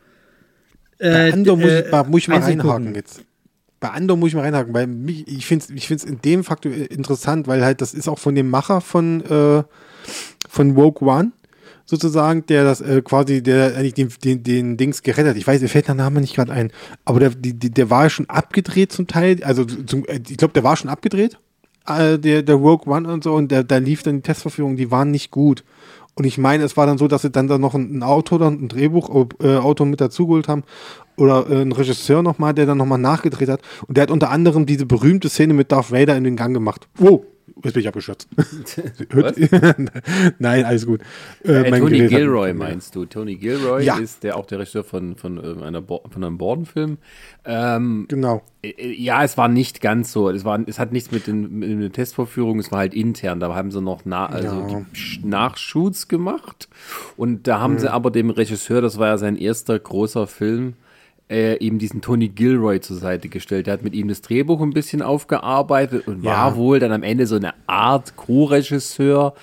Äh, 0.99 1.31
Andor 1.31 1.55
muss 1.57 1.69
äh, 1.69 1.85
ich, 1.85 1.91
mal- 1.91 2.03
muss 2.03 2.21
ich 2.21 2.27
mal 2.27 2.57
gucken. 2.57 2.93
jetzt. 2.95 3.21
Bei 3.81 3.89
Andor 3.89 4.15
muss 4.15 4.29
ich 4.29 4.35
mal 4.35 4.41
reinhaken, 4.41 4.73
weil 4.75 4.85
mich, 4.85 5.27
ich 5.27 5.47
finde 5.47 5.65
es 5.65 5.71
ich 5.71 5.87
find's 5.87 6.03
in 6.03 6.21
dem 6.21 6.43
Faktor 6.43 6.71
interessant, 6.71 7.47
weil 7.47 7.65
halt 7.65 7.81
das 7.81 7.95
ist 7.95 8.07
auch 8.07 8.19
von 8.19 8.35
dem 8.35 8.47
Macher 8.49 8.79
von, 8.79 9.21
äh, 9.25 9.63
von 10.47 10.75
Woke 10.75 11.03
One 11.03 11.31
sozusagen, 11.85 12.45
der 12.45 12.63
das 12.63 12.79
äh, 12.79 13.01
quasi, 13.01 13.41
der 13.41 13.75
eigentlich 13.75 13.95
den, 13.95 14.09
den, 14.23 14.43
den 14.43 14.77
Dings 14.77 15.01
gerettet 15.01 15.31
hat. 15.31 15.35
Ich 15.35 15.47
weiß, 15.47 15.61
mir 15.61 15.67
fällt 15.67 15.87
der 15.87 15.95
Name 15.95 16.21
nicht 16.21 16.35
gerade 16.35 16.53
ein, 16.53 16.71
aber 17.05 17.19
der, 17.19 17.29
die, 17.31 17.55
der 17.55 17.89
war 17.89 18.07
schon 18.11 18.29
abgedreht 18.29 18.91
zum 18.91 19.07
Teil, 19.07 19.43
also 19.43 19.65
zum, 19.65 20.05
äh, 20.05 20.21
ich 20.29 20.37
glaube, 20.37 20.53
der 20.53 20.63
war 20.63 20.77
schon 20.77 20.91
abgedreht, 20.91 21.39
äh, 21.87 22.19
der, 22.19 22.43
der 22.43 22.55
Rogue 22.55 22.93
One 22.93 23.11
und 23.11 23.23
so, 23.23 23.33
und 23.33 23.51
da 23.51 23.77
lief 23.77 24.03
dann 24.03 24.17
die 24.17 24.21
Testverführung, 24.21 24.77
die 24.77 24.91
waren 24.91 25.09
nicht 25.09 25.31
gut. 25.31 25.63
Und 26.15 26.25
ich 26.25 26.37
meine, 26.37 26.63
es 26.63 26.75
war 26.75 26.85
dann 26.85 26.97
so, 26.97 27.07
dass 27.07 27.21
sie 27.21 27.31
dann 27.31 27.47
da 27.47 27.57
noch 27.57 27.73
ein, 27.73 27.97
ein 27.97 28.03
Autor, 28.03 28.41
ein 28.41 28.67
Drehbuch, 28.67 29.27
äh, 29.41 29.57
Autor 29.57 29.87
mit 29.87 30.01
dazugeholt 30.01 30.47
haben 30.47 30.63
oder 31.15 31.49
äh, 31.49 31.61
ein 31.61 31.71
Regisseur 31.71 32.21
nochmal, 32.21 32.53
der 32.53 32.65
dann 32.65 32.77
nochmal 32.77 32.99
nachgedreht 32.99 33.49
hat. 33.49 33.61
Und 33.87 33.97
der 33.97 34.03
hat 34.03 34.11
unter 34.11 34.29
anderem 34.29 34.65
diese 34.65 34.85
berühmte 34.85 35.29
Szene 35.29 35.53
mit 35.53 35.71
Darth 35.71 35.91
Vader 35.91 36.17
in 36.17 36.23
den 36.23 36.35
Gang 36.35 36.53
gemacht. 36.53 36.87
Wow, 36.95 37.21
jetzt 37.63 37.73
bin 37.73 37.81
ich 37.81 37.87
abgeschürzt. 37.87 38.27
Hört- 39.11 39.37
Nein, 40.39 40.65
alles 40.65 40.85
gut. 40.85 41.01
Äh, 41.43 41.51
Äh, 41.67 41.79
Tony 41.79 41.97
Gerät 41.97 42.11
hat- 42.11 42.17
Gilroy 42.19 42.53
meinst 42.53 42.95
du? 42.95 43.05
Tony 43.05 43.35
Gilroy 43.35 43.83
Ja. 43.83 43.97
ist 43.97 44.23
der 44.23 44.37
auch 44.37 44.45
der 44.45 44.59
Regisseur 44.59 44.83
von, 44.83 45.15
von, 45.15 45.37
äh, 45.37 45.63
einer 45.63 45.81
Bo 45.81 46.01
von 46.09 46.23
einem 46.23 46.37
Borden-Film. 46.37 46.97
Ähm, 47.45 48.05
Genau. 48.07 48.41
äh, 48.63 48.91
ja, 48.93 49.23
es 49.23 49.37
war 49.37 49.47
nicht 49.47 49.81
ganz 49.81 50.11
so. 50.11 50.29
Es, 50.29 50.45
war, 50.45 50.59
es 50.67 50.79
hat 50.79 50.91
nichts 50.91 51.11
mit, 51.11 51.27
den, 51.27 51.59
mit 51.59 51.81
der 51.81 51.91
Testvorführung, 51.91 52.59
es 52.59 52.71
war 52.71 52.79
halt 52.79 52.93
intern. 52.93 53.39
Da 53.39 53.53
haben 53.55 53.71
sie 53.71 53.81
noch 53.81 54.01
na, 54.05 54.25
also 54.27 54.55
Ja. 54.69 54.85
Nachshoots 55.23 56.07
gemacht. 56.07 56.69
Und 57.17 57.47
da 57.47 57.59
haben 57.59 57.79
sie 57.79 57.91
aber 57.91 58.11
dem 58.11 58.29
Regisseur, 58.29 58.81
das 58.81 58.97
war 58.97 59.07
ja 59.07 59.17
sein 59.17 59.35
erster 59.37 59.77
großer 59.79 60.27
Film, 60.27 60.73
äh, 61.31 61.57
eben 61.59 61.79
diesen 61.79 62.01
Tony 62.01 62.27
Gilroy 62.27 62.81
zur 62.81 62.97
Seite 62.97 63.29
gestellt. 63.29 63.65
Der 63.67 63.73
hat 63.75 63.83
mit 63.83 63.93
ihm 63.95 64.09
das 64.09 64.21
Drehbuch 64.21 64.61
ein 64.61 64.71
bisschen 64.73 65.01
aufgearbeitet 65.01 66.07
und 66.07 66.23
Ja. 66.23 66.31
war 66.31 66.55
wohl 66.57 66.79
dann 66.79 66.91
am 66.91 67.03
Ende 67.03 67.25
so 67.25 67.37
eine 67.37 67.53
Art 67.67 68.15
Co-Regisseur. 68.17 69.33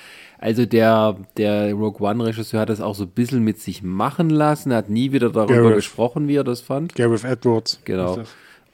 Also 0.41 0.66
der, 0.66 1.16
der 1.36 1.72
Rogue 1.74 2.07
One-Regisseur 2.07 2.61
hat 2.61 2.68
das 2.68 2.80
auch 2.80 2.95
so 2.95 3.05
ein 3.05 3.11
bisschen 3.11 3.43
mit 3.43 3.59
sich 3.61 3.82
machen 3.82 4.30
lassen, 4.30 4.72
hat 4.72 4.89
nie 4.89 5.11
wieder 5.12 5.30
darüber 5.30 5.55
Gareth. 5.55 5.76
gesprochen, 5.76 6.28
wie 6.28 6.36
er 6.36 6.45
das 6.45 6.61
fand. 6.61 6.95
Gareth 6.95 7.24
Edwards. 7.24 7.80
Genau. 7.84 8.20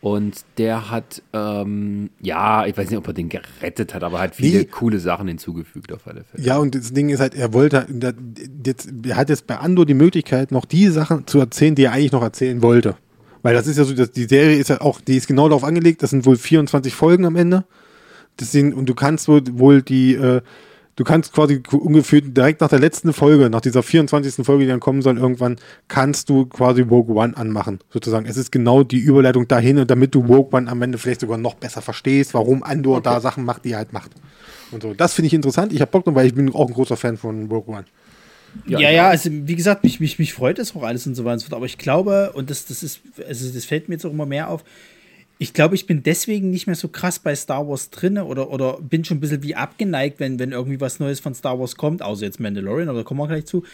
Und 0.02 0.44
der 0.58 0.90
hat, 0.90 1.22
ähm, 1.32 2.10
ja, 2.20 2.66
ich 2.66 2.76
weiß 2.76 2.90
nicht, 2.90 2.98
ob 2.98 3.06
er 3.08 3.14
den 3.14 3.30
gerettet 3.30 3.94
hat, 3.94 4.02
aber 4.04 4.20
hat 4.20 4.34
viele 4.34 4.58
Nee. 4.58 4.64
coole 4.66 4.98
Sachen 4.98 5.26
hinzugefügt 5.28 5.90
auf 5.94 6.06
alle 6.06 6.24
Fälle. 6.24 6.44
Ja, 6.44 6.58
und 6.58 6.74
das 6.74 6.92
Ding 6.92 7.08
ist 7.08 7.20
halt, 7.20 7.34
er 7.34 7.54
wollte, 7.54 7.86
jetzt, 8.66 8.92
er 9.06 9.16
hat 9.16 9.30
jetzt 9.30 9.46
bei 9.46 9.56
Andor 9.56 9.86
die 9.86 9.94
Möglichkeit, 9.94 10.52
noch 10.52 10.66
die 10.66 10.88
Sachen 10.88 11.26
zu 11.26 11.38
erzählen, 11.38 11.74
die 11.74 11.84
er 11.84 11.92
eigentlich 11.92 12.12
noch 12.12 12.22
erzählen 12.22 12.60
wollte. 12.60 12.96
Weil 13.44 13.52
das 13.52 13.66
ist 13.66 13.76
ja 13.76 13.84
so, 13.84 13.92
dass 13.92 14.10
die 14.10 14.24
Serie 14.24 14.56
ist 14.56 14.70
ja 14.70 14.80
auch, 14.80 15.02
die 15.02 15.18
ist 15.18 15.26
genau 15.26 15.50
darauf 15.50 15.64
angelegt, 15.64 16.02
das 16.02 16.08
sind 16.08 16.24
wohl 16.24 16.38
24 16.38 16.94
Folgen 16.94 17.26
am 17.26 17.36
Ende. 17.36 17.64
Das 18.38 18.50
sind, 18.50 18.72
und 18.72 18.88
du 18.88 18.94
kannst 18.94 19.28
wohl, 19.28 19.42
wohl 19.52 19.82
die, 19.82 20.14
äh, 20.14 20.40
du 20.96 21.04
kannst 21.04 21.34
quasi 21.34 21.62
ungefähr 21.70 22.22
direkt 22.22 22.62
nach 22.62 22.70
der 22.70 22.78
letzten 22.78 23.12
Folge, 23.12 23.50
nach 23.50 23.60
dieser 23.60 23.82
24. 23.82 24.46
Folge, 24.46 24.64
die 24.64 24.70
dann 24.70 24.80
kommen 24.80 25.02
soll, 25.02 25.18
irgendwann, 25.18 25.56
kannst 25.88 26.30
du 26.30 26.46
quasi 26.46 26.80
Rogue 26.80 27.14
One 27.14 27.36
anmachen, 27.36 27.80
sozusagen. 27.90 28.24
Es 28.24 28.38
ist 28.38 28.50
genau 28.50 28.82
die 28.82 29.00
Überleitung 29.00 29.46
dahin 29.46 29.78
und 29.78 29.90
damit 29.90 30.14
du 30.14 30.20
Rogue 30.20 30.58
One 30.58 30.70
am 30.70 30.80
Ende 30.80 30.96
vielleicht 30.96 31.20
sogar 31.20 31.36
noch 31.36 31.52
besser 31.52 31.82
verstehst, 31.82 32.32
warum 32.32 32.62
Andor 32.62 33.02
da 33.02 33.20
Sachen 33.20 33.44
macht, 33.44 33.66
die 33.66 33.72
er 33.72 33.78
halt 33.78 33.92
macht. 33.92 34.12
Und 34.70 34.82
so. 34.82 34.94
Das 34.94 35.12
finde 35.12 35.26
ich 35.26 35.34
interessant. 35.34 35.70
Ich 35.74 35.82
habe 35.82 35.90
Bock 35.90 36.06
drauf, 36.06 36.14
weil 36.14 36.26
ich 36.26 36.34
bin 36.34 36.50
auch 36.54 36.66
ein 36.66 36.72
großer 36.72 36.96
Fan 36.96 37.18
von 37.18 37.46
Rogue 37.50 37.74
One. 37.74 37.84
Ja, 38.66 38.90
ja, 38.90 39.08
also 39.08 39.30
wie 39.30 39.56
gesagt, 39.56 39.84
mich, 39.84 40.00
mich, 40.00 40.18
mich 40.18 40.32
freut 40.32 40.58
es 40.58 40.74
auch 40.74 40.82
alles 40.82 41.06
und 41.06 41.14
so 41.14 41.24
weiter 41.24 41.34
und 41.34 41.38
so 41.40 41.46
fort. 41.46 41.56
Aber 41.56 41.66
ich 41.66 41.78
glaube, 41.78 42.32
und 42.34 42.50
das, 42.50 42.66
das 42.66 42.82
ist, 42.82 43.00
also 43.26 43.52
das 43.52 43.64
fällt 43.64 43.88
mir 43.88 43.96
jetzt 43.96 44.06
auch 44.06 44.10
immer 44.10 44.26
mehr 44.26 44.48
auf, 44.48 44.64
ich 45.38 45.52
glaube, 45.52 45.74
ich 45.74 45.86
bin 45.86 46.02
deswegen 46.02 46.50
nicht 46.50 46.66
mehr 46.66 46.76
so 46.76 46.88
krass 46.88 47.18
bei 47.18 47.34
Star 47.34 47.68
Wars 47.68 47.90
drinne 47.90 48.24
oder, 48.24 48.50
oder 48.50 48.78
bin 48.80 49.04
schon 49.04 49.18
ein 49.18 49.20
bisschen 49.20 49.42
wie 49.42 49.56
abgeneigt, 49.56 50.20
wenn, 50.20 50.38
wenn 50.38 50.52
irgendwie 50.52 50.80
was 50.80 51.00
Neues 51.00 51.20
von 51.20 51.34
Star 51.34 51.58
Wars 51.58 51.76
kommt, 51.76 52.02
außer 52.02 52.24
jetzt 52.24 52.38
Mandalorian, 52.38 52.88
aber 52.88 52.98
da 52.98 53.04
kommen 53.04 53.20
wir 53.20 53.26
gleich 53.26 53.46
zu. 53.46 53.64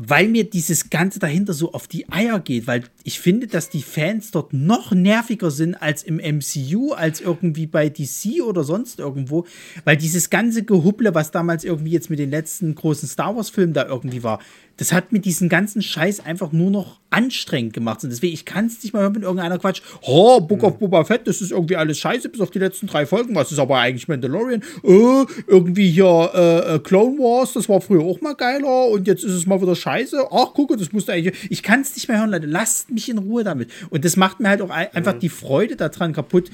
Weil 0.00 0.28
mir 0.28 0.48
dieses 0.48 0.90
Ganze 0.90 1.18
dahinter 1.18 1.52
so 1.52 1.72
auf 1.72 1.88
die 1.88 2.08
Eier 2.08 2.38
geht, 2.38 2.68
weil 2.68 2.84
ich 3.02 3.18
finde, 3.18 3.48
dass 3.48 3.68
die 3.68 3.82
Fans 3.82 4.30
dort 4.30 4.52
noch 4.52 4.92
nerviger 4.92 5.50
sind 5.50 5.74
als 5.74 6.04
im 6.04 6.18
MCU, 6.18 6.92
als 6.92 7.20
irgendwie 7.20 7.66
bei 7.66 7.88
DC 7.88 8.42
oder 8.46 8.62
sonst 8.62 9.00
irgendwo, 9.00 9.44
weil 9.84 9.96
dieses 9.96 10.30
ganze 10.30 10.62
Gehubble, 10.62 11.16
was 11.16 11.32
damals 11.32 11.64
irgendwie 11.64 11.90
jetzt 11.90 12.10
mit 12.10 12.20
den 12.20 12.30
letzten 12.30 12.76
großen 12.76 13.08
Star 13.08 13.34
Wars-Filmen 13.34 13.74
da 13.74 13.86
irgendwie 13.86 14.22
war, 14.22 14.38
das 14.78 14.92
hat 14.92 15.12
mir 15.12 15.18
diesen 15.18 15.48
ganzen 15.48 15.82
Scheiß 15.82 16.20
einfach 16.20 16.52
nur 16.52 16.70
noch 16.70 17.00
anstrengend 17.10 17.72
gemacht. 17.72 18.04
Und 18.04 18.10
deswegen, 18.10 18.32
ich 18.32 18.44
kann 18.44 18.66
es 18.66 18.80
nicht 18.82 18.92
mal 18.92 19.02
hören, 19.02 19.16
wenn 19.16 19.22
irgendeiner 19.22 19.58
Quatsch, 19.58 19.82
oh, 20.02 20.40
Book 20.40 20.62
of 20.62 20.78
Boba 20.78 21.04
Fett, 21.04 21.26
das 21.26 21.40
ist 21.40 21.50
irgendwie 21.50 21.74
alles 21.74 21.98
scheiße, 21.98 22.28
bis 22.28 22.40
auf 22.40 22.52
die 22.52 22.60
letzten 22.60 22.86
drei 22.86 23.04
Folgen. 23.04 23.34
Was 23.34 23.50
ist 23.50 23.58
aber 23.58 23.78
eigentlich 23.78 24.06
Mandalorian? 24.06 24.62
Äh, 24.84 25.24
irgendwie 25.48 25.90
hier 25.90 26.30
äh, 26.32 26.76
äh, 26.76 26.78
Clone 26.78 27.18
Wars, 27.18 27.54
das 27.54 27.68
war 27.68 27.80
früher 27.80 28.04
auch 28.04 28.20
mal 28.20 28.36
geiler 28.36 28.86
und 28.88 29.08
jetzt 29.08 29.24
ist 29.24 29.32
es 29.32 29.46
mal 29.46 29.60
wieder 29.60 29.74
scheiße. 29.74 30.28
Ach, 30.30 30.54
gucke, 30.54 30.76
das 30.76 30.92
musste 30.92 31.12
eigentlich. 31.12 31.34
Ich 31.50 31.64
kann 31.64 31.80
es 31.80 31.96
nicht 31.96 32.06
mehr 32.06 32.18
hören, 32.18 32.30
Leute. 32.30 32.46
Lasst 32.46 32.92
mich 32.92 33.08
in 33.08 33.18
Ruhe 33.18 33.42
damit. 33.42 33.72
Und 33.90 34.04
das 34.04 34.16
macht 34.16 34.38
mir 34.38 34.48
halt 34.48 34.62
auch 34.62 34.70
ein, 34.70 34.86
einfach 34.94 35.18
die 35.18 35.28
Freude 35.28 35.74
daran 35.74 36.12
kaputt, 36.12 36.52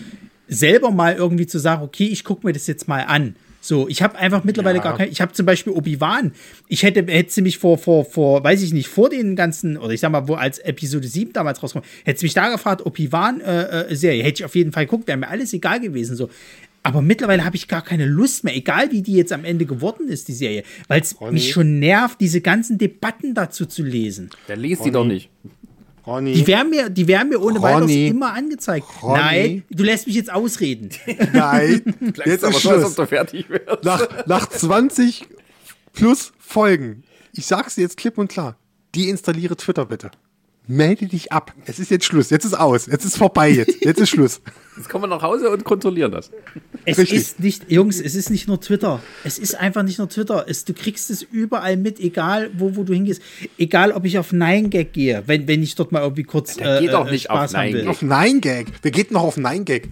selber 0.49 0.91
mal 0.91 1.14
irgendwie 1.14 1.47
zu 1.47 1.59
sagen, 1.59 1.83
okay, 1.83 2.07
ich 2.07 2.25
gucke 2.25 2.47
mir 2.47 2.55
das 2.55 2.66
jetzt 2.66 2.89
mal 2.89 3.03
an. 3.03 3.37
So, 3.65 3.89
ich 3.89 4.03
habe 4.03 4.19
einfach 4.19 4.45
mittlerweile 4.45 4.77
Ja. 4.77 4.85
gar 4.85 4.99
kein, 4.99 5.11
ich 5.11 5.23
habe 5.23 5.33
zum 5.33 5.47
Beispiel 5.47 5.73
Obi-Wan, 5.73 6.33
ich 6.69 6.83
hätte, 6.83 7.11
hätte 7.11 7.33
sie 7.33 7.41
mich 7.41 7.57
vor, 7.57 7.79
vor, 7.79 8.05
vor, 8.05 8.45
weiß 8.45 8.61
ich 8.61 8.75
nicht, 8.75 8.89
vor 8.89 9.09
den 9.09 9.37
ganzen, 9.37 9.79
oder 9.79 9.95
ich 9.95 10.01
sag 10.01 10.12
mal, 10.12 10.29
wo 10.29 10.35
als 10.35 10.59
Episode 10.59 11.09
7 11.09 11.33
damals 11.33 11.62
rauskommt, 11.62 11.87
hätte 12.05 12.21
sie 12.21 12.27
mich 12.27 12.35
da 12.35 12.51
gefragt, 12.51 12.85
Obi-Wan-Serie, 12.85 14.23
hätte 14.23 14.41
ich 14.41 14.45
auf 14.45 14.55
jeden 14.55 14.71
Fall 14.73 14.85
geguckt, 14.85 15.09
wäre 15.09 15.17
mir 15.17 15.29
alles 15.29 15.55
egal 15.55 15.81
gewesen, 15.81 16.15
so. 16.15 16.29
Aber 16.83 17.01
mittlerweile 17.01 17.47
habe 17.47 17.57
ich 17.57 17.67
gar 17.67 17.81
keine 17.81 18.05
Lust 18.05 18.45
mehr, 18.45 18.55
egal 18.55 18.93
wie 18.93 19.01
die 19.01 19.15
jetzt 19.15 19.33
am 19.33 19.47
Ende 19.47 19.65
geworden 19.65 20.09
ist, 20.09 20.29
die 20.29 20.35
Serie, 20.35 20.62
weil 20.89 21.01
es 21.01 21.19
mich 21.31 21.51
schon 21.51 21.79
nervt, 21.79 22.21
diese 22.21 22.43
ganzen 22.43 22.77
Debatten 22.77 23.33
dazu 23.33 23.65
zu 23.65 23.83
lesen. 23.83 24.29
Dann 24.47 24.61
liest 24.61 24.85
die 24.85 24.91
doch 24.91 25.07
nicht. 25.07 25.31
Ronny, 26.07 26.35
Die 26.35 26.47
werden 26.47 26.71
mir, 26.71 26.91
die 26.91 27.09
werden 27.09 27.31
mir 27.31 27.41
ohne 27.41 27.63
weiteres 27.63 27.83
Ronny. 27.91 28.09
immer 28.09 28.33
angezeigt. 28.35 28.87
Ronny. 29.03 29.19
Nein, 29.19 29.63
du 29.71 29.85
lässt 29.85 30.07
mich 30.07 30.17
jetzt 30.17 30.31
ausreden. 30.33 30.91
nein, 31.33 31.83
jetzt 32.27 32.45
aber 32.45 32.55
ist 32.57 32.63
so, 32.63 32.71
als 32.71 32.79
ob 32.79 32.83
Schluss. 32.83 32.95
du 32.97 33.07
fertig 33.07 33.49
wärst. 33.49 33.85
Nach, 33.85 34.27
nach 34.27 34.49
20 34.49 35.27
plus 35.95 36.33
Folgen, 36.39 37.05
ich 37.33 37.47
sag's 37.47 37.77
dir 37.77 37.83
jetzt 37.83 37.97
klipp 37.97 38.19
und 38.19 38.29
klar, 38.29 38.57
deinstalliere 38.95 39.57
Twitter 39.57 39.87
bitte. 39.87 40.11
Melde 40.67 41.07
dich 41.07 41.31
ab. 41.31 41.53
Es 41.67 41.79
ist 41.79 41.91
jetzt 41.91 42.07
Schluss. 42.07 42.31
Jetzt 42.31 42.45
ist 42.47 42.55
aus. 42.59 42.87
Jetzt 42.87 43.05
ist 43.05 43.19
vorbei 43.19 43.51
jetzt. 43.51 43.85
Jetzt 43.85 44.01
ist 44.01 44.09
Schluss. 44.09 44.41
Jetzt 44.77 44.89
kommen 44.89 45.05
wir 45.05 45.09
nach 45.09 45.23
Hause 45.23 45.51
und 45.51 45.62
kontrollieren 45.62 46.11
das. 46.11 46.33
Es 46.85 46.99
Richtig. 46.99 47.17
ist 47.17 47.39
nicht, 47.39 47.71
Jungs, 47.71 48.01
es 48.01 48.17
ist 48.17 48.29
nicht 48.29 48.49
nur 48.49 48.61
Twitter. 48.61 49.01
Es 49.23 49.39
ist 49.39 49.55
einfach 49.55 49.85
nicht 49.85 49.99
nur 49.99 50.09
Twitter. 50.09 50.47
Es, 50.49 50.65
du 50.65 50.75
kriegst 50.75 51.11
es 51.11 51.23
überall 51.23 51.77
mit, 51.77 52.01
egal 52.01 52.51
wo, 52.59 52.75
wo 52.75 52.83
du 52.83 52.93
hingehst. 52.93 53.23
Egal, 53.57 53.93
ob 53.93 54.05
ich 54.05 54.19
auf 54.19 54.33
9gag 54.33 54.87
gehe, 54.87 55.23
wenn, 55.27 55.47
wenn 55.47 55.62
ich 55.62 55.77
dort 55.77 55.93
mal 55.93 56.01
irgendwie 56.03 56.25
kurz 56.25 56.57
Der 56.57 56.81
geht 56.81 56.89
äh, 56.89 56.93
doch 56.93 57.07
äh, 57.07 57.11
nicht 57.12 57.25
Spaß 57.25 57.55
auf 57.55 57.61
haben 57.61 57.73
will. 57.73 57.85
9gag. 57.85 57.89
Auf 57.89 58.03
9gag. 58.03 58.67
Wer 58.83 58.91
geht 58.91 59.11
noch 59.12 59.23
auf 59.23 59.37
9gag? 59.37 59.83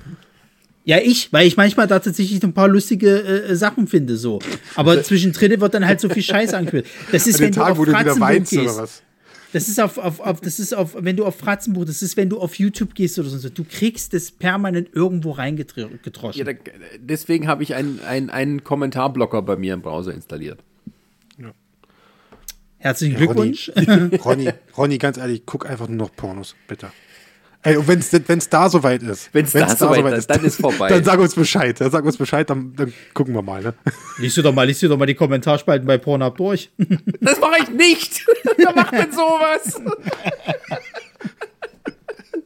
Ja, 0.84 0.98
ich, 0.98 1.32
weil 1.32 1.46
ich 1.46 1.56
manchmal 1.56 1.86
da 1.86 2.00
tatsächlich 2.00 2.42
ein 2.42 2.54
paar 2.54 2.66
lustige 2.66 3.22
äh, 3.22 3.54
Sachen 3.54 3.86
finde, 3.86 4.16
so. 4.16 4.40
Aber 4.74 5.00
zwischendrin 5.04 5.60
wird 5.60 5.74
dann 5.74 5.86
halt 5.86 6.00
so 6.00 6.08
viel 6.08 6.24
Scheiß 6.24 6.54
angeführt. 6.54 6.86
Das 7.12 7.28
ist, 7.28 7.36
An 7.36 7.42
wenn 7.42 7.52
Tag, 7.52 7.66
du 7.66 7.72
auf 7.72 7.78
wo 7.78 7.84
du 7.84 7.96
wieder 7.96 8.18
weinst 8.18 8.50
gehst. 8.50 8.62
oder 8.64 8.82
was? 8.82 9.02
Das 9.52 9.68
ist 9.68 9.80
auf, 9.80 9.98
auf, 9.98 10.20
auf, 10.20 10.40
das 10.40 10.58
ist 10.58 10.72
auf, 10.74 10.96
wenn 10.98 11.16
du 11.16 11.24
auf 11.26 11.36
Fratzenbuch, 11.36 11.84
das 11.84 12.02
ist, 12.02 12.16
wenn 12.16 12.28
du 12.28 12.38
auf 12.40 12.54
YouTube 12.54 12.94
gehst 12.94 13.18
oder 13.18 13.28
so, 13.28 13.48
du 13.48 13.64
kriegst 13.64 14.14
das 14.14 14.30
permanent 14.30 14.88
irgendwo 14.92 15.32
reingedroschen. 15.32 16.38
Ja, 16.38 16.44
da, 16.44 16.52
deswegen 16.98 17.46
habe 17.46 17.62
ich 17.62 17.74
einen, 17.74 18.00
einen, 18.00 18.30
einen 18.30 18.64
Kommentarblocker 18.64 19.42
bei 19.42 19.56
mir 19.56 19.74
im 19.74 19.82
Browser 19.82 20.14
installiert. 20.14 20.62
Herzlichen 22.82 23.16
Ja, 23.20 23.26
Ronny. 23.26 23.52
Glückwunsch. 23.52 24.24
Ronny, 24.24 24.50
Ronny, 24.76 24.98
ganz 24.98 25.16
ehrlich, 25.16 25.42
guck 25.46 25.70
einfach 25.70 25.86
nur 25.86 25.98
noch 25.98 26.16
Pornos, 26.16 26.56
bitte. 26.66 26.90
Ey, 27.64 27.76
und 27.76 27.86
wenn 27.86 28.00
es 28.00 28.48
da 28.48 28.68
soweit 28.68 29.02
ist. 29.02 29.30
Wenn's 29.32 29.52
da 29.52 29.68
soweit 29.76 30.18
ist, 30.18 30.28
dann 30.28 30.44
ist 30.44 30.60
vorbei. 30.60 30.88
Dann 30.88 31.04
sag 31.04 31.20
uns 31.20 31.34
Bescheid. 31.34 31.80
Dann 31.80 31.92
sag 31.92 32.04
uns 32.04 32.16
Bescheid, 32.16 32.48
dann, 32.50 32.74
dann 32.74 32.92
gucken 33.14 33.34
wir 33.34 33.42
mal, 33.42 33.62
ne? 33.62 33.74
Liest 34.18 34.36
du 34.36 34.42
doch 34.42 34.52
mal, 34.52 34.66
liest 34.66 34.82
du 34.82 34.88
doch 34.88 34.98
mal 34.98 35.06
die 35.06 35.14
Kommentarspalten 35.14 35.86
bei 35.86 35.98
Pornhub 35.98 36.36
durch. 36.36 36.70
Das 37.20 37.38
mache 37.40 37.62
ich 37.62 37.68
nicht. 37.70 38.26
Wer 38.56 38.74
macht 38.74 38.92
denn 38.92 39.12
sowas? 39.12 39.80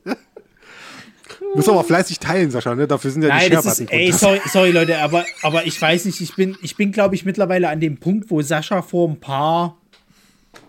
Du 0.04 1.56
musst 1.56 1.68
aber 1.68 1.84
fleißig 1.84 2.18
teilen, 2.18 2.50
Sascha, 2.50 2.74
ne? 2.74 2.86
Dafür 2.86 3.10
sind 3.10 3.22
ja 3.22 3.28
die 3.28 3.34
Nein, 3.34 3.52
ist, 3.52 3.64
Share-Button. 3.64 3.88
ey, 3.88 4.12
sorry, 4.12 4.40
sorry 4.52 4.70
Leute, 4.70 4.98
aber, 4.98 5.24
aber 5.42 5.64
ich 5.66 5.80
weiß 5.80 6.04
nicht, 6.04 6.20
ich 6.20 6.34
bin, 6.34 6.56
ich 6.62 6.76
bin 6.76 6.92
glaube 6.92 7.14
ich 7.14 7.24
mittlerweile 7.24 7.70
an 7.70 7.80
dem 7.80 7.96
Punkt, 7.96 8.30
wo 8.30 8.42
Sascha 8.42 8.82
vor 8.82 9.08
ein 9.08 9.18
paar 9.18 9.78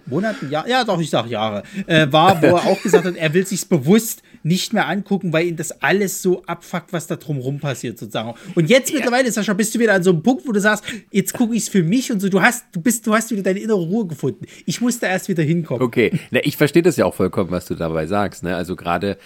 Monaten, 0.05 0.49
ja, 0.49 0.65
ja 0.67 0.83
doch, 0.83 0.99
ich 0.99 1.09
sag 1.09 1.27
Jahre, 1.27 1.63
äh, 1.85 2.07
war, 2.09 2.41
wo 2.41 2.47
er 2.47 2.65
auch 2.65 2.81
gesagt 2.81 3.05
hat, 3.05 3.15
er 3.15 3.33
will 3.33 3.45
sich's 3.45 3.65
bewusst 3.65 4.23
nicht 4.43 4.73
mehr 4.73 4.87
angucken, 4.87 5.33
weil 5.33 5.47
ihn 5.47 5.55
das 5.55 5.81
alles 5.81 6.21
so 6.21 6.43
abfuckt, 6.45 6.93
was 6.93 7.07
da 7.07 7.15
drumrum 7.15 7.59
passiert 7.59 7.97
sozusagen. 7.97 8.33
Und 8.55 8.69
jetzt 8.69 8.93
mittlerweile, 8.93 9.31
Sascha, 9.31 9.53
bist 9.53 9.73
du 9.75 9.79
wieder 9.79 9.93
an 9.93 10.03
so 10.03 10.11
einem 10.11 10.23
Punkt, 10.23 10.47
wo 10.47 10.51
du 10.51 10.59
sagst, 10.59 10.83
jetzt 11.11 11.33
gucke 11.33 11.55
ich's 11.55 11.69
für 11.69 11.83
mich 11.83 12.11
und 12.11 12.19
so, 12.19 12.29
du 12.29 12.41
hast, 12.41 12.65
du 12.71 12.81
bist, 12.81 13.05
du 13.07 13.13
hast 13.13 13.31
wieder 13.31 13.43
deine 13.43 13.59
innere 13.59 13.77
Ruhe 13.79 14.05
gefunden. 14.07 14.45
Ich 14.65 14.81
muss 14.81 14.99
da 14.99 15.07
erst 15.07 15.29
wieder 15.29 15.43
hinkommen. 15.43 15.81
Okay, 15.83 16.11
Na, 16.31 16.39
ich 16.43 16.57
verstehe 16.57 16.83
das 16.83 16.97
ja 16.97 17.05
auch 17.05 17.13
vollkommen, 17.13 17.51
was 17.51 17.65
du 17.65 17.75
dabei 17.75 18.07
sagst. 18.07 18.43
Ne? 18.43 18.55
Also 18.55 18.75
gerade 18.75 19.17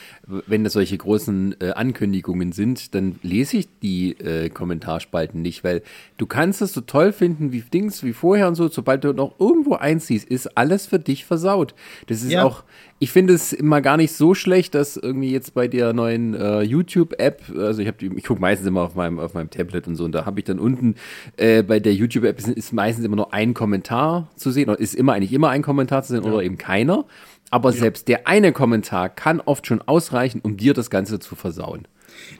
wenn 0.47 0.63
das 0.63 0.73
solche 0.73 0.97
großen 0.97 1.55
äh, 1.61 1.71
Ankündigungen 1.71 2.51
sind, 2.51 2.95
dann 2.95 3.19
lese 3.23 3.57
ich 3.57 3.67
die 3.81 4.11
äh, 4.19 4.49
Kommentarspalten 4.49 5.41
nicht, 5.41 5.63
weil 5.63 5.81
du 6.17 6.25
kannst 6.25 6.61
es 6.61 6.73
so 6.73 6.81
toll 6.81 7.11
finden 7.13 7.51
wie 7.51 7.61
Dings 7.61 8.03
wie 8.03 8.13
vorher 8.13 8.47
und 8.47 8.55
so. 8.55 8.67
Sobald 8.69 9.03
du 9.03 9.13
noch 9.13 9.39
irgendwo 9.39 9.75
einziehst, 9.75 10.27
ist 10.27 10.57
alles 10.57 10.85
für 10.87 10.99
dich 10.99 11.25
versaut. 11.25 11.73
Das 12.07 12.21
ist 12.23 12.31
Ja. 12.31 12.43
auch, 12.43 12.63
ich 13.01 13.11
finde 13.11 13.33
es 13.33 13.51
immer 13.51 13.81
gar 13.81 13.97
nicht 13.97 14.13
so 14.13 14.35
schlecht, 14.35 14.75
dass 14.75 14.95
irgendwie 14.95 15.31
jetzt 15.31 15.55
bei 15.55 15.67
der 15.67 15.91
neuen 15.91 16.35
äh, 16.35 16.61
YouTube-App, 16.61 17.41
also 17.57 17.81
ich 17.81 17.87
habe, 17.87 17.97
ich 18.15 18.23
gucke 18.23 18.39
meistens 18.39 18.67
immer 18.67 18.81
auf 18.81 18.93
meinem 18.93 19.17
auf 19.17 19.33
meinem 19.33 19.49
Tablet 19.49 19.87
und 19.87 19.95
so, 19.95 20.05
und 20.05 20.11
da 20.11 20.27
habe 20.27 20.39
ich 20.39 20.45
dann 20.45 20.59
unten 20.59 20.93
äh, 21.35 21.63
bei 21.63 21.79
der 21.79 21.95
YouTube-App 21.95 22.37
ist, 22.37 22.47
ist 22.49 22.73
meistens 22.73 23.03
immer 23.03 23.15
nur 23.15 23.33
ein 23.33 23.55
Kommentar 23.55 24.29
zu 24.35 24.51
sehen, 24.51 24.69
oder 24.69 24.79
ist 24.79 24.93
immer 24.93 25.13
eigentlich 25.13 25.33
immer 25.33 25.49
ein 25.49 25.63
Kommentar 25.63 26.03
zu 26.03 26.13
sehen 26.13 26.23
oder 26.23 26.43
eben 26.43 26.59
keiner. 26.59 27.05
Aber 27.49 27.73
selbst 27.73 28.07
der 28.07 28.27
eine 28.27 28.51
Kommentar 28.51 29.09
kann 29.09 29.41
oft 29.41 29.65
schon 29.65 29.81
ausreichen, 29.81 30.39
um 30.43 30.55
dir 30.55 30.75
das 30.75 30.91
Ganze 30.91 31.19
zu 31.19 31.33
versauen. 31.35 31.87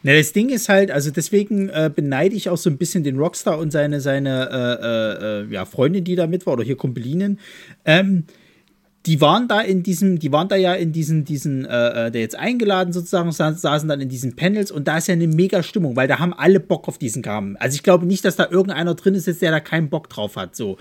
Na, 0.03 0.13
das 0.13 0.31
Ding 0.31 0.49
ist 0.49 0.69
halt, 0.69 0.91
also 0.91 1.09
deswegen 1.09 1.69
äh, 1.69 1.89
beneide 1.93 2.35
ich 2.35 2.49
auch 2.49 2.57
so 2.57 2.69
ein 2.69 2.77
bisschen 2.77 3.03
den 3.03 3.17
Rockstar 3.17 3.57
und 3.57 3.71
seine, 3.71 3.99
seine 3.99 4.49
äh, 4.51 4.85
äh, 4.85 5.41
äh, 5.41 5.53
ja, 5.53 5.65
Freundin, 5.65 6.03
die 6.03 6.15
da 6.15 6.27
mit 6.27 6.45
war, 6.45 6.53
oder 6.53 6.63
hier 6.63 6.77
Kumpelinen. 6.77 7.39
Ähm, 7.83 8.25
die 9.05 9.19
waren 9.19 9.47
da 9.47 9.61
in 9.61 9.81
diesem, 9.81 10.19
die 10.19 10.31
waren 10.31 10.47
da 10.47 10.55
ja 10.55 10.73
in 10.73 10.91
diesen, 10.91 11.25
diesen, 11.25 11.65
äh, 11.65 12.07
äh, 12.07 12.11
der 12.11 12.21
jetzt 12.21 12.35
eingeladen 12.35 12.93
sozusagen, 12.93 13.31
sa 13.31 13.51
saßen 13.53 13.89
dann 13.89 13.99
in 13.99 14.09
diesen 14.09 14.35
Panels 14.35 14.69
und 14.71 14.87
da 14.87 14.97
ist 14.97 15.07
ja 15.07 15.13
eine 15.13 15.27
mega 15.27 15.63
Stimmung, 15.63 15.95
weil 15.95 16.07
da 16.07 16.19
haben 16.19 16.33
alle 16.33 16.59
Bock 16.59 16.87
auf 16.87 16.97
diesen 16.97 17.23
Kram. 17.23 17.57
Also 17.59 17.75
ich 17.75 17.83
glaube 17.83 18.05
nicht, 18.05 18.23
dass 18.25 18.35
da 18.35 18.47
irgendeiner 18.49 18.93
drin 18.93 19.15
ist, 19.15 19.41
der 19.41 19.51
da 19.51 19.59
keinen 19.59 19.89
Bock 19.89 20.09
drauf 20.09 20.35
hat, 20.35 20.55
so. 20.55 20.77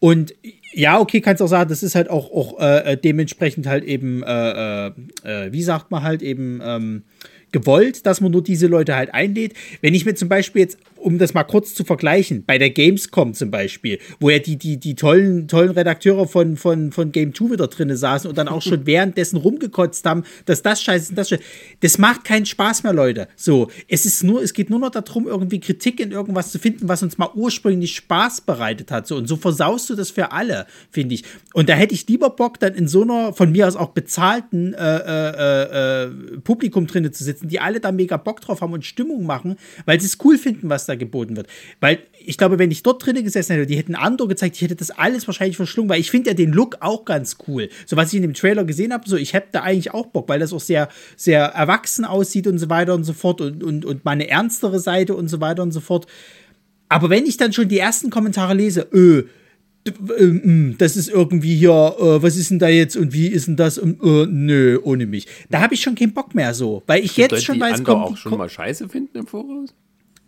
Und 0.00 0.34
ja, 0.72 0.98
okay, 0.98 1.20
kannst 1.20 1.40
auch 1.42 1.46
sagen, 1.46 1.70
das 1.70 1.84
ist 1.84 1.94
halt 1.94 2.10
auch, 2.10 2.30
auch 2.32 2.58
äh, 2.58 2.92
äh, 2.92 2.96
dementsprechend 2.96 3.66
halt 3.66 3.84
eben, 3.84 4.22
äh, 4.24 4.86
äh, 4.86 4.92
äh, 5.22 5.52
wie 5.52 5.62
sagt 5.62 5.90
man 5.92 6.02
halt 6.02 6.22
eben, 6.22 6.60
ähm, 6.62 7.04
gewollt, 7.52 8.04
dass 8.06 8.20
man 8.20 8.32
nur 8.32 8.42
diese 8.42 8.66
Leute 8.66 8.96
halt 8.96 9.14
einlädt. 9.14 9.54
Wenn 9.80 9.94
ich 9.94 10.04
mir 10.04 10.14
zum 10.14 10.28
Beispiel 10.28 10.62
jetzt, 10.62 10.78
um 11.02 11.18
das 11.18 11.34
mal 11.34 11.44
kurz 11.44 11.74
zu 11.74 11.84
vergleichen, 11.84 12.44
bei 12.46 12.58
der 12.58 12.70
Gamescom 12.70 13.34
zum 13.34 13.50
Beispiel, 13.50 13.98
wo 14.20 14.30
ja 14.30 14.38
die, 14.38 14.56
die, 14.56 14.78
die 14.78 14.94
tollen, 14.94 15.48
tollen 15.48 15.70
Redakteure 15.70 16.26
von, 16.26 16.56
von, 16.56 16.92
von 16.92 17.12
Game 17.12 17.34
2 17.34 17.52
wieder 17.52 17.66
drinne 17.66 17.96
saßen 17.96 18.28
und 18.28 18.38
dann 18.38 18.48
auch 18.48 18.62
schon 18.62 18.86
währenddessen 18.86 19.36
rumgekotzt 19.36 20.06
haben, 20.06 20.24
dass 20.46 20.62
das 20.62 20.82
scheiße 20.82 21.04
ist 21.04 21.10
und 21.10 21.18
das 21.18 21.28
scheiße. 21.28 21.42
Das 21.80 21.98
macht 21.98 22.24
keinen 22.24 22.46
Spaß 22.46 22.84
mehr, 22.84 22.92
Leute. 22.92 23.28
So, 23.36 23.68
es 23.88 24.06
ist 24.06 24.22
nur, 24.22 24.42
es 24.42 24.54
geht 24.54 24.70
nur 24.70 24.78
noch 24.78 24.90
darum, 24.90 25.26
irgendwie 25.26 25.60
Kritik 25.60 26.00
in 26.00 26.12
irgendwas 26.12 26.52
zu 26.52 26.58
finden, 26.58 26.88
was 26.88 27.02
uns 27.02 27.18
mal 27.18 27.30
ursprünglich 27.34 27.94
Spaß 27.96 28.42
bereitet 28.42 28.90
hat. 28.90 29.06
So, 29.06 29.16
und 29.16 29.26
so 29.26 29.36
versaust 29.36 29.90
du 29.90 29.94
das 29.94 30.10
für 30.10 30.32
alle, 30.32 30.66
finde 30.90 31.14
ich. 31.14 31.24
Und 31.52 31.68
da 31.68 31.74
hätte 31.74 31.94
ich 31.94 32.06
lieber 32.06 32.30
Bock, 32.30 32.60
dann 32.60 32.74
in 32.74 32.88
so 32.88 33.02
einer 33.02 33.32
von 33.32 33.50
mir 33.50 33.66
aus 33.66 33.76
auch 33.76 33.90
bezahlten 33.90 34.74
äh, 34.74 34.96
äh, 34.96 36.04
äh, 36.04 36.10
Publikum 36.44 36.86
drinne 36.86 37.10
zu 37.10 37.24
sitzen, 37.24 37.48
die 37.48 37.60
alle 37.60 37.80
da 37.80 37.92
mega 37.92 38.16
Bock 38.16 38.40
drauf 38.40 38.60
haben 38.60 38.72
und 38.72 38.84
Stimmung 38.84 39.26
machen, 39.26 39.56
weil 39.84 40.00
sie 40.00 40.06
es 40.06 40.18
cool 40.24 40.38
finden, 40.38 40.70
was 40.70 40.86
da 40.86 40.91
geboten 40.96 41.36
wird. 41.36 41.46
Weil 41.80 41.98
ich 42.24 42.38
glaube, 42.38 42.58
wenn 42.58 42.70
ich 42.70 42.82
dort 42.82 43.04
drinnen 43.04 43.24
gesessen 43.24 43.54
hätte, 43.54 43.66
die 43.66 43.76
hätten 43.76 43.94
Andor 43.94 44.28
gezeigt, 44.28 44.56
ich 44.56 44.62
hätte 44.62 44.76
das 44.76 44.90
alles 44.90 45.26
wahrscheinlich 45.26 45.56
verschlungen, 45.56 45.90
weil 45.90 46.00
ich 46.00 46.10
finde 46.10 46.30
ja 46.30 46.34
den 46.34 46.52
Look 46.52 46.76
auch 46.80 47.04
ganz 47.04 47.36
cool. 47.46 47.68
So 47.86 47.96
was 47.96 48.08
ich 48.08 48.16
in 48.16 48.22
dem 48.22 48.34
Trailer 48.34 48.64
gesehen 48.64 48.92
habe, 48.92 49.08
so 49.08 49.16
ich 49.16 49.32
hätte 49.32 49.48
da 49.52 49.62
eigentlich 49.62 49.92
auch 49.92 50.06
Bock, 50.06 50.28
weil 50.28 50.40
das 50.40 50.52
auch 50.52 50.60
sehr, 50.60 50.88
sehr 51.16 51.44
erwachsen 51.44 52.04
aussieht 52.04 52.46
und 52.46 52.58
so 52.58 52.68
weiter 52.70 52.94
und 52.94 53.04
so 53.04 53.12
fort 53.12 53.40
und, 53.40 53.62
und, 53.62 53.84
und 53.84 54.04
meine 54.04 54.28
ernstere 54.28 54.80
Seite 54.80 55.14
und 55.14 55.28
so 55.28 55.40
weiter 55.40 55.62
und 55.62 55.72
so 55.72 55.80
fort. 55.80 56.06
Aber 56.88 57.08
wenn 57.10 57.26
ich 57.26 57.36
dann 57.38 57.52
schon 57.52 57.68
die 57.68 57.78
ersten 57.78 58.10
Kommentare 58.10 58.54
lese, 58.54 58.86
öh, 58.92 59.24
das 60.78 60.96
ist 60.96 61.08
irgendwie 61.08 61.56
hier, 61.56 61.96
äh, 61.98 62.22
was 62.22 62.36
ist 62.36 62.50
denn 62.50 62.58
da 62.58 62.68
jetzt 62.68 62.96
und 62.96 63.12
wie 63.12 63.26
ist 63.26 63.48
denn 63.48 63.56
das 63.56 63.78
und 63.78 64.02
äh, 64.02 64.26
nö, 64.30 64.78
ohne 64.82 65.06
mich. 65.06 65.26
Da 65.50 65.60
habe 65.60 65.74
ich 65.74 65.80
schon 65.80 65.94
keinen 65.94 66.12
Bock 66.12 66.34
mehr 66.34 66.54
so, 66.54 66.82
weil 66.86 67.04
ich 67.04 67.16
jetzt 67.16 67.42
schon 67.42 67.58
weiß, 67.58 67.82
kommt, 67.82 68.04
auch 68.04 68.16
schon 68.16 68.38
mal 68.38 68.48
Scheiße 68.48 68.88
finden 68.88 69.18
im 69.18 69.26
Voraus? 69.26 69.74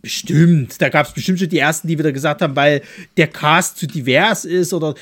Bestimmt, 0.04 0.80
da 0.80 0.88
gab 0.88 1.06
es 1.06 1.12
bestimmt 1.12 1.40
schon 1.40 1.48
die 1.48 1.58
ersten, 1.58 1.88
die 1.88 1.98
wieder 1.98 2.12
gesagt 2.12 2.40
haben, 2.42 2.54
weil 2.54 2.82
der 3.16 3.26
Cast 3.26 3.78
zu 3.78 3.86
divers 3.88 4.44
ist 4.44 4.72
oder 4.72 4.94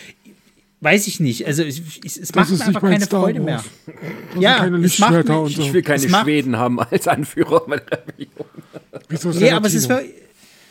weiß 0.80 1.07
ich 1.07 1.20
nicht. 1.20 1.46
Also 1.46 1.62
es, 1.62 1.80
es, 2.05 2.16
es 2.16 2.34
macht 2.34 2.50
ist 2.50 2.59
mir 2.59 2.66
nicht 2.66 2.66
einfach 2.76 2.80
keine 2.88 3.05
Star 3.05 3.20
Freude 3.20 3.38
Wars. 3.44 3.64
mehr. 3.86 3.94
Das 4.34 4.42
Ja, 4.42 4.57
keine 4.59 4.78
es 4.78 4.98
macht 4.98 5.12
mich- 5.12 5.28
und 5.30 5.48
so. 5.55 5.62
Ich 5.62 5.72
will 5.72 5.82
keine 5.82 6.05
Es 6.05 6.09
macht- 6.11 6.24
Schweden 6.24 6.57
haben 6.57 6.80
als 6.80 7.07
Anführer 7.07 7.62
meiner 7.68 7.82
Rebellion. 7.82 8.30
Wieso 9.09 9.30
ist 9.30 9.40
Nee, 9.40 9.50
aber 9.50 9.66
es 9.68 9.74
ist, 9.74 9.88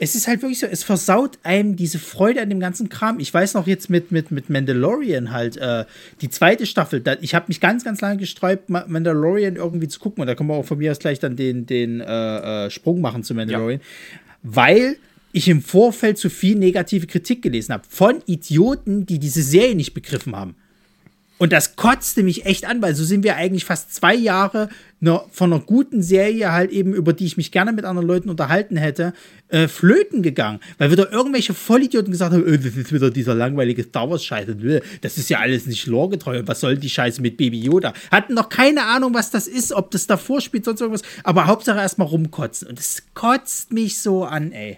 es 0.04 0.16
ist 0.16 0.28
halt 0.28 0.42
wirklich 0.42 0.58
so, 0.58 0.66
es 0.66 0.84
versaut 0.84 1.38
einem 1.44 1.76
diese 1.76 2.00
Freude 2.00 2.42
an 2.42 2.50
dem 2.50 2.60
ganzen 2.60 2.90
Kram. 2.90 3.20
Ich 3.20 3.32
weiß 3.32 3.54
noch 3.54 3.68
jetzt 3.68 3.88
mit, 3.88 4.12
mit, 4.12 4.32
mit 4.32 4.50
Mandalorian 4.50 5.32
halt, 5.32 5.58
äh, 5.58 5.86
die 6.22 6.30
zweite 6.32 6.66
Staffel, 6.66 7.02
da, 7.02 7.18
ich 7.22 7.36
habe 7.36 7.46
mich 7.50 7.60
ganz, 7.62 7.84
ganz 7.84 8.02
lange 8.02 8.18
gesträubt, 8.18 8.72
Ma- 8.72 8.86
Mandalorian 8.88 9.58
irgendwie 9.58 9.88
zu 9.88 10.00
gucken. 10.00 10.22
Und 10.22 10.28
da 10.28 10.34
können 10.34 10.50
wir 10.50 10.56
auch 10.56 10.66
von 10.66 10.80
mir 10.80 10.90
aus 10.90 10.98
gleich 10.98 11.20
dann 11.20 11.36
den, 11.36 11.68
den 11.68 12.02
äh, 12.02 12.66
äh, 12.66 12.70
Sprung 12.72 13.00
machen 13.00 13.24
zu 13.24 13.36
Mandalorian. 13.36 13.80
Weil 14.42 14.98
ich 15.34 15.48
im 15.48 15.62
Vorfeld 15.62 16.18
zu 16.18 16.32
viel 16.32 16.58
negative 16.58 17.06
Kritik 17.06 17.44
gelesen 17.44 17.74
habe. 17.74 17.84
Von 17.88 18.24
Idioten, 18.26 19.06
die 19.06 19.20
diese 19.20 19.44
Serie 19.44 19.76
nicht 19.76 19.94
begriffen 19.94 20.36
haben. 20.36 20.56
Und 21.42 21.52
das 21.52 21.76
kotzte 21.76 22.22
mich 22.22 22.46
echt 22.46 22.66
an, 22.66 22.84
weil 22.84 22.94
so 22.94 23.04
sind 23.04 23.24
wir 23.24 23.36
eigentlich 23.36 23.66
fast 23.66 23.96
zwei 23.96 24.14
Jahre 24.14 24.70
ne, 25.00 25.22
von 25.32 25.52
einer 25.52 25.60
guten 25.60 26.04
Serie 26.04 26.52
halt 26.52 26.70
eben, 26.70 26.94
über 26.94 27.14
die 27.14 27.26
ich 27.26 27.36
mich 27.36 27.52
gerne 27.52 27.74
mit 27.74 27.84
anderen 27.84 28.08
Leuten 28.08 28.30
unterhalten 28.30 28.78
hätte, 28.78 29.14
äh, 29.48 29.68
flöten 29.68 30.22
gegangen. 30.22 30.60
Weil 30.78 30.92
wieder 30.92 31.12
irgendwelche 31.12 31.56
Vollidioten 31.56 32.12
gesagt 32.12 32.34
haben, 32.34 32.46
äh, 32.46 32.60
das 32.60 32.76
ist 32.76 32.94
wieder 32.94 33.10
dieser 33.10 33.34
langweilige 33.34 33.82
Star 33.82 34.08
Wars 34.08 34.24
Scheiße. 34.24 34.52
Äh, 34.52 34.82
Das 35.02 35.18
ist 35.18 35.32
ja 35.32 35.40
alles 35.40 35.66
nicht 35.66 35.88
loregetreu. 35.88 36.44
Was 36.46 36.60
soll 36.60 36.78
die 36.78 36.92
Scheiße 36.92 37.24
mit 37.24 37.38
Baby 37.38 37.60
Yoda? 37.60 37.94
Hatten 38.12 38.36
noch 38.36 38.50
keine 38.50 38.84
Ahnung, 38.84 39.16
was 39.16 39.32
das 39.32 39.48
ist, 39.48 39.74
ob 39.74 39.90
das 39.90 40.06
davor 40.06 40.42
spielt, 40.42 40.66
sonst 40.66 40.82
irgendwas. 40.82 41.02
Aber 41.24 41.48
Hauptsache 41.48 41.80
erstmal 41.80 42.08
rumkotzen. 42.08 42.68
Und 42.68 42.80
es 42.80 43.02
kotzt 43.16 43.74
mich 43.74 44.00
so 44.00 44.26
an, 44.26 44.52
ey. 44.52 44.78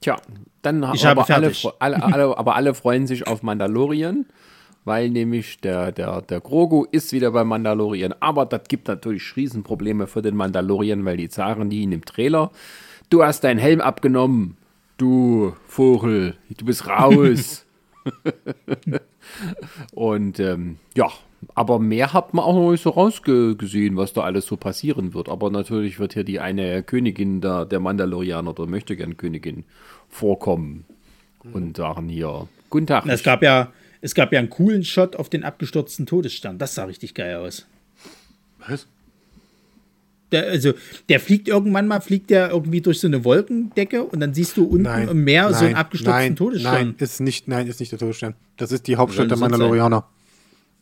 Tja, 0.00 0.16
dann 0.62 0.82
Ich 0.94 1.04
habe 1.04 1.20
aber 1.20 1.34
alle, 1.34 1.52
alle, 1.78 2.02
alle, 2.02 2.38
aber 2.38 2.54
alle 2.56 2.72
freuen 2.72 3.06
sich 3.06 3.26
auf 3.26 3.42
Mandalorian, 3.42 4.24
weil 4.84 5.10
nämlich 5.10 5.58
der, 5.60 5.92
der, 5.92 6.22
der 6.22 6.40
Grogu 6.40 6.84
ist 6.90 7.12
wieder 7.12 7.30
bei 7.30 7.44
Mandalorian. 7.44 8.14
Aber 8.20 8.46
das 8.46 8.62
gibt 8.68 8.88
natürlich 8.88 9.36
Riesenprobleme 9.36 10.06
für 10.06 10.22
den 10.22 10.36
Mandalorian, 10.36 11.04
weil 11.04 11.16
die 11.16 11.28
sagen 11.28 11.70
die 11.70 11.82
in 11.84 11.92
dem 11.92 12.04
Trailer, 12.04 12.50
du 13.10 13.22
hast 13.22 13.44
deinen 13.44 13.58
Helm 13.58 13.80
abgenommen, 13.80 14.56
du 14.96 15.54
Vogel, 15.66 16.36
du 16.56 16.64
bist 16.64 16.86
raus. 16.86 17.66
Und 19.94 20.40
ähm, 20.40 20.78
ja, 20.96 21.08
aber 21.54 21.78
mehr 21.78 22.12
hat 22.12 22.34
man 22.34 22.44
auch 22.44 22.54
noch 22.54 22.70
nicht 22.70 22.82
so 22.82 22.90
rausgesehen, 22.90 23.96
was 23.96 24.12
da 24.12 24.22
alles 24.22 24.46
so 24.46 24.56
passieren 24.56 25.14
wird. 25.14 25.28
Aber 25.28 25.50
natürlich 25.50 25.98
wird 25.98 26.14
hier 26.14 26.24
die 26.24 26.40
eine 26.40 26.82
Königin 26.82 27.40
der, 27.40 27.64
der 27.64 27.80
Mandalorianer 27.80 28.50
oder 28.50 28.66
möchte 28.66 28.96
gern 28.96 29.16
Königin 29.16 29.64
vorkommen 30.08 30.84
und 31.52 31.76
sagen 31.76 32.08
hier, 32.08 32.48
guten 32.70 32.86
Tag. 32.86 33.06
Es 33.06 33.22
gab 33.22 33.42
ja, 33.42 33.72
es 34.02 34.14
gab 34.14 34.32
ja 34.32 34.40
einen 34.40 34.50
coolen 34.50 34.84
Shot 34.84 35.16
auf 35.16 35.30
den 35.30 35.44
abgestürzten 35.44 36.06
Todesstern. 36.06 36.58
Das 36.58 36.74
sah 36.74 36.84
richtig 36.84 37.14
geil 37.14 37.36
aus. 37.36 37.66
Was? 38.66 38.86
Der, 40.32 40.48
also, 40.48 40.72
der 41.08 41.20
fliegt 41.20 41.46
irgendwann 41.46 41.86
mal, 41.86 42.00
fliegt 42.00 42.30
der 42.30 42.50
irgendwie 42.50 42.80
durch 42.80 43.00
so 43.00 43.06
eine 43.06 43.24
Wolkendecke 43.24 44.02
und 44.02 44.18
dann 44.20 44.34
siehst 44.34 44.56
du 44.56 44.64
unten 44.64 44.84
Nein, 44.84 45.08
im 45.08 45.24
Meer 45.24 45.50
so 45.50 45.56
einen 45.56 45.72
nein, 45.72 45.76
abgestürzten 45.76 46.20
nein, 46.20 46.36
Todesstern. 46.36 46.72
Nein, 46.72 46.94
ist 46.98 47.20
nicht, 47.20 47.48
nein, 47.48 47.66
ist 47.66 47.80
nicht 47.80 47.92
der 47.92 47.98
Todesstern. 47.98 48.34
Das 48.56 48.72
ist 48.72 48.86
die 48.86 48.96
Hauptstadt 48.96 49.24
der 49.24 49.30
das 49.30 49.38
sein? 49.38 49.50
Mandalorianer. 49.50 50.08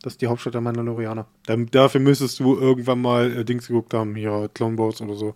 Das 0.01 0.13
ist 0.13 0.21
die 0.21 0.27
Hauptstadt 0.27 0.55
der 0.55 0.61
Mandalorianer. 0.61 1.27
Da, 1.45 1.57
dafür 1.57 2.01
müsstest 2.01 2.39
du 2.39 2.57
irgendwann 2.57 3.01
mal 3.01 3.39
äh, 3.39 3.45
Dings 3.45 3.67
geguckt 3.67 3.93
haben, 3.93 4.15
hier 4.15 4.49
Clone 4.53 4.77
Wars 4.77 5.01
oder 5.01 5.15
so. 5.15 5.35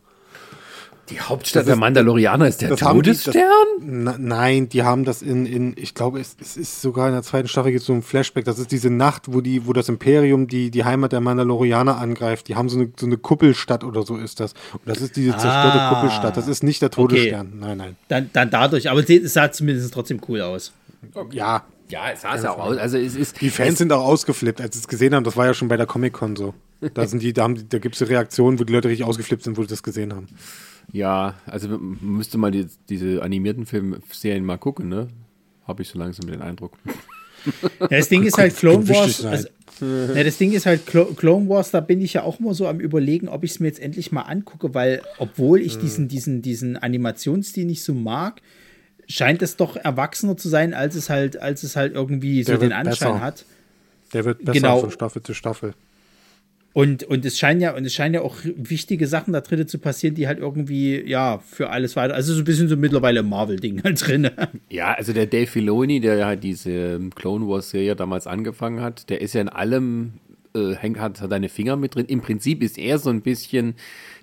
Die 1.09 1.19
Hauptstadt 1.21 1.61
Das 1.61 1.67
der 1.67 1.75
Mandalorianer 1.75 2.47
ist 2.47 2.61
der 2.61 2.75
Todesstern? 2.75 3.35
Nein, 3.79 4.69
die 4.69 4.81
haben 4.83 5.05
das 5.05 5.21
in, 5.21 5.45
in 5.45 5.73
ich 5.77 5.93
glaube, 5.93 6.19
es, 6.19 6.35
es 6.41 6.57
ist 6.57 6.81
sogar 6.81 7.07
in 7.07 7.13
der 7.13 7.21
zweiten 7.21 7.47
Staffel 7.47 7.71
gibt 7.71 7.81
es 7.81 7.87
so 7.87 7.93
ein 7.93 8.01
Flashback. 8.01 8.45
Das 8.45 8.57
ist 8.57 8.71
diese 8.71 8.89
Nacht, 8.89 9.23
wo 9.27 9.41
die, 9.41 9.67
wo 9.67 9.73
das 9.73 9.87
Imperium 9.87 10.47
die, 10.47 10.71
die 10.71 10.83
Heimat 10.83 11.11
der 11.11 11.21
Mandalorianer 11.21 11.97
angreift. 11.97 12.47
Die 12.47 12.55
haben 12.55 12.69
so 12.69 12.79
eine, 12.79 12.91
so 12.99 13.05
eine 13.05 13.17
Kuppelstadt 13.17 13.83
oder 13.83 14.03
so 14.03 14.17
ist 14.17 14.39
das. 14.39 14.53
Und 14.73 14.81
das 14.85 14.99
ist 15.01 15.15
diese 15.15 15.31
zerstörte 15.31 15.79
Ah. 15.79 15.93
Kuppelstadt. 15.93 16.37
Das 16.37 16.47
ist 16.47 16.63
nicht 16.63 16.81
der 16.81 16.89
Todesstern. 16.89 17.53
Nein, 17.59 17.77
nein. 17.77 17.95
Dann, 18.07 18.29
dann 18.33 18.49
dadurch, 18.49 18.89
aber 18.89 19.07
es 19.07 19.33
sah 19.33 19.51
zumindest 19.51 19.93
trotzdem 19.93 20.19
cool 20.27 20.41
aus. 20.41 20.71
Ja, 21.31 21.63
Ja, 21.89 22.09
es 22.11 22.21
sah 22.23 22.33
es 22.35 22.45
auch 22.45 22.57
aus. 22.57 22.77
Also 22.77 22.97
es 22.97 23.15
ist. 23.15 23.39
die 23.41 23.51
Fans 23.51 23.77
sind 23.77 23.93
auch 23.93 24.03
ausgeflippt, 24.03 24.59
als 24.59 24.73
sie 24.75 24.81
es 24.81 24.87
gesehen 24.87 25.13
haben. 25.13 25.23
Das 25.23 25.37
war 25.37 25.45
ja 25.45 25.53
schon 25.53 25.67
bei 25.67 25.77
der 25.77 25.85
Comic-Con 25.85 26.35
so. 26.35 26.55
Da, 26.93 27.05
sind 27.07 27.21
die, 27.21 27.31
da, 27.31 27.43
haben 27.43 27.69
da 27.69 27.77
gibt 27.79 27.99
es 27.99 28.09
Reaktionen, 28.09 28.59
wo 28.59 28.63
die 28.63 28.73
Leute 28.73 28.89
richtig 28.89 29.05
ausgeflippt 29.05 29.43
sind, 29.43 29.57
wo 29.57 29.61
sie 29.61 29.67
das 29.67 29.81
gesehen 29.83 30.13
haben. 30.13 30.27
Ja, 30.91 31.35
also 31.45 31.67
man 31.69 31.97
müsste 32.01 32.37
mal 32.37 32.51
die, 32.51 32.67
diese 32.89 33.21
animierten 33.21 33.65
Filmserien 33.65 34.45
mal 34.45 34.57
gucken, 34.57 34.87
ne? 34.89 35.07
Habe 35.67 35.81
ich 35.81 35.89
so 35.89 35.97
langsam 35.99 36.27
den 36.27 36.41
Eindruck. 36.41 36.73
Ja, 37.79 37.87
das 37.99 38.09
Ding 38.09 38.23
ist 38.23 38.39
halt 38.39 38.55
Clone 38.55 38.89
Wars. 38.89 39.23
Also, 39.23 39.47
ja, 39.79 40.23
das 40.23 40.39
Ding 40.39 40.51
ist 40.53 40.65
halt 40.65 40.87
Clo 40.87 41.05
Clone 41.13 41.47
Wars, 41.47 41.69
da 41.69 41.79
bin 41.79 42.01
ich 42.01 42.13
ja 42.13 42.23
auch 42.23 42.39
immer 42.39 42.55
so 42.55 42.67
am 42.67 42.79
überlegen, 42.79 43.27
ob 43.27 43.43
ich 43.43 43.51
es 43.51 43.59
mir 43.59 43.67
jetzt 43.67 43.79
endlich 43.79 44.11
mal 44.11 44.23
angucke, 44.23 44.73
weil 44.73 45.03
obwohl 45.19 45.61
ich 45.61 45.77
diesen, 45.77 46.07
diesen, 46.07 46.41
diesen 46.41 46.75
Animationsstil 46.75 47.65
nicht 47.65 47.83
so 47.83 47.93
mag, 47.93 48.41
scheint 49.07 49.43
es 49.43 49.57
doch 49.57 49.75
erwachsener 49.75 50.37
zu 50.37 50.49
sein, 50.49 50.73
als 50.73 50.95
es 50.95 51.11
halt, 51.11 51.39
als 51.39 51.61
es 51.61 51.75
halt 51.75 51.93
irgendwie 51.93 52.41
so 52.41 52.53
Der 52.53 52.57
den 52.57 52.71
Anschein 52.73 52.93
besser. 53.13 53.21
hat. 53.21 53.45
Der 54.13 54.25
wird 54.25 54.39
besser 54.39 54.53
Genau. 54.53 54.79
von 54.79 54.89
Staffel 54.89 55.21
zu 55.21 55.35
Staffel. 55.35 55.75
Und, 56.75 57.03
und 57.05 57.23
es 57.23 57.39
scheinen 57.39 57.61
ja, 57.61 57.73
und 57.73 57.85
es 57.85 57.93
scheinen 57.93 58.15
ja 58.15 58.21
auch 58.21 58.35
wichtige 58.43 59.07
Sachen 59.07 59.31
da 59.31 59.39
drin 59.39 59.65
zu 59.65 59.79
passieren, 59.79 60.13
die 60.13 60.27
halt 60.27 60.39
irgendwie, 60.39 61.09
ja, 61.09 61.39
für 61.39 61.69
alles 61.69 61.95
weiter. 61.95 62.13
Also 62.15 62.33
so 62.33 62.41
ein 62.41 62.43
bisschen 62.43 62.67
so 62.67 62.75
mittlerweile 62.75 63.23
Marvel-Ding 63.23 63.81
halt 63.85 64.05
drin. 64.05 64.29
Ja, 64.69 64.93
also 64.93 65.13
der 65.13 65.25
Dave 65.25 65.47
Filoni, 65.47 66.01
der 66.01 66.25
halt 66.25 66.43
diese 66.43 66.99
Clone 67.15 67.47
Wars 67.47 67.69
Serie 67.69 67.95
damals 67.95 68.27
angefangen 68.27 68.81
hat, 68.81 69.09
der 69.09 69.21
ist 69.21 69.33
ja 69.33 69.39
in 69.39 69.47
allem, 69.47 70.15
äh, 70.53 70.75
hängt, 70.75 70.99
hat 70.99 71.15
seine 71.15 71.47
Finger 71.47 71.77
mit 71.77 71.95
drin. 71.95 72.07
Im 72.07 72.19
Prinzip 72.19 72.61
ist 72.61 72.77
er 72.77 72.99
so 72.99 73.09
ein 73.09 73.21
bisschen 73.21 73.75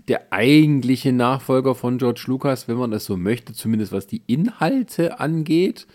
der 0.09 0.31
eigentliche 0.31 1.15
Nachfolger 1.15 1.75
von 1.75 1.97
George 1.97 2.25
Lucas, 2.27 2.69
wenn 2.69 2.77
man 2.77 2.91
das 2.91 3.07
so 3.07 3.17
möchte, 3.17 3.55
zumindest 3.55 3.93
was 3.93 4.07
die 4.07 4.21
Inhalte 4.27 5.21
angeht. 5.21 5.87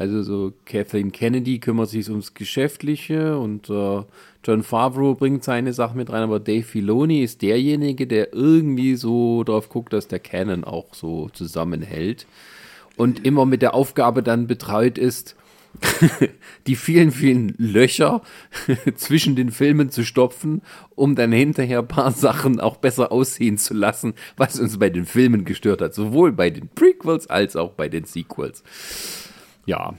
Also 0.00 0.22
so 0.22 0.54
Kathleen 0.64 1.12
Kennedy 1.12 1.58
kümmert 1.58 1.90
sich 1.90 2.08
ums 2.08 2.32
Geschäftliche 2.32 3.38
und 3.38 3.68
äh, 3.68 4.02
John 4.42 4.62
Favreau 4.62 5.14
bringt 5.14 5.44
seine 5.44 5.74
Sachen 5.74 5.98
mit 5.98 6.10
rein, 6.10 6.22
aber 6.22 6.40
Dave 6.40 6.62
Filoni 6.62 7.22
ist 7.22 7.42
derjenige, 7.42 8.06
der 8.06 8.32
irgendwie 8.32 8.94
so 8.94 9.44
drauf 9.44 9.68
guckt, 9.68 9.92
dass 9.92 10.08
der 10.08 10.18
Canon 10.18 10.64
auch 10.64 10.94
so 10.94 11.28
zusammenhält 11.34 12.26
und 12.96 13.26
immer 13.26 13.44
mit 13.44 13.60
der 13.60 13.74
Aufgabe 13.74 14.22
dann 14.22 14.46
betreut 14.46 14.96
ist, 14.96 15.36
die 16.66 16.76
vielen, 16.76 17.12
vielen 17.12 17.54
Löcher 17.58 18.22
zwischen 18.94 19.36
den 19.36 19.50
Filmen 19.50 19.90
zu 19.90 20.02
stopfen, 20.06 20.62
um 20.94 21.14
dann 21.14 21.30
hinterher 21.30 21.80
ein 21.80 21.88
paar 21.88 22.12
Sachen 22.12 22.58
auch 22.58 22.78
besser 22.78 23.12
aussehen 23.12 23.58
zu 23.58 23.74
lassen, 23.74 24.14
was 24.38 24.58
uns 24.58 24.78
bei 24.78 24.88
den 24.88 25.04
Filmen 25.04 25.44
gestört 25.44 25.82
hat, 25.82 25.92
sowohl 25.92 26.32
bei 26.32 26.48
den 26.48 26.68
Prequels 26.68 27.26
als 27.26 27.54
auch 27.54 27.72
bei 27.72 27.90
den 27.90 28.04
Sequels. 28.04 28.64
Ja, 29.70 29.94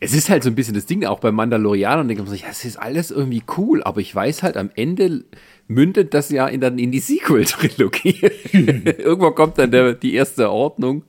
es 0.00 0.14
ist 0.14 0.30
halt 0.30 0.42
so 0.42 0.50
ein 0.50 0.56
bisschen 0.56 0.74
das 0.74 0.86
Ding, 0.86 1.04
auch 1.04 1.20
bei 1.20 1.30
Mandalorianern, 1.30 2.08
denkt 2.08 2.24
man 2.24 2.32
sich, 2.32 2.42
ja, 2.42 2.48
es 2.50 2.64
ist 2.64 2.76
alles 2.76 3.12
irgendwie 3.12 3.44
cool, 3.56 3.84
aber 3.84 4.00
ich 4.00 4.12
weiß 4.12 4.42
halt, 4.42 4.56
am 4.56 4.68
Ende 4.74 5.22
mündet 5.68 6.12
das 6.12 6.30
ja 6.30 6.48
in, 6.48 6.60
dann 6.60 6.76
in 6.80 6.90
die 6.90 6.98
Sequel-Trilogie. 6.98 8.20
Irgendwann 8.52 9.36
kommt 9.36 9.58
dann 9.58 9.70
der, 9.70 9.94
die 9.94 10.14
erste 10.14 10.50
Ordnung. 10.50 11.04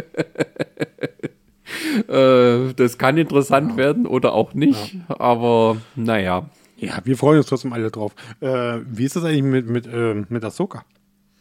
Äh, 2.07 2.73
das 2.75 2.97
kann 2.97 3.17
interessant 3.17 3.77
werden 3.77 4.07
oder 4.07 4.33
auch 4.33 4.55
nicht, 4.55 4.97
aber 5.07 5.77
naja. 5.95 6.49
Ja, 6.77 6.99
wir 7.03 7.15
freuen 7.15 7.37
uns 7.37 7.45
trotzdem 7.45 7.73
alle 7.73 7.91
drauf. 7.91 8.15
Äh, 8.41 8.79
wie 8.89 9.05
ist 9.05 9.15
das 9.15 9.23
eigentlich 9.23 9.43
mit, 9.43 9.69
mit, 9.69 9.85
äh, 9.85 10.15
mit 10.29 10.43
Ahsoka? 10.43 10.83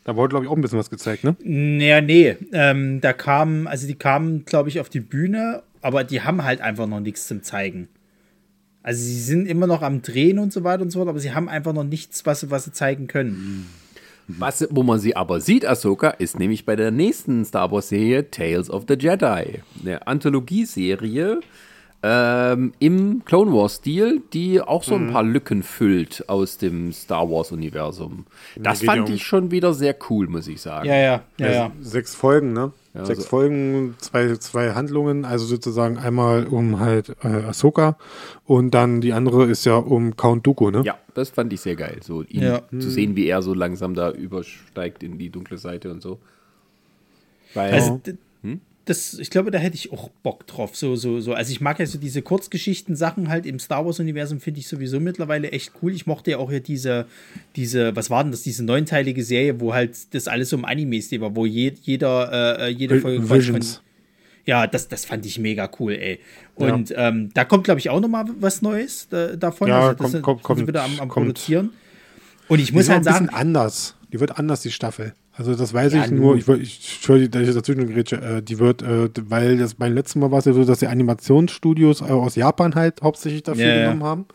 Da 0.04 0.16
wurde, 0.16 0.30
glaube 0.30 0.44
ich, 0.44 0.50
auch 0.50 0.56
ein 0.56 0.60
bisschen 0.60 0.78
was 0.78 0.90
gezeigt, 0.90 1.24
ne? 1.24 1.36
Naja, 1.42 2.00
nee. 2.00 2.36
Ähm, 2.52 3.00
da 3.00 3.12
kamen, 3.12 3.66
also 3.66 3.86
die 3.86 3.94
kamen, 3.94 4.44
glaube 4.44 4.68
ich, 4.68 4.80
auf 4.80 4.88
die 4.88 5.00
Bühne, 5.00 5.62
aber 5.82 6.04
die 6.04 6.22
haben 6.22 6.44
halt 6.44 6.60
einfach 6.60 6.86
noch 6.86 7.00
nichts 7.00 7.26
zum 7.26 7.42
Zeigen. 7.42 7.88
Also 8.82 9.02
sie 9.02 9.20
sind 9.20 9.46
immer 9.46 9.66
noch 9.66 9.82
am 9.82 10.02
Drehen 10.02 10.38
und 10.38 10.52
so 10.52 10.64
weiter 10.64 10.82
und 10.82 10.90
so 10.90 10.98
fort, 11.00 11.08
aber 11.08 11.18
sie 11.20 11.32
haben 11.34 11.48
einfach 11.48 11.72
noch 11.72 11.84
nichts, 11.84 12.24
was, 12.26 12.40
sie- 12.40 12.50
was 12.50 12.64
sie 12.64 12.72
zeigen 12.72 13.06
können. 13.06 13.66
Was, 14.28 14.66
wo 14.70 14.82
man 14.82 14.98
sie 14.98 15.16
aber 15.16 15.40
sieht, 15.40 15.66
Ahsoka, 15.66 16.10
ist 16.10 16.38
nämlich 16.38 16.64
bei 16.66 16.76
der 16.76 16.90
nächsten 16.90 17.44
Star 17.46 17.70
Wars-Serie 17.72 18.30
Tales 18.30 18.68
of 18.70 18.84
the 18.86 18.94
Jedi. 18.98 19.60
Eine 19.82 20.06
Anthologieserie 20.06 21.40
ähm, 22.02 22.72
im 22.78 23.22
Clone 23.24 23.52
Wars-Stil, 23.52 24.22
die 24.32 24.60
auch 24.60 24.84
so 24.84 24.94
ein 24.94 25.10
paar 25.12 25.22
Lücken 25.24 25.62
füllt 25.62 26.28
aus 26.28 26.58
dem 26.58 26.92
Star 26.92 27.28
Wars-Universum. 27.30 28.26
Das 28.56 28.82
fand 28.82 29.08
ich 29.10 29.24
schon 29.24 29.50
wieder 29.50 29.74
sehr 29.74 29.96
cool, 30.08 30.28
muss 30.28 30.46
ich 30.46 30.60
sagen. 30.60 30.86
Ja, 30.86 30.96
ja, 30.96 31.22
ja, 31.38 31.50
ja. 31.50 31.72
Sechs 31.80 32.14
Folgen, 32.14 32.52
ne? 32.52 32.72
Ja, 32.98 33.04
Sechs 33.06 33.22
so- 33.22 33.28
Folgen, 33.28 33.94
zwei, 33.98 34.34
zwei 34.36 34.72
Handlungen, 34.72 35.24
also 35.24 35.46
sozusagen 35.46 35.98
einmal 35.98 36.46
um 36.48 36.80
halt 36.80 37.10
äh, 37.22 37.28
Ahsoka 37.28 37.96
und 38.44 38.72
dann 38.74 39.00
die 39.00 39.12
andere 39.12 39.46
ist 39.46 39.64
ja 39.64 39.76
um 39.76 40.16
Count 40.16 40.46
Dooku, 40.46 40.70
ne? 40.70 40.82
Ja, 40.84 40.98
das 41.14 41.30
fand 41.30 41.52
ich 41.52 41.60
sehr 41.60 41.76
geil, 41.76 41.98
so 42.02 42.22
ihn 42.22 42.42
Ja. 42.42 42.62
zu 42.78 42.90
sehen, 42.90 43.14
wie 43.16 43.26
er 43.28 43.40
so 43.42 43.54
langsam 43.54 43.94
da 43.94 44.10
übersteigt 44.10 45.02
in 45.04 45.16
die 45.16 45.30
dunkle 45.30 45.58
Seite 45.58 45.90
und 45.92 46.02
so. 46.02 46.18
Weil, 47.54 47.72
Also, 47.72 48.00
das, 48.88 49.14
ich 49.14 49.30
glaube, 49.30 49.50
da 49.50 49.58
hätte 49.58 49.76
ich 49.76 49.92
auch 49.92 50.08
Bock 50.22 50.46
drauf. 50.46 50.74
So, 50.76 50.96
so, 50.96 51.20
so. 51.20 51.34
Also 51.34 51.52
ich 51.52 51.60
mag 51.60 51.78
ja 51.78 51.86
so 51.86 51.98
diese 51.98 52.22
Kurzgeschichten-Sachen 52.22 53.28
halt 53.28 53.46
im 53.46 53.58
Star 53.58 53.84
Wars-Universum, 53.84 54.40
finde 54.40 54.60
ich 54.60 54.68
sowieso 54.68 54.98
mittlerweile 55.00 55.50
echt 55.52 55.72
cool. 55.82 55.92
Ich 55.92 56.06
mochte 56.06 56.30
ja 56.32 56.38
auch 56.38 56.50
hier 56.50 56.60
diese, 56.60 57.06
diese, 57.56 57.94
was 57.96 58.10
war 58.10 58.22
denn 58.24 58.30
das, 58.32 58.42
diese 58.42 58.64
neunteilige 58.64 59.22
Serie, 59.22 59.60
wo 59.60 59.74
halt 59.74 59.96
das 60.14 60.28
alles 60.28 60.50
so 60.50 60.56
im 60.56 60.64
Anime-Stil 60.64 61.20
war, 61.20 61.34
wo 61.36 61.46
je, 61.46 61.72
jeder, 61.82 62.58
äh, 62.60 62.68
jede 62.70 62.96
Vi- 62.96 63.00
Folge 63.00 63.18
quasi 63.18 63.28
von, 63.28 63.36
Visions. 63.56 63.82
ja, 64.46 64.66
das, 64.66 64.88
das 64.88 65.04
fand 65.04 65.24
ich 65.26 65.38
mega 65.38 65.70
cool, 65.78 65.92
ey. 65.92 66.18
Und 66.54 66.92
ähm, 66.96 67.30
da 67.34 67.44
kommt, 67.44 67.64
glaube 67.64 67.80
ich, 67.80 67.90
auch 67.90 68.00
noch 68.00 68.08
mal 68.08 68.24
was 68.40 68.62
Neues 68.62 69.06
äh, 69.12 69.36
davon. 69.36 69.68
Ja, 69.68 69.94
das 69.94 70.12
kommt- 70.12 70.22
kommt- 70.22 70.38
sind 70.40 70.42
kommt- 70.42 70.66
wieder 70.68 70.82
am, 70.84 70.98
am. 71.00 71.08
Produzieren. 71.08 71.70
Und 72.48 72.60
ich 72.60 72.72
muss 72.72 72.88
halt 72.88 73.04
sagen, 73.04 73.28
anders. 73.28 73.94
Die 74.12 74.18
wird 74.20 74.38
anders, 74.38 74.62
die 74.62 74.70
Staffel. 74.70 75.12
Also 75.38 75.54
das 75.54 75.72
weiß 75.72 75.92
Ja, 75.94 76.04
ich 76.04 76.10
nur. 76.10 76.36
Ich, 76.36 76.48
ich 76.48 76.94
Entschuldige, 76.96 77.30
dass 77.30 77.48
ich 77.48 77.54
dazwischen 77.54 77.86
gerätsche. 77.86 78.16
Äh, 78.16 78.42
die 78.42 78.58
wird, 78.58 78.82
äh, 78.82 79.08
weil 79.28 79.56
das 79.56 79.74
beim 79.74 79.94
letzten 79.94 80.18
Mal 80.18 80.32
war 80.32 80.40
es 80.40 80.46
ja 80.46 80.52
so, 80.52 80.64
dass 80.64 80.80
die 80.80 80.88
Animationsstudios 80.88 82.00
äh, 82.00 82.06
aus 82.06 82.34
Japan 82.34 82.74
halt 82.74 83.02
hauptsächlich 83.02 83.44
dafür 83.44 83.64
Ja, 83.64 83.74
ja. 83.76 83.82
genommen 83.84 84.02
haben. 84.02 84.26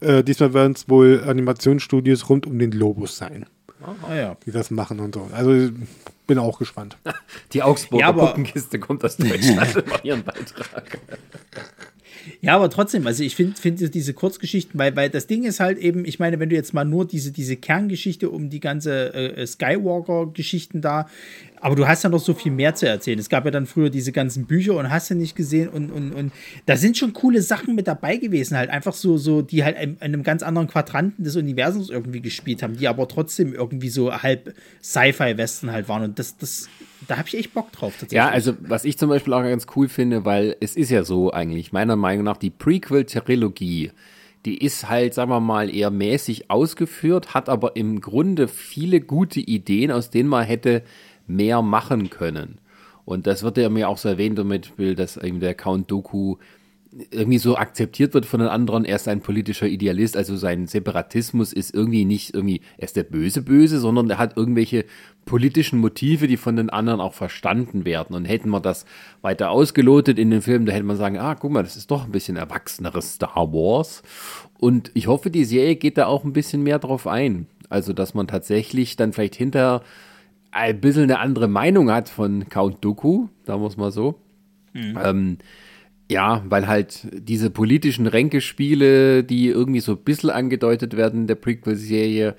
Äh, 0.00 0.22
diesmal 0.22 0.52
werden 0.52 0.74
es 0.74 0.88
wohl 0.90 1.24
Animationsstudios 1.26 2.28
rund 2.28 2.46
um 2.46 2.58
den 2.58 2.70
Globus 2.70 3.16
sein, 3.16 3.46
ah, 3.82 4.14
ja. 4.14 4.36
die 4.44 4.50
das 4.52 4.70
machen 4.70 5.00
und 5.00 5.14
so. 5.14 5.26
Also 5.32 5.70
bin 6.26 6.38
auch 6.38 6.58
gespannt. 6.58 6.98
die 7.54 7.62
Augsburger 7.62 8.04
Ja, 8.04 8.12
Puppenkiste 8.12 8.78
kommt 8.78 9.02
aus 9.04 9.16
Deutschland 9.16 9.86
macht 9.88 10.04
ihren 10.04 10.22
Beitrag. 10.22 10.98
Ja, 12.40 12.56
aber 12.56 12.70
trotzdem, 12.70 13.06
also 13.06 13.22
ich 13.22 13.36
finde 13.36 13.60
finde 13.60 13.88
diese 13.90 14.14
Kurzgeschichten, 14.14 14.78
weil, 14.78 14.94
weil 14.96 15.10
das 15.10 15.26
Ding 15.26 15.44
ist 15.44 15.60
halt 15.60 15.78
eben, 15.78 16.04
ich 16.04 16.18
meine, 16.18 16.38
wenn 16.40 16.50
du 16.50 16.56
jetzt 16.56 16.74
mal 16.74 16.84
nur 16.84 17.06
diese, 17.06 17.32
diese 17.32 17.56
Kerngeschichte 17.56 18.30
um 18.30 18.50
die 18.50 18.60
ganze 18.60 19.14
äh, 19.14 19.46
Skywalker-Geschichten 19.46 20.80
da, 20.80 21.06
aber 21.60 21.76
du 21.76 21.86
hast 21.86 22.02
ja 22.02 22.10
noch 22.10 22.20
so 22.20 22.34
viel 22.34 22.50
mehr 22.50 22.74
zu 22.74 22.88
erzählen. 22.88 23.20
Es 23.20 23.28
gab 23.28 23.44
ja 23.44 23.52
dann 23.52 23.66
früher 23.66 23.88
diese 23.88 24.10
ganzen 24.10 24.46
Bücher 24.46 24.76
und 24.76 24.90
hast 24.90 25.10
du 25.10 25.14
nicht 25.14 25.36
gesehen 25.36 25.68
und, 25.68 25.90
und, 25.90 26.12
und 26.12 26.32
da 26.66 26.76
sind 26.76 26.98
schon 26.98 27.12
coole 27.12 27.40
Sachen 27.40 27.76
mit 27.76 27.86
dabei 27.86 28.16
gewesen, 28.16 28.56
halt 28.56 28.68
einfach 28.68 28.94
so, 28.94 29.16
so 29.16 29.42
die 29.42 29.62
halt 29.62 29.76
in, 29.78 29.94
in 29.94 30.00
einem 30.00 30.22
ganz 30.24 30.42
anderen 30.42 30.66
Quadranten 30.66 31.22
des 31.22 31.36
Universums 31.36 31.88
irgendwie 31.88 32.20
gespielt 32.20 32.62
haben, 32.64 32.76
die 32.76 32.88
aber 32.88 33.06
trotzdem 33.06 33.54
irgendwie 33.54 33.90
so 33.90 34.12
halb 34.12 34.54
Sci-Fi-Westen 34.82 35.70
halt 35.70 35.88
waren 35.88 36.02
und 36.02 36.18
das, 36.18 36.36
das, 36.36 36.68
da 37.08 37.18
habe 37.18 37.28
ich 37.28 37.36
echt 37.36 37.54
Bock 37.54 37.72
drauf 37.72 37.92
tatsächlich. 37.92 38.16
Ja, 38.16 38.28
also 38.28 38.54
was 38.60 38.84
ich 38.84 38.98
zum 38.98 39.08
Beispiel 39.08 39.32
auch 39.32 39.42
ganz 39.42 39.66
cool 39.76 39.88
finde, 39.88 40.24
weil 40.24 40.56
es 40.60 40.76
ist 40.76 40.90
ja 40.90 41.04
so 41.04 41.32
eigentlich, 41.32 41.72
meiner 41.72 41.96
Meinung 41.96 42.24
nach, 42.24 42.36
die 42.36 42.50
Prequel-Trilogie, 42.50 43.92
die 44.44 44.58
ist 44.58 44.88
halt, 44.88 45.14
sagen 45.14 45.30
wir 45.30 45.40
mal, 45.40 45.72
eher 45.72 45.90
mäßig 45.90 46.50
ausgeführt, 46.50 47.34
hat 47.34 47.48
aber 47.48 47.76
im 47.76 48.00
Grunde 48.00 48.48
viele 48.48 49.00
gute 49.00 49.40
Ideen, 49.40 49.90
aus 49.90 50.10
denen 50.10 50.28
man 50.28 50.44
hätte 50.44 50.82
mehr 51.26 51.62
machen 51.62 52.10
können. 52.10 52.58
Und 53.04 53.26
das 53.26 53.42
wird 53.42 53.56
ja 53.56 53.68
mir 53.68 53.88
auch 53.88 53.98
so 53.98 54.08
erwähnt, 54.08 54.38
damit 54.38 54.78
will, 54.78 54.94
dass 54.94 55.16
eben 55.16 55.40
der 55.40 55.54
Count 55.54 55.90
Doku 55.90 56.36
irgendwie 57.10 57.38
so 57.38 57.56
akzeptiert 57.56 58.12
wird 58.12 58.26
von 58.26 58.40
den 58.40 58.48
anderen, 58.48 58.84
er 58.84 58.96
ist 58.96 59.08
ein 59.08 59.20
politischer 59.20 59.66
Idealist, 59.66 60.16
also 60.16 60.36
sein 60.36 60.66
Separatismus 60.66 61.52
ist 61.52 61.74
irgendwie 61.74 62.04
nicht 62.04 62.34
irgendwie, 62.34 62.60
er 62.76 62.84
ist 62.84 62.96
der 62.96 63.04
böse 63.04 63.42
Böse, 63.42 63.78
sondern 63.80 64.10
er 64.10 64.18
hat 64.18 64.36
irgendwelche 64.36 64.84
politischen 65.24 65.78
Motive, 65.78 66.26
die 66.26 66.36
von 66.36 66.56
den 66.56 66.68
anderen 66.68 67.00
auch 67.00 67.14
verstanden 67.14 67.84
werden. 67.84 68.14
Und 68.14 68.26
hätten 68.26 68.50
wir 68.50 68.60
das 68.60 68.84
weiter 69.22 69.50
ausgelotet 69.50 70.18
in 70.18 70.30
den 70.30 70.42
Filmen, 70.42 70.66
da 70.66 70.72
hätte 70.72 70.84
man 70.84 70.96
sagen, 70.96 71.18
ah, 71.18 71.34
guck 71.34 71.52
mal, 71.52 71.62
das 71.62 71.76
ist 71.76 71.90
doch 71.90 72.04
ein 72.04 72.12
bisschen 72.12 72.36
erwachseneres 72.36 73.14
Star 73.14 73.52
Wars. 73.52 74.02
Und 74.58 74.90
ich 74.94 75.06
hoffe, 75.06 75.30
die 75.30 75.44
Serie 75.44 75.76
geht 75.76 75.96
da 75.96 76.06
auch 76.06 76.24
ein 76.24 76.32
bisschen 76.32 76.62
mehr 76.62 76.78
drauf 76.78 77.06
ein. 77.06 77.46
Also, 77.68 77.94
dass 77.94 78.12
man 78.12 78.26
tatsächlich 78.26 78.96
dann 78.96 79.12
vielleicht 79.12 79.34
hinter 79.34 79.82
ein 80.50 80.80
bisschen 80.80 81.04
eine 81.04 81.20
andere 81.20 81.48
Meinung 81.48 81.90
hat 81.90 82.10
von 82.10 82.48
Count 82.50 82.84
Dooku, 82.84 83.28
da 83.46 83.56
muss 83.56 83.78
man 83.78 83.90
so. 83.90 84.20
Mhm. 84.74 84.98
Ähm, 85.02 85.38
ja, 86.10 86.42
weil 86.46 86.66
halt 86.66 87.08
diese 87.12 87.50
politischen 87.50 88.06
Ränkespiele, 88.06 89.24
die 89.24 89.48
irgendwie 89.48 89.80
so 89.80 89.92
ein 89.92 89.98
bisschen 89.98 90.30
angedeutet 90.30 90.96
werden 90.96 91.22
in 91.22 91.26
der 91.26 91.36
Prequel-Serie, 91.36 92.36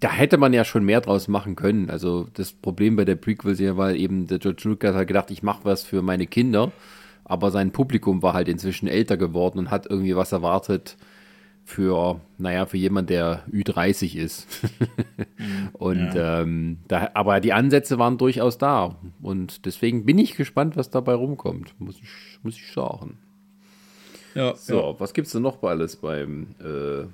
da 0.00 0.10
hätte 0.10 0.38
man 0.38 0.52
ja 0.52 0.64
schon 0.64 0.84
mehr 0.84 1.00
draus 1.00 1.28
machen 1.28 1.56
können. 1.56 1.90
Also 1.90 2.26
das 2.34 2.52
Problem 2.52 2.96
bei 2.96 3.04
der 3.04 3.16
Prequel-Serie 3.16 3.76
war 3.76 3.92
eben, 3.92 4.26
der 4.26 4.38
George 4.38 4.62
Lucas 4.64 4.94
hat 4.94 5.08
gedacht, 5.08 5.30
ich 5.30 5.42
mache 5.42 5.64
was 5.64 5.84
für 5.84 6.02
meine 6.02 6.26
Kinder, 6.26 6.72
aber 7.24 7.50
sein 7.50 7.70
Publikum 7.70 8.22
war 8.22 8.32
halt 8.32 8.48
inzwischen 8.48 8.88
älter 8.88 9.16
geworden 9.16 9.58
und 9.58 9.70
hat 9.70 9.86
irgendwie 9.86 10.16
was 10.16 10.32
erwartet, 10.32 10.96
für, 11.70 12.20
naja, 12.36 12.66
für 12.66 12.76
jemand, 12.76 13.10
der 13.10 13.44
Ü30 13.50 14.16
ist. 14.16 14.46
und 15.72 16.14
ja. 16.14 16.42
ähm, 16.42 16.78
da, 16.88 17.10
aber 17.14 17.40
die 17.40 17.52
Ansätze 17.52 17.98
waren 17.98 18.18
durchaus 18.18 18.58
da. 18.58 18.96
Und 19.22 19.64
deswegen 19.66 20.04
bin 20.04 20.18
ich 20.18 20.36
gespannt, 20.36 20.76
was 20.76 20.90
dabei 20.90 21.14
rumkommt, 21.14 21.74
muss 21.78 21.96
ich, 21.96 22.38
muss 22.42 22.56
ich 22.56 22.72
sagen. 22.72 23.18
Ja, 24.34 24.54
so, 24.56 24.74
ja. 24.74 25.00
was 25.00 25.14
gibt 25.14 25.26
es 25.26 25.32
denn 25.32 25.42
noch 25.42 25.56
bei 25.56 25.70
alles 25.70 25.96
beim 25.96 26.54
äh, 26.60 27.06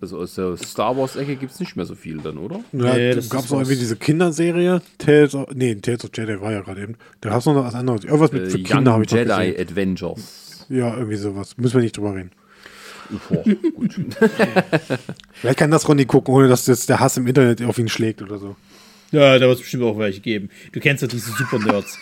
also 0.00 0.18
aus 0.18 0.34
der 0.34 0.56
Star 0.56 0.96
Wars-Ecke 0.96 1.36
gibt 1.36 1.52
es 1.52 1.60
nicht 1.60 1.76
mehr 1.76 1.86
so 1.86 1.94
viel 1.94 2.18
dann, 2.18 2.36
oder? 2.36 2.56
Ja, 2.72 2.94
nee, 2.94 3.14
gab 3.14 3.44
es 3.44 3.50
noch 3.50 3.58
irgendwie 3.58 3.76
diese 3.76 3.96
Kinderserie. 3.96 4.82
Tales 4.98 5.34
of, 5.34 5.48
nee, 5.54 5.74
Tales 5.76 6.04
of 6.04 6.10
Jedi 6.14 6.40
war 6.40 6.52
ja 6.52 6.60
gerade 6.60 6.82
eben. 6.82 6.96
Da 7.20 7.30
hast 7.30 7.46
du 7.46 7.52
noch 7.52 7.64
was 7.64 7.74
anderes. 7.74 8.04
Irgendwas 8.04 8.32
mit 8.32 8.54
äh, 8.54 8.62
Kindern 8.62 8.94
habe 8.94 9.04
ich 9.04 9.10
Jedi 9.10 9.56
Adventures. 9.58 10.66
Ja, 10.68 10.94
irgendwie 10.94 11.16
sowas. 11.16 11.56
Müssen 11.56 11.74
wir 11.74 11.82
nicht 11.82 11.96
drüber 11.96 12.14
reden. 12.14 12.32
Oh, 13.30 13.42
gut. 13.74 13.94
Vielleicht 15.32 15.58
kann 15.58 15.70
das 15.70 15.88
Ronny 15.88 16.04
gucken, 16.04 16.34
ohne 16.34 16.48
dass 16.48 16.64
das 16.64 16.86
der 16.86 17.00
Hass 17.00 17.16
im 17.16 17.26
Internet 17.26 17.62
auf 17.62 17.78
ihn 17.78 17.88
schlägt 17.88 18.22
oder 18.22 18.38
so. 18.38 18.56
Ja, 19.14 19.38
da 19.38 19.46
wird 19.46 19.58
es 19.58 19.60
bestimmt 19.60 19.84
auch 19.84 19.96
welche 19.96 20.20
geben. 20.20 20.50
Du 20.72 20.80
kennst 20.80 21.00
ja 21.00 21.06
diese 21.06 21.30
Super-Nerds. 21.30 21.98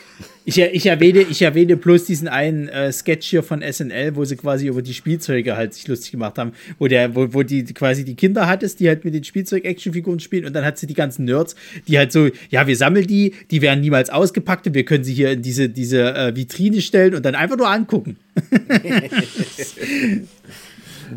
Ich, 0.47 0.59
ich, 0.59 0.87
erwähne, 0.87 1.21
ich 1.21 1.43
erwähne 1.43 1.77
bloß 1.77 2.07
diesen 2.07 2.27
einen 2.27 2.69
äh, 2.69 2.91
Sketch 2.91 3.29
hier 3.29 3.43
von 3.43 3.61
SNL, 3.61 4.17
wo 4.17 4.25
sie 4.25 4.37
quasi 4.37 4.67
über 4.67 4.81
die 4.81 4.95
Spielzeuge 4.95 5.55
halt 5.55 5.75
sich 5.75 5.87
lustig 5.89 6.13
gemacht 6.13 6.39
haben, 6.39 6.53
wo 6.79 6.89
der, 6.89 7.15
wo, 7.15 7.35
wo 7.35 7.43
die 7.43 7.65
quasi 7.65 8.07
die 8.07 8.15
Kinder 8.15 8.47
hattest, 8.47 8.81
die 8.81 8.89
halt 8.89 9.05
mit 9.05 9.13
den 9.13 9.25
Spielzeug-Actionfiguren 9.25 10.21
spielen 10.21 10.47
und 10.47 10.55
dann 10.55 10.65
hat 10.65 10.79
sie 10.79 10.87
die 10.87 10.95
ganzen 10.95 11.27
Nerds, 11.27 11.55
die 11.87 11.99
halt 11.99 12.13
so, 12.13 12.31
ja, 12.49 12.67
wir 12.67 12.77
sammeln 12.77 13.07
die, 13.07 13.35
die 13.51 13.61
werden 13.61 13.81
niemals 13.81 14.09
ausgepackt 14.09 14.67
und 14.67 14.75
wir 14.75 14.87
können 14.87 15.05
sie 15.05 15.13
hier 15.13 15.33
in 15.33 15.43
diese, 15.43 15.69
diese 15.69 16.15
äh, 16.15 16.35
Vitrine 16.35 16.81
stellen 16.81 17.15
und 17.15 17.27
dann 17.27 17.35
einfach 17.35 17.59
nur 17.59 17.69
angucken. 17.69 18.17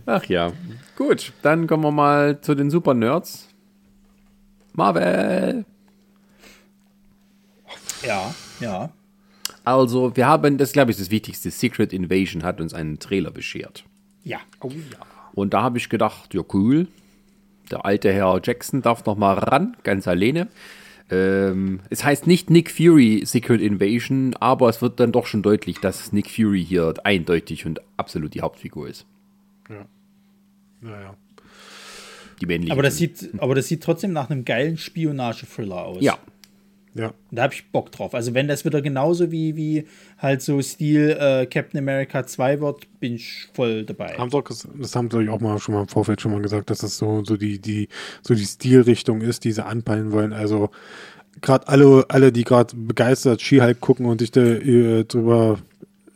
Ach 0.06 0.26
ja. 0.26 0.52
Gut, 0.96 1.34
dann 1.42 1.68
kommen 1.68 1.84
wir 1.84 1.92
mal 1.92 2.42
zu 2.42 2.56
den 2.56 2.70
Super 2.70 2.94
Nerds. 2.94 3.50
Marvel. 4.74 5.66
Ja, 8.06 8.34
ja. 8.60 8.90
Also, 9.64 10.16
wir 10.16 10.28
haben, 10.28 10.58
das 10.58 10.74
glaube 10.74 10.92
ich, 10.92 10.98
das 10.98 11.10
Wichtigste. 11.10 11.50
Secret 11.50 11.92
Invasion 11.94 12.44
hat 12.44 12.62
uns 12.62 12.74
einen 12.74 13.00
Trailer 13.00 13.32
beschert. 13.32 13.84
Ja. 14.24 14.40
Oh 14.62 14.70
ja. 14.70 15.00
Und 15.34 15.54
da 15.54 15.64
habe 15.64 15.78
ich 15.78 15.90
gedacht, 15.90 16.34
ja 16.34 16.42
cool. 16.54 16.88
Der 17.72 17.86
alte 17.86 18.14
Herr 18.14 18.40
Jackson 18.44 18.82
darf 18.82 19.06
noch 19.06 19.18
mal 19.18 19.34
ran, 19.34 19.76
ganz 19.84 20.08
alleine. 20.08 20.48
Ähm, 21.10 21.82
es 21.90 22.04
heißt 22.04 22.26
nicht 22.26 22.50
Nick 22.50 22.72
Fury 22.72 23.24
Secret 23.26 23.62
Invasion, 23.62 24.36
aber 24.40 24.70
es 24.70 24.82
wird 24.82 25.00
dann 25.00 25.12
doch 25.12 25.28
schon 25.28 25.44
deutlich, 25.44 25.80
dass 25.80 26.12
Nick 26.12 26.30
Fury 26.30 26.64
hier 26.66 26.94
eindeutig 27.04 27.66
und 27.66 27.82
absolut 27.98 28.34
die 28.34 28.42
Hauptfigur 28.42 28.88
ist. 28.88 29.06
Ja. 29.70 29.86
Naja. 30.82 31.16
Die 32.42 32.46
männliche. 32.46 32.74
Aber 32.74 32.84
das, 32.84 32.98
sieht, 32.98 33.30
aber 33.38 33.56
das 33.56 33.68
sieht 33.68 33.84
trotzdem 33.84 34.12
nach 34.12 34.30
einem 34.30 34.46
geilen 34.46 34.78
Spionage-Thriller 34.78 35.86
aus. 35.86 36.02
Ja. 36.02 36.18
Ja. 36.94 37.14
Da 37.30 37.44
habe 37.44 37.54
ich 37.54 37.70
Bock 37.72 37.92
drauf. 37.92 38.16
Also, 38.16 38.34
wenn 38.34 38.48
das 38.48 38.64
wieder 38.64 38.82
genauso 38.82 39.30
wie, 39.30 39.58
wie 39.58 39.86
halt 40.18 40.42
so 40.42 40.62
Stil 40.62 41.18
äh, 41.20 41.46
Captain 41.46 41.78
America 41.78 42.26
2 42.26 42.62
wird, 42.62 43.00
bin 43.02 43.16
ich 43.16 43.48
voll 43.54 43.84
dabei. 43.84 44.16
Haben 44.18 44.30
doch, 44.30 44.44
das 44.44 44.96
haben 44.96 45.12
sie 45.12 45.28
auch 45.28 45.42
mal 45.42 45.60
schon 45.60 45.76
mal 45.76 45.82
im 45.82 45.88
Vorfeld 45.90 46.22
schon 46.22 46.32
mal 46.32 46.42
gesagt, 46.42 46.70
dass 46.70 46.80
das 46.80 46.98
so, 46.98 47.22
so 47.26 47.36
die, 47.36 47.60
die, 47.60 47.90
so 48.22 48.34
die 48.34 48.46
Stilrichtung 48.46 49.20
ist, 49.20 49.44
die 49.44 49.52
sie 49.52 49.66
anpeilen 49.66 50.14
wollen. 50.14 50.32
Also, 50.32 50.70
gerade 51.42 51.68
alle, 51.68 52.06
alle, 52.08 52.32
die 52.32 52.46
gerade 52.46 52.74
begeistert 52.78 53.42
Ski-Hulk 53.42 53.82
gucken 53.82 54.06
und 54.06 54.20
sich 54.20 54.32
da 54.32 54.42
äh, 54.42 55.04
drüber 55.04 55.60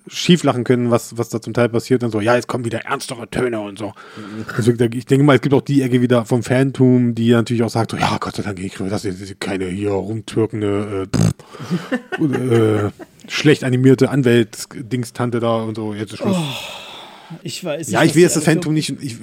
schief 0.09 0.43
lachen 0.43 0.63
können, 0.63 0.91
was, 0.91 1.17
was 1.17 1.29
da 1.29 1.41
zum 1.41 1.53
Teil 1.53 1.69
passiert 1.69 2.03
und 2.03 2.11
so, 2.11 2.19
ja, 2.19 2.35
jetzt 2.35 2.47
kommen 2.47 2.65
wieder 2.65 2.79
ernstere 2.79 3.29
Töne 3.29 3.59
und 3.59 3.77
so. 3.77 3.93
Also, 4.55 4.71
ich 4.71 5.05
denke 5.05 5.23
mal, 5.23 5.35
es 5.35 5.41
gibt 5.41 5.53
auch 5.53 5.61
die 5.61 5.81
Ecke 5.81 6.01
wieder 6.01 6.25
vom 6.25 6.43
Fantum, 6.43 7.15
die 7.15 7.31
natürlich 7.31 7.63
auch 7.63 7.69
sagt, 7.69 7.91
so, 7.91 7.97
ja, 7.97 8.17
Gott 8.19 8.35
sei 8.35 8.43
Dank, 8.43 8.59
ich 8.59 8.73
kriege 8.73 8.89
das 8.89 9.05
ist 9.05 9.39
keine 9.39 9.65
hier 9.65 9.91
rumtürkende, 9.91 11.07
äh, 12.19 12.23
äh, 12.23 12.91
schlecht 13.27 13.63
animierte 13.63 14.09
Anwältsdingstante 14.09 15.39
da 15.39 15.57
und 15.57 15.75
so, 15.75 15.93
jetzt 15.93 16.13
ist 16.13 16.19
Schluss. 16.19 16.37
Oh, 16.37 17.37
ich 17.43 17.63
weiß 17.63 17.87
nicht. 17.87 17.93
Ja, 17.93 18.03
ich 18.03 18.15
will 18.15 18.23
jetzt 18.23 18.35
das 18.35 18.43
Fantum 18.43 18.73
nicht, 18.73 18.89
ich, 19.01 19.17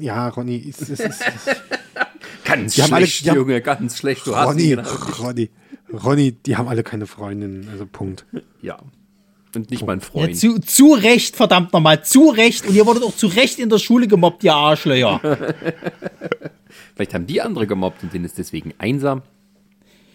ja, 0.00 0.28
Ronny, 0.28 0.64
es 0.68 0.80
ist, 0.88 1.00
ist, 1.00 1.22
ganz 2.44 2.74
die 2.74 2.82
schlecht, 2.82 3.28
alle, 3.28 3.36
Junge, 3.36 3.60
ganz 3.60 3.98
schlecht, 3.98 4.26
du 4.26 4.32
Ronny, 4.32 4.76
hast 4.78 5.20
Ronny, 5.20 5.50
Ronny, 5.92 6.32
die 6.32 6.56
haben 6.56 6.68
alle 6.68 6.82
keine 6.82 7.06
Freundinnen, 7.06 7.68
also 7.72 7.86
Punkt. 7.86 8.24
Ja, 8.62 8.78
und 9.58 9.70
nicht 9.70 9.86
mein 9.86 10.00
Freund. 10.00 10.30
Ja, 10.30 10.34
zu, 10.34 10.60
zu 10.60 10.94
Recht, 10.94 11.36
verdammt 11.36 11.72
nochmal, 11.72 12.04
zu 12.04 12.30
Recht. 12.30 12.66
Und 12.66 12.74
ihr 12.74 12.86
wurdet 12.86 13.02
auch 13.02 13.14
zu 13.14 13.26
Recht 13.26 13.58
in 13.58 13.68
der 13.68 13.78
Schule 13.78 14.08
gemobbt, 14.08 14.44
ihr 14.44 14.54
Arschlöcher. 14.54 15.20
Vielleicht 16.94 17.14
haben 17.14 17.26
die 17.26 17.40
andere 17.40 17.66
gemobbt 17.66 18.02
und 18.02 18.12
sind 18.12 18.24
es 18.24 18.34
deswegen 18.34 18.74
einsam. 18.78 19.22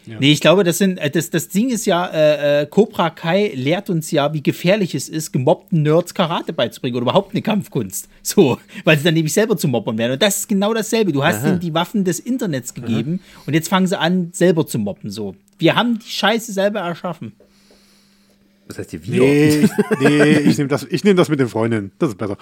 Ja. 0.06 0.18
Nee, 0.20 0.34
ich 0.34 0.42
glaube, 0.42 0.64
das 0.64 0.78
sind, 0.78 0.98
äh, 0.98 1.10
das, 1.10 1.30
das 1.30 1.48
Ding 1.48 1.70
ist 1.70 1.86
ja, 1.86 2.06
äh, 2.08 2.64
äh, 2.64 2.66
Cobra 2.66 3.10
Kai 3.10 3.54
lehrt 3.56 3.90
uns 3.90 4.12
ja, 4.12 4.34
wie 4.34 4.44
gefährlich 4.44 4.96
es 4.96 5.08
ist, 5.08 5.32
gemobbten 5.32 5.82
Nerds 5.82 6.14
Karate 6.14 6.52
beizubringen 6.52 6.98
oder 6.98 7.04
überhaupt 7.04 7.32
eine 7.32 7.42
Kampfkunst. 7.42 8.10
So, 8.26 8.58
weil 8.86 8.98
sie 8.98 9.04
dann 9.04 9.14
nämlich 9.14 9.34
selber 9.34 9.58
zu 9.58 9.68
mobbern 9.68 9.98
werden. 9.98 10.14
Und 10.14 10.22
das 10.22 10.38
ist 10.38 10.50
genau 10.50 10.74
dasselbe. 10.74 11.12
Du 11.12 11.24
hast 11.24 11.46
ihnen 11.46 11.60
die 11.60 11.74
Waffen 11.74 12.06
des 12.06 12.20
Internets 12.20 12.74
gegeben 12.74 13.20
Aha. 13.22 13.44
und 13.46 13.54
jetzt 13.54 13.68
fangen 13.68 13.86
sie 13.86 14.00
an, 14.00 14.30
selber 14.32 14.66
zu 14.66 14.80
mobben. 14.80 15.10
So, 15.10 15.36
wir 15.60 15.76
haben 15.76 16.00
die 16.00 16.10
Scheiße 16.10 16.54
selber 16.54 16.80
erschaffen. 16.80 17.34
Was 18.74 18.80
heißt 18.80 18.90
hier 18.90 19.04
wir? 19.04 19.22
Nee, 19.22 19.70
nee 20.00 20.32
ich 20.40 20.58
nehme 20.58 20.68
das, 20.68 20.88
nehm 21.04 21.16
das 21.16 21.30
mit 21.30 21.40
den 21.40 21.48
Freundinnen. 21.48 21.92
Das 22.00 22.10
ist 22.10 22.18
besser. 22.18 22.38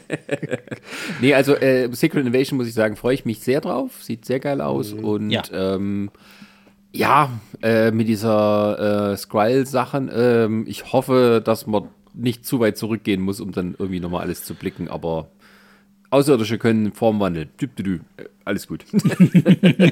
nee, 1.20 1.34
also 1.34 1.56
äh, 1.56 1.88
Secret 1.92 2.24
Invasion 2.24 2.56
muss 2.56 2.68
ich 2.68 2.74
sagen, 2.74 2.94
freue 2.94 3.14
ich 3.14 3.24
mich 3.24 3.40
sehr 3.40 3.60
drauf. 3.60 3.90
Sieht 4.04 4.24
sehr 4.24 4.38
geil 4.38 4.60
aus. 4.60 4.94
Mhm. 4.94 5.04
Und 5.04 5.30
ja, 5.30 5.42
ähm, 5.52 6.12
ja 6.92 7.40
äh, 7.60 7.90
mit 7.90 8.06
dieser 8.06 9.10
äh, 9.10 9.16
Skrull-Sachen, 9.16 10.12
ähm, 10.14 10.64
ich 10.68 10.92
hoffe, 10.92 11.42
dass 11.44 11.66
man 11.66 11.88
nicht 12.14 12.46
zu 12.46 12.60
weit 12.60 12.78
zurückgehen 12.78 13.20
muss, 13.20 13.40
um 13.40 13.50
dann 13.50 13.74
irgendwie 13.76 13.98
nochmal 13.98 14.22
alles 14.22 14.44
zu 14.44 14.54
blicken, 14.54 14.86
aber 14.86 15.32
Außerirdische 16.16 16.58
können 16.58 16.92
Form 16.92 17.20
wandeln. 17.20 17.50
Alles 18.46 18.66
gut. 18.66 18.86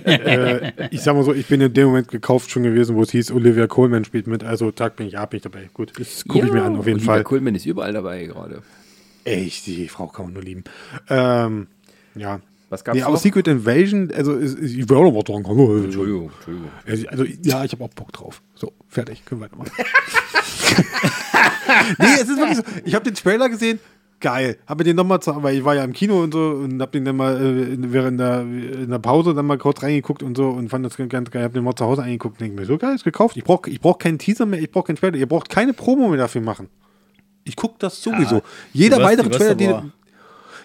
äh, 0.07 0.73
ich 0.91 1.03
sag 1.03 1.15
mal 1.15 1.23
so, 1.23 1.35
ich 1.35 1.47
bin 1.47 1.61
in 1.61 1.75
dem 1.75 1.89
Moment 1.89 2.09
gekauft 2.09 2.51
schon 2.51 2.63
gewesen, 2.63 2.97
wo 2.97 3.03
es 3.03 3.11
hieß, 3.11 3.31
Olivia 3.33 3.67
Coleman 3.67 4.05
spielt 4.05 4.27
mit. 4.27 4.43
Also 4.43 4.71
Tag 4.71 4.97
bin 4.97 5.07
ich, 5.09 5.13
ja, 5.13 5.27
bin 5.27 5.37
ich 5.37 5.43
dabei. 5.43 5.69
Gut, 5.75 5.93
das 5.99 6.25
gucke 6.25 6.39
ja, 6.39 6.47
ich 6.47 6.53
mir 6.53 6.63
an, 6.63 6.77
auf 6.77 6.87
jeden 6.87 6.99
Olivia 6.99 7.15
Fall. 7.15 7.25
Coleman 7.25 7.55
ist 7.55 7.67
überall 7.67 7.93
dabei 7.93 8.25
gerade. 8.25 8.63
Echt, 9.25 9.67
die 9.67 9.87
Frau 9.89 10.07
kann 10.07 10.27
man 10.27 10.35
nur 10.35 10.43
lieben. 10.43 10.65
Ähm, 11.11 11.67
ja. 12.15 12.41
Was 12.71 12.83
gab's 12.85 12.97
nee, 12.97 13.03
aber 13.03 13.19
Secret 13.19 13.47
Invasion, 13.47 14.11
also 14.15 14.41
ich 14.41 14.89
will 14.89 14.97
auch 14.97 15.05
noch 15.05 15.15
was 15.15 15.25
sagen. 15.29 15.45
Entschuldigung, 15.85 16.31
Entschuldigung. 16.35 16.71
Also, 16.87 17.07
also 17.09 17.25
ja, 17.43 17.65
ich 17.65 17.73
habe 17.73 17.85
auch 17.85 17.91
Bock 17.91 18.13
drauf. 18.13 18.41
So, 18.55 18.73
fertig, 18.89 19.25
können 19.27 19.43
wir 19.43 19.45
weitermachen. 19.47 19.71
nee, 21.99 22.07
es 22.15 22.29
ist 22.29 22.39
wirklich 22.39 22.57
so. 22.57 22.63
Ich 22.85 22.95
habe 22.95 23.05
den 23.05 23.15
Trailer 23.15 23.49
gesehen, 23.49 23.79
geil. 24.25 24.57
Habe 24.67 24.85
den 24.85 24.97
nochmal, 24.97 25.21
weil 25.27 25.59
ich 25.59 25.65
war 25.65 25.75
ja 25.75 25.85
im 25.85 25.93
Kino 25.93 26.23
und 26.23 26.33
so 26.33 26.39
und 26.41 26.81
habe 26.81 26.93
den 26.93 27.05
dann 27.05 27.17
mal 27.17 27.37
äh, 27.37 27.77
während 27.79 28.19
der, 28.19 28.41
in 28.41 28.89
der 28.89 28.99
Pause 28.99 29.35
dann 29.35 29.45
mal 29.45 29.59
kurz 29.59 29.83
reingeguckt 29.83 30.23
und 30.23 30.35
so 30.35 30.49
und 30.49 30.71
fand 30.71 30.85
das 30.85 30.97
ganz 30.97 31.31
geil. 31.31 31.45
Habe 31.45 31.53
den 31.53 31.63
mal 31.63 31.77
zu 31.77 31.85
Hause 31.85 32.03
eingeguckt 32.03 32.37
und 32.37 32.41
denke 32.41 32.59
mir, 32.59 32.67
so 32.67 32.79
geil, 32.79 32.95
ist 32.95 33.05
gekauft. 33.05 33.37
Ich 33.37 33.45
brauche 33.45 33.69
ich 33.69 33.81
brauch 33.83 33.99
keinen 33.99 34.19
Teaser 34.19 34.47
mehr, 34.47 34.61
ich 34.61 34.71
brauche 34.71 34.87
keinen 34.87 34.97
Trailer, 34.97 35.17
ihr 35.17 35.29
braucht 35.29 35.51
keine 35.51 35.75
Promo 35.75 36.09
mehr 36.09 36.17
dafür 36.17 36.41
machen. 36.41 36.69
Ich 37.45 37.55
gucke 37.55 37.75
das 37.79 38.03
sowieso. 38.03 38.37
Ja, 38.37 38.43
Jeder 38.73 39.03
weitere 39.03 39.29
Trailer, 39.29 39.55
den, 39.55 39.93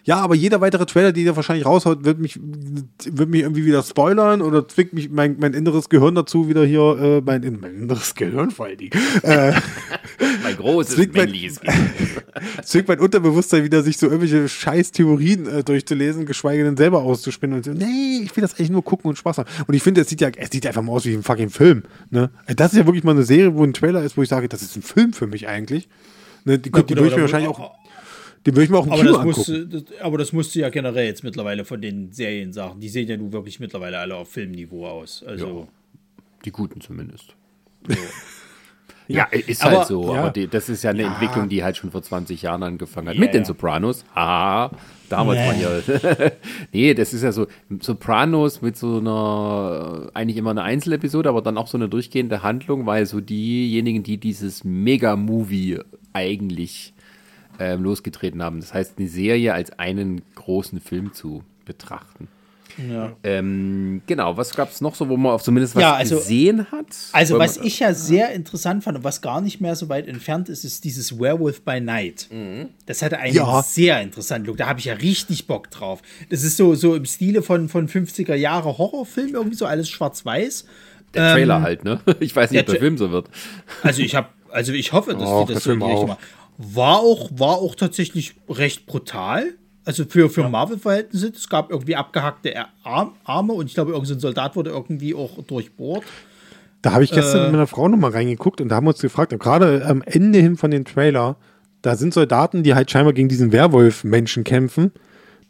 ja, 0.04 0.18
aber 0.18 0.36
jeder 0.36 0.62
weitere 0.62 0.86
Trailer, 0.86 1.12
den 1.12 1.26
der 1.26 1.36
wahrscheinlich 1.36 1.66
raushaut, 1.66 2.06
wird 2.06 2.20
mich, 2.20 2.40
wird 2.40 3.30
mich 3.30 3.42
irgendwie 3.42 3.66
wieder 3.66 3.84
spoilern 3.84 4.42
oder 4.42 4.68
zwingt 4.68 4.94
mich 4.94 5.10
mein, 5.10 5.38
mein 5.40 5.54
inneres 5.54 5.90
Gehirn 5.90 6.16
dazu 6.16 6.50
wieder 6.50 6.66
hier, 6.66 6.98
äh, 7.00 7.22
mein, 7.22 7.58
mein 7.62 7.84
inneres 7.84 8.16
Gehirn 8.16 8.52
vor 8.52 8.68
allem. 8.68 8.80
Äh, 9.24 9.54
mein 10.44 10.56
großes 10.58 10.98
männliches 11.14 11.62
Gehirn. 11.62 11.90
zwingt 12.64 12.88
mein 12.88 13.00
Unterbewusstsein 13.00 13.64
wieder, 13.64 13.84
sich 13.84 13.98
so 13.98 14.08
irgendwelche 14.08 14.48
scheiß 14.48 14.92
Theorien 14.92 15.48
äh, 15.48 15.64
durchzulesen, 15.64 16.26
geschweige 16.26 16.64
denn 16.64 16.78
selber 16.78 17.02
auszuspinnen 17.02 17.58
und 17.58 17.66
so, 17.66 17.72
nee, 17.72 18.22
ich 18.24 18.36
will 18.36 18.42
das 18.42 18.56
eigentlich 18.56 18.70
nur 18.70 18.84
gucken 18.84 19.10
und 19.10 19.18
Spaß 19.18 19.40
haben. 19.40 19.50
Und 19.68 19.74
ich 19.74 19.84
finde, 19.84 20.02
es 20.02 20.10
sieht 20.10 20.22
ja, 20.22 20.30
es 20.36 20.50
sieht 20.52 20.66
einfach 20.66 20.82
mal 20.82 20.94
aus 20.94 21.06
wie 21.06 21.14
ein 21.14 21.24
fucking 21.24 21.50
Film. 21.50 21.84
Ne? 22.10 22.30
Das 22.56 22.74
ist 22.74 22.80
ja 22.80 22.86
wirklich 22.86 23.04
mal 23.04 23.12
eine 23.12 23.24
Serie, 23.24 23.56
wo 23.56 23.64
ein 23.64 23.74
Trailer 23.74 24.04
ist, 24.04 24.18
wo 24.18 24.24
ich 24.24 24.30
sage, 24.30 24.50
das 24.50 24.62
ist 24.62 24.76
ein 24.76 24.82
Film 24.82 25.14
für 25.14 25.28
mich 25.28 25.48
eigentlich. 25.48 25.90
Ne? 26.46 26.60
Die, 26.60 26.72
gut, 26.72 26.90
die 26.90 26.96
würde 26.96 27.10
ich 27.10 27.16
mir 27.16 27.22
wahrscheinlich 27.22 27.50
auch. 27.50 27.72
Den 28.50 28.56
würde 28.56 28.64
ich 28.64 28.70
mir 28.70 28.78
auch 28.80 28.86
im 28.88 28.92
aber 28.94 29.02
Kino 29.02 29.12
das 29.14 29.20
angucken. 29.22 29.38
musst, 29.38 29.50
du- 29.50 29.68
das, 29.68 29.84
aber 30.02 30.18
das 30.18 30.34
musst 30.34 30.56
du 30.56 30.60
ja 30.60 30.70
generell 30.70 31.06
jetzt 31.06 31.24
mittlerweile 31.24 31.66
von 31.66 31.80
den 31.82 32.12
Serien 32.12 32.52
sagen. 32.54 32.80
Die 32.80 32.90
sehen 32.90 33.08
ja 33.08 33.16
nun 33.18 33.32
wirklich 33.32 33.60
mittlerweile 33.60 34.00
alle 34.00 34.16
auf 34.16 34.30
Filmniveau 34.32 34.88
aus. 34.88 35.24
Also, 35.24 35.68
Die 36.46 36.52
guten 36.52 36.82
zumindest. 36.82 37.36
Ja, 39.12 39.24
ist 39.24 39.66
Aber- 39.66 39.78
halt 39.80 39.88
so. 39.88 40.14
Ja. 40.14 40.20
Aber 40.22 40.30
die, 40.30 40.48
das 40.48 40.70
ist 40.70 40.84
ja 40.84 40.92
eine 40.92 41.02
Entwicklung, 41.02 41.50
die 41.50 41.64
halt 41.64 41.76
schon 41.78 41.90
vor 41.90 42.04
20 42.04 42.44
Jahren 42.44 42.62
angefangen 42.62 43.08
hat. 43.10 43.18
Mit 43.18 43.34
den 43.34 43.42
ja. 43.42 43.46
Sopranos. 43.46 44.06
Haha. 44.14 44.70
Damals 45.10 45.40
waren 45.40 45.60
ja. 45.60 46.32
nee, 46.72 46.94
das 46.94 47.12
ist 47.16 47.24
ja 47.24 47.32
so. 47.32 47.48
Sopranos 47.82 48.62
mit 48.62 48.78
so 48.78 48.98
einer. 49.00 50.12
Eigentlich 50.14 50.38
immer 50.38 50.52
eine 50.52 50.62
Einzelepisode, 50.62 51.28
aber 51.28 51.42
dann 51.42 51.58
auch 51.58 51.66
so 51.66 51.76
eine 51.80 51.90
durchgehende 51.90 52.44
Handlung, 52.44 52.86
weil 52.86 53.08
so 53.08 53.20
diejenigen, 53.20 54.04
die 54.04 54.18
dieses 54.20 54.64
Mega-Movie 54.64 55.80
eigentlich 56.14 56.94
ähm, 57.60 57.84
losgetreten 57.84 58.42
haben. 58.42 58.60
Das 58.62 58.74
heißt, 58.74 58.94
eine 58.98 59.08
Serie 59.08 59.54
als 59.54 59.72
einen 59.78 60.22
großen 60.36 60.80
Film 60.80 61.14
zu 61.14 61.44
betrachten. 61.66 62.28
ja. 62.90 63.12
Ähm, 63.24 64.02
genau, 64.08 64.38
was 64.38 64.56
gab 64.56 64.72
es 64.72 64.80
noch 64.80 64.96
so, 64.96 65.10
wo 65.10 65.18
man 65.18 65.34
auf 65.34 65.44
zumindest 65.44 65.76
was 65.76 65.82
Ja, 65.82 65.94
also- 65.96 66.16
gesehen 66.18 66.68
hat? 66.72 66.86
also 67.12 67.38
was 67.38 67.58
ich 67.58 67.80
ja 67.80 67.94
sehr 67.94 68.32
interessant 68.32 68.84
fand 68.84 68.98
und 68.98 69.04
was 69.04 69.22
gar 69.22 69.42
nicht 69.42 69.60
mehr 69.60 69.76
so 69.76 69.90
weit 69.90 70.08
entfernt 70.08 70.48
ist, 70.50 70.64
ist 70.64 70.84
dieses 70.86 71.20
Werewolf 71.20 71.62
by 71.64 71.82
Night. 71.82 72.30
Das 72.86 73.02
hatte 73.02 73.18
einen 73.18 73.36
Ja. 73.36 73.62
sehr 73.64 74.02
interessanten 74.02 74.48
Look. 74.48 74.58
Da 74.58 74.68
habe 74.68 74.80
ich 74.80 74.86
ja 74.86 74.94
richtig 74.94 75.46
Bock 75.48 75.70
drauf. 75.72 76.02
Das 76.30 76.44
ist 76.44 76.56
so, 76.58 76.74
so 76.76 76.96
im 76.96 77.06
Stile 77.06 77.42
von, 77.42 77.68
von 77.68 77.88
50er 77.90 78.36
Jahre 78.36 78.78
Horrorfilm, 78.78 79.34
irgendwie 79.36 79.58
so 79.58 79.66
alles 79.66 79.90
schwarz-weiß. 79.90 80.66
Der 81.16 81.34
Trailer 81.34 81.58
Ähm, 81.58 81.64
halt, 81.64 81.84
ne? 81.84 82.00
Ich 82.22 82.36
weiß 82.36 82.52
nicht, 82.52 82.62
ob 82.62 82.68
der 82.68 82.80
Film 82.80 82.98
so 82.98 83.12
wird. 83.12 83.30
Also 83.84 84.02
ich 84.02 84.16
habe, 84.16 84.30
also 84.52 84.72
ich 84.74 84.94
hoffe, 84.94 85.14
dass 85.16 85.28
Och, 85.28 85.48
die 85.48 85.54
das 85.56 85.64
so 85.64 85.72
in 85.72 85.80
die 85.80 85.86
Film 85.86 85.92
Richtung 85.92 86.04
auch. 86.12 86.16
machen. 86.16 86.20
War 86.62 86.98
auch, 87.00 87.30
war 87.34 87.56
auch 87.58 87.74
tatsächlich 87.74 88.36
recht 88.50 88.86
brutal. 88.86 89.54
Also 89.86 90.04
für, 90.06 90.30
für 90.30 90.48
Marvel-Verhältnisse. 90.50 91.32
Es 91.36 91.48
gab 91.50 91.72
irgendwie 91.72 91.96
abgehackte 91.96 92.54
Ar- 92.84 93.14
Arme 93.24 93.54
und 93.54 93.66
ich 93.68 93.74
glaube, 93.74 93.92
irgendein 93.92 94.08
so 94.10 94.14
ein 94.16 94.20
Soldat 94.20 94.56
wurde 94.58 94.70
irgendwie 94.72 95.16
auch 95.16 95.42
durchbohrt. 95.44 96.04
Da 96.82 96.92
habe 96.92 97.04
ich 97.06 97.12
gestern 97.12 97.40
Äh. 97.40 97.44
mit 97.46 97.52
meiner 97.54 97.68
Frau 97.68 97.88
nochmal 97.88 98.12
reingeguckt 98.12 98.62
und 98.62 98.70
da 98.70 98.76
haben 98.76 98.86
wir 98.86 98.90
uns 98.92 99.02
gefragt, 99.02 99.38
gerade 99.40 99.86
am 99.86 100.02
Ende 100.02 100.40
hin 100.40 100.58
von 100.58 100.70
dem 100.70 100.84
Trailer, 100.86 101.38
da 101.82 101.96
sind 101.96 102.14
Soldaten, 102.14 102.62
die 102.64 102.76
halt 102.76 102.92
scheinbar 102.92 103.14
gegen 103.14 103.30
diesen 103.30 103.52
Werwolf-Menschen 103.54 104.44
kämpfen. 104.44 104.92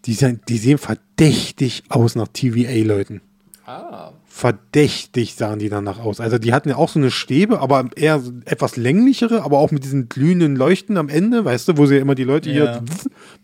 Die, 0.06 0.14
sind, 0.14 0.48
die 0.48 0.57
sehen 0.57 0.77
verdächtig 0.77 1.84
aus 1.90 2.15
nach 2.15 2.27
TVA-Leuten. 2.30 3.22
Ah. 3.65 4.11
Verdächtig 4.39 5.35
sahen 5.35 5.59
die 5.59 5.67
danach 5.67 5.99
aus. 5.99 6.21
Also 6.21 6.37
die 6.37 6.53
hatten 6.53 6.69
ja 6.69 6.77
auch 6.77 6.87
so 6.87 6.97
eine 6.97 7.11
Stäbe, 7.11 7.59
aber 7.59 7.89
eher 7.97 8.21
etwas 8.45 8.77
länglichere, 8.77 9.43
aber 9.43 9.57
auch 9.59 9.69
mit 9.71 9.83
diesen 9.83 10.07
glühenden 10.07 10.55
Leuchten 10.55 10.95
am 10.95 11.09
Ende, 11.09 11.43
weißt 11.43 11.67
du, 11.67 11.77
wo 11.77 11.85
sie 11.85 11.95
ja 11.95 12.01
immer 12.01 12.15
die 12.15 12.23
Leute 12.23 12.49
Ja. 12.49 12.55
hier 12.79 12.83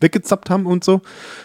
weggezappt 0.00 0.48
haben 0.48 0.64
und 0.64 0.84
so. 0.84 1.02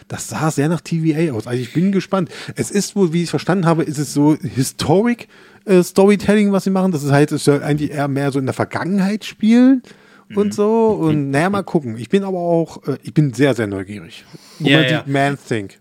Das 0.08 0.30
sah 0.30 0.52
sehr 0.52 0.70
nach 0.70 0.80
TVA 0.80 1.34
aus. 1.34 1.48
Also 1.48 1.62
ich 1.62 1.74
bin 1.74 1.92
gespannt. 1.92 2.30
Es 2.56 2.72
ist 2.72 2.96
wohl, 2.96 3.12
wie 3.12 3.18
ich 3.18 3.24
es 3.26 3.30
verstanden 3.30 3.66
habe, 3.66 3.84
ist 3.84 3.98
es 3.98 4.14
so 4.14 4.36
Historic 4.42 5.28
äh, 5.66 5.84
Storytelling, 5.84 6.54
was 6.54 6.64
sie 6.64 6.70
machen. 6.70 6.94
Das 6.94 7.04
ist 7.04 7.12
halt, 7.12 7.32
es 7.34 7.44
soll 7.44 7.62
eigentlich 7.62 7.92
eher 7.92 8.08
mehr 8.08 8.32
so 8.32 8.40
in 8.40 8.46
der 8.46 8.54
Vergangenheit 8.54 9.26
spielen 9.26 9.84
Mhm. 10.30 10.38
und 10.38 10.54
so. 10.54 10.92
Und 10.92 11.30
naja, 11.30 11.50
mal 11.50 11.64
gucken. 11.64 11.98
Ich 11.98 12.08
bin 12.08 12.24
aber 12.24 12.40
auch, 12.40 12.88
äh, 12.88 12.98
ich 13.04 13.14
bin 13.14 13.34
sehr, 13.34 13.54
sehr 13.54 13.68
neugierig. 13.68 14.24
Ja, 14.60 14.78
man 14.80 14.90
ja. 14.90 15.04
Man 15.06 15.38
Think 15.46 15.78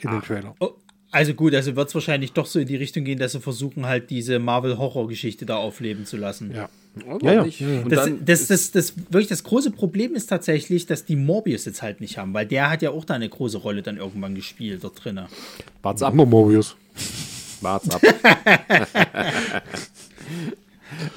in 0.00 0.10
dem 0.10 0.22
Trailer. 0.22 0.54
Oh, 0.60 0.70
also 1.16 1.32
gut, 1.32 1.54
also 1.54 1.74
wird 1.76 1.88
es 1.88 1.94
wahrscheinlich 1.94 2.32
doch 2.34 2.44
so 2.44 2.58
in 2.58 2.66
die 2.66 2.76
Richtung 2.76 3.04
gehen, 3.04 3.18
dass 3.18 3.32
sie 3.32 3.40
versuchen, 3.40 3.86
halt 3.86 4.10
diese 4.10 4.38
Marvel-Horror-Geschichte 4.38 5.46
da 5.46 5.56
aufleben 5.56 6.04
zu 6.04 6.18
lassen. 6.18 6.54
Ja. 6.54 6.68
Oh, 7.08 7.18
Ja, 7.22 7.32
ja. 7.32 7.42
Und 7.82 7.90
Das, 7.90 8.10
das, 8.22 8.46
das, 8.48 8.70
das, 8.70 8.96
wirklich 8.96 9.28
das 9.28 9.42
große 9.42 9.70
Problem 9.70 10.14
ist 10.14 10.26
tatsächlich, 10.26 10.84
dass 10.84 11.06
die 11.06 11.16
Morbius 11.16 11.64
jetzt 11.64 11.80
halt 11.80 12.02
nicht 12.02 12.18
haben, 12.18 12.34
weil 12.34 12.44
der 12.44 12.68
hat 12.68 12.82
ja 12.82 12.90
auch 12.90 13.06
da 13.06 13.14
eine 13.14 13.30
große 13.30 13.56
Rolle 13.56 13.80
dann 13.80 13.96
irgendwann 13.96 14.34
gespielt 14.34 14.84
dort 14.84 15.02
drinne. 15.02 15.28
wart's 15.82 16.02
ab, 16.02 16.12
Hammer 16.12 16.26
Mobius. 16.26 16.76
wart's 17.62 17.88
ab. 17.88 18.02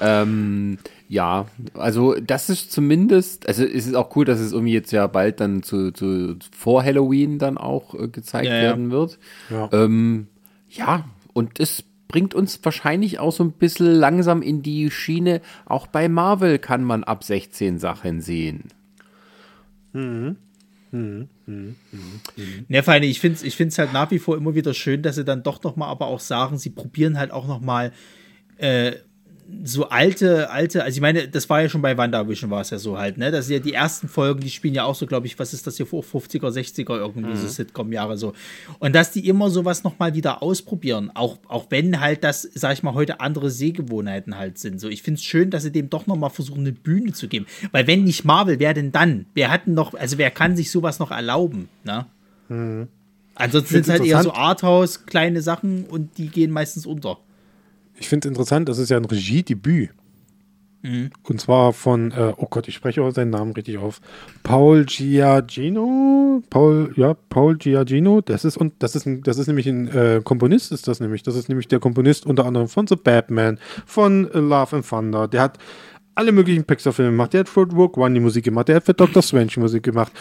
ähm, 0.00 0.78
ja, 1.10 1.46
also 1.90 2.14
das 2.14 2.48
ist 2.48 2.70
zumindest, 2.70 3.48
also 3.48 3.64
es 3.64 3.86
ist 3.86 3.94
auch 3.94 4.14
cool, 4.14 4.24
dass 4.24 4.38
es 4.38 4.52
irgendwie 4.52 4.72
jetzt 4.72 4.92
ja 4.92 5.06
bald 5.08 5.40
dann 5.40 5.64
zu, 5.64 5.90
zu 5.90 6.36
vor 6.56 6.84
Halloween 6.84 7.38
dann 7.38 7.58
auch 7.58 7.94
äh, 7.94 8.06
gezeigt 8.06 8.46
Ja, 8.46 8.54
ja. 8.54 8.62
werden 8.62 8.90
wird. 8.92 9.18
Ja. 9.50 9.68
Ähm, 9.72 10.28
ja, 10.68 11.04
und 11.32 11.58
es 11.58 11.82
bringt 12.06 12.34
uns 12.34 12.60
wahrscheinlich 12.62 13.18
auch 13.18 13.32
so 13.32 13.42
ein 13.42 13.52
bisschen 13.52 13.86
langsam 13.86 14.40
in 14.42 14.62
die 14.62 14.90
Schiene. 14.90 15.40
Auch 15.66 15.88
bei 15.88 16.08
Marvel 16.08 16.58
kann 16.60 16.84
man 16.84 17.02
ab 17.02 17.24
16 17.24 17.78
Sachen 17.78 18.20
sehen. 18.20 18.64
Ne, 19.92 20.46
Feine, 22.82 23.06
ich 23.06 23.20
finde 23.20 23.36
es 23.36 23.42
ich 23.42 23.56
find's 23.56 23.78
halt 23.78 23.92
nach 23.92 24.10
wie 24.12 24.18
vor 24.20 24.36
immer 24.36 24.54
wieder 24.54 24.74
schön, 24.74 25.02
dass 25.02 25.16
sie 25.16 25.24
dann 25.24 25.42
doch 25.42 25.62
noch 25.64 25.74
mal 25.76 25.88
aber 25.88 26.06
auch 26.06 26.20
sagen, 26.20 26.56
sie 26.58 26.70
probieren 26.70 27.18
halt 27.18 27.32
auch 27.32 27.48
noch 27.48 27.60
mal 27.60 27.92
äh, 28.58 28.92
so 29.64 29.88
alte, 29.88 30.50
alte, 30.50 30.84
also 30.84 30.96
ich 30.96 31.00
meine, 31.00 31.28
das 31.28 31.48
war 31.50 31.62
ja 31.62 31.68
schon 31.68 31.82
bei 31.82 31.96
WandaVision 31.96 32.50
war 32.50 32.60
es 32.60 32.70
ja 32.70 32.78
so 32.78 32.98
halt, 32.98 33.18
ne? 33.18 33.30
Das 33.30 33.46
sind 33.46 33.56
ja 33.56 33.62
die 33.62 33.72
ersten 33.72 34.08
Folgen, 34.08 34.40
die 34.40 34.50
spielen 34.50 34.74
ja 34.74 34.84
auch 34.84 34.94
so, 34.94 35.06
glaube 35.06 35.26
ich, 35.26 35.38
was 35.38 35.52
ist 35.52 35.66
das 35.66 35.76
hier 35.76 35.86
vor 35.86 36.02
50er, 36.02 36.48
60er 36.48 36.96
irgendwie, 36.96 37.36
so 37.36 37.46
Sitcom-Jahre 37.46 38.16
so. 38.16 38.32
Und 38.78 38.94
dass 38.94 39.12
die 39.12 39.28
immer 39.28 39.50
sowas 39.50 39.84
nochmal 39.84 40.14
wieder 40.14 40.42
ausprobieren, 40.42 41.10
auch, 41.14 41.38
auch 41.48 41.66
wenn 41.70 42.00
halt 42.00 42.24
das, 42.24 42.42
sag 42.54 42.72
ich 42.74 42.82
mal, 42.82 42.94
heute 42.94 43.20
andere 43.20 43.50
Sehgewohnheiten 43.50 44.38
halt 44.38 44.58
sind. 44.58 44.80
So, 44.80 44.88
ich 44.88 45.02
finde 45.02 45.18
es 45.18 45.24
schön, 45.24 45.50
dass 45.50 45.62
sie 45.62 45.72
dem 45.72 45.90
doch 45.90 46.06
nochmal 46.06 46.30
versuchen, 46.30 46.60
eine 46.60 46.72
Bühne 46.72 47.12
zu 47.12 47.28
geben. 47.28 47.46
Weil 47.72 47.86
wenn 47.86 48.04
nicht 48.04 48.24
Marvel, 48.24 48.58
wer 48.58 48.74
denn 48.74 48.92
dann? 48.92 49.26
Wer 49.34 49.50
hat 49.50 49.66
denn 49.66 49.74
noch, 49.74 49.94
also 49.94 50.18
wer 50.18 50.30
kann 50.30 50.56
sich 50.56 50.70
sowas 50.70 50.98
noch 50.98 51.10
erlauben, 51.10 51.68
ne? 51.84 52.06
Ansonsten 53.34 53.74
sind 53.74 53.82
es 53.82 53.88
halt 53.90 54.04
eher 54.04 54.22
so. 54.22 54.32
Arthouse, 54.32 55.06
kleine 55.06 55.40
Sachen 55.40 55.84
und 55.84 56.18
die 56.18 56.28
gehen 56.28 56.50
meistens 56.50 56.84
unter. 56.84 57.18
Ich 58.00 58.08
finde 58.08 58.26
es 58.26 58.30
interessant, 58.30 58.68
das 58.68 58.78
ist 58.78 58.88
ja 58.88 58.96
ein 58.96 59.04
Regiedebüt. 59.04 59.90
Mhm. 60.82 61.10
Und 61.24 61.38
zwar 61.40 61.74
von, 61.74 62.10
äh, 62.12 62.32
oh 62.38 62.46
Gott, 62.48 62.66
ich 62.66 62.74
spreche 62.74 63.02
auch 63.02 63.10
seinen 63.10 63.28
Namen 63.30 63.52
richtig 63.52 63.76
auf. 63.76 64.00
Paul 64.42 64.86
Giagino. 64.86 66.42
Paul, 66.48 66.92
ja, 66.96 67.14
Paul 67.28 67.56
Giagino. 67.58 68.22
Das 68.22 68.46
ist, 68.46 68.56
und 68.56 68.72
das 68.82 68.96
ist, 68.96 69.04
ein, 69.06 69.22
das 69.22 69.36
ist 69.36 69.46
nämlich 69.46 69.66
ein 69.66 69.88
äh, 69.88 70.20
Komponist, 70.24 70.72
ist 70.72 70.88
das 70.88 70.98
nämlich. 71.00 71.22
Das 71.22 71.36
ist 71.36 71.50
nämlich 71.50 71.68
der 71.68 71.80
Komponist 71.80 72.24
unter 72.24 72.46
anderem 72.46 72.68
von 72.68 72.86
The 72.86 72.96
Batman, 72.96 73.58
von 73.84 74.30
Love 74.32 74.76
and 74.76 74.88
Thunder. 74.88 75.28
Der 75.28 75.42
hat 75.42 75.58
alle 76.14 76.32
möglichen 76.32 76.64
Pixar-Filme 76.64 77.10
gemacht. 77.10 77.34
Der 77.34 77.40
hat 77.40 77.48
für 77.50 77.60
Rogue 77.70 78.02
One 78.02 78.14
die 78.14 78.20
Musik 78.20 78.44
gemacht. 78.46 78.68
Der 78.68 78.76
hat 78.76 78.84
für 78.84 78.94
Dr. 78.94 79.22
Strange 79.22 79.48
die 79.54 79.60
Musik 79.60 79.82
gemacht. 79.82 80.12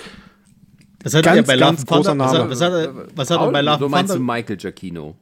Was 1.03 1.13
hat 1.13 1.23
Ganz, 1.23 1.37
er 1.37 1.43
bei 1.43 1.55
Love 1.55 1.75
ganz 1.77 1.79
and 1.79 1.87
Thunder? 1.87 2.15
großer 2.15 2.19
Was 2.19 2.33
Name. 2.33 2.43
hat, 2.43 2.49
was 2.49 2.61
hat 2.61 2.73
er, 2.73 2.93
was 3.15 3.29
hat 3.29 3.39
er 3.39 3.51
bei 3.53 3.61
Love 3.61 3.77
du 3.79 3.85
and 3.85 3.91
meinst 3.91 4.13
du 4.13 4.17
Thunder? 4.17 4.33
Michael 4.33 4.57
Giacchino? 4.57 5.15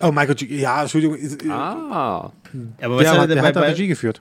Oh, 0.00 0.12
Michael 0.12 0.34
G. 0.34 0.60
Ja, 0.60 0.82
Entschuldigung. 0.82 1.16
Äh, 1.16 1.48
Ah, 1.50 2.30
Ja, 2.80 2.86
aber 2.86 2.96
was 2.96 3.02
der, 3.02 3.12
hat 3.12 3.18
er 3.20 3.26
der 3.28 3.42
bei, 3.42 3.48
hat 3.48 3.54
bei, 3.54 3.60
Regie 3.68 3.88
geführt. 3.88 4.20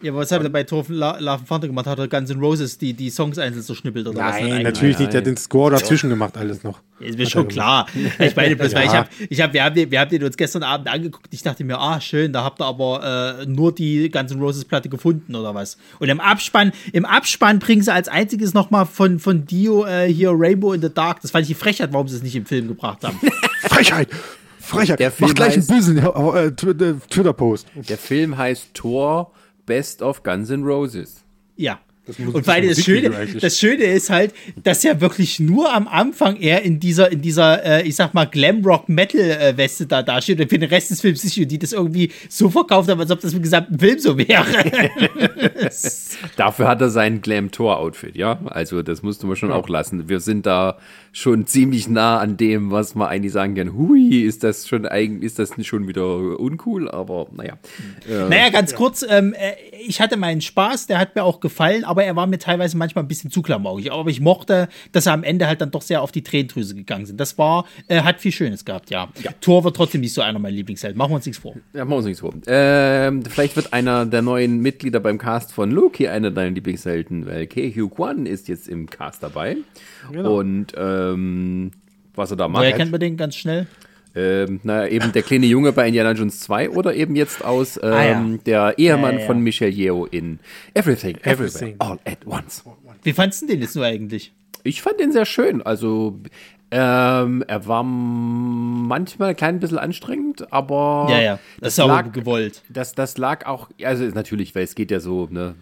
ja, 0.00 0.10
aber 0.12 0.20
was 0.20 0.32
hat 0.32 0.42
er 0.42 0.48
bei 0.48 0.64
La- 0.88 1.18
Love 1.18 1.30
and 1.40 1.48
Thunder 1.48 1.66
gemacht? 1.68 1.86
Hat 1.86 1.98
er 1.98 2.08
Guns 2.08 2.30
N' 2.30 2.40
Roses 2.40 2.78
die, 2.78 2.92
die 2.94 3.10
Songs 3.10 3.38
einzeln 3.38 3.62
zerschnippelt 3.62 4.06
oder 4.08 4.18
was? 4.18 4.34
Nein, 4.36 4.44
Nicht 4.44 4.52
eigentlich? 4.54 4.64
natürlich 4.64 4.98
nicht. 4.98 5.12
Der 5.12 5.18
hat 5.20 5.26
nein. 5.26 5.34
den 5.34 5.36
Score 5.36 5.70
dazwischen 5.70 6.08
gemacht, 6.10 6.36
alles 6.36 6.62
noch. 6.64 6.80
Ist 7.00 7.16
mir 7.18 7.28
schon 7.28 7.46
klar. 7.46 7.86
Ich 8.18 8.34
meine 8.34 8.56
bloß, 8.56 8.74
weil 8.74 8.86
ich 8.86 8.92
Ja. 8.92 8.98
habe, 8.98 9.08
ich 9.28 9.40
hab, 9.40 9.52
wir, 9.52 9.62
haben 9.64 9.74
den, 9.76 9.90
wir 9.90 10.00
haben 10.00 10.10
den 10.10 10.24
uns 10.24 10.36
gestern 10.36 10.62
Abend 10.64 10.88
angeguckt. 10.88 11.26
Ich 11.32 11.42
dachte 11.42 11.62
mir, 11.62 11.78
ah, 11.78 12.00
schön, 12.00 12.32
da 12.32 12.42
habt 12.42 12.60
ihr 12.60 12.64
aber 12.66 13.38
äh, 13.42 13.46
nur 13.46 13.72
die 13.72 14.10
Guns 14.10 14.32
N' 14.32 14.40
Roses 14.40 14.64
Platte 14.64 14.88
gefunden 14.88 15.34
oder 15.36 15.54
was. 15.54 15.76
Und 16.00 16.08
im 16.08 16.18
Abspann, 16.20 16.72
im 16.92 17.04
Abspann 17.04 17.58
bringen 17.60 17.82
sie 17.82 17.92
als 17.92 18.08
einziges 18.08 18.54
nochmal 18.54 18.86
von, 18.86 19.18
von 19.20 19.46
Dio 19.46 19.84
äh, 19.84 20.12
hier 20.12 20.30
Rainbow 20.32 20.72
in 20.72 20.80
the 20.82 20.92
Dark. 20.92 21.20
Das 21.22 21.30
fand 21.30 21.42
ich 21.42 21.48
die 21.48 21.54
Frechheit, 21.54 21.92
warum 21.92 22.08
sie 22.08 22.16
es 22.16 22.22
nicht 22.22 22.34
im 22.34 22.46
Film 22.46 22.66
gebracht 22.68 23.04
haben. 23.04 23.18
Frechheit! 23.62 24.08
Frechheit! 24.68 25.00
Der 25.00 25.10
Film 25.10 25.28
Mach 25.30 25.34
gleich 25.34 25.52
einen 25.54 25.62
heißt- 25.62 25.68
bösen 25.74 25.98
äh, 25.98 26.02
äh, 26.06 26.90
äh, 26.90 26.94
Twitter-Post. 27.10 27.66
der 27.88 27.98
Film 27.98 28.36
heißt 28.38 28.74
Thor 28.74 29.32
Best 29.66 30.02
of 30.02 30.22
Guns 30.22 30.50
N' 30.50 30.62
Roses. 30.64 31.24
Ja. 31.56 31.78
und 32.32 32.48
allem 32.48 32.68
das 32.70 32.82
Schöne, 32.82 33.10
das 33.38 33.58
Schöne 33.58 33.84
ist 33.84 34.08
halt, 34.08 34.32
dass 34.64 34.82
ja 34.82 34.98
wirklich 35.02 35.40
nur 35.40 35.74
am 35.74 35.86
Anfang 35.86 36.36
er 36.36 36.62
in 36.62 36.80
dieser, 36.80 37.12
in 37.12 37.20
dieser, 37.20 37.62
äh, 37.64 37.82
ich 37.86 37.96
sag 37.96 38.14
mal, 38.14 38.24
Glamrock-Metal-Weste 38.24 39.86
da 39.86 40.02
dasteht 40.02 40.40
und 40.40 40.48
für 40.48 40.58
den 40.58 40.70
Rest 40.70 40.90
des 40.90 41.02
Films 41.02 41.22
nicht 41.22 41.38
und 41.38 41.48
die 41.48 41.58
das 41.58 41.74
irgendwie 41.74 42.10
so 42.30 42.48
verkauft 42.48 42.88
haben, 42.88 42.98
als 43.00 43.10
ob 43.10 43.20
das 43.20 43.34
im 43.34 43.42
gesamten 43.42 43.78
Film 43.78 43.98
so 43.98 44.16
wäre. 44.16 44.46
Dafür 46.36 46.68
hat 46.68 46.80
er 46.80 46.90
sein 46.90 47.20
Glam-Tor-Outfit, 47.20 48.16
ja? 48.16 48.38
Also, 48.46 48.82
das 48.82 49.02
musste 49.02 49.26
man 49.26 49.36
schon 49.36 49.52
auch 49.52 49.68
lassen. 49.68 50.08
Wir 50.08 50.20
sind 50.20 50.46
da 50.46 50.78
schon 51.12 51.46
ziemlich 51.46 51.88
nah 51.88 52.18
an 52.18 52.36
dem, 52.36 52.70
was 52.70 52.94
man 52.94 53.08
eigentlich 53.08 53.32
sagen 53.32 53.54
kann. 53.54 53.74
Hui, 53.74 54.20
ist 54.22 54.44
das 54.44 54.68
schon 54.68 54.86
eigentlich, 54.86 55.24
ist 55.24 55.38
das 55.38 55.56
nicht 55.56 55.68
schon 55.68 55.88
wieder 55.88 56.38
uncool? 56.38 56.90
Aber 56.90 57.28
naja. 57.32 57.58
naja, 58.06 58.50
ganz 58.50 58.74
kurz, 58.74 59.04
ähm, 59.08 59.34
äh, 59.34 59.54
ich 59.86 60.00
hatte 60.00 60.16
meinen 60.16 60.40
Spaß, 60.40 60.86
der 60.86 60.98
hat 60.98 61.14
mir 61.14 61.24
auch 61.24 61.40
gefallen, 61.40 61.84
aber 61.84 62.04
er 62.04 62.14
war 62.16 62.26
mir 62.26 62.38
teilweise 62.38 62.76
manchmal 62.76 63.04
ein 63.04 63.08
bisschen 63.08 63.30
zu 63.30 63.42
klamaukig. 63.42 63.92
Aber 63.92 64.10
ich 64.10 64.20
mochte, 64.20 64.68
dass 64.92 65.06
er 65.06 65.12
am 65.12 65.24
Ende 65.24 65.46
halt 65.46 65.60
dann 65.60 65.70
doch 65.70 65.82
sehr 65.82 66.02
auf 66.02 66.12
die 66.12 66.22
Tränendrüse 66.22 66.74
gegangen 66.74 67.06
sind. 67.06 67.18
Das 67.18 67.38
war, 67.38 67.66
äh, 67.88 68.02
hat 68.02 68.20
viel 68.20 68.32
Schönes 68.32 68.64
gehabt, 68.64 68.90
ja. 68.90 69.08
ja. 69.22 69.32
Thor 69.40 69.64
wird 69.64 69.76
trotzdem 69.76 70.00
nicht 70.00 70.12
so 70.12 70.20
einer 70.20 70.38
meiner 70.38 70.54
Lieblingshelden. 70.54 70.98
Machen 70.98 71.12
wir 71.12 71.16
uns 71.16 71.26
nichts 71.26 71.40
vor. 71.40 71.54
Ja, 71.72 71.84
machen 71.84 71.90
wir 71.90 71.96
uns 71.96 72.06
nichts 72.06 72.20
vor. 72.20 72.34
Ähm, 72.46 73.22
vielleicht 73.24 73.56
wird 73.56 73.72
einer 73.72 74.06
der 74.06 74.22
neuen 74.22 74.60
Mitglieder 74.60 75.00
beim 75.00 75.18
Cast 75.18 75.52
von 75.52 75.70
Loki 75.70 76.08
einer 76.08 76.30
deiner 76.30 76.50
Lieblingshelden, 76.50 77.26
weil 77.26 77.46
Ke-Hugh 77.46 77.94
Kwan 77.94 78.26
ist 78.26 78.48
jetzt 78.48 78.68
im 78.68 78.88
Cast 78.88 79.22
dabei. 79.22 79.56
Genau. 80.10 80.38
Und 80.38 80.72
ähm, 80.98 81.70
was 82.14 82.30
er 82.30 82.36
da 82.36 82.48
macht. 82.48 82.62
Woher 82.62 82.72
kennt 82.72 82.90
man 82.90 83.00
den 83.00 83.16
ganz 83.16 83.36
schnell? 83.36 83.66
Ähm, 84.14 84.60
naja, 84.62 84.88
eben 84.88 85.12
der 85.12 85.22
kleine 85.22 85.46
Junge 85.46 85.72
bei 85.72 85.86
Indiana 85.86 86.12
Jones 86.12 86.40
2 86.40 86.70
oder 86.70 86.94
eben 86.94 87.14
jetzt 87.14 87.44
aus 87.44 87.76
ähm, 87.76 87.92
ah, 87.92 88.04
ja. 88.04 88.24
der 88.46 88.78
Ehemann 88.78 89.14
ja, 89.14 89.20
ja, 89.20 89.26
von 89.26 89.40
Michelle 89.40 89.70
Yeoh 89.70 90.06
in 90.06 90.40
Everything, 90.74 91.18
Everything, 91.22 91.76
All 91.78 91.98
at 92.04 92.26
Once. 92.26 92.64
Wie 93.04 93.12
fandest 93.12 93.42
du 93.42 93.46
den 93.46 93.60
jetzt 93.60 93.76
nur 93.76 93.84
eigentlich? 93.84 94.32
Ich 94.64 94.82
fand 94.82 94.98
den 94.98 95.12
sehr 95.12 95.26
schön. 95.26 95.62
Also 95.62 96.18
ähm, 96.70 97.44
er 97.46 97.66
war 97.66 97.82
manchmal 97.82 99.30
ein 99.30 99.36
klein 99.36 99.60
bisschen 99.60 99.78
anstrengend, 99.78 100.52
aber 100.52 101.06
ja, 101.10 101.20
ja, 101.20 101.38
das, 101.60 101.76
das 101.76 101.86
lag 101.86 102.12
gewollt. 102.12 102.62
Das, 102.68 102.94
das 102.94 103.16
lag 103.16 103.46
auch, 103.46 103.70
also 103.82 104.04
natürlich, 104.04 104.54
weil 104.54 104.64
es 104.64 104.74
geht 104.74 104.90
ja 104.90 105.00
so, 105.00 105.28
ne, 105.30 105.54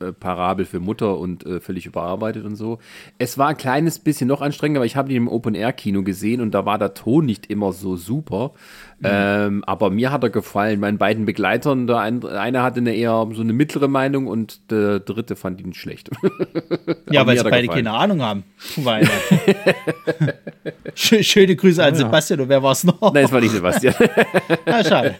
äh, 0.00 0.12
Parabel 0.12 0.64
für 0.64 0.80
Mutter 0.80 1.18
und 1.18 1.46
äh, 1.46 1.60
völlig 1.60 1.86
überarbeitet 1.86 2.44
und 2.44 2.56
so. 2.56 2.78
Es 3.18 3.38
war 3.38 3.48
ein 3.48 3.56
kleines 3.56 3.98
bisschen 3.98 4.28
noch 4.28 4.42
anstrengender, 4.42 4.80
aber 4.80 4.86
ich 4.86 4.96
habe 4.96 5.10
ihn 5.10 5.16
im 5.16 5.28
Open-Air-Kino 5.28 6.02
gesehen 6.02 6.40
und 6.40 6.52
da 6.52 6.66
war 6.66 6.78
der 6.78 6.94
Ton 6.94 7.26
nicht 7.26 7.46
immer 7.46 7.72
so 7.72 7.96
super. 7.96 8.52
Mhm. 9.00 9.04
Ähm, 9.04 9.64
aber 9.66 9.90
mir 9.90 10.12
hat 10.12 10.22
er 10.22 10.30
gefallen. 10.30 10.80
Meinen 10.80 10.98
beiden 10.98 11.26
Begleitern, 11.26 11.86
der 11.86 11.98
eine 11.98 12.62
hatte 12.62 12.80
eine 12.80 12.94
eher 12.94 13.28
so 13.32 13.42
eine 13.42 13.52
mittlere 13.52 13.88
Meinung 13.88 14.26
und 14.26 14.70
der 14.70 15.00
dritte 15.00 15.36
fand 15.36 15.60
ihn 15.60 15.74
schlecht. 15.74 16.10
ja, 17.10 17.26
weil 17.26 17.36
sie 17.36 17.44
beide 17.44 17.66
gefallen. 17.66 17.84
keine 17.84 17.92
Ahnung 17.92 18.22
haben. 18.22 18.44
Schöne 20.94 21.56
Grüße 21.56 21.82
an 21.82 21.94
ja. 21.94 22.00
Sebastian 22.00 22.40
und 22.40 22.48
wer 22.48 22.62
war 22.62 22.72
es 22.72 22.84
noch? 22.84 23.12
Nein, 23.12 23.24
es 23.24 23.32
war 23.32 23.40
nicht 23.40 23.52
Sebastian. 23.52 23.94
ah, 24.66 24.84
schade. 24.84 25.14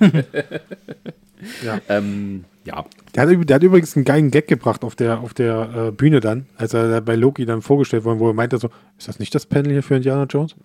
Ja. 1.65 1.81
Ähm, 1.89 2.45
ja. 2.65 2.85
Der 3.15 3.23
hat, 3.23 3.49
der 3.49 3.55
hat, 3.57 3.63
übrigens 3.63 3.95
einen 3.95 4.05
geilen 4.05 4.31
Gag 4.31 4.49
gebracht 4.49 4.85
auf 4.85 4.97
der, 4.97 5.21
auf 5.21 5.35
der 5.35 5.89
äh, 5.89 5.91
Bühne 5.93 6.21
dann, 6.21 6.47
als 6.57 6.73
er 6.75 7.01
bei 7.03 7.15
Loki 7.15 7.45
dann 7.47 7.63
vorgestellt 7.63 8.05
wurde, 8.05 8.21
wo 8.21 8.29
er 8.29 8.35
meinte 8.35 8.59
so, 8.59 8.71
ist 8.99 9.09
das 9.09 9.19
nicht 9.19 9.35
das 9.35 9.47
Panel 9.47 9.73
hier 9.73 9.83
für 9.83 9.97
Indiana 9.97 10.25
Jones? 10.25 10.55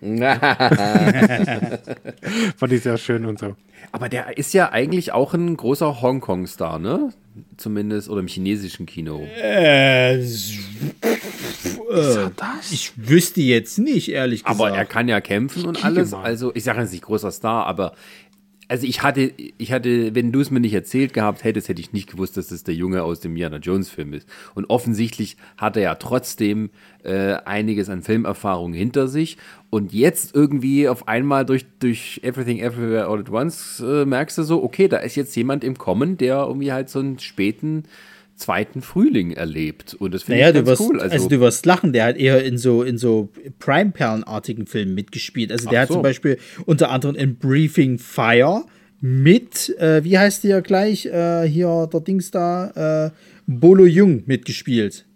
Fand 2.56 2.72
ich 2.72 2.82
sehr 2.82 2.96
schön 2.96 3.26
und 3.26 3.38
so. 3.38 3.54
Aber 3.92 4.08
der 4.08 4.38
ist 4.38 4.54
ja 4.54 4.70
eigentlich 4.70 5.12
auch 5.12 5.34
ein 5.34 5.56
großer 5.56 6.00
Hongkong-Star, 6.00 6.78
ne? 6.78 7.12
Zumindest, 7.56 8.08
oder 8.08 8.20
im 8.20 8.28
chinesischen 8.28 8.86
Kino. 8.86 9.26
Äh, 9.40 10.20
äh, 11.90 12.30
ich 12.70 12.92
wüsste 12.96 13.40
jetzt 13.40 13.78
nicht, 13.78 14.10
ehrlich 14.10 14.44
gesagt. 14.44 14.60
Aber 14.60 14.76
er 14.76 14.84
kann 14.84 15.08
ja 15.08 15.20
kämpfen 15.20 15.64
und 15.66 15.84
alles. 15.84 16.12
Also, 16.12 16.52
ich 16.54 16.64
sage 16.64 16.80
jetzt 16.80 16.92
nicht 16.92 17.04
großer 17.04 17.30
Star, 17.30 17.66
aber 17.66 17.94
also 18.70 18.86
ich 18.86 19.02
hatte, 19.02 19.32
ich 19.58 19.72
hatte, 19.72 20.14
wenn 20.14 20.30
du 20.30 20.40
es 20.40 20.52
mir 20.52 20.60
nicht 20.60 20.74
erzählt 20.74 21.12
gehabt 21.12 21.42
hättest, 21.42 21.68
hätte 21.68 21.80
ich 21.80 21.92
nicht 21.92 22.08
gewusst, 22.08 22.36
dass 22.36 22.52
es 22.52 22.62
der 22.62 22.74
Junge 22.74 23.02
aus 23.02 23.18
dem 23.18 23.32
Indiana 23.32 23.56
Jones 23.56 23.88
Film 23.88 24.12
ist. 24.12 24.28
Und 24.54 24.70
offensichtlich 24.70 25.36
hat 25.56 25.76
er 25.76 25.82
ja 25.82 25.94
trotzdem 25.96 26.70
äh, 27.02 27.32
einiges 27.44 27.88
an 27.88 28.02
Filmerfahrung 28.02 28.72
hinter 28.72 29.08
sich. 29.08 29.38
Und 29.70 29.92
jetzt 29.92 30.36
irgendwie 30.36 30.88
auf 30.88 31.08
einmal 31.08 31.44
durch, 31.44 31.66
durch 31.80 32.20
Everything 32.22 32.60
Everywhere 32.60 33.08
All 33.08 33.18
at 33.18 33.30
Once 33.30 33.82
äh, 33.84 34.04
merkst 34.04 34.38
du 34.38 34.44
so, 34.44 34.62
okay, 34.62 34.86
da 34.86 34.98
ist 34.98 35.16
jetzt 35.16 35.34
jemand 35.34 35.64
im 35.64 35.76
Kommen, 35.76 36.16
der 36.16 36.36
irgendwie 36.46 36.72
halt 36.72 36.90
so 36.90 37.00
einen 37.00 37.18
späten 37.18 37.82
zweiten 38.40 38.82
Frühling 38.82 39.32
erlebt. 39.32 39.94
Und 39.94 40.14
das 40.14 40.24
finde 40.24 40.40
naja, 40.40 40.48
ich 40.50 40.54
ganz 40.56 40.68
wirst, 40.68 40.80
cool. 40.80 41.00
Also, 41.00 41.14
also, 41.14 41.28
du 41.28 41.40
wirst 41.40 41.66
lachen, 41.66 41.92
der 41.92 42.06
hat 42.06 42.16
eher 42.16 42.42
in 42.44 42.58
so, 42.58 42.82
in 42.82 42.98
so 42.98 43.28
Prime-Perlen-artigen 43.58 44.66
Filmen 44.66 44.94
mitgespielt. 44.94 45.52
Also 45.52 45.68
der 45.68 45.80
Ach 45.80 45.82
hat 45.84 45.92
zum 45.92 46.02
Beispiel 46.02 46.38
unter 46.66 46.90
anderem 46.90 47.14
in 47.16 47.36
Briefing 47.36 47.98
Fire 47.98 48.64
mit, 49.00 49.76
äh, 49.78 50.02
wie 50.04 50.18
heißt 50.18 50.44
der 50.44 50.62
gleich, 50.62 51.06
äh, 51.06 51.46
hier 51.46 51.88
der 51.92 52.00
Dings 52.00 52.30
da, 52.30 53.06
äh, 53.06 53.10
Bolo 53.46 53.84
Jung 53.84 54.22
mitgespielt. 54.26 55.06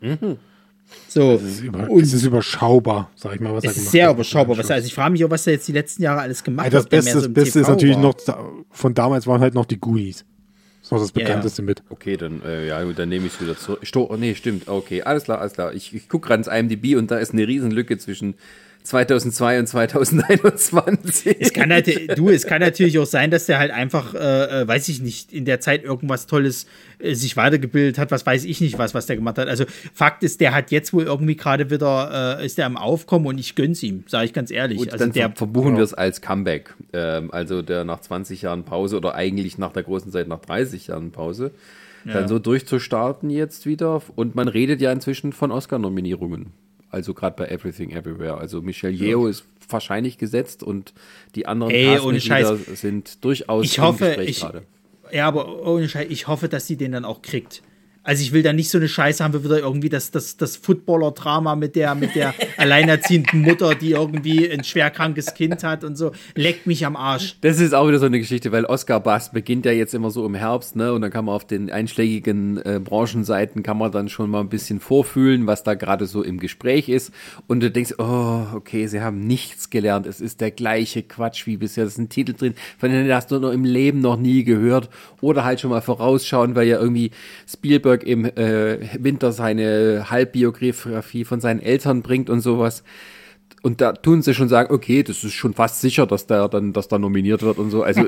Mhm. 0.00 0.36
So. 1.08 1.34
Es 1.34 1.42
ist, 1.42 1.60
über, 1.60 1.88
und 1.88 2.02
es 2.02 2.12
ist 2.12 2.24
überschaubar, 2.24 3.10
sag 3.14 3.34
ich 3.34 3.40
mal, 3.40 3.52
was 3.52 3.64
es 3.64 3.70
er 3.70 3.72
gemacht 3.72 3.84
ist 3.86 3.92
sehr 3.92 4.08
hat. 4.08 4.14
überschaubar. 4.14 4.58
Was, 4.58 4.70
also 4.70 4.86
ich 4.86 4.94
frage 4.94 5.12
mich 5.12 5.24
auch, 5.24 5.30
was 5.30 5.46
er 5.46 5.54
jetzt 5.54 5.68
die 5.68 5.72
letzten 5.72 6.02
Jahre 6.02 6.20
alles 6.20 6.42
gemacht 6.42 6.66
ja, 6.66 6.70
das 6.70 6.84
hat. 6.84 6.90
Beste, 6.90 7.12
so 7.12 7.20
das 7.20 7.32
Beste 7.32 7.60
ist 7.60 7.68
natürlich 7.68 7.96
war. 7.96 8.02
noch, 8.02 8.14
von 8.70 8.94
damals 8.94 9.26
waren 9.26 9.40
halt 9.40 9.54
noch 9.54 9.66
die 9.66 9.78
Goonies 9.78 10.24
noch 10.90 11.00
das 11.00 11.12
bekannteste 11.12 11.62
ja, 11.62 11.66
ja. 11.66 11.70
mit. 11.70 11.82
Okay, 11.88 12.16
dann, 12.16 12.42
äh, 12.42 12.68
ja, 12.68 12.84
dann 12.84 13.08
nehme 13.08 13.26
ich 13.26 13.34
es 13.34 13.40
wieder 13.40 13.56
zurück. 13.56 13.80
Sto 13.82 14.08
oh, 14.10 14.16
nee, 14.16 14.34
stimmt. 14.34 14.68
Okay, 14.68 15.02
alles 15.02 15.24
klar, 15.24 15.40
alles 15.40 15.54
klar. 15.54 15.72
Ich, 15.74 15.94
ich 15.94 16.08
gucke 16.08 16.28
gerade 16.28 16.40
ins 16.40 16.48
IMDb 16.48 16.96
und 16.96 17.10
da 17.10 17.18
ist 17.18 17.32
eine 17.32 17.46
Riesenlücke 17.46 17.98
zwischen 17.98 18.34
2002 18.90 19.60
und 19.60 19.66
2021. 19.68 21.36
Es 21.38 21.52
kann 21.52 21.72
halt, 21.72 22.18
du, 22.18 22.28
es 22.28 22.44
kann 22.44 22.60
natürlich 22.60 22.98
auch 22.98 23.06
sein, 23.06 23.30
dass 23.30 23.46
der 23.46 23.60
halt 23.60 23.70
einfach, 23.70 24.14
äh, 24.14 24.62
äh, 24.62 24.68
weiß 24.68 24.88
ich 24.88 25.00
nicht, 25.00 25.32
in 25.32 25.44
der 25.44 25.60
Zeit 25.60 25.84
irgendwas 25.84 26.26
Tolles 26.26 26.66
äh, 26.98 27.14
sich 27.14 27.36
weitergebildet 27.36 27.98
hat, 27.98 28.10
was 28.10 28.26
weiß 28.26 28.44
ich 28.44 28.60
nicht, 28.60 28.78
was, 28.78 28.92
was 28.92 29.06
der 29.06 29.14
gemacht 29.14 29.38
hat. 29.38 29.46
Also 29.46 29.64
Fakt 29.94 30.24
ist, 30.24 30.40
der 30.40 30.52
hat 30.52 30.72
jetzt 30.72 30.92
wohl 30.92 31.04
irgendwie 31.04 31.36
gerade 31.36 31.70
wieder, 31.70 32.38
äh, 32.40 32.46
ist 32.46 32.58
der 32.58 32.66
am 32.66 32.76
Aufkommen 32.76 33.26
und 33.26 33.38
ich 33.38 33.54
gönn's 33.54 33.80
ihm, 33.84 34.02
sage 34.08 34.26
ich 34.26 34.32
ganz 34.32 34.50
ehrlich. 34.50 34.78
Gut, 34.78 34.92
also 34.92 35.04
dann 35.04 35.12
der, 35.12 35.30
verbuchen 35.30 35.76
wir 35.76 35.84
es 35.84 35.94
als 35.94 36.20
Comeback. 36.20 36.74
Ähm, 36.92 37.30
also 37.30 37.62
der 37.62 37.84
nach 37.84 38.00
20 38.00 38.42
Jahren 38.42 38.64
Pause 38.64 38.96
oder 38.96 39.14
eigentlich 39.14 39.56
nach 39.56 39.72
der 39.72 39.84
großen 39.84 40.10
Zeit 40.10 40.26
nach 40.26 40.40
30 40.40 40.88
Jahren 40.88 41.12
Pause. 41.12 41.52
Ja. 42.04 42.14
Dann 42.14 42.28
so 42.28 42.40
durchzustarten 42.40 43.30
jetzt 43.30 43.66
wieder. 43.66 44.02
Und 44.16 44.34
man 44.34 44.48
redet 44.48 44.80
ja 44.80 44.90
inzwischen 44.90 45.32
von 45.32 45.52
Oscar-Nominierungen. 45.52 46.46
Also 46.90 47.14
gerade 47.14 47.36
bei 47.36 47.46
Everything 47.46 47.90
Everywhere. 47.90 48.38
Also 48.38 48.62
Michelle 48.62 48.92
Yeoh 48.92 49.26
ist 49.26 49.44
wahrscheinlich 49.68 50.18
gesetzt 50.18 50.62
und 50.62 50.92
die 51.34 51.46
anderen 51.46 51.72
Ey, 51.72 51.98
sind 52.74 53.24
durchaus 53.24 53.64
ich 53.64 53.78
hoffe, 53.78 54.16
ich, 54.22 54.40
gerade. 54.40 54.64
Ja, 55.12 55.28
aber 55.28 55.66
ohne 55.66 55.88
Scheiß, 55.88 56.06
ich 56.10 56.26
hoffe, 56.26 56.48
dass 56.48 56.66
sie 56.66 56.76
den 56.76 56.92
dann 56.92 57.04
auch 57.04 57.22
kriegt. 57.22 57.62
Also 58.10 58.24
ich 58.24 58.32
will 58.32 58.42
da 58.42 58.52
nicht 58.52 58.70
so 58.70 58.78
eine 58.78 58.88
Scheiße 58.88 59.22
haben, 59.22 59.34
wie 59.34 59.44
wieder 59.44 59.60
irgendwie 59.60 59.88
das, 59.88 60.10
das, 60.10 60.36
das 60.36 60.56
Footballer-Drama 60.56 61.54
mit 61.54 61.76
der, 61.76 61.94
mit 61.94 62.16
der 62.16 62.34
alleinerziehenden 62.56 63.40
Mutter, 63.40 63.76
die 63.76 63.92
irgendwie 63.92 64.50
ein 64.50 64.64
schwerkrankes 64.64 65.34
Kind 65.34 65.62
hat 65.62 65.84
und 65.84 65.96
so. 65.96 66.10
Leckt 66.34 66.66
mich 66.66 66.84
am 66.84 66.96
Arsch. 66.96 67.36
Das 67.42 67.60
ist 67.60 67.72
auch 67.72 67.86
wieder 67.86 68.00
so 68.00 68.06
eine 68.06 68.18
Geschichte, 68.18 68.50
weil 68.50 68.64
Oscar 68.64 68.98
Bass 68.98 69.30
beginnt 69.30 69.64
ja 69.64 69.70
jetzt 69.70 69.94
immer 69.94 70.10
so 70.10 70.26
im 70.26 70.34
Herbst, 70.34 70.74
ne? 70.74 70.92
Und 70.92 71.02
dann 71.02 71.12
kann 71.12 71.24
man 71.24 71.36
auf 71.36 71.46
den 71.46 71.70
einschlägigen 71.70 72.56
äh, 72.56 72.80
Branchenseiten 72.82 73.62
kann 73.62 73.78
man 73.78 73.92
dann 73.92 74.08
schon 74.08 74.28
mal 74.28 74.40
ein 74.40 74.48
bisschen 74.48 74.80
vorfühlen, 74.80 75.46
was 75.46 75.62
da 75.62 75.74
gerade 75.74 76.06
so 76.06 76.24
im 76.24 76.40
Gespräch 76.40 76.88
ist. 76.88 77.12
Und 77.46 77.60
du 77.60 77.70
denkst, 77.70 77.94
oh, 77.98 78.42
okay, 78.56 78.88
sie 78.88 79.02
haben 79.02 79.24
nichts 79.24 79.70
gelernt. 79.70 80.08
Es 80.08 80.20
ist 80.20 80.40
der 80.40 80.50
gleiche 80.50 81.04
Quatsch 81.04 81.46
wie 81.46 81.58
bisher. 81.58 81.84
Das 81.84 81.92
ist 81.92 81.98
ein 82.00 82.08
Titel 82.08 82.32
drin, 82.32 82.54
von 82.76 82.90
dem 82.90 83.08
hast 83.12 83.30
du 83.30 83.38
noch 83.38 83.52
im 83.52 83.62
Leben 83.62 84.00
noch 84.00 84.16
nie 84.16 84.42
gehört. 84.42 84.90
Oder 85.20 85.44
halt 85.44 85.60
schon 85.60 85.70
mal 85.70 85.80
vorausschauen, 85.80 86.56
weil 86.56 86.66
ja 86.66 86.80
irgendwie 86.80 87.12
Spielberg 87.46 87.99
Spielberg 88.00 88.04
im 88.04 88.24
äh, 88.24 89.02
Winter 89.02 89.32
seine 89.32 90.10
Halbbiografie 90.10 91.24
von 91.24 91.40
seinen 91.40 91.60
Eltern 91.60 92.02
bringt 92.02 92.30
und 92.30 92.40
sowas. 92.40 92.82
Und 93.62 93.80
da 93.80 93.92
tun 93.92 94.22
sie 94.22 94.34
schon 94.34 94.48
sagen, 94.48 94.72
okay, 94.72 95.02
das 95.02 95.22
ist 95.22 95.34
schon 95.34 95.54
fast 95.54 95.80
sicher, 95.80 96.06
dass 96.06 96.26
der 96.26 96.48
dann, 96.48 96.72
dass 96.72 96.88
da 96.88 96.98
nominiert 96.98 97.42
wird 97.42 97.58
und 97.58 97.70
so. 97.70 97.82
Also 97.82 98.04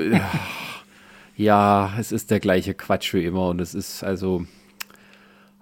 ja, 1.37 1.93
es 1.99 2.11
ist 2.11 2.31
der 2.31 2.39
gleiche 2.39 2.73
Quatsch 2.73 3.13
wie 3.13 3.25
immer 3.25 3.49
und 3.49 3.61
es 3.61 3.75
ist 3.75 4.03
also. 4.03 4.45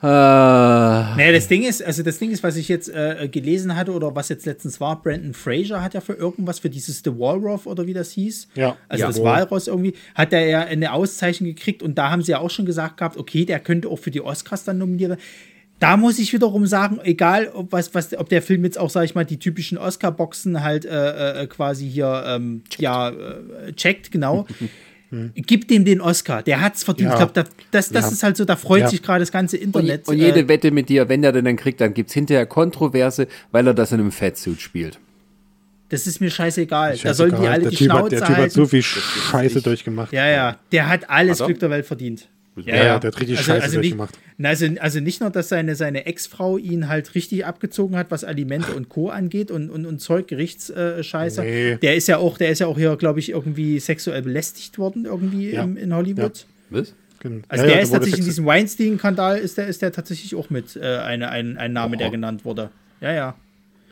Naja, 0.01 1.31
das 1.31 1.47
Ding 1.47 1.63
ist, 1.63 1.83
also 1.83 2.01
das 2.01 2.17
Ding 2.17 2.31
ist, 2.31 2.41
was 2.41 2.55
ich 2.55 2.67
jetzt 2.67 2.89
äh, 2.89 3.29
gelesen 3.31 3.75
hatte 3.75 3.91
oder 3.91 4.15
was 4.15 4.29
jetzt 4.29 4.45
letztens 4.45 4.79
war, 4.79 5.01
Brandon 5.01 5.33
Fraser 5.33 5.83
hat 5.83 5.93
ja 5.93 6.01
für 6.01 6.13
irgendwas, 6.13 6.59
für 6.59 6.69
dieses 6.69 7.01
The 7.03 7.11
Walroth 7.11 7.67
oder 7.67 7.85
wie 7.85 7.93
das 7.93 8.11
hieß, 8.11 8.47
ja. 8.55 8.75
also 8.89 9.01
ja, 9.01 9.07
das 9.07 9.21
Walross 9.21 9.67
irgendwie, 9.67 9.93
hat 10.15 10.33
er 10.33 10.45
ja 10.47 10.61
eine 10.61 10.93
Auszeichnung 10.93 11.49
gekriegt 11.49 11.83
und 11.83 11.97
da 11.97 12.09
haben 12.09 12.23
sie 12.23 12.31
ja 12.31 12.39
auch 12.39 12.49
schon 12.49 12.65
gesagt 12.65 12.97
gehabt, 12.97 13.17
okay, 13.17 13.45
der 13.45 13.59
könnte 13.59 13.89
auch 13.89 13.99
für 13.99 14.11
die 14.11 14.21
Oscars 14.21 14.63
dann 14.63 14.79
nominieren. 14.79 15.17
Da 15.79 15.97
muss 15.97 16.19
ich 16.19 16.31
wiederum 16.31 16.67
sagen, 16.67 16.99
egal 17.03 17.49
ob, 17.53 17.71
was, 17.71 17.93
was, 17.95 18.15
ob 18.15 18.29
der 18.29 18.43
Film 18.43 18.63
jetzt 18.65 18.77
auch, 18.77 18.91
sag 18.91 19.03
ich 19.03 19.15
mal, 19.15 19.25
die 19.25 19.39
typischen 19.39 19.79
Oscar-Boxen 19.79 20.63
halt 20.63 20.85
äh, 20.85 21.43
äh 21.43 21.47
quasi 21.47 21.89
hier 21.89 22.23
ähm, 22.27 22.63
ja, 22.77 23.09
äh, 23.09 23.73
checkt, 23.73 24.11
genau. 24.11 24.45
Hm. 25.11 25.31
Gib 25.35 25.67
dem 25.67 25.83
den 25.83 25.99
Oscar, 25.99 26.41
der 26.41 26.61
hat's 26.61 26.83
verdient. 26.83 27.09
Ja. 27.09 27.13
Ich 27.13 27.33
glaube, 27.33 27.49
das, 27.71 27.89
das 27.89 28.05
ja. 28.05 28.11
ist 28.11 28.23
halt 28.23 28.37
so, 28.37 28.45
da 28.45 28.55
freut 28.55 28.81
ja. 28.81 28.87
sich 28.87 29.03
gerade 29.03 29.19
das 29.19 29.31
ganze 29.31 29.57
Internet. 29.57 30.07
Und, 30.07 30.15
und 30.15 30.21
jede 30.21 30.41
äh, 30.41 30.47
Wette 30.47 30.71
mit 30.71 30.87
dir, 30.87 31.09
wenn 31.09 31.23
er 31.23 31.33
den 31.33 31.45
dann 31.45 31.57
kriegt, 31.57 31.81
dann 31.81 31.93
gibt 31.93 32.09
es 32.09 32.13
hinterher 32.13 32.45
Kontroverse, 32.45 33.27
weil 33.51 33.67
er 33.67 33.73
das 33.73 33.91
in 33.91 33.99
einem 33.99 34.11
Fettsuit 34.11 34.61
spielt. 34.61 34.99
Das 35.89 36.07
ist 36.07 36.21
mir 36.21 36.31
scheißegal. 36.31 36.91
scheißegal. 36.91 37.11
Da 37.11 37.13
sollen 37.13 37.41
die 37.41 37.47
alle 37.47 37.61
der 37.63 37.71
die 37.71 37.75
typ 37.75 37.87
Schnauze 37.87 38.03
hat, 38.03 38.11
Der 38.11 38.27
Typ 38.27 38.37
hat 38.37 38.51
so 38.51 38.65
viel 38.65 38.81
Scheiße 38.81 39.61
durchgemacht. 39.61 40.13
Ja, 40.13 40.25
ja, 40.25 40.57
der 40.71 40.87
hat 40.87 41.09
alles 41.09 41.41
hat 41.41 41.47
Glück 41.47 41.59
der 41.59 41.69
Welt 41.69 41.85
verdient. 41.85 42.29
Ja, 42.57 42.75
ja, 42.75 42.99
der 42.99 43.11
hat 43.11 43.19
richtig 43.19 43.37
also, 43.37 43.51
Scheiße 43.51 43.63
also 43.63 43.75
durchgemacht. 43.75 44.17
Nicht, 44.37 44.47
also, 44.47 44.65
also 44.79 44.99
nicht 44.99 45.21
nur, 45.21 45.29
dass 45.29 45.49
seine, 45.49 45.75
seine 45.75 46.05
Ex-Frau 46.05 46.57
ihn 46.57 46.89
halt 46.89 47.15
richtig 47.15 47.45
abgezogen 47.45 47.95
hat, 47.95 48.11
was 48.11 48.23
Alimente 48.23 48.73
und 48.73 48.89
Co. 48.89 49.09
angeht 49.09 49.51
und, 49.51 49.69
und, 49.69 49.85
und 49.85 49.99
Zeug, 49.99 50.27
Gerichtsscheiße. 50.27 51.41
Nee. 51.41 51.77
Der 51.77 51.95
ist 51.95 52.07
ja 52.07 52.17
auch, 52.17 52.37
der 52.37 52.49
ist 52.49 52.59
ja 52.59 52.67
auch 52.67 52.77
hier, 52.77 52.95
glaube 52.97 53.19
ich, 53.19 53.29
irgendwie 53.29 53.79
sexuell 53.79 54.21
belästigt 54.21 54.77
worden, 54.77 55.05
irgendwie 55.05 55.51
ja. 55.51 55.63
im, 55.63 55.77
in 55.77 55.95
Hollywood. 55.95 56.45
Ja. 56.71 56.79
Was? 56.79 56.93
Gen- 57.21 57.43
Also 57.47 57.63
Ja, 57.63 57.69
ja, 57.69 57.75
der 57.75 57.83
ist 57.83 57.91
tatsächlich 57.91 58.19
in 58.19 58.25
diesem 58.25 58.45
Weinstein-Skandal 58.45 59.37
ist 59.37 59.57
der, 59.57 59.67
ist 59.67 59.81
der 59.81 59.91
tatsächlich 59.93 60.35
auch 60.35 60.49
mit 60.49 60.75
äh, 60.75 60.97
eine, 60.97 61.29
ein, 61.29 61.57
ein 61.57 61.71
Name, 61.71 61.95
der 61.95 62.07
Aha. 62.07 62.11
genannt 62.11 62.43
wurde. 62.43 62.69
Ja, 62.99 63.13
ja. 63.13 63.35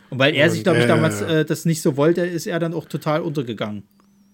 Und 0.09 0.19
weil 0.19 0.35
er 0.35 0.49
sich, 0.49 0.63
glaube 0.63 0.79
ich, 0.79 0.85
damals 0.85 1.21
äh, 1.21 1.45
das 1.45 1.65
nicht 1.65 1.81
so 1.81 1.95
wollte, 1.95 2.25
ist 2.25 2.47
er 2.47 2.59
dann 2.59 2.73
auch 2.73 2.85
total 2.85 3.21
untergegangen. 3.21 3.83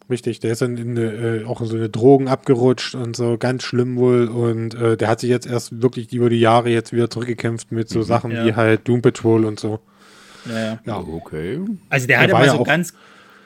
Richtig, 0.10 0.40
der 0.40 0.52
ist 0.52 0.62
dann 0.62 0.78
in 0.78 0.92
eine, 0.92 1.12
äh, 1.42 1.46
auch 1.46 1.62
in 1.62 1.68
so 1.68 1.76
eine 1.76 1.90
Drogen 1.90 2.28
abgerutscht 2.28 2.94
und 2.94 3.16
so 3.16 3.38
ganz 3.40 3.64
schlimm 3.64 3.96
wohl. 3.98 4.28
Und 4.28 4.76
äh, 4.76 4.98
der 4.98 5.08
hat 5.08 5.20
sich 5.20 5.30
jetzt 5.32 5.48
erst 5.48 5.82
wirklich 5.82 6.14
über 6.14 6.30
die 6.30 6.40
Jahre 6.40 6.70
jetzt 6.70 6.94
wieder 6.94 7.10
zurückgekämpft 7.10 7.72
mit 7.72 7.90
so 7.90 8.04
Sachen 8.04 8.32
Ja. 8.32 8.46
wie 8.46 8.54
halt 8.54 8.88
Doom 8.88 9.02
Patrol 9.02 9.46
und 9.46 9.60
so. 9.60 9.80
Ja, 10.48 10.60
ja. 10.60 10.80
Ja. 10.86 10.98
Okay. 11.00 11.60
Also 11.90 12.06
der 12.06 12.18
Der 12.18 12.24
hatte 12.24 12.34
mal 12.34 12.46
ja 12.46 12.56
so 12.56 12.64
ganz, 12.64 12.94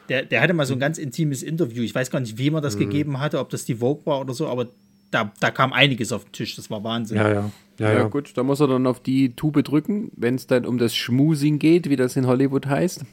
der, 0.09 0.23
der 0.23 0.41
hatte 0.41 0.53
mal 0.53 0.65
so 0.65 0.73
ein 0.73 0.79
ganz 0.81 0.97
intimes 0.97 1.43
Interview. 1.43 1.81
Ich 1.83 1.95
weiß 1.95 2.11
gar 2.11 2.19
nicht, 2.19 2.37
wem 2.37 2.55
er 2.55 2.59
Mhm. 2.59 2.63
das 2.63 2.77
gegeben 2.77 3.19
hatte, 3.21 3.39
ob 3.39 3.49
das 3.49 3.63
die 3.63 3.75
Vogue 3.75 4.05
war 4.05 4.19
oder 4.19 4.33
so, 4.33 4.47
aber 4.49 4.67
da, 5.11 5.31
da 5.39 5.51
kam 5.51 5.71
einiges 5.71 6.11
auf 6.11 6.25
den 6.25 6.33
Tisch. 6.33 6.57
Das 6.57 6.69
war 6.69 6.83
Wahnsinn. 6.83 7.17
Ja, 7.17 7.31
ja. 7.31 7.51
Ja, 7.79 7.91
Ja, 7.93 7.97
ja. 7.99 8.03
gut, 8.07 8.31
da 8.35 8.43
muss 8.43 8.59
er 8.59 8.67
dann 8.67 8.85
auf 8.87 8.99
die 8.99 9.35
Tube 9.35 9.63
drücken, 9.63 10.11
wenn 10.15 10.35
es 10.35 10.45
dann 10.47 10.65
um 10.65 10.77
das 10.77 10.95
Schmusing 10.95 11.59
geht, 11.59 11.89
wie 11.89 11.95
das 11.95 12.15
in 12.15 12.27
Hollywood 12.27 12.67
heißt. 12.67 13.03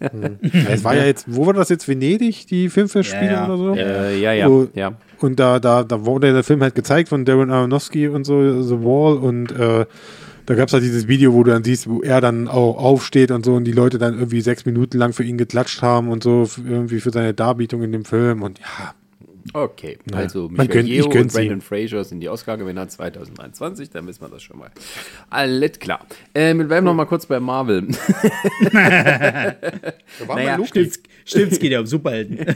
Ja, 0.00 0.68
Es 0.68 0.84
war 0.84 0.94
ja 0.96 1.04
jetzt, 1.04 1.26
wo 1.28 1.46
war 1.46 1.52
das 1.54 1.68
jetzt? 1.68 1.86
Venedig, 1.88 2.46
die 2.46 2.68
Filmfestspiele 2.68 3.26
Ja, 3.32 3.32
ja. 3.32 3.46
oder 3.46 3.56
so? 3.56 3.74
Äh, 3.74 4.20
ja, 4.20 4.32
ja, 4.32 4.48
Oh. 4.48 4.68
ja. 4.74 4.94
Und 5.20 5.38
da, 5.38 5.58
da, 5.60 5.84
da 5.84 6.04
wurde 6.04 6.32
der 6.32 6.42
Film 6.44 6.62
halt 6.62 6.74
gezeigt 6.74 7.08
von 7.08 7.24
Darren 7.24 7.50
Aronofsky 7.50 8.08
und 8.08 8.24
so, 8.24 8.62
The 8.62 8.82
Wall. 8.82 9.16
Und 9.18 9.52
äh, 9.52 9.86
da 10.46 10.54
gab 10.56 10.66
es 10.68 10.72
halt 10.72 10.82
dieses 10.82 11.06
Video, 11.06 11.32
wo 11.32 11.44
du 11.44 11.50
dann 11.52 11.62
siehst, 11.62 11.88
wo 11.88 12.00
er 12.02 12.20
dann 12.20 12.48
auch 12.48 12.76
aufsteht 12.76 13.30
und 13.30 13.44
so 13.44 13.54
und 13.54 13.64
die 13.64 13.72
Leute 13.72 13.98
dann 13.98 14.14
irgendwie 14.14 14.40
sechs 14.40 14.66
Minuten 14.66 14.98
lang 14.98 15.12
für 15.12 15.22
ihn 15.22 15.38
geklatscht 15.38 15.82
haben 15.82 16.08
und 16.08 16.22
so, 16.24 16.48
irgendwie 16.68 16.98
für 17.00 17.10
seine 17.10 17.34
Darbietung 17.34 17.82
in 17.82 17.92
dem 17.92 18.04
Film. 18.04 18.42
Und 18.42 18.58
ja, 18.58 18.94
Okay, 19.52 19.98
Naja, 20.04 20.24
also 20.24 20.48
Michael 20.48 20.86
ich 20.86 20.98
Yeoh 20.98 21.10
und. 21.10 21.32
Brandon 21.32 21.60
Fraser 21.60 22.04
sind 22.04 22.20
die 22.20 22.28
Oscar-Gewinner 22.28 22.88
2023, 22.88 23.90
dann 23.90 24.06
wissen 24.06 24.22
wir 24.22 24.28
das 24.28 24.42
schon 24.42 24.58
mal. 24.58 24.70
Alles 25.30 25.78
klar. 25.78 26.06
Ähm, 26.34 26.58
wir 26.58 26.66
bleiben 26.66 26.84
noch 26.84 26.94
mal 26.94 27.06
kurz 27.06 27.26
bei 27.26 27.40
Marvel. 27.40 27.88
da 28.72 29.54
war 30.26 30.36
Naja. 30.36 30.64
Stimmt, 30.64 30.98
stimmt, 31.24 31.52
es 31.52 31.58
geht 31.58 31.72
ja 31.72 31.80
um 31.80 31.86
Superhelden. 31.86 32.38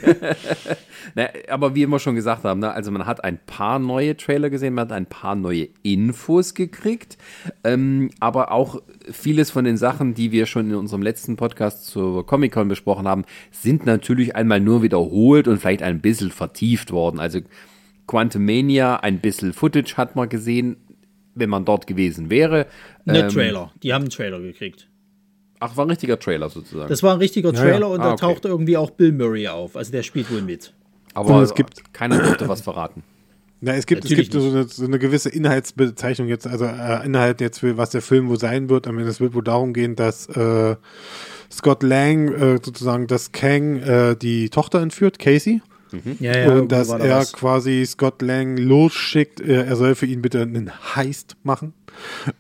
Na, 1.15 1.29
aber 1.49 1.75
wie 1.75 1.87
wir 1.87 1.99
schon 1.99 2.15
gesagt 2.15 2.45
haben, 2.45 2.61
ne, 2.61 2.73
also 2.73 2.91
man 2.91 3.07
hat 3.07 3.25
ein 3.25 3.39
paar 3.47 3.79
neue 3.79 4.17
Trailer 4.17 4.51
gesehen, 4.51 4.75
man 4.75 4.87
hat 4.87 4.93
ein 4.93 5.07
paar 5.07 5.35
neue 5.35 5.69
Infos 5.83 6.55
gekriegt, 6.55 7.17
ähm, 7.65 8.11
aber 8.21 8.53
auch 8.53 8.83
vieles 9.11 9.51
von 9.51 9.65
den 9.65 9.77
Sachen, 9.77 10.15
die 10.15 10.33
wir 10.33 10.47
schon 10.47 10.71
in 10.71 10.77
unserem 10.77 11.03
letzten 11.03 11.37
Podcast 11.37 11.87
zur 11.87 12.27
Comic-Con 12.27 12.69
besprochen 12.69 13.07
haben, 13.07 13.25
sind 13.51 13.87
natürlich 13.87 14.35
einmal 14.35 14.61
nur 14.61 14.83
wiederholt 14.83 15.49
und 15.49 15.59
vielleicht 15.59 15.83
ein 15.83 16.01
bisschen 16.01 16.31
vertieft 16.31 16.76
worden. 16.93 17.19
Also 17.21 17.41
Quantumania, 18.07 18.97
ein 18.97 19.21
bisschen 19.21 19.53
Footage 19.53 19.97
hat 19.97 20.15
man 20.17 20.29
gesehen, 20.29 20.77
wenn 21.35 21.51
man 21.51 21.65
dort 21.65 21.87
gewesen 21.87 22.31
wäre. 22.31 22.67
Ne 23.05 23.21
Ähm, 23.21 23.29
Trailer. 23.29 23.73
Die 23.83 23.93
haben 23.93 24.03
einen 24.03 24.11
Trailer 24.11 24.41
gekriegt. 24.41 24.89
Ach, 25.59 25.77
war 25.77 25.87
ein 25.87 25.91
richtiger 25.91 26.19
Trailer 26.19 26.49
sozusagen. 26.51 26.89
Das 26.89 27.03
war 27.03 27.15
ein 27.15 27.19
richtiger 27.19 27.53
Ja, 27.53 27.61
Trailer 27.61 27.81
ja. 27.81 27.87
und 27.87 28.01
Ah, 28.01 28.05
da 28.05 28.13
okay. 28.13 28.21
tauchte 28.21 28.49
irgendwie 28.49 28.77
auch 28.77 28.91
Bill 28.91 29.13
Murray 29.13 29.49
auf. 29.49 29.77
Also 29.77 29.91
der 29.93 30.03
spielt 30.03 30.31
wohl 30.31 30.43
mit. 30.43 30.73
aber 31.15 31.41
es 31.43 31.55
gibt- 31.55 31.93
keiner 31.95 32.19
durfte 32.23 32.47
was 32.49 32.61
verraten. 32.61 33.03
Na, 33.63 33.73
es 33.73 33.87
gibt, 33.87 34.05
es 34.05 34.11
gibt 34.15 34.35
so 34.35 34.51
eine, 34.51 34.65
so 34.65 34.85
eine 34.85 34.99
gewisse 34.99 35.31
Inhaltsbezeichnung 35.31 36.29
jetzt, 36.29 36.47
also 36.47 36.67
äh, 36.67 37.07
Inhalt 37.07 37.41
jetzt 37.41 37.61
für 37.61 37.79
was 37.79 37.89
der 37.89 38.03
Film 38.03 38.29
wohl 38.29 38.39
sein 38.39 38.69
wird. 38.69 38.87
Aber 38.87 38.99
es 39.01 39.19
wird 39.19 39.33
wohl 39.35 39.43
darum 39.43 39.73
gehen, 39.73 39.97
dass 39.97 40.27
äh, 40.29 40.77
Scott 41.51 41.83
Lang 41.83 42.29
äh, 42.35 42.59
sozusagen, 42.63 43.07
dass 43.07 43.33
Kang 43.33 43.77
äh, 43.79 44.15
die 44.15 44.51
Tochter 44.51 44.83
entführt, 44.83 45.19
Casey. 45.19 45.63
Ja, 46.21 46.33
und 46.33 46.47
irgendwie 46.49 46.69
dass 46.69 46.89
er 46.91 47.19
was. 47.19 47.33
quasi 47.33 47.85
Scott 47.87 48.21
Lang 48.23 48.57
losschickt, 48.57 49.41
äh, 49.41 49.65
er 49.65 49.77
soll 49.77 49.95
für 49.95 50.07
ihn 50.07 50.23
bitte 50.23 50.43
einen 50.43 50.71
Heist 50.97 51.37
machen. 51.43 51.73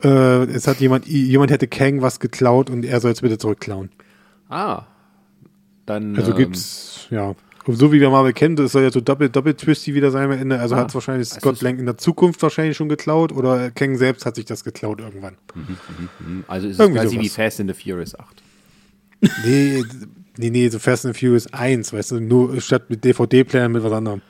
Äh, 0.02 0.08
es 0.44 0.66
hat 0.66 0.80
jemand, 0.80 1.06
jemand 1.06 1.50
hätte 1.50 1.66
Kang 1.68 2.02
was 2.02 2.20
geklaut 2.20 2.68
und 2.70 2.84
er 2.84 3.00
soll 3.00 3.12
es 3.12 3.20
bitte 3.22 3.38
zurückklauen. 3.38 3.90
Ah, 4.48 4.84
dann 5.86 6.16
Also 6.16 6.32
ähm, 6.32 6.36
gibt's, 6.36 7.06
ja. 7.10 7.34
Und 7.64 7.74
so 7.74 7.92
wie 7.92 8.00
wir 8.00 8.10
Marvel 8.10 8.32
kennen, 8.32 8.54
das 8.54 8.70
soll 8.72 8.82
ja 8.84 8.92
so 8.92 9.00
doppelt, 9.00 9.34
doppelt 9.34 9.58
twisty 9.58 9.92
wieder 9.94 10.12
sein 10.12 10.26
am 10.26 10.30
Ende. 10.38 10.60
Also 10.60 10.76
Ah, 10.76 10.78
hat 10.78 10.88
es 10.90 10.94
wahrscheinlich 10.94 11.28
also 11.28 11.40
Scott 11.40 11.62
Lang 11.62 11.78
in 11.78 11.86
der 11.86 11.96
Zukunft 11.98 12.40
wahrscheinlich 12.42 12.76
schon 12.76 12.88
geklaut 12.88 13.32
oder 13.32 13.70
Kang 13.72 13.96
selbst 13.96 14.24
hat 14.24 14.36
sich 14.36 14.44
das 14.44 14.62
geklaut 14.62 15.00
irgendwann. 15.00 15.36
Also 16.46 16.68
ist 16.68 16.74
es 16.74 16.78
Irgendwie 16.80 17.00
quasi 17.00 17.14
sowas. 17.16 17.24
wie 17.24 17.28
Fast 17.28 17.60
and 17.60 17.74
the 17.74 17.82
Furious 17.90 18.16
8. 18.18 18.42
Nee, 19.44 19.82
nee, 20.38 20.50
nee, 20.50 20.68
so 20.68 20.78
Fast 20.78 21.06
and 21.06 21.16
Furious 21.16 21.52
1, 21.52 21.92
weißt 21.92 22.12
du, 22.12 22.20
nur 22.20 22.60
statt 22.60 22.90
mit 22.90 23.04
DVD-Player 23.04 23.68
mit 23.68 23.82
was 23.82 23.92
anderem. 23.92 24.22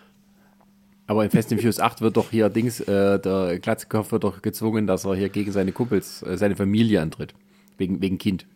Aber 1.06 1.24
in 1.24 1.30
Fast 1.30 1.52
and 1.52 1.60
Furious 1.60 1.78
8 1.78 2.00
wird 2.00 2.16
doch 2.16 2.30
hier 2.30 2.48
Dings, 2.48 2.80
äh, 2.80 3.18
der 3.18 3.58
Glatzkopf 3.60 4.12
wird 4.12 4.24
doch 4.24 4.42
gezwungen, 4.42 4.86
dass 4.86 5.04
er 5.04 5.14
hier 5.14 5.28
gegen 5.28 5.52
seine 5.52 5.72
Kumpels, 5.72 6.22
äh, 6.22 6.36
seine 6.36 6.56
Familie 6.56 7.00
antritt. 7.00 7.34
Wegen, 7.78 8.00
wegen 8.00 8.18
Kind. 8.18 8.46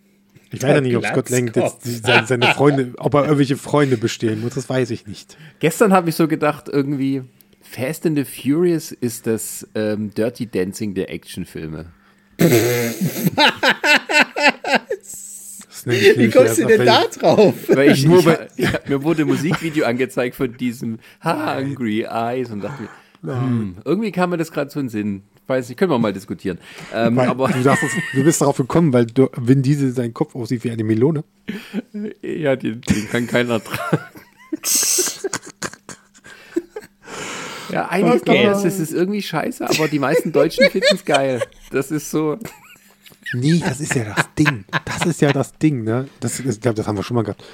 Ich 0.51 0.62
weiß 0.62 0.77
ja 0.77 0.81
nicht, 0.81 0.97
ob 0.97 1.06
Scott 1.06 1.31
Lang 1.31 1.52
seine, 1.82 2.27
seine 2.27 2.47
Freunde, 2.55 2.94
ob 2.98 3.14
er 3.14 3.24
irgendwelche 3.24 3.56
Freunde 3.56 3.97
bestehlen 3.97 4.40
muss, 4.40 4.55
das 4.55 4.68
weiß 4.68 4.90
ich 4.90 5.06
nicht. 5.06 5.36
Gestern 5.60 5.93
habe 5.93 6.09
ich 6.09 6.16
so 6.16 6.27
gedacht, 6.27 6.68
irgendwie, 6.68 7.22
Fast 7.60 8.06
and 8.06 8.18
the 8.18 8.24
Furious 8.24 8.90
ist 8.90 9.28
das 9.28 9.68
ähm, 9.77 10.12
Dirty 10.12 10.47
Dancing 10.47 10.94
der 10.94 11.10
Actionfilme. 11.10 11.93
Das 15.85 15.94
ich 15.94 16.19
Wie 16.19 16.28
kommst 16.31 16.59
du 16.59 16.66
denn 16.66 16.85
da 16.86 17.05
drauf? 17.07 17.55
Weil 17.69 17.93
ich, 17.93 18.05
Nur 18.05 18.19
ich, 18.20 18.24
bei- 18.24 18.48
ja, 18.57 18.70
mir 18.89 19.02
wurde 19.02 19.23
ein 19.23 19.28
Musikvideo 19.28 19.86
angezeigt 19.86 20.35
von 20.36 20.57
diesem 20.57 20.98
Hungry 21.24 22.02
Eyes 22.02 22.51
und 22.51 22.62
dachte 22.62 22.82
mir, 23.23 23.35
hm, 23.40 23.77
irgendwie 23.85 24.12
kam 24.12 24.31
mir 24.31 24.36
das 24.36 24.51
gerade 24.52 24.70
so 24.70 24.81
in 24.81 24.86
den 24.86 24.90
Sinn. 24.90 25.23
Weiß 25.47 25.69
nicht, 25.69 25.78
können 25.78 25.90
wir 25.90 25.98
mal 25.98 26.12
diskutieren. 26.12 26.59
Ähm, 26.94 27.16
Weil 27.16 27.28
aber 27.28 27.48
du, 27.48 27.62
dachtest, 27.62 27.94
du 28.15 28.23
bist 28.23 28.40
darauf 28.40 28.57
gekommen, 28.57 28.93
weil 28.93 29.07
du, 29.07 29.28
Vin 29.36 29.62
Diesel 29.62 29.90
sein 29.93 30.15
Kopf 30.15 30.35
aussieht 30.36 30.62
wie 30.65 30.70
eine 30.70 30.85
Melone. 30.85 31.24
ja, 32.23 32.55
den, 32.57 32.81
den 32.82 33.09
kann 33.11 33.27
keiner 33.27 33.61
tragen. 33.62 33.98
Ja, 37.73 37.89
eigentlich 37.89 38.23
Okay. 38.23 38.44
das 38.47 38.65
ist 38.65 38.93
irgendwie 38.93 39.23
scheiße, 39.23 39.69
aber 39.69 39.86
die 39.89 39.98
meisten 40.01 40.32
Deutschen 40.32 40.69
finden 40.70 40.89
es 40.94 41.05
geil. 41.05 41.40
Das 41.70 41.90
ist 41.90 42.11
so. 42.11 42.39
Nee, 43.32 43.61
das 43.65 43.81
ist 43.81 43.94
ja 43.94 44.05
das 44.05 44.27
Ding. 44.39 44.65
Das 44.85 45.07
ist 45.07 45.20
ja 45.20 45.32
das 45.32 45.52
Ding, 45.59 45.85
ne? 45.85 46.09
Das, 46.20 46.40
ich 46.40 46.61
glaube, 46.61 46.74
das 46.77 46.86
haben 46.86 46.97
wir 46.97 47.02
schon 47.05 47.15
mal 47.15 47.23
gehabt. 47.23 47.44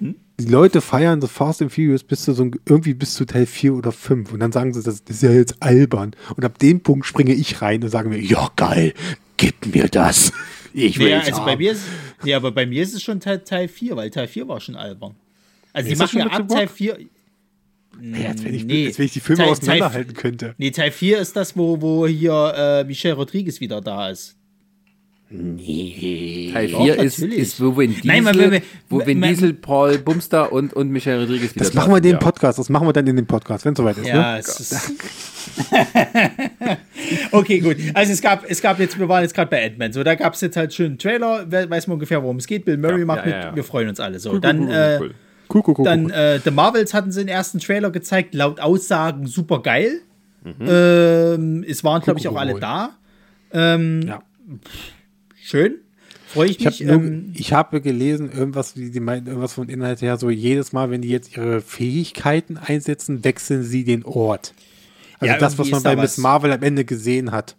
Die 0.00 0.46
Leute 0.46 0.80
feiern 0.80 1.20
so 1.20 1.26
Fast 1.26 1.62
and 1.62 1.72
Furious 1.72 2.02
bis 2.02 2.22
zu 2.24 2.32
so 2.32 2.44
ein- 2.44 2.58
irgendwie 2.66 2.94
bis 2.94 3.14
zu 3.14 3.24
Teil 3.26 3.46
4 3.46 3.74
oder 3.74 3.92
5 3.92 4.32
und 4.32 4.40
dann 4.40 4.52
sagen 4.52 4.72
sie, 4.74 4.82
das, 4.82 5.00
ist 5.00 5.22
ja 5.22 5.30
jetzt 5.30 5.62
albern. 5.62 6.12
Und 6.36 6.44
ab 6.44 6.58
dem 6.58 6.80
Punkt 6.80 7.06
springe 7.06 7.32
ich 7.34 7.62
rein 7.62 7.82
und 7.82 7.90
sage 7.90 8.08
mir, 8.08 8.18
ja 8.20 8.50
geil, 8.56 8.92
gib 9.36 9.72
mir 9.74 9.88
das. 9.88 10.32
Ich 10.72 10.98
will 10.98 11.12
es 11.12 11.26
also 11.26 11.44
bei 11.44 11.52
haben. 11.52 11.58
mir 11.58 11.72
ist, 11.72 11.82
nee, 12.24 12.34
aber 12.34 12.52
bei 12.52 12.64
mir 12.66 12.82
ist 12.82 12.94
es 12.94 13.02
schon 13.02 13.20
Teil, 13.20 13.40
Teil 13.40 13.68
4, 13.68 13.96
weil 13.96 14.10
Teil 14.10 14.28
4 14.28 14.48
war 14.48 14.60
schon 14.60 14.76
albern. 14.76 15.14
Also 15.72 15.86
die 15.86 15.92
Ist 15.92 16.00
das 16.00 16.12
machen 16.14 16.28
ja 16.28 16.34
ab 16.34 16.44
The 16.48 16.54
Teil 16.54 16.66
Rock? 16.66 16.76
4. 16.76 16.98
Ja, 18.02 18.28
als, 18.30 18.44
wenn 18.44 18.54
ich, 18.54 18.64
Nee. 18.64 18.86
als 18.86 18.98
wenn 18.98 19.06
ich 19.06 19.12
die 19.12 19.20
Filme 19.20 19.42
Teil- 19.42 19.52
auseinanderhalten 19.52 20.14
könnte. 20.14 20.54
Nee, 20.58 20.70
Teil 20.70 20.90
4 20.92 21.18
ist 21.18 21.36
das, 21.36 21.56
wo, 21.56 21.80
wo 21.80 22.06
hier 22.06 22.54
äh, 22.56 22.84
Michelle 22.84 23.14
Rodriguez 23.14 23.60
wieder 23.60 23.80
da 23.80 24.10
ist. 24.10 24.36
Teil 25.30 26.68
Doch, 26.72 26.82
4 26.82 26.98
ist, 26.98 27.20
ist, 27.20 27.60
wo 27.62 27.76
Vin 27.76 27.90
Diesel, 27.94 28.06
Nein, 28.08 28.24
man- 28.24 28.36
man- 28.36 28.60
wo 28.88 29.06
Vin 29.06 29.20
man- 29.20 29.28
Diesel, 29.28 29.54
Paul 29.54 29.98
Bumster 29.98 30.50
und, 30.50 30.72
und 30.74 30.90
Michelle 30.90 31.20
Rodriguez 31.20 31.54
wieder 31.54 31.64
Das 31.64 31.70
da 31.72 31.78
machen 31.80 31.92
wir 31.94 32.00
den 32.00 32.12
ja. 32.14 32.18
Podcast, 32.18 32.58
das 32.58 32.68
machen 32.68 32.88
wir 32.88 32.92
dann 32.92 33.06
in 33.06 33.14
den 33.14 33.26
Podcast, 33.26 33.64
wenn 33.64 33.72
es 33.74 33.76
soweit 33.76 33.96
ist. 33.98 34.08
Ja, 34.08 34.32
Ne? 34.34 34.38
es 34.40 34.58
ist. 34.60 34.92
okay, 37.32 37.60
gut. 37.60 37.76
Also 37.94 38.12
es 38.12 38.20
gab, 38.20 38.44
es 38.50 38.60
gab 38.60 38.78
jetzt, 38.80 38.98
wir 38.98 39.08
waren 39.08 39.22
jetzt 39.22 39.34
gerade 39.34 39.48
bei 39.50 39.64
Ant-Man. 39.66 39.92
So, 39.92 40.02
da 40.02 40.14
gab 40.16 40.34
es 40.34 40.40
jetzt 40.40 40.56
halt 40.56 40.74
schon 40.74 40.86
einen 40.86 40.98
Trailer, 40.98 41.46
we- 41.50 41.70
weiß 41.70 41.86
man 41.86 41.94
ungefähr, 41.94 42.22
worum 42.22 42.36
es 42.38 42.46
geht. 42.46 42.64
Bill 42.64 42.76
Murray 42.76 43.00
Ja, 43.00 43.06
macht 43.06 43.26
ja, 43.26 43.46
mit, 43.46 43.56
wir 43.56 43.64
freuen 43.64 43.88
uns 43.88 44.00
alle 44.00 44.18
so. 44.18 44.32
Cool, 44.32 44.40
dann 44.40 44.64
cool, 44.66 44.72
äh, 44.74 44.98
cool. 45.00 45.14
Cool, 45.52 45.62
cool, 45.66 45.74
cool, 45.78 45.84
dann 45.84 46.10
äh, 46.10 46.38
The 46.44 46.50
Marvels 46.50 46.94
hatten 46.94 47.10
sie 47.12 47.20
den 47.20 47.28
ersten 47.28 47.58
Trailer 47.58 47.90
gezeigt, 47.90 48.34
laut 48.34 48.60
Aussagen 48.60 49.26
super 49.26 49.62
geil. 49.62 50.00
Mhm. 50.44 50.54
Ähm, 50.68 51.64
es 51.68 51.84
waren, 51.84 52.02
glaube 52.02 52.18
ich, 52.20 52.28
auch 52.28 52.32
cool, 52.32 52.38
alle 52.38 52.54
cool. 52.54 52.60
da. 52.60 52.90
Ähm, 53.52 54.02
Ja. 54.06 54.22
Schön. 55.50 55.80
Freue 56.28 56.48
ich 56.48 56.60
Ich 56.60 56.64
mich. 56.80 56.88
habe 56.88 57.04
ähm, 57.06 57.32
ich 57.34 57.52
habe 57.52 57.80
gelesen, 57.80 58.30
irgendwas, 58.30 58.76
wie 58.76 58.90
die 58.90 59.00
meinten, 59.00 59.26
irgendwas 59.28 59.54
von 59.54 59.68
Inhalt 59.68 60.00
her, 60.00 60.16
so 60.16 60.30
jedes 60.30 60.72
Mal, 60.72 60.90
wenn 60.90 61.02
die 61.02 61.08
jetzt 61.08 61.36
ihre 61.36 61.60
Fähigkeiten 61.60 62.56
einsetzen, 62.56 63.24
wechseln 63.24 63.64
sie 63.64 63.82
den 63.82 64.04
Ort. 64.04 64.54
Also 65.18 65.32
Ja, 65.34 65.38
das, 65.40 65.58
was 65.58 65.68
man 65.70 65.82
bei 65.82 65.96
Miss. 65.96 66.18
Marvel 66.18 66.52
am 66.52 66.62
Ende 66.62 66.84
gesehen 66.84 67.32
hat, 67.32 67.56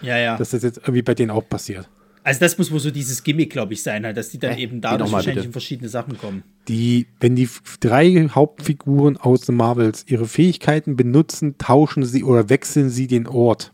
ja, 0.00 0.16
ja. 0.16 0.36
dass 0.38 0.50
das 0.50 0.62
jetzt 0.62 0.78
irgendwie 0.78 1.02
bei 1.02 1.14
denen 1.14 1.30
auch 1.30 1.46
passiert. 1.46 1.86
also 2.24 2.40
das 2.40 2.56
muss 2.56 2.72
wohl 2.72 2.80
so 2.80 2.90
dieses 2.90 3.22
Gimmick, 3.22 3.50
glaube 3.50 3.74
ich, 3.74 3.82
sein, 3.82 4.04
halt, 4.06 4.16
dass 4.16 4.30
die 4.30 4.38
dann 4.38 4.52
Äh, 4.56 4.62
eben 4.62 4.80
dadurch 4.80 5.12
wahrscheinlich 5.12 5.34
bitte. 5.36 5.46
in 5.48 5.52
verschiedene 5.52 5.88
Sachen 5.90 6.16
kommen. 6.16 6.42
Die, 6.66 7.06
wenn 7.20 7.36
die 7.36 7.48
drei 7.80 8.28
Hauptfiguren 8.30 9.18
aus 9.18 9.42
den 9.42 9.56
Marvels 9.56 10.04
ihre 10.08 10.26
Fähigkeiten 10.26 10.96
benutzen, 10.96 11.56
tauschen 11.58 12.04
sie 12.06 12.24
oder 12.24 12.48
wechseln 12.48 12.88
sie 12.88 13.06
den 13.06 13.26
Ort. 13.26 13.72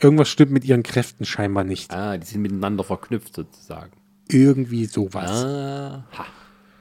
Irgendwas 0.00 0.28
stimmt 0.28 0.52
mit 0.52 0.64
ihren 0.64 0.82
Kräften 0.82 1.24
scheinbar 1.24 1.64
nicht. 1.64 1.92
Ah, 1.92 2.16
die 2.16 2.26
sind 2.26 2.42
miteinander 2.42 2.84
verknüpft 2.84 3.34
sozusagen. 3.34 3.92
Irgendwie 4.28 4.86
sowas. 4.86 5.30
Ah, 5.30 6.04
ha. 6.18 6.26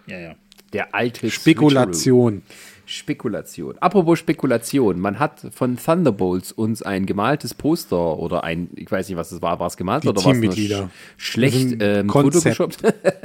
Ja, 0.08 0.20
ja. 0.20 0.36
Der 0.74 0.94
alte 0.94 1.30
Spekulation. 1.30 2.42
Switcheroo. 2.42 2.72
Spekulation. 2.88 3.76
Apropos 3.80 4.20
Spekulation, 4.20 5.00
man 5.00 5.18
hat 5.18 5.48
von 5.52 5.76
Thunderbolts 5.78 6.52
uns 6.52 6.84
ein 6.84 7.06
gemaltes 7.08 7.54
Poster 7.56 8.20
oder 8.20 8.44
ein, 8.44 8.70
ich 8.76 8.92
weiß 8.92 9.10
nicht, 9.10 9.18
was 9.18 9.32
es 9.32 9.42
war, 9.42 9.60
war 9.60 9.68
es 9.68 9.78
gemalt 9.78 10.04
Die 10.04 10.10
oder 10.10 10.24
war 10.24 10.32
es 10.32 10.38
nur 10.38 10.52
Teammitglieder. 10.54 10.90
sch 11.18 11.32
schlecht 11.32 11.78
ähm, 11.80 12.08
Konzept. 12.08 12.58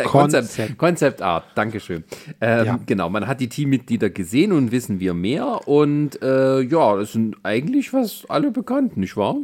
Konzept. 0.04 0.78
Konzept 0.78 1.20
Art, 1.22 1.44
Dankeschön. 1.54 2.04
Ähm, 2.40 2.66
Ja. 2.66 2.80
Genau, 2.86 3.10
man 3.10 3.26
hat 3.26 3.40
die 3.40 3.48
Teammitglieder 3.50 4.08
gesehen 4.08 4.52
und 4.52 4.72
wissen 4.72 4.98
wir 4.98 5.12
mehr 5.12 5.68
und 5.68 6.22
äh, 6.22 6.60
ja, 6.62 6.96
das 6.96 7.12
sind 7.12 7.36
eigentlich 7.42 7.92
was 7.92 8.24
alle 8.30 8.50
bekannt, 8.50 8.96
nicht 8.96 9.16
wahr? 9.16 9.36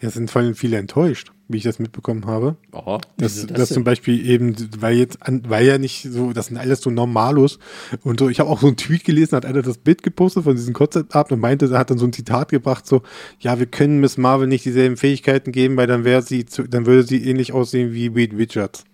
Ja, 0.00 0.08
es 0.08 0.14
sind 0.14 0.30
vor 0.30 0.42
allem 0.42 0.54
viele 0.54 0.76
enttäuscht, 0.76 1.32
wie 1.48 1.56
ich 1.56 1.64
das 1.64 1.80
mitbekommen 1.80 2.24
habe. 2.26 2.56
Aha. 2.70 3.00
Das, 3.16 3.34
Wieso 3.34 3.46
das, 3.48 3.58
das 3.58 3.68
zum 3.70 3.82
Beispiel 3.82 4.24
eben, 4.30 4.54
weil 4.78 4.96
jetzt, 4.96 5.18
weil 5.26 5.66
ja 5.66 5.76
nicht 5.76 6.04
so, 6.08 6.32
das 6.32 6.46
sind 6.46 6.56
alles 6.56 6.82
so 6.82 6.90
Normalos 6.90 7.58
und 8.04 8.20
so. 8.20 8.28
Ich 8.28 8.38
habe 8.38 8.48
auch 8.48 8.60
so 8.60 8.68
einen 8.68 8.76
Tweet 8.76 9.02
gelesen, 9.02 9.34
hat 9.34 9.44
einer 9.44 9.62
das 9.62 9.78
Bild 9.78 10.04
gepostet 10.04 10.44
von 10.44 10.54
diesem 10.54 10.72
Concept 10.72 11.16
Art 11.16 11.32
und 11.32 11.40
meinte, 11.40 11.66
er 11.66 11.78
hat 11.78 11.90
dann 11.90 11.98
so 11.98 12.06
ein 12.06 12.12
Zitat 12.12 12.50
gebracht, 12.50 12.86
so, 12.86 13.02
ja, 13.40 13.58
wir 13.58 13.66
können 13.66 13.98
Miss 13.98 14.18
Marvel 14.18 14.46
nicht 14.46 14.64
dieselben 14.64 14.96
Fähigkeiten 14.96 15.50
geben, 15.50 15.76
weil 15.76 15.88
dann 15.88 16.04
wäre 16.04 16.22
sie, 16.22 16.46
zu, 16.46 16.62
dann 16.62 16.86
würde 16.86 17.02
sie 17.02 17.28
ähnlich 17.28 17.52
aussehen 17.52 17.92
wie 17.92 18.06
Reed 18.06 18.34
Richards. 18.34 18.84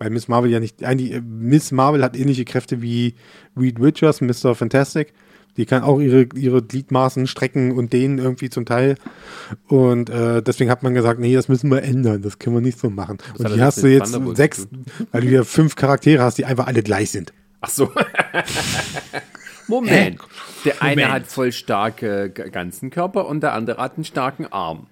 Weil 0.00 0.10
Miss 0.10 0.26
Marvel 0.26 0.50
ja 0.50 0.58
nicht, 0.58 0.82
eigentlich, 0.82 1.12
äh, 1.12 1.20
Miss 1.20 1.70
Marvel 1.70 2.02
hat 2.02 2.16
ähnliche 2.16 2.44
Kräfte 2.44 2.82
wie 2.82 3.14
Reed 3.56 3.78
Richards, 3.80 4.20
Mr. 4.20 4.56
Fantastic. 4.56 5.12
Die 5.56 5.66
kann 5.66 5.82
auch 5.82 6.00
ihre, 6.00 6.28
ihre 6.34 6.62
Gliedmaßen 6.62 7.26
strecken 7.26 7.72
und 7.72 7.92
dehnen 7.92 8.18
irgendwie 8.18 8.48
zum 8.48 8.64
Teil. 8.64 8.96
Und 9.68 10.08
äh, 10.08 10.42
deswegen 10.42 10.70
hat 10.70 10.82
man 10.82 10.94
gesagt, 10.94 11.20
nee, 11.20 11.34
das 11.34 11.48
müssen 11.48 11.70
wir 11.70 11.82
ändern. 11.82 12.22
Das 12.22 12.38
können 12.38 12.56
wir 12.56 12.62
nicht 12.62 12.78
so 12.78 12.88
machen. 12.88 13.18
hat 13.18 13.38
und 13.38 13.44
das 13.44 13.52
hier 13.52 13.64
hast 13.64 13.82
du 13.82 13.86
jetzt 13.88 14.18
sechs, 14.36 14.66
weil 15.10 15.20
du 15.20 15.28
hier 15.28 15.44
fünf 15.44 15.76
Charaktere 15.76 16.22
hast, 16.22 16.38
die 16.38 16.46
einfach 16.46 16.66
alle 16.66 16.82
gleich 16.82 17.10
sind. 17.10 17.32
Ach 17.60 17.68
so. 17.68 17.90
Moment. 19.68 20.20
Der 20.64 20.82
eine 20.82 21.02
Moment. 21.02 21.12
hat 21.12 21.26
voll 21.26 21.52
starke 21.52 22.30
ganzen 22.30 22.90
Körper 22.90 23.26
und 23.26 23.42
der 23.42 23.52
andere 23.52 23.80
hat 23.80 23.94
einen 23.94 24.04
starken 24.04 24.46
Arm. 24.50 24.86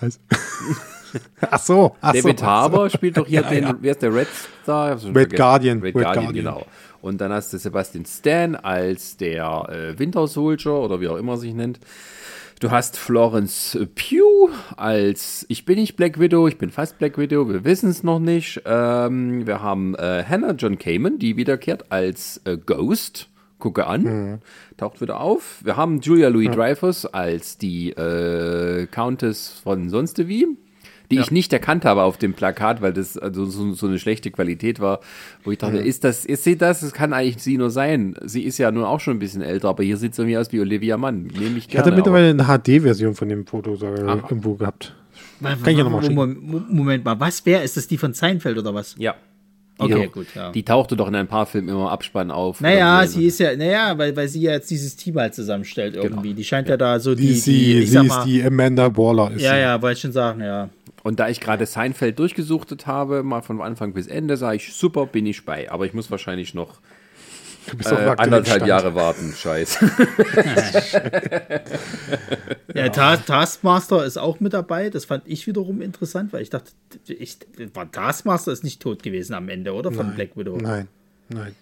Was? 0.00 0.20
ach 1.50 1.60
so, 1.60 1.96
ach 2.00 2.12
David 2.12 2.40
so. 2.40 2.46
Harbour 2.46 2.90
spielt 2.90 3.16
doch 3.16 3.26
hier 3.26 3.42
den, 3.50 3.76
wer 3.80 3.92
ist 3.92 4.02
der 4.02 4.14
Red 4.14 4.28
Star? 4.62 4.98
Red. 5.14 5.34
Guardian. 5.34 5.80
Red, 5.80 5.94
Red 5.94 6.04
Guardian, 6.04 6.24
Guardian. 6.24 6.44
genau. 6.44 6.66
Und 7.06 7.20
dann 7.20 7.32
hast 7.32 7.52
du 7.52 7.58
Sebastian 7.58 8.04
Stan 8.04 8.56
als 8.56 9.16
der 9.16 9.68
äh, 9.68 9.98
Winter 9.98 10.26
Soldier 10.26 10.72
oder 10.72 11.00
wie 11.00 11.06
auch 11.06 11.16
immer 11.16 11.34
er 11.34 11.38
sich 11.38 11.54
nennt. 11.54 11.78
Du 12.58 12.70
hast 12.72 12.96
Florence 12.96 13.78
Pugh 13.94 14.50
als 14.76 15.46
Ich 15.48 15.64
bin 15.64 15.78
nicht 15.78 15.94
Black 15.94 16.18
Widow, 16.18 16.48
ich 16.48 16.58
bin 16.58 16.70
fast 16.70 16.98
Black 16.98 17.16
Widow, 17.16 17.48
wir 17.48 17.64
wissen 17.64 17.90
es 17.90 18.02
noch 18.02 18.18
nicht. 18.18 18.60
Ähm, 18.64 19.46
wir 19.46 19.62
haben 19.62 19.94
äh, 19.94 20.24
Hannah 20.28 20.52
John 20.52 20.78
Kamen, 20.78 21.18
die 21.20 21.36
wiederkehrt 21.36 21.92
als 21.92 22.40
äh, 22.44 22.56
Ghost. 22.56 23.28
Gucke 23.58 23.86
an, 23.86 24.02
Mhm. 24.02 24.38
taucht 24.76 25.00
wieder 25.00 25.20
auf. 25.20 25.60
Wir 25.64 25.76
haben 25.78 26.00
Julia 26.00 26.28
Louis 26.28 26.50
Dreyfus 26.50 27.06
als 27.06 27.56
die 27.56 27.90
äh, 27.90 28.86
Countess 28.86 29.48
von 29.62 29.88
sonst 29.88 30.26
wie, 30.28 30.46
die 31.10 31.18
ich 31.18 31.30
nicht 31.30 31.52
erkannt 31.52 31.84
habe 31.84 32.02
auf 32.02 32.16
dem 32.18 32.34
Plakat, 32.34 32.80
weil 32.82 32.92
das 32.92 33.16
also 33.16 33.44
so, 33.46 33.72
so 33.72 33.86
eine 33.86 33.98
schlechte 33.98 34.30
Qualität 34.30 34.80
war, 34.80 35.00
wo 35.44 35.52
ich 35.52 35.58
dachte, 35.58 35.78
ist 35.78 36.04
das, 36.04 36.24
ist 36.24 36.44
sie 36.44 36.56
das? 36.56 36.82
Es 36.82 36.92
kann 36.92 37.12
eigentlich 37.12 37.42
sie 37.42 37.58
nur 37.58 37.70
sein. 37.70 38.14
Sie 38.24 38.42
ist 38.42 38.58
ja 38.58 38.70
nun 38.70 38.84
auch 38.84 39.00
schon 39.00 39.16
ein 39.16 39.20
bisschen 39.20 39.42
älter, 39.42 39.68
aber 39.68 39.82
hier 39.84 39.96
sieht 39.96 40.14
sie 40.14 40.22
irgendwie 40.22 40.38
aus 40.38 40.52
wie 40.52 40.60
Olivia 40.60 40.96
Mann. 40.96 41.24
Nehme 41.38 41.58
ich 41.58 41.68
Ich 41.68 41.76
hatte 41.76 41.90
gerne. 41.90 41.96
mittlerweile 41.96 42.30
eine 42.30 42.44
HD-Version 42.44 43.14
von 43.14 43.28
dem 43.28 43.46
Foto 43.46 43.76
sogar 43.76 43.98
irgendwo 43.98 44.54
gehabt. 44.54 44.94
Kann 45.42 45.58
ich 45.66 45.78
ja 45.78 45.84
nochmal 45.84 46.02
schicken. 46.02 46.64
Moment, 46.70 47.04
mal, 47.04 47.18
was? 47.20 47.44
Wer? 47.44 47.62
Ist 47.62 47.76
das 47.76 47.86
die 47.86 47.98
von 47.98 48.12
Seinfeld 48.14 48.58
oder 48.58 48.74
was? 48.74 48.94
ja. 48.98 49.14
Die, 49.78 49.82
Okay, 49.84 50.08
gut, 50.10 50.28
ja. 50.34 50.52
die 50.52 50.62
tauchte 50.62 50.96
doch 50.96 51.06
in 51.06 51.14
ein 51.14 51.26
paar 51.26 51.44
Filmen 51.44 51.68
immer 51.68 51.80
im 51.82 51.86
Abspann 51.88 52.30
auf. 52.30 52.62
Naja, 52.62 53.06
sie 53.06 53.26
ist 53.26 53.38
ja, 53.40 53.54
naja, 53.54 53.98
weil, 53.98 54.16
weil 54.16 54.26
sie 54.26 54.40
ja 54.40 54.52
jetzt 54.52 54.70
dieses 54.70 54.96
Team 54.96 55.16
halt 55.16 55.34
zusammenstellt 55.34 55.96
irgendwie. 55.96 56.32
Die 56.32 56.44
scheint 56.44 56.70
ja, 56.70 56.78
da 56.78 56.98
so 56.98 57.14
Die, 57.14 57.26
die, 57.26 57.32
sie, 57.34 57.52
die 57.52 57.78
ich 57.80 57.88
sie 57.90 57.92
sag 57.92 58.04
ist 58.04 58.08
mal, 58.08 58.24
die 58.24 58.42
Amanda 58.42 58.96
Waller. 58.96 59.32
Ist 59.32 59.42
ja, 59.42 59.52
sie. 59.52 59.60
ja, 59.60 59.82
wollte 59.82 59.96
ich 59.96 60.00
schon 60.00 60.12
sagen, 60.12 60.40
ja. 60.40 60.70
Und 61.06 61.20
da 61.20 61.28
ich 61.28 61.38
gerade 61.38 61.66
Seinfeld 61.66 62.18
durchgesuchtet 62.18 62.88
habe, 62.88 63.22
mal 63.22 63.40
von 63.40 63.60
Anfang 63.60 63.92
bis 63.92 64.08
Ende, 64.08 64.36
sage 64.36 64.56
ich, 64.56 64.74
super, 64.74 65.06
bin 65.06 65.24
ich 65.24 65.44
bei. 65.44 65.70
Aber 65.70 65.86
ich 65.86 65.94
muss 65.94 66.10
wahrscheinlich 66.10 66.52
noch 66.52 66.80
äh, 67.68 67.94
anderthalb 68.16 68.46
Stand. 68.46 68.66
Jahre 68.66 68.96
warten. 68.96 69.32
Scheiß. 69.32 69.84
Ja, 72.74 72.88
Ta 72.88 73.18
Taskmaster 73.18 74.04
ist 74.04 74.16
auch 74.16 74.40
mit 74.40 74.52
dabei. 74.52 74.90
Das 74.90 75.04
fand 75.04 75.22
ich 75.26 75.46
wiederum 75.46 75.80
interessant, 75.80 76.32
weil 76.32 76.42
ich 76.42 76.50
dachte, 76.50 76.72
ich, 77.06 77.38
war 77.72 77.88
Taskmaster 77.88 78.50
ist 78.50 78.64
nicht 78.64 78.82
tot 78.82 79.04
gewesen 79.04 79.34
am 79.34 79.48
Ende, 79.48 79.74
oder? 79.74 79.92
Von 79.92 80.12
Black 80.16 80.36
Widow. 80.36 80.56
Nein, 80.56 80.88
nein. 81.28 81.54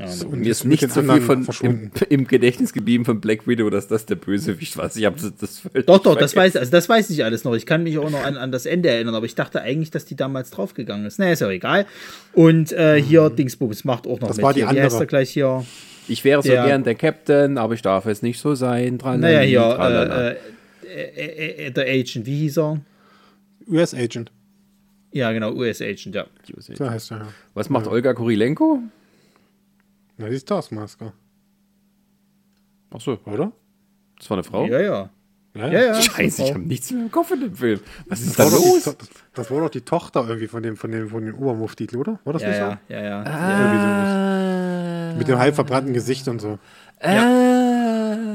Ja, 0.00 0.26
Und 0.26 0.40
Mir 0.40 0.50
ist 0.50 0.64
nicht 0.64 0.90
so 0.90 1.02
viel 1.02 1.20
von, 1.20 1.46
im, 1.62 1.90
im 2.08 2.26
Gedächtnis 2.26 2.72
geblieben 2.72 3.04
von 3.04 3.20
Black 3.20 3.46
Widow, 3.46 3.68
dass 3.68 3.86
das 3.86 4.06
der 4.06 4.14
Bösewicht 4.14 4.76
war. 4.78 4.90
Ich 4.94 5.04
habe 5.04 5.16
das, 5.20 5.32
das 5.36 5.58
völlig 5.58 5.86
Doch, 5.86 5.98
doch, 6.02 6.16
das 6.16 6.34
weiß, 6.34 6.56
also 6.56 6.70
das 6.70 6.88
weiß 6.88 7.10
ich 7.10 7.22
alles 7.22 7.44
noch. 7.44 7.54
Ich 7.54 7.66
kann 7.66 7.82
mich 7.82 7.98
auch 7.98 8.08
noch 8.10 8.24
an, 8.24 8.36
an 8.38 8.50
das 8.50 8.64
Ende 8.64 8.88
erinnern, 8.88 9.14
aber 9.14 9.26
ich 9.26 9.34
dachte 9.34 9.60
eigentlich, 9.60 9.90
dass 9.90 10.06
die 10.06 10.16
damals 10.16 10.50
draufgegangen 10.50 11.04
ist. 11.06 11.18
Naja, 11.18 11.32
ist 11.32 11.40
ja 11.40 11.50
egal. 11.50 11.84
Und 12.32 12.72
äh, 12.72 13.00
hier 13.02 13.28
Dingsbums 13.28 13.84
macht 13.84 14.06
auch 14.06 14.20
noch 14.20 14.28
Das 14.28 14.38
mit. 14.38 14.44
war 14.44 14.54
die 14.54 14.60
hier. 14.60 14.68
Andere. 14.68 14.98
er 15.00 15.06
gleich 15.06 15.30
hier? 15.30 15.64
Ich 16.08 16.24
wäre 16.24 16.42
so 16.42 16.48
Der- 16.48 16.64
gern 16.66 16.82
der 16.82 16.94
Captain, 16.94 17.58
aber 17.58 17.74
ich 17.74 17.82
darf 17.82 18.06
es 18.06 18.22
nicht 18.22 18.40
so 18.40 18.54
sein. 18.54 18.96
Dran, 18.98 19.20
Naja, 19.20 19.40
hier, 19.40 19.60
tralala. 19.60 20.30
äh, 20.30 20.36
äh, 20.88 21.02
äh, 21.04 21.66
äh, 21.66 21.70
der 21.70 21.84
Agent, 21.86 22.24
wie 22.26 22.38
hieß 22.38 22.58
er? 22.58 22.80
US-Agent. 23.68 24.32
Ja, 25.12 25.30
genau, 25.32 25.52
US-Agent, 25.52 26.14
ja. 26.14 26.26
So 26.58 26.88
heißt 26.88 27.10
er, 27.12 27.16
ja. 27.18 27.28
Was 27.54 27.68
macht 27.68 27.86
Olga 27.86 28.14
Kurilenko? 28.14 28.80
Na, 30.20 30.28
die 30.28 30.34
ist 30.36 30.46
Taskmaster, 30.46 31.12
Ach 32.92 33.00
so, 33.00 33.18
oder? 33.24 33.52
das 34.18 34.28
war 34.28 34.36
eine 34.36 34.44
Frau? 34.44 34.66
Ja, 34.66 34.78
ja. 34.80 35.08
Ja, 35.54 35.66
Ja, 35.68 35.80
ja. 35.80 36.02
Scheiße, 36.02 36.42
ich 36.42 36.50
habe 36.50 36.60
nichts 36.60 36.90
mehr 36.92 37.02
im 37.04 37.10
Kopf 37.10 37.30
in 37.30 37.40
dem 37.40 37.54
Film. 37.56 37.80
Was 38.08 38.20
ist 38.20 38.28
Das 38.30 38.36
da 38.36 38.44
war, 38.44 38.50
doch 38.50 38.58
die, 38.64 38.68
los? 38.68 38.84
To- 38.84 38.92
das, 38.98 39.08
das 39.34 39.50
war 39.50 39.60
doch 39.60 39.70
die 39.70 39.80
Tochter 39.80 40.24
irgendwie 40.26 40.46
von 40.46 40.62
dem, 40.62 40.76
von 40.76 40.90
dem, 40.92 41.08
von 41.08 41.24
dem 41.24 41.34
Obermufti, 41.36 41.88
oder? 41.96 42.20
War 42.24 42.34
das 42.34 42.42
Ja, 42.42 42.48
nicht 42.48 42.58
ja, 42.58 43.00
ja, 43.00 43.24
ja. 43.24 45.12
so? 45.12 45.18
Mit 45.18 45.26
dem 45.28 45.38
halb 45.38 45.54
verbrannten 45.54 45.94
Gesicht 45.94 46.28
und 46.28 46.40
so. 46.40 46.58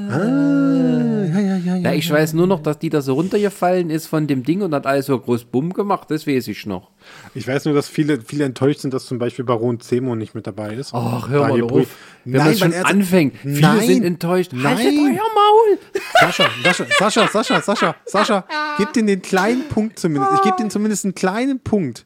Ah. 0.10 1.26
Ja, 1.34 1.40
ja, 1.40 1.56
ja, 1.58 1.76
Ja, 1.78 1.94
ich 1.94 2.10
weiß 2.10 2.34
nur 2.34 2.48
noch, 2.48 2.62
dass 2.62 2.80
die 2.80 2.90
da 2.90 3.02
so 3.02 3.14
runtergefallen 3.14 3.90
ist 3.90 4.08
von 4.08 4.28
dem 4.28 4.44
Ding 4.44 4.62
und 4.62 4.74
hat 4.74 4.86
alles 4.86 5.08
so 5.08 5.20
groß 5.20 5.46
Bumm 5.46 5.74
gemacht, 5.74 6.10
das 6.12 6.26
weiß 6.28 6.48
ich 6.48 6.66
noch. 6.66 6.92
Ich 7.34 7.48
weiß 7.48 7.66
nur, 7.66 7.74
dass 7.74 7.88
viele, 7.90 8.22
viele 8.22 8.46
enttäuscht 8.46 8.80
sind, 8.82 8.94
dass 8.94 9.06
zum 9.06 9.20
Beispiel 9.20 9.44
Baron 9.46 9.80
Zemo 9.80 10.16
nicht 10.16 10.34
mit 10.36 10.48
dabei 10.48 10.74
ist. 10.76 10.94
Ach, 10.94 11.28
hör 11.30 11.48
mal 11.48 11.62
auf. 11.64 11.88
Wenn 12.24 12.44
man 12.44 12.56
schon 12.58 12.72
er- 12.72 12.86
anfängt, 12.88 13.36
viele 13.42 13.60
Nein. 13.62 13.86
sind 13.88 14.04
enttäuscht. 14.04 14.52
Haltet 14.54 14.86
Nein. 14.86 15.18
euer 15.20 15.28
Maul! 15.36 15.78
Sascha, 16.22 16.46
Sascha, 16.64 16.86
Sascha, 17.00 17.28
Sascha, 17.28 17.62
Sascha, 17.62 17.96
Sascha, 18.06 18.46
gib 18.78 18.94
denen 18.94 19.08
den 19.08 19.22
kleinen 19.22 19.68
Punkt 19.68 20.00
zumindest. 20.00 20.32
Ich 20.36 20.42
gebe 20.42 20.56
denen 20.58 20.70
zumindest 20.70 21.06
einen 21.06 21.16
kleinen 21.16 21.60
Punkt, 21.60 22.06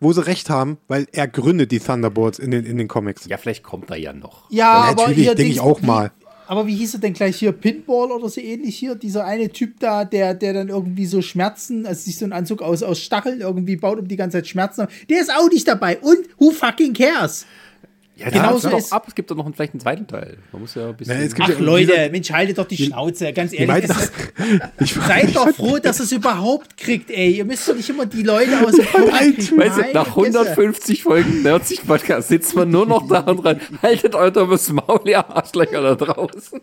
wo 0.00 0.12
sie 0.12 0.26
recht 0.26 0.50
haben, 0.50 0.78
weil 0.88 1.06
er 1.12 1.28
gründet 1.28 1.70
die 1.70 1.78
Thunderbolts 1.80 2.38
in 2.38 2.50
den, 2.50 2.64
in 2.64 2.78
den 2.78 2.88
Comics. 2.88 3.26
Ja, 3.26 3.36
vielleicht 3.36 3.62
kommt 3.62 3.90
er 3.90 3.96
ja 3.96 4.12
noch. 4.12 4.50
Ja, 4.50 4.88
Ja, 4.90 4.94
natürlich, 4.94 5.26
denke 5.34 5.44
ich 5.44 5.60
auch 5.60 5.80
mal. 5.82 6.10
Aber 6.46 6.66
wie 6.66 6.74
hieß 6.74 6.94
er 6.94 7.00
denn 7.00 7.14
gleich 7.14 7.36
hier? 7.36 7.52
Pinball 7.52 8.12
oder 8.12 8.28
so 8.28 8.40
ähnlich 8.40 8.76
hier? 8.76 8.94
Dieser 8.94 9.24
eine 9.24 9.48
Typ 9.50 9.80
da, 9.80 10.04
der, 10.04 10.34
der 10.34 10.52
dann 10.52 10.68
irgendwie 10.68 11.06
so 11.06 11.22
Schmerzen, 11.22 11.86
also 11.86 12.02
sich 12.02 12.18
so 12.18 12.24
einen 12.24 12.32
Anzug 12.32 12.60
aus, 12.60 12.82
aus 12.82 13.00
Stacheln 13.00 13.40
irgendwie 13.40 13.76
baut, 13.76 13.98
um 13.98 14.08
die 14.08 14.16
ganze 14.16 14.38
Zeit 14.38 14.48
Schmerzen. 14.48 14.86
Der 15.08 15.20
ist 15.20 15.32
auch 15.32 15.48
nicht 15.48 15.66
dabei. 15.66 15.98
Und 15.98 16.18
who 16.38 16.50
fucking 16.50 16.92
cares? 16.92 17.46
Ja, 18.16 18.30
genauso 18.30 18.70
doch 18.70 18.78
ist- 18.78 18.92
ab, 18.92 19.06
es 19.08 19.14
gibt 19.16 19.28
doch 19.30 19.34
noch 19.36 19.44
einen, 19.44 19.54
vielleicht 19.54 19.72
einen 19.72 19.80
zweiten 19.80 20.06
Teil. 20.06 20.38
Man 20.52 20.62
muss 20.62 20.74
ja 20.76 20.88
ein 20.90 20.96
bisschen. 20.96 21.20
Gibt 21.20 21.40
Ach 21.42 21.48
ja- 21.48 21.58
Leute, 21.58 21.86
gesagt, 21.92 22.12
Mensch, 22.12 22.30
haltet 22.30 22.58
doch 22.58 22.66
die 22.68 22.76
Schnauze, 22.76 23.32
ganz 23.32 23.52
ehrlich. 23.52 23.86
Das 23.88 23.96
ist, 24.04 24.12
ich 24.80 24.94
seid 24.94 25.34
doch 25.34 25.48
froh, 25.50 25.78
dass 25.78 25.98
es 25.98 26.12
überhaupt 26.12 26.76
kriegt, 26.76 27.10
ey. 27.10 27.32
Ihr 27.38 27.44
müsst 27.44 27.68
doch 27.68 27.74
nicht 27.74 27.90
immer 27.90 28.06
die 28.06 28.22
Leute 28.22 28.52
aus 28.64 28.72
dem. 28.72 28.84
Weißt 28.86 29.50
du, 29.50 29.92
nach 29.92 30.06
Fresse. 30.14 30.38
150 30.38 31.02
Folgen 31.02 31.42
Nerdsich 31.42 31.84
Podcast 31.84 32.28
sitzt 32.28 32.54
man 32.54 32.70
nur 32.70 32.86
noch 32.86 33.08
da 33.08 33.20
und 33.20 33.42
dran. 33.42 33.60
Haltet 33.82 34.14
euer 34.14 34.30
dummes 34.30 34.70
Maul, 34.70 35.00
ihr 35.06 35.18
Arschlöcher 35.28 35.82
da 35.82 35.94
draußen. 35.96 36.60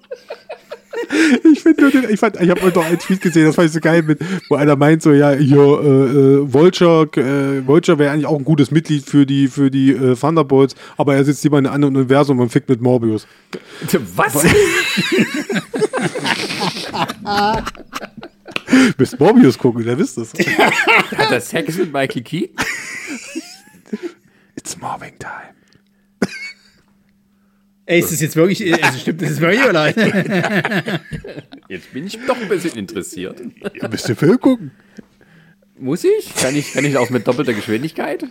Ich 1.52 1.62
finde 1.62 1.82
nur 1.82 1.92
den, 1.92 2.10
ich 2.10 2.20
fand, 2.20 2.40
ich 2.40 2.50
habe 2.50 2.62
heute 2.62 2.80
noch 2.80 2.86
einen 2.86 3.00
Tweet 3.00 3.22
gesehen, 3.22 3.46
das 3.46 3.56
fand 3.56 3.68
ich 3.68 3.74
so 3.74 3.80
geil, 3.80 4.04
mit, 4.04 4.20
wo 4.50 4.56
einer 4.56 4.76
meint 4.76 5.02
so, 5.02 5.14
ja, 5.14 5.32
hier, 5.32 5.58
äh, 5.58 5.58
äh, 5.58 6.54
Vulture, 6.54 7.04
äh, 7.18 7.66
Vulture 7.66 8.00
wäre 8.00 8.12
eigentlich 8.12 8.26
auch 8.26 8.38
ein 8.38 8.46
gutes 8.46 8.72
Mitglied 8.72 9.06
für 9.06 9.26
die, 9.26 9.48
für 9.48 9.72
die 9.72 9.92
äh, 9.92 10.16
Thunderbolts, 10.16 10.76
aber 10.98 11.16
er 11.16 11.24
sitzt 11.24 11.44
lieber 11.44 11.60
in 11.60 11.66
einem 11.66 11.76
anderen 11.76 11.96
Universum 11.98 12.40
und 12.40 12.50
fickt 12.50 12.70
mit 12.70 12.82
Morbius. 12.82 13.28
Was? 14.16 14.44
Müsst 18.98 19.20
Morbius 19.20 19.58
gucken, 19.58 19.84
der 19.84 19.98
wisst 19.98 20.18
es. 20.18 20.34
Hat 20.34 21.32
er 21.32 21.42
Sex 21.42 21.78
mit 21.78 21.92
Michael 21.92 22.22
Keaton? 22.22 22.56
It's 24.56 24.78
Mobbing 24.78 25.18
Time. 25.20 25.56
Ey, 27.86 28.00
ist 28.00 28.12
das 28.12 28.22
jetzt 28.22 28.36
wirklich, 28.36 28.84
also 28.84 29.00
stimmt 29.00 29.22
das 29.22 29.30
jetzt 29.30 29.42
wirklich 29.42 29.66
oder? 29.66 29.88
Jetzt 31.68 31.94
bin 31.94 32.06
ich 32.06 32.20
doch 32.28 32.40
ein 32.40 32.50
bisschen 32.50 32.78
interessiert. 32.78 33.42
Ihr 33.74 33.90
müsst 33.90 34.08
den 34.08 34.16
Film 34.16 34.40
gucken. 34.40 34.72
Muss 35.80 36.04
ich? 36.04 36.36
Kann 36.36 36.56
ich, 36.56 36.74
kann 36.74 36.86
ich 36.86 36.96
auch 36.98 37.10
mit 37.10 37.26
doppelter 37.28 37.54
Geschwindigkeit? 37.54 38.24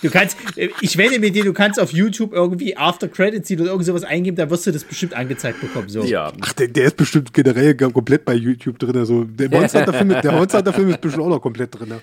Du 0.00 0.10
kannst, 0.10 0.38
äh, 0.56 0.70
ich 0.80 0.96
wette 0.96 1.18
mit 1.18 1.34
dir, 1.34 1.44
du 1.44 1.52
kannst 1.52 1.78
auf 1.78 1.92
YouTube 1.92 2.32
irgendwie 2.32 2.76
After 2.76 3.08
Credits 3.08 3.50
oder 3.50 3.66
irgend 3.66 3.84
sowas 3.84 4.04
eingeben, 4.04 4.36
da 4.36 4.48
wirst 4.48 4.66
du 4.66 4.70
das 4.70 4.84
bestimmt 4.84 5.12
angezeigt 5.12 5.60
bekommen. 5.60 5.88
So. 5.88 6.02
Ja. 6.04 6.32
Ach, 6.40 6.52
der, 6.54 6.68
der 6.68 6.86
ist 6.86 6.96
bestimmt 6.96 7.34
generell 7.34 7.74
komplett 7.74 8.24
bei 8.24 8.34
YouTube 8.34 8.78
drin. 8.78 8.96
Also 8.96 9.24
der 9.24 9.50
Monster 9.50 9.80
Hunter 9.80 9.92
Film, 9.92 10.08
der 10.08 10.32
Monster 10.32 10.58
Hunter 10.58 10.72
Film 10.72 10.88
ist 10.88 11.00
bestimmt 11.00 11.24
auch 11.24 11.28
noch 11.28 11.40
komplett 11.40 11.78
drin. 11.78 11.94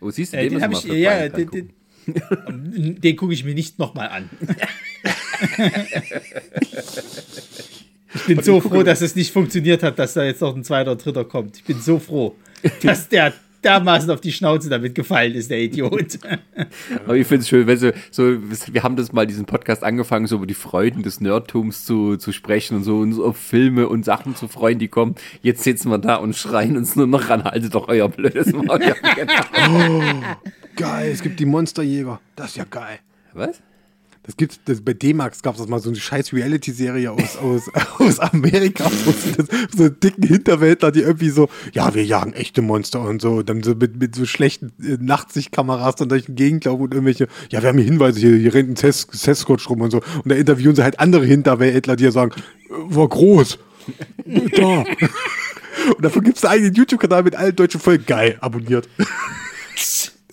Wo 0.00 0.10
siehst 0.10 0.32
du 0.32 0.38
Äh, 0.38 0.44
den 0.44 0.54
müssen 0.54 0.62
habe 0.62 0.74
wir 0.74 0.94
ich, 0.94 1.00
ja, 1.00 1.28
den, 1.28 1.70
den, 2.06 3.00
den 3.00 3.16
gucke 3.16 3.34
ich 3.34 3.44
mir 3.44 3.54
nicht 3.54 3.78
nochmal 3.78 4.08
an. 4.08 4.30
Ich 8.14 8.24
bin 8.26 8.42
so 8.42 8.60
froh, 8.60 8.82
dass 8.82 9.00
es 9.00 9.16
nicht 9.16 9.32
funktioniert 9.32 9.82
hat, 9.82 9.98
dass 9.98 10.14
da 10.14 10.24
jetzt 10.24 10.40
noch 10.40 10.54
ein 10.54 10.64
zweiter 10.64 10.92
oder 10.92 11.02
dritter 11.02 11.24
kommt. 11.24 11.56
Ich 11.56 11.64
bin 11.64 11.80
so 11.80 11.98
froh, 11.98 12.36
dass 12.82 13.08
der 13.08 13.32
dermaßen 13.64 14.10
auf 14.10 14.20
die 14.20 14.32
Schnauze 14.32 14.68
damit 14.68 14.94
gefallen 14.94 15.34
ist, 15.34 15.50
der 15.50 15.58
Idiot. 15.58 16.18
Aber 17.04 17.16
ich 17.16 17.26
finde 17.26 17.42
es 17.42 17.48
schön, 17.48 17.66
wenn 17.66 17.78
so, 17.78 17.92
so, 18.10 18.24
wir 18.72 18.82
haben 18.82 18.96
das 18.96 19.12
mal 19.12 19.26
diesen 19.26 19.46
Podcast 19.46 19.82
angefangen, 19.82 20.26
so 20.26 20.36
über 20.36 20.46
die 20.46 20.54
Freuden 20.54 21.02
des 21.02 21.20
Nerdtums 21.20 21.84
zu, 21.84 22.16
zu 22.16 22.32
sprechen 22.32 22.76
und 22.76 22.84
so, 22.84 22.98
und 22.98 23.14
so 23.14 23.24
auf 23.24 23.36
Filme 23.38 23.88
und 23.88 24.04
Sachen 24.04 24.36
zu 24.36 24.48
freuen, 24.48 24.78
die 24.78 24.88
kommen. 24.88 25.14
Jetzt 25.42 25.62
sitzen 25.62 25.88
wir 25.90 25.98
da 25.98 26.16
und 26.16 26.36
schreien 26.36 26.76
uns 26.76 26.94
nur 26.94 27.06
noch 27.06 27.30
ran, 27.30 27.44
haltet 27.44 27.74
doch 27.74 27.88
euer 27.88 28.08
blödes 28.08 28.52
Maul. 28.52 28.80
Ja, 28.82 28.94
genau. 29.14 30.02
Geil, 30.76 31.10
es 31.10 31.22
gibt 31.22 31.40
die 31.40 31.46
Monsterjäger. 31.46 32.20
Das 32.36 32.48
ist 32.48 32.56
ja 32.56 32.64
geil. 32.64 32.98
Was? 33.32 33.62
Das 34.26 34.38
gibt 34.38 34.58
das, 34.64 34.80
bei 34.80 34.94
D-Max 34.94 35.42
gab 35.42 35.54
es 35.54 35.60
das 35.60 35.68
mal 35.68 35.80
so 35.80 35.90
eine 35.90 35.98
scheiß 35.98 36.32
Reality-Serie 36.32 37.10
aus, 37.12 37.36
aus, 37.36 37.62
aus 37.98 38.18
Amerika, 38.20 38.84
wo 39.04 39.12
so, 39.12 39.42
das, 39.42 39.46
so 39.76 39.88
dicken 39.90 40.22
Hinterwäldler, 40.26 40.90
die 40.92 41.00
irgendwie 41.00 41.28
so, 41.28 41.48
ja, 41.72 41.94
wir 41.94 42.04
jagen 42.04 42.32
echte 42.32 42.62
Monster 42.62 43.02
und 43.02 43.20
so, 43.20 43.32
und 43.34 43.48
dann 43.50 43.62
so 43.62 43.74
mit, 43.74 44.00
mit 44.00 44.14
so 44.14 44.24
schlechten 44.24 44.72
äh, 44.82 44.96
Nachtsichtkameras 44.98 45.96
dann 45.96 46.08
durch 46.08 46.24
den 46.24 46.36
Gegend 46.36 46.64
laufen 46.64 46.82
und 46.84 46.94
irgendwelche, 46.94 47.28
ja, 47.50 47.60
wir 47.60 47.68
haben 47.68 47.76
hier 47.76 47.84
Hinweise, 47.84 48.18
hier, 48.18 48.36
hier 48.36 48.54
rennt 48.54 48.70
ein 48.70 48.76
Ses- 48.76 49.08
Sasquatch 49.12 49.68
rum 49.68 49.82
und 49.82 49.90
so. 49.90 49.98
Und 49.98 50.30
da 50.30 50.34
interviewen 50.34 50.74
sie 50.74 50.82
halt 50.82 51.00
andere 51.00 51.26
Hinterwäldler, 51.26 51.96
die 51.96 52.04
ja 52.04 52.10
sagen, 52.10 52.32
äh, 52.70 52.72
war 52.96 53.08
groß. 53.08 53.58
da. 54.56 54.84
Und 55.96 56.02
dafür 56.02 56.22
gibt 56.22 56.38
es 56.38 56.44
einen 56.44 56.54
eigenen 56.54 56.74
YouTube-Kanal 56.74 57.24
mit 57.24 57.36
allen 57.36 57.54
deutschen 57.54 57.80
Folgen. 57.80 58.06
Geil, 58.06 58.38
abonniert. 58.40 58.88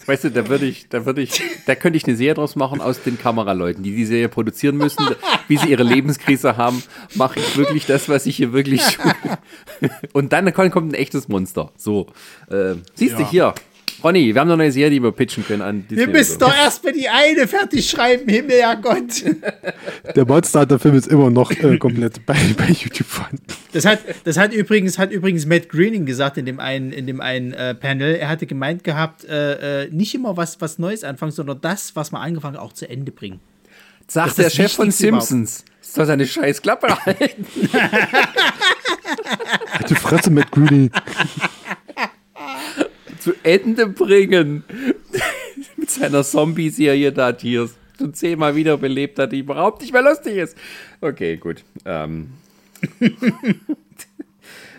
Weißt 0.06 0.23
du, 0.23 0.32
da 0.32 0.48
würde 0.48 0.65
ich, 0.65 0.88
da 0.90 1.06
würde 1.06 1.22
ich, 1.22 1.41
da 1.65 1.76
könnte 1.76 1.98
ich 1.98 2.06
eine 2.06 2.15
Serie 2.15 2.34
draus 2.34 2.56
machen 2.56 2.82
aus 2.82 3.02
den 3.03 3.18
Kameraleuten, 3.18 3.84
die 3.84 3.95
die 3.95 4.06
Serie 4.06 4.30
produzieren 4.30 4.78
müssen, 4.78 5.06
wie 5.48 5.57
sie 5.57 5.69
ihre 5.69 5.84
Lebenskrise 5.84 6.57
haben, 6.57 6.84
mache 7.15 7.40
ich 7.40 7.57
wirklich 7.57 7.86
das, 7.86 8.10
was 8.10 8.26
ich 8.26 8.36
hier 8.36 8.53
wirklich 8.53 8.82
tue. 8.82 9.90
Und 10.14 10.34
dann 10.34 10.52
kommt 10.53 10.91
ein 10.91 10.94
echtes 10.94 11.28
Monster. 11.28 11.72
So, 11.78 12.07
äh, 12.49 12.76
siehst 12.95 13.18
du 13.18 13.22
Ja. 13.23 13.30
hier, 13.30 13.53
Ronny, 14.03 14.34
wir 14.34 14.41
haben 14.41 14.48
noch 14.48 14.56
eine 14.57 14.72
Serie, 14.72 14.90
die 14.90 15.03
wir 15.03 15.11
pitchen 15.11 15.45
können 15.45 15.61
an 15.61 15.86
Wir 15.88 15.98
Disney 15.98 16.14
müssen 16.14 16.36
oder 16.38 16.45
so. 16.48 16.52
doch 16.52 16.57
erstmal 16.57 16.94
die 16.94 17.07
eine 17.07 17.48
fertig 17.48 17.90
schreiben, 17.90 18.28
Himmel, 18.30 18.57
ja 18.60 18.73
Gott. 18.73 19.23
Der 20.15 20.26
Monster 20.26 20.61
Hunter 20.61 20.80
Film 20.80 20.95
ist 20.95 21.07
immer 21.07 21.30
noch 21.30 21.52
äh, 21.52 21.78
komplett 21.78 22.26
bei, 22.26 22.36
bei 22.57 22.65
YouTube 22.68 23.07
vorhanden. 23.07 23.44
Das 23.73 23.86
hat, 23.86 23.99
das 24.23 24.38
hat 24.38 24.53
übrigens, 24.53 24.98
hat 24.98 25.11
übrigens 25.11 25.45
Matt 25.45 25.69
Greening 25.69 26.06
gesagt 26.06 26.38
in 26.38 26.45
dem 26.45 26.60
einen, 26.60 26.91
in 26.91 27.06
dem 27.07 27.22
einen 27.22 27.53
äh, 27.53 27.76
Panel. 27.76 28.15
Er 28.15 28.28
hatte 28.30 28.45
gemeint 28.48 28.84
gehabt, 28.84 29.23
äh, 29.26 29.84
äh, 29.84 29.90
nicht 29.91 30.15
immer 30.15 30.36
was, 30.36 30.60
was 30.61 30.80
Neues 30.80 31.03
anfangen, 31.03 31.32
sondern 31.32 31.61
das, 31.61 31.95
was 31.95 32.11
man 32.11 32.22
angefangen 32.22 32.57
hat, 32.57 32.64
auch 32.64 32.73
zu 32.73 32.90
Ende 32.90 33.11
bringen. 33.11 33.40
Sagt 34.07 34.30
Das 34.30 34.36
der 34.36 34.45
das 34.45 34.56
Chef 34.56 34.73
von 34.73 34.88
Wichtigste 34.88 35.07
überhaupt. 35.10 35.28
Simpsons. 35.28 35.65
Soll 35.82 36.06
seine 36.06 36.26
scheiß 36.26 36.61
Klappe 36.61 36.88
halten. 37.06 37.45
Halt 39.72 39.90
die 39.90 39.95
Fresse, 39.95 40.30
Matt 40.32 40.52
Groening. 40.52 40.91
zu 43.22 43.34
Ende 43.43 43.88
bringen. 43.88 44.64
Mit 45.77 45.89
seiner 45.89 46.23
Zombie-Serie 46.23 47.11
da, 47.11 47.31
die 47.31 47.56
er 47.56 47.69
schon 47.98 48.14
zehnmal 48.14 48.56
wiederbelebt 48.56 49.19
hat, 49.19 49.31
die 49.31 49.39
überhaupt 49.39 49.81
nicht 49.81 49.93
mehr 49.93 50.02
lustig 50.02 50.38
ist. 50.38 50.57
Okay, 51.02 51.38
gut. 51.38 51.64
Ähm. 51.85 52.31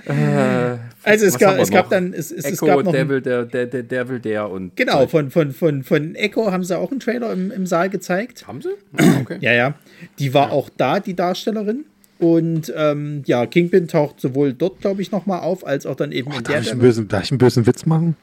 äh, 0.06 0.76
Also 1.04 1.26
es 1.26 1.38
gab, 1.38 1.58
es 1.58 1.70
gab 1.70 1.88
dann, 1.90 2.12
es, 2.12 2.30
es, 2.32 2.44
es 2.44 2.52
Echo, 2.54 2.66
gab 2.66 2.84
noch 2.84 2.92
Devil, 2.92 3.20
der, 3.20 3.44
der, 3.44 3.66
der 3.66 3.82
Devil, 3.82 4.20
der 4.20 4.50
und. 4.50 4.76
genau 4.76 5.06
von 5.06 5.30
von 5.30 5.52
von 5.52 5.82
von 5.84 6.14
Echo 6.14 6.50
haben 6.50 6.64
sie 6.64 6.76
auch 6.76 6.90
einen 6.90 7.00
Trailer 7.00 7.32
im, 7.32 7.50
im 7.50 7.66
Saal 7.66 7.90
gezeigt. 7.90 8.46
Haben 8.46 8.62
sie? 8.62 8.70
Ah, 8.96 9.20
Okay. 9.20 9.38
Ja, 9.40 9.52
ja. 9.52 9.74
Die 10.18 10.34
war 10.34 10.50
auch 10.52 10.68
da, 10.76 10.98
die 11.00 11.14
Darstellerin. 11.14 11.84
Und 12.22 12.72
ähm, 12.76 13.22
ja, 13.26 13.46
Kingpin 13.46 13.88
taucht 13.88 14.20
sowohl 14.20 14.52
dort, 14.52 14.80
glaube 14.80 15.02
ich, 15.02 15.10
nochmal 15.10 15.40
auf, 15.40 15.66
als 15.66 15.86
auch 15.86 15.96
dann 15.96 16.12
eben 16.12 16.30
in 16.30 16.44
Darf 16.44 16.52
der. 16.52 16.60
ich, 16.60 16.70
einen 16.70 16.80
bösen, 16.80 17.08
darf 17.08 17.24
ich 17.24 17.32
einen 17.32 17.38
bösen 17.38 17.66
Witz 17.66 17.84
machen? 17.84 18.16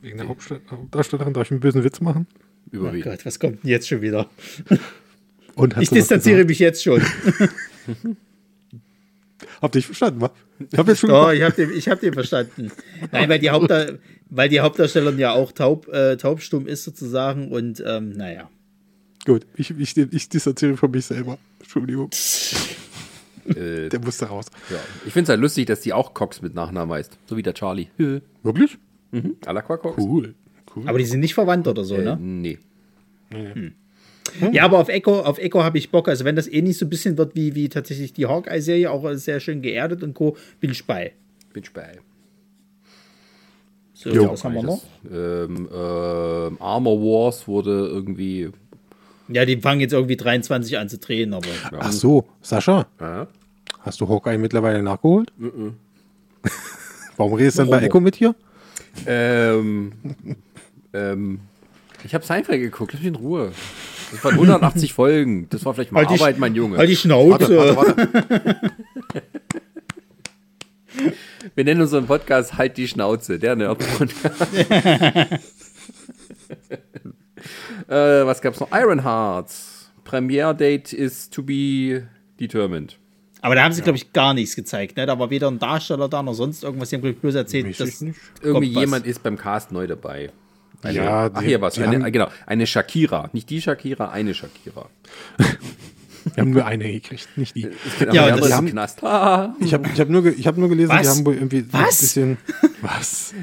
Wegen 0.00 0.18
der 0.18 0.26
Hauptstadt- 0.28 0.62
Hauptdarstellerin, 0.68 1.32
darf 1.32 1.44
ich 1.46 1.50
einen 1.52 1.60
bösen 1.60 1.84
Witz 1.84 2.00
machen? 2.00 2.26
Oh 2.72 2.76
Überwiegend. 2.76 3.04
Gott, 3.12 3.24
was 3.24 3.38
kommt 3.38 3.62
denn 3.62 3.70
jetzt 3.70 3.86
schon 3.88 4.00
wieder? 4.02 4.28
Ich 5.78 5.90
distanziere 5.90 6.44
gesagt? 6.44 6.48
mich 6.48 6.58
jetzt 6.58 6.82
schon. 6.82 7.00
Habt 9.60 9.74
ihr 9.74 9.78
nicht 9.78 9.86
verstanden, 9.86 10.20
wa? 10.20 10.30
Ich 10.70 10.78
hab 10.78 10.88
jetzt 10.88 10.98
schon 11.00 11.10
Doch, 11.10 11.30
gemacht. 11.30 11.36
ich 11.36 11.42
habe 11.42 11.54
den, 11.54 11.70
ich 11.76 11.88
hab 11.88 12.00
den 12.00 12.12
verstanden. 12.14 12.70
Nein, 13.12 13.28
weil 13.28 13.38
die, 13.38 13.50
Hauptda 13.50 13.86
weil 14.30 14.48
die 14.48 14.60
Hauptdarstellerin 14.60 15.18
ja 15.18 15.32
auch 15.32 15.52
taub, 15.52 15.88
äh, 15.88 16.16
taubstumm 16.16 16.66
ist 16.66 16.84
sozusagen 16.84 17.50
und 17.52 17.82
ähm, 17.86 18.10
naja. 18.10 18.48
Gut, 19.24 19.46
ich, 19.56 19.70
ich, 19.78 19.96
ich 19.96 20.28
distanziere 20.28 20.76
von 20.76 20.90
mich 20.90 21.06
selber. 21.06 21.38
Entschuldigung, 21.60 22.10
Äh, 23.48 23.88
der 23.88 24.00
musste 24.00 24.26
raus. 24.26 24.46
ja. 24.70 24.76
Ich 25.06 25.12
finde 25.12 25.24
es 25.24 25.28
halt 25.30 25.40
lustig, 25.40 25.66
dass 25.66 25.80
die 25.80 25.92
auch 25.92 26.14
Cox 26.14 26.42
mit 26.42 26.54
Nachnamen 26.54 26.94
heißt. 26.94 27.18
So 27.26 27.36
wie 27.36 27.42
der 27.42 27.54
Charlie. 27.54 27.88
Hö. 27.96 28.20
Wirklich? 28.44 28.78
Mhm. 29.10 29.36
Alakwa 29.46 29.76
Cox? 29.78 30.00
Cool. 30.02 30.34
cool. 30.76 30.88
Aber 30.88 30.98
die 30.98 31.04
sind 31.04 31.20
nicht 31.20 31.34
verwandt 31.34 31.66
oder 31.66 31.82
so, 31.84 31.96
Äh, 31.96 32.04
ne? 32.04 32.18
nee. 32.20 32.58
Ja, 34.52 34.64
aber 34.64 34.78
auf 34.78 34.88
Echo, 34.88 35.20
auf 35.20 35.38
Echo 35.38 35.62
habe 35.64 35.78
ich 35.78 35.90
Bock. 35.90 36.08
Also 36.08 36.24
wenn 36.24 36.36
das 36.36 36.46
eh 36.48 36.62
nicht 36.62 36.78
so 36.78 36.86
ein 36.86 36.90
bisschen 36.90 37.18
wird 37.18 37.34
wie, 37.34 37.54
wie 37.54 37.68
tatsächlich 37.68 38.12
die 38.12 38.26
Hawkeye-Serie, 38.26 38.90
auch 38.90 39.08
sehr 39.14 39.40
schön 39.40 39.60
geerdet 39.62 40.02
und 40.02 40.14
Co., 40.14 40.36
bin 40.60 40.70
ich 40.70 40.86
bei. 40.86 41.12
Bin 41.52 41.62
ich 41.64 41.72
bei. 41.72 41.98
So, 43.94 44.10
Jo. 44.10 44.30
was 44.30 44.44
haben 44.44 44.54
wir 44.54 44.62
noch? 44.62 44.82
Ähm, 45.10 45.68
ähm, 45.72 46.56
Armor 46.60 47.00
Wars 47.00 47.46
wurde 47.48 47.70
irgendwie. 47.88 48.50
Ja, 49.34 49.44
die 49.44 49.56
fangen 49.58 49.80
jetzt 49.80 49.92
irgendwie 49.92 50.16
23 50.16 50.78
an 50.78 50.88
zu 50.88 50.98
drehen, 50.98 51.32
aber 51.34 51.46
Ach 51.78 51.92
so, 51.92 52.26
Sascha, 52.40 52.86
Ja. 53.00 53.26
hast 53.80 54.00
du 54.00 54.08
Hawkeye 54.08 54.38
mittlerweile 54.38 54.82
nachgeholt? 54.82 55.32
Warum 57.16 57.34
redest 57.34 57.58
du 57.58 57.62
dann 57.62 57.70
bei? 57.70 57.80
Echo 57.86 58.00
mit 58.00 58.16
hier? 58.16 58.34
Ähm, 59.06 59.92
ähm, 60.92 61.40
ich 62.04 62.14
habe 62.14 62.24
Seinfeld 62.24 62.60
geguckt, 62.60 62.92
lass 62.92 63.00
mich 63.00 63.08
in 63.08 63.14
Ruhe. 63.16 63.52
Das 64.10 64.22
waren 64.24 64.34
180 64.34 64.92
Folgen. 64.98 65.46
Das 65.50 65.64
war 65.64 65.72
vielleicht 65.74 65.92
mal 65.92 66.00
Halt 66.04 66.10
die- 66.10 66.20
Arbeit, 66.22 66.38
mein 66.38 66.54
Junge. 66.54 66.76
halt 66.78 66.88
die 66.90 66.96
Schnauze. 66.96 67.56
Warte, 67.56 67.76
warte. 67.76 68.60
Wir 71.54 71.64
nennen 71.64 71.80
unseren 71.80 72.06
Podcast 72.06 72.58
Halt 72.58 72.76
die 72.76 72.86
Schnauze, 72.86 73.38
der 73.38 73.56
Nerd-Podcast. 73.56 74.48
Äh, 77.88 77.94
was 78.26 78.40
gab's 78.40 78.60
noch? 78.60 78.68
Ironhearts. 78.72 79.90
Premiere-Date 80.04 80.92
is 80.92 81.30
to 81.30 81.42
be 81.42 82.06
determined. 82.40 82.96
Aber 83.40 83.54
da 83.56 83.64
haben 83.64 83.72
sie, 83.72 83.82
glaube 83.82 83.96
ich, 83.96 84.12
gar 84.12 84.34
nichts 84.34 84.54
gezeigt. 84.54 84.96
Ne? 84.96 85.06
Da 85.06 85.18
war 85.18 85.30
weder 85.30 85.48
ein 85.50 85.58
Darsteller 85.58 86.08
da 86.08 86.22
noch 86.22 86.34
sonst 86.34 86.62
irgendwas. 86.62 86.90
Die 86.90 86.96
haben, 86.96 87.02
glaub 87.02 87.14
ich, 87.14 87.20
bloß 87.20 87.34
erzählt, 87.34 87.78
dass. 87.80 88.02
Irgendwie 88.40 88.74
was. 88.74 88.80
jemand 88.82 89.06
ist 89.06 89.22
beim 89.22 89.36
Cast 89.36 89.72
neu 89.72 89.86
dabei. 89.86 90.30
Eine, 90.82 90.96
Ja, 90.96 91.30
ach, 91.32 91.40
die- 91.40 91.46
hier 91.46 91.60
was. 91.60 91.74
die 91.74 91.82
Eine, 91.82 92.04
haben- 92.04 92.12
genau, 92.12 92.28
eine 92.46 92.66
Shakira. 92.66 93.30
Nicht 93.32 93.50
die 93.50 93.60
Shakira, 93.62 94.10
eine 94.10 94.34
Shakira. 94.34 94.88
Wir 96.34 96.40
haben 96.42 96.50
nur 96.50 96.64
eine 96.66 96.84
gekriegt, 96.92 97.28
nicht 97.36 97.54
die. 97.56 97.68
Ja, 98.12 98.30
die 98.30 98.40
das- 98.40 98.48
ist 98.50 98.58
im 98.58 98.66
Knast. 98.66 98.98
Ich 99.60 99.74
habe 99.74 99.88
ich 99.92 100.00
hab 100.00 100.08
nur, 100.08 100.26
ich 100.26 100.46
hab 100.46 100.56
nur 100.56 100.68
gelesen, 100.68 100.90
die 100.92 100.98
Was? 101.06 101.16
haben 101.16 101.26
wohl 101.26 101.34
irgendwie 101.34 101.64
Was? 101.70 101.80
ein 101.82 101.88
bisschen. 102.00 102.38
Was? 102.82 103.34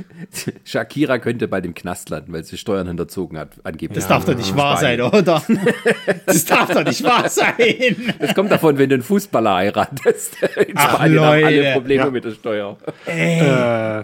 Shakira 0.65 1.17
könnte 1.19 1.47
bei 1.47 1.61
dem 1.61 1.73
Knast 1.73 2.09
landen, 2.09 2.33
weil 2.33 2.43
sie 2.43 2.57
Steuern 2.57 2.87
hinterzogen 2.87 3.37
hat, 3.37 3.51
angeblich. 3.63 3.97
Das 3.97 4.07
darf 4.07 4.25
doch 4.25 4.35
nicht 4.35 4.55
wahr 4.55 4.77
sein, 4.77 4.99
oder? 5.01 5.41
Das 6.25 6.45
darf 6.45 6.71
doch 6.71 6.83
nicht 6.83 7.03
wahr 7.03 7.29
sein. 7.29 7.55
Das 8.19 8.35
kommt 8.35 8.51
davon, 8.51 8.77
wenn 8.77 8.89
du 8.89 8.95
einen 8.95 9.03
Fußballer 9.03 9.55
heiratest. 9.55 10.37
In 10.67 10.73
Ach, 10.75 10.95
Spanien 10.95 11.19
haben 11.21 11.43
alle 11.45 11.57
Leute. 11.61 11.71
Probleme 11.73 12.03
Ja. 12.05 12.09
mit 12.11 12.23
der 12.25 12.31
Steuer. 12.31 12.77
Äh, 13.05 14.03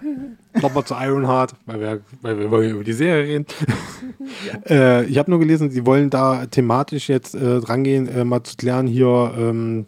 Nochmal 0.61 0.85
zu 0.85 0.95
Ironheart, 0.95 1.53
weil 1.65 1.79
wir, 1.79 2.01
weil 2.21 2.39
wir 2.39 2.51
wollen 2.51 2.71
über 2.71 2.83
die 2.83 2.93
Serie 2.93 3.23
reden. 3.23 3.45
äh, 4.69 5.05
ich 5.05 5.17
habe 5.17 5.29
nur 5.29 5.39
gelesen, 5.39 5.71
sie 5.71 5.85
wollen 5.85 6.09
da 6.09 6.45
thematisch 6.45 7.09
jetzt 7.09 7.35
äh, 7.35 7.45
rangehen, 7.45 8.07
äh, 8.07 8.23
mal 8.23 8.43
zu 8.43 8.55
klären 8.55 8.87
hier 8.87 9.33
ähm, 9.37 9.85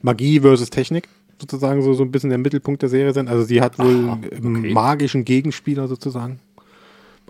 Magie 0.00 0.40
versus 0.40 0.70
Technik 0.70 1.08
sozusagen 1.42 1.82
so, 1.82 1.92
so 1.92 2.04
ein 2.04 2.10
bisschen 2.10 2.30
der 2.30 2.38
Mittelpunkt 2.38 2.82
der 2.82 2.88
Serie 2.88 3.12
sein. 3.12 3.28
Also 3.28 3.42
sie 3.42 3.60
hat 3.60 3.78
wohl 3.78 4.18
einen 4.32 4.72
magischen 4.72 5.24
Gegenspieler 5.24 5.88
sozusagen. 5.88 6.38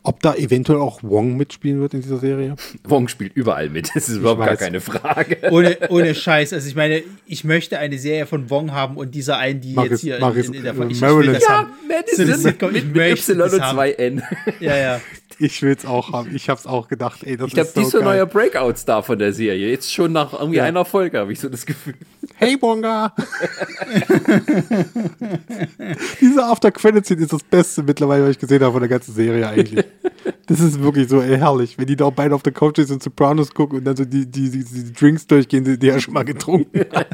Ob 0.04 0.20
da 0.20 0.34
eventuell 0.34 0.78
auch 0.80 1.02
Wong 1.02 1.36
mitspielen 1.36 1.80
wird 1.80 1.94
in 1.94 2.02
dieser 2.02 2.18
Serie. 2.18 2.56
Wong 2.84 3.08
spielt 3.08 3.34
überall 3.34 3.68
mit. 3.68 3.90
Das 3.94 4.08
ist 4.08 4.16
überhaupt 4.16 4.44
gar 4.44 4.56
keine 4.56 4.80
Frage. 4.80 5.38
Ohne, 5.50 5.78
ohne 5.90 6.14
Scheiß. 6.14 6.52
Also 6.52 6.68
ich 6.68 6.74
meine, 6.74 7.02
ich 7.26 7.44
möchte 7.44 7.78
eine 7.78 7.98
Serie 7.98 8.26
von 8.26 8.50
Wong 8.50 8.72
haben 8.72 8.96
und 8.96 9.14
dieser 9.14 9.38
einen, 9.38 9.60
die 9.60 9.74
Mach 9.74 9.84
jetzt 9.84 10.00
hier 10.00 10.18
mach 10.20 10.34
in, 10.34 10.54
in, 10.54 10.62
der 10.64 10.74
äh, 10.76 10.84
ich, 10.86 10.90
ich 10.92 11.00
Marilyn. 11.00 11.26
will 11.26 11.34
das 11.34 11.42
Ja, 11.44 11.48
haben. 11.50 11.70
So, 12.14 12.24
das 12.24 12.42
mit, 12.42 12.60
mit 12.72 12.94
möchte 12.96 13.32
Y 13.32 13.42
und 13.54 13.60
haben. 13.62 13.76
2 13.76 13.92
N. 13.92 14.22
Ja, 14.60 14.76
ja. 14.76 15.00
Ich 15.38 15.62
will 15.62 15.74
es 15.76 15.84
auch 15.86 16.12
haben. 16.12 16.34
Ich 16.34 16.48
habe 16.48 16.58
es 16.60 16.66
auch 16.66 16.88
gedacht. 16.88 17.22
Ey, 17.24 17.36
das 17.36 17.48
Ich 17.48 17.54
glaube, 17.54 17.66
ist 17.68 17.76
die 17.76 17.80
so 17.82 17.86
ist 17.86 17.92
so 17.92 18.02
neuer 18.02 18.26
Breakout-Star 18.26 19.02
von 19.02 19.18
der 19.18 19.32
Serie. 19.32 19.70
Jetzt 19.70 19.92
schon 19.92 20.12
nach 20.12 20.32
irgendwie 20.32 20.58
Ja. 20.58 20.64
einer 20.64 20.84
Folge, 20.84 21.18
habe 21.18 21.32
ich 21.32 21.40
so 21.40 21.48
das 21.48 21.64
Gefühl. 21.66 21.94
Hey 22.36 22.56
Bonga! 22.56 23.14
Diese 26.20 26.44
After-Credit-Scene 26.44 27.22
ist 27.22 27.32
das 27.32 27.42
Beste 27.42 27.82
mittlerweile, 27.82 28.24
was 28.24 28.30
ich 28.30 28.38
gesehen 28.38 28.62
habe 28.62 28.72
von 28.72 28.80
der 28.80 28.88
ganzen 28.88 29.14
Serie 29.14 29.48
eigentlich. 29.48 29.84
Das 30.46 30.60
ist 30.60 30.80
wirklich 30.82 31.08
so 31.08 31.20
ey, 31.20 31.36
herrlich, 31.38 31.78
wenn 31.78 31.86
die 31.86 31.96
da 31.96 32.06
auch 32.06 32.12
beide 32.12 32.34
auf 32.34 32.42
der 32.42 32.52
Couch 32.52 32.76
sitzen 32.76 32.94
und 32.94 33.02
Sopranos 33.02 33.54
gucken 33.54 33.78
und 33.78 33.84
dann 33.84 33.96
so 33.96 34.04
die, 34.04 34.26
die, 34.26 34.50
die, 34.50 34.64
die 34.64 34.92
Drinks 34.92 35.26
durchgehen, 35.26 35.64
die, 35.64 35.78
die 35.78 35.88
er 35.88 36.00
schon 36.00 36.14
mal 36.14 36.24
getrunken 36.24 36.80
hat. 36.92 37.08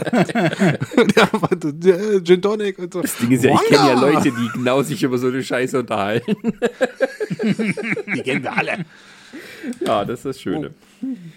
und 0.97 1.17
er 1.17 1.23
einfach 1.35 1.51
so, 1.63 1.69
äh, 1.69 2.23
Gin 2.23 2.43
Tonic 2.43 2.79
und 2.79 2.93
so. 2.93 3.03
Das 3.03 3.17
Ding 3.17 3.31
ist 3.31 3.45
ja, 3.45 3.53
ich 3.55 3.61
kenne 3.69 3.89
ja 3.91 4.01
Leute, 4.01 4.31
die 4.33 4.49
genau 4.55 4.83
sich 4.83 5.03
über 5.03 5.19
so 5.19 5.29
eine 5.29 5.43
Scheiße 5.43 5.79
unterhalten. 5.79 6.37
Die 8.15 8.23
kennen 8.23 8.43
wir 8.43 8.57
alle. 8.57 8.85
Ja, 9.85 10.05
das 10.05 10.21
ist 10.21 10.25
das 10.25 10.41
Schöne. 10.41 10.71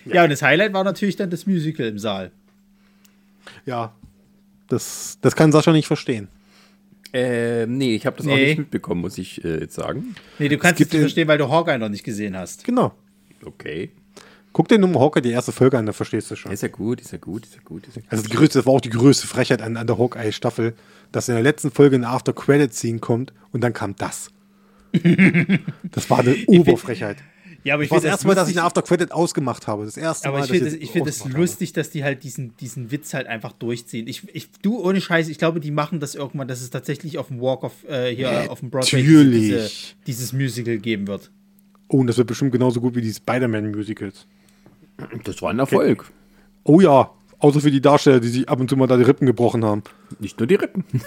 ja, 0.05 0.23
und 0.23 0.29
das 0.29 0.41
Highlight 0.41 0.73
war 0.73 0.83
natürlich 0.83 1.15
dann 1.15 1.29
das 1.29 1.45
Musical 1.45 1.85
im 1.87 1.99
Saal. 1.99 2.31
Ja, 3.65 3.93
das, 4.67 5.17
das 5.21 5.35
kann 5.35 5.51
Sascha 5.51 5.71
nicht 5.71 5.87
verstehen. 5.87 6.27
Ähm, 7.13 7.77
nee, 7.77 7.95
ich 7.95 8.05
habe 8.05 8.15
das 8.17 8.25
auch 8.25 8.31
Nee. 8.35 8.45
nicht 8.49 8.59
mitbekommen, 8.59 9.01
muss 9.01 9.17
ich 9.17 9.43
äh, 9.43 9.59
jetzt 9.59 9.75
sagen. 9.75 10.15
Nee, 10.39 10.47
du 10.47 10.57
kannst 10.57 10.79
es 10.79 10.89
nicht 10.91 11.01
verstehen, 11.01 11.27
weil 11.27 11.37
du 11.37 11.49
Hawkeye 11.49 11.77
noch 11.77 11.89
nicht 11.89 12.05
gesehen 12.05 12.37
hast. 12.37 12.63
Genau. 12.63 12.93
Okay. 13.43 13.91
Guck 14.53 14.69
dir 14.69 14.77
nur 14.77 14.89
mal 14.89 14.99
Hawkeye 15.01 15.21
die 15.21 15.31
erste 15.31 15.51
Folge 15.51 15.77
an, 15.77 15.85
da 15.85 15.91
verstehst 15.93 16.31
du 16.31 16.35
schon. 16.37 16.51
Ist 16.53 16.61
ja 16.63 16.69
gut, 16.69 17.01
ist 17.01 17.11
ja 17.11 17.17
gut, 17.17 17.45
ist 17.45 17.55
ja 17.55 17.61
gut. 17.65 17.85
Ist 17.87 17.95
ja 17.97 18.01
gut. 18.01 18.11
Also 18.11 18.23
die 18.23 18.29
größte, 18.35 18.59
das 18.59 18.65
war 18.65 18.73
auch 18.73 18.81
die 18.81 18.89
größte 18.89 19.27
Frechheit 19.27 19.61
an, 19.61 19.75
an 19.75 19.87
der 19.87 19.97
Hawkeye-Staffel, 19.97 20.73
dass 21.11 21.27
in 21.27 21.35
der 21.35 21.43
letzten 21.43 21.71
Folge 21.71 21.97
eine 21.97 22.07
After-Credit-Scene 22.07 22.99
kommt 22.99 23.33
und 23.51 23.61
dann 23.61 23.73
kam 23.73 23.95
das. 23.97 24.29
Das 25.91 26.09
war 26.09 26.19
eine 26.19 26.35
Oberfrechheit. 26.47 27.17
Ja, 27.63 27.75
aber 27.75 27.83
Das 27.83 27.85
ich 27.85 27.91
war 27.91 27.97
das 27.97 28.01
finde 28.01 28.07
erste 28.13 28.27
Mal, 28.27 28.35
dass 28.35 28.47
ich 28.49 28.55
lustig- 28.55 28.57
eine 28.61 28.65
After-Credit 28.67 29.11
ausgemacht 29.11 29.67
habe. 29.67 29.85
Das 29.85 29.95
erste 29.95 30.27
Aber 30.29 30.39
Mal, 30.39 30.45
ich 30.45 30.51
finde 30.51 30.71
find 30.71 30.81
es 30.83 30.89
ausgemacht 31.17 31.33
habe. 31.33 31.41
lustig, 31.43 31.73
dass 31.73 31.91
die 31.91 32.03
halt 32.03 32.23
diesen, 32.23 32.57
diesen 32.57 32.89
Witz 32.91 33.13
halt 33.13 33.27
einfach 33.27 33.51
durchziehen. 33.53 34.07
Ich, 34.07 34.23
ich, 34.33 34.49
du, 34.63 34.79
ohne 34.83 34.99
Scheiß, 34.99 35.27
ich 35.29 35.37
glaube, 35.37 35.59
die 35.59 35.69
machen 35.69 35.99
das 35.99 36.15
irgendwann, 36.15 36.47
dass 36.47 36.61
es 36.61 36.71
tatsächlich 36.71 37.19
auf 37.19 37.27
dem 37.27 37.39
Walk 37.39 37.63
of, 37.63 37.73
äh, 37.87 38.15
hier 38.15 38.51
auf 38.51 38.61
dem 38.61 38.71
Broadway. 38.71 39.03
Diese, 39.03 39.69
dieses 40.07 40.33
Musical 40.33 40.77
geben 40.79 41.05
wird. 41.07 41.29
Oh, 41.87 41.97
und 41.99 42.07
das 42.07 42.17
wird 42.17 42.27
bestimmt 42.27 42.51
genauso 42.51 42.81
gut 42.81 42.95
wie 42.95 43.01
die 43.01 43.13
Spider-Man-Musicals. 43.13 44.25
Das 45.23 45.41
war 45.43 45.51
ein 45.51 45.59
Erfolg. 45.59 46.09
Oh 46.63 46.79
ja, 46.81 47.11
außer 47.37 47.61
für 47.61 47.69
die 47.69 47.81
Darsteller, 47.81 48.19
die 48.19 48.29
sich 48.29 48.49
ab 48.49 48.59
und 48.59 48.69
zu 48.71 48.75
mal 48.77 48.87
da 48.87 48.97
die 48.97 49.03
Rippen 49.03 49.27
gebrochen 49.27 49.63
haben. 49.65 49.83
Nicht 50.19 50.39
nur 50.39 50.47
die 50.47 50.55
Rippen. 50.55 50.83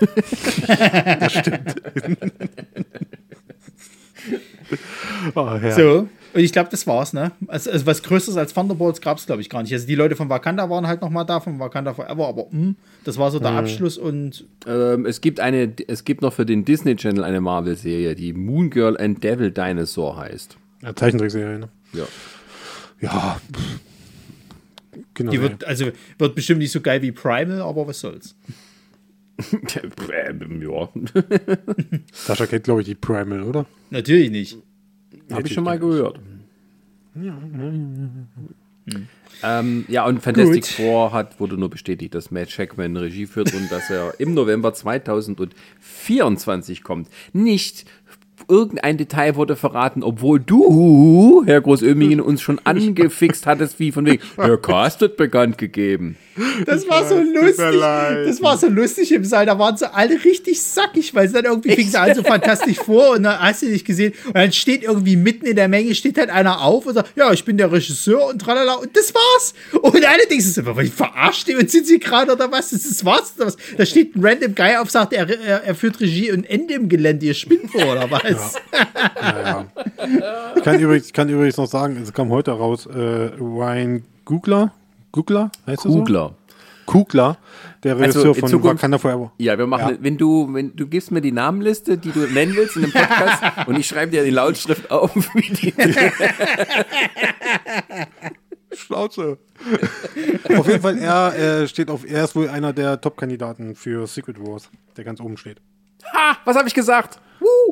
Oh, 5.35 5.59
ja. 5.63 5.73
So, 5.73 6.09
und 6.35 6.41
ich 6.41 6.53
glaube, 6.53 6.69
das 6.69 6.87
war's, 6.87 7.13
ne? 7.13 7.31
Also, 7.47 7.71
also 7.71 7.87
was 7.87 8.03
Größeres 8.03 8.37
als 8.37 8.55
Thunderbolts 8.55 9.01
gab 9.01 9.19
es, 9.19 9.27
glaube 9.27 9.41
ich, 9.41 9.49
gar 9.49 9.63
nicht. 9.63 9.73
Also 9.73 9.87
die 9.87 9.95
Leute 9.95 10.17
von 10.17 10.29
Wakanda 10.29 10.69
waren 10.69 10.87
halt 10.87 11.01
noch 11.01 11.11
mal 11.11 11.23
da, 11.23 11.39
von 11.39 11.61
Wakanda 11.61 11.95
Forever, 11.95 12.27
aber 12.27 12.51
hm, 12.51 12.75
das 13.05 13.19
war 13.19 13.31
so 13.31 13.39
der 13.39 13.53
Abschluss 13.53 13.97
und 13.97 14.45
ähm, 14.67 15.07
es, 15.07 15.21
gibt 15.21 15.39
eine, 15.39 15.73
es 15.87 16.05
gibt 16.05 16.23
noch 16.23 16.33
für 16.33 16.45
den 16.45 16.65
Disney 16.65 16.97
Channel 16.97 17.23
eine 17.23 17.41
Marvel-Serie, 17.41 18.17
die 18.17 18.33
Moon 18.33 18.71
Girl 18.71 18.97
and 18.97 19.23
Devil 19.23 19.53
Dinosaur 19.53 20.17
heißt. 20.17 20.57
Ja, 20.83 20.97
Zeichentrickserie, 20.97 21.61
ne? 21.61 21.69
Ja. 21.93 22.07
Ja. 23.01 23.41
Genau. 25.15 25.31
die 25.31 25.41
wird, 25.41 25.65
also 25.65 25.87
wird 26.19 26.35
bestimmt 26.35 26.59
nicht 26.59 26.73
so 26.73 26.81
geil 26.81 27.01
wie 27.03 27.13
Primal, 27.13 27.63
aber 27.63 27.87
was 27.87 28.01
soll's. 28.01 28.35
Ja. 30.61 30.89
Sascha 32.13 32.47
kennt, 32.47 32.65
glaube 32.65 32.83
ich, 32.83 32.87
die 32.87 32.95
Primal, 32.95 33.43
oder? 33.43 33.67
Natürlich 33.91 34.31
nicht. 34.31 34.59
Habe 35.31 35.47
ich 35.47 35.55
schon 35.55 35.65
mal 35.65 35.79
gehört. 35.79 36.21
Ähm, 39.43 39.85
ja, 39.89 40.07
und 40.07 40.23
Fantastic 40.23 40.63
Gut. 40.63 40.71
Four 40.71 41.13
hat, 41.13 41.41
wurde 41.41 41.57
nur 41.57 41.71
bestätigt, 41.71 42.15
dass 42.15 42.31
Matt 42.31 42.51
Shackman 42.51 42.97
Regie 42.97 43.27
führt 43.27 43.53
und 43.55 43.73
dass 43.73 43.91
er 43.91 44.15
im 44.19 44.35
November 44.35 44.73
2024 44.73 46.83
kommt. 46.83 47.09
Nicht 47.33 47.85
irgendein 48.49 48.99
Detail 48.99 49.37
wurde 49.37 49.55
verraten, 49.57 50.03
obwohl 50.03 50.41
du, 50.41 51.45
Herr 51.47 51.61
Großömingen, 51.61 52.21
uns 52.21 52.43
schon 52.43 52.61
angefixt 52.65 53.47
hattest, 53.47 53.79
wie 53.79 53.93
von 53.93 54.07
wegen, 54.07 54.21
der 54.37 54.57
Cast 54.59 55.01
wird 55.01 55.17
bekannt 55.17 55.57
gegeben. 55.59 56.17
Das 56.67 56.89
war 56.89 57.07
so 57.07 57.17
tut 57.17 57.33
mir 57.33 57.41
lustig. 57.41 57.81
Das 58.27 58.43
war 58.43 58.59
so 58.59 58.69
lustig 58.69 59.13
im 59.13 59.25
Saal. 59.25 59.47
Da 59.47 59.59
waren 59.59 59.77
sie 59.77 59.93
alle 59.93 60.23
richtig 60.25 60.61
sackig, 60.63 61.15
weil 61.15 61.29
sie 61.29 61.35
dann 61.35 61.45
irgendwie 61.45 61.73
fing 61.75 61.89
sie 61.89 61.99
an 61.99 62.15
so 62.15 62.23
fantastisch 62.23 62.79
vor 62.79 63.11
und 63.11 63.25
dann 63.25 63.39
hast 63.41 63.63
du 63.63 63.67
nicht 63.67 63.85
gesehen. 63.85 64.13
Und 64.27 64.37
dann 64.37 64.53
steht 64.53 64.83
irgendwie 64.83 65.17
mitten 65.17 65.47
in 65.47 65.57
der 65.57 65.69
Menge, 65.69 65.95
steht 65.95 66.19
halt 66.19 66.31
einer 66.31 66.61
auf 66.63 66.87
und 66.87 66.95
sagt, 66.95 67.17
ja, 67.17 67.33
ich 67.33 67.45
bin 67.45 67.57
der 67.57 67.71
Regisseur 67.71 68.27
und 68.29 68.41
tralala. 68.41 68.75
Und 68.75 68.97
das 68.97 69.13
war's. 69.15 69.55
Und 69.73 70.05
alle 70.05 70.27
denken 70.29 70.43
sich 70.43 70.55
so, 70.55 70.63
verarscht 70.63 71.49
die 71.49 71.55
und 71.55 71.71
sind 71.71 71.87
sie 71.87 71.99
gerade 71.99 72.33
oder 72.33 72.51
was? 72.51 72.71
Das 72.71 72.85
ist 72.85 73.05
was? 73.05 73.35
Oder 73.37 73.47
was? 73.47 73.57
Da 73.77 73.87
steht 73.87 74.17
ein 74.17 74.25
random 74.25 74.55
Guy 74.55 74.77
auf, 74.77 74.91
sagt, 74.91 75.13
er, 75.13 75.29
er, 75.29 75.65
er 75.65 75.75
führt 75.75 76.01
Regie 76.01 76.33
und 76.33 76.45
Ende 76.45 76.75
im 76.75 76.89
Gelände. 76.89 77.27
Ihr 77.27 77.35
spinnt 77.35 77.71
vor 77.71 77.93
oder 77.93 78.11
was? 78.11 78.55
Ja, 79.21 79.41
ja. 79.41 79.67
Ich 80.57 80.63
kann 80.63 80.81
übrigens, 80.81 81.07
ich 81.07 81.13
kann 81.13 81.29
übrigens 81.29 81.57
noch 81.57 81.67
sagen, 81.67 82.01
es 82.03 82.13
kam 82.13 82.31
heute 82.31 82.53
raus, 82.53 82.87
äh, 82.87 82.99
Ryan 83.39 84.05
Googler, 84.25 84.73
Googler, 85.15 85.53
heißt 85.65 85.85
er 85.85 85.93
so? 85.93 85.99
Kugler. 86.01 86.35
Kugler, 86.87 87.37
der 87.85 87.97
Regisseur 88.01 88.31
Also, 88.31 88.35
von 88.41 88.49
Zukunft- 88.49 88.79
Wakanda 88.79 88.99
Forever. 88.99 89.33
Ja, 89.39 89.57
wir 89.57 89.69
machen, 89.69 89.91
Ja. 89.95 89.97
wenn 90.01 90.19
du, 90.19 90.53
wenn 90.53 90.75
du 90.75 90.89
gibst 90.89 91.13
mir 91.13 91.21
die 91.21 91.31
Namenliste, 91.31 91.97
die 91.97 92.11
du 92.11 92.27
nennen 92.27 92.57
willst 92.57 92.75
in 92.77 92.83
dem 92.83 92.91
Podcast, 92.93 93.41
und 93.69 93.79
ich 93.79 93.87
schreibe 93.87 94.11
dir 94.11 94.25
die 94.25 94.31
Lautschrift 94.31 94.91
auf, 94.91 95.15
wie 95.35 95.53
die, 95.53 95.73
Schnauze. 98.77 99.39
auf 100.57 100.67
jeden 100.67 100.81
Fall, 100.83 100.99
er 100.99 101.63
äh, 101.63 101.69
steht 101.69 101.91
auf, 101.91 102.05
er 102.05 102.25
ist 102.25 102.35
wohl 102.35 102.49
einer 102.49 102.73
der 102.73 103.01
Top-Kandidaten 103.01 103.77
für 103.77 104.07
Secret 104.09 104.41
Wars, 104.41 104.69
der 104.97 105.05
ganz 105.05 105.21
oben 105.21 105.37
steht. 105.37 105.61
Ha, 106.13 106.37
was 106.45 106.57
habe 106.57 106.67
ich 106.69 106.75
gesagt? 106.75 107.21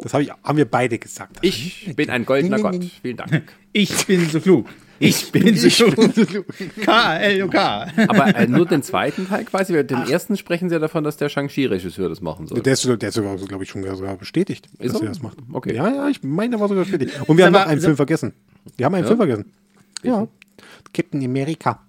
Das 0.03 0.15
hab 0.15 0.21
ich, 0.21 0.31
haben 0.45 0.57
wir 0.59 0.65
beide 0.65 0.99
gesagt. 0.99 1.37
Ich 1.43 1.93
bin 1.97 2.11
ein 2.11 2.25
goldener 2.25 2.59
Gott. 2.59 2.85
Vielen 3.03 3.17
Dank. 3.17 3.43
Ich 3.75 4.07
bin 4.07 4.29
so 4.29 4.39
klug. 4.39 4.69
Ich 4.99 5.33
bin 5.33 5.57
so 5.57 5.87
klug. 5.91 6.45
K-L-O-K. 6.83 7.87
Aber 8.09 8.37
äh, 8.37 8.47
nur 8.47 8.67
den 8.67 8.83
zweiten 8.83 9.27
Teil 9.27 9.45
quasi, 9.47 9.73
weil 9.73 9.85
den 9.85 10.03
ersten 10.09 10.37
sprechen 10.37 10.69
sie 10.69 10.75
ja 10.75 10.79
davon, 10.79 11.05
dass 11.05 11.17
der 11.17 11.31
Shang-Chi-Regisseur 11.31 12.11
das 12.11 12.21
machen 12.21 12.47
soll. 12.47 12.61
Der 12.61 12.75
ist, 12.75 12.83
sogar- 12.83 12.99
der 12.99 13.09
ist 13.09 13.15
sogar, 13.15 13.35
glaube 13.37 13.65
ich, 13.65 13.71
schon 13.71 13.83
sogar 13.83 14.17
bestätigt, 14.19 14.69
Ist 14.79 14.95
dass 14.95 15.01
er? 15.01 15.07
er 15.07 15.13
das 15.15 15.23
macht. 15.23 15.39
Okay. 15.53 15.75
Ja, 15.75 15.89
ja, 15.89 16.09
ich 16.09 16.23
meine, 16.23 16.51
der 16.51 16.61
war 16.61 16.69
sogar 16.69 16.85
bestätigt. 16.85 17.19
Und 17.27 17.39
wir 17.39 17.47
haben 17.47 17.53
noch 17.55 17.67
einen 17.67 17.81
Film 17.81 17.97
vergessen. 17.97 18.35
Wir 18.77 18.85
haben 18.85 18.95
einen 18.95 19.07
Film 19.07 19.17
vergessen. 19.17 19.53
Ja. 20.03 20.29
Captain 20.93 21.25
America. 21.25 21.81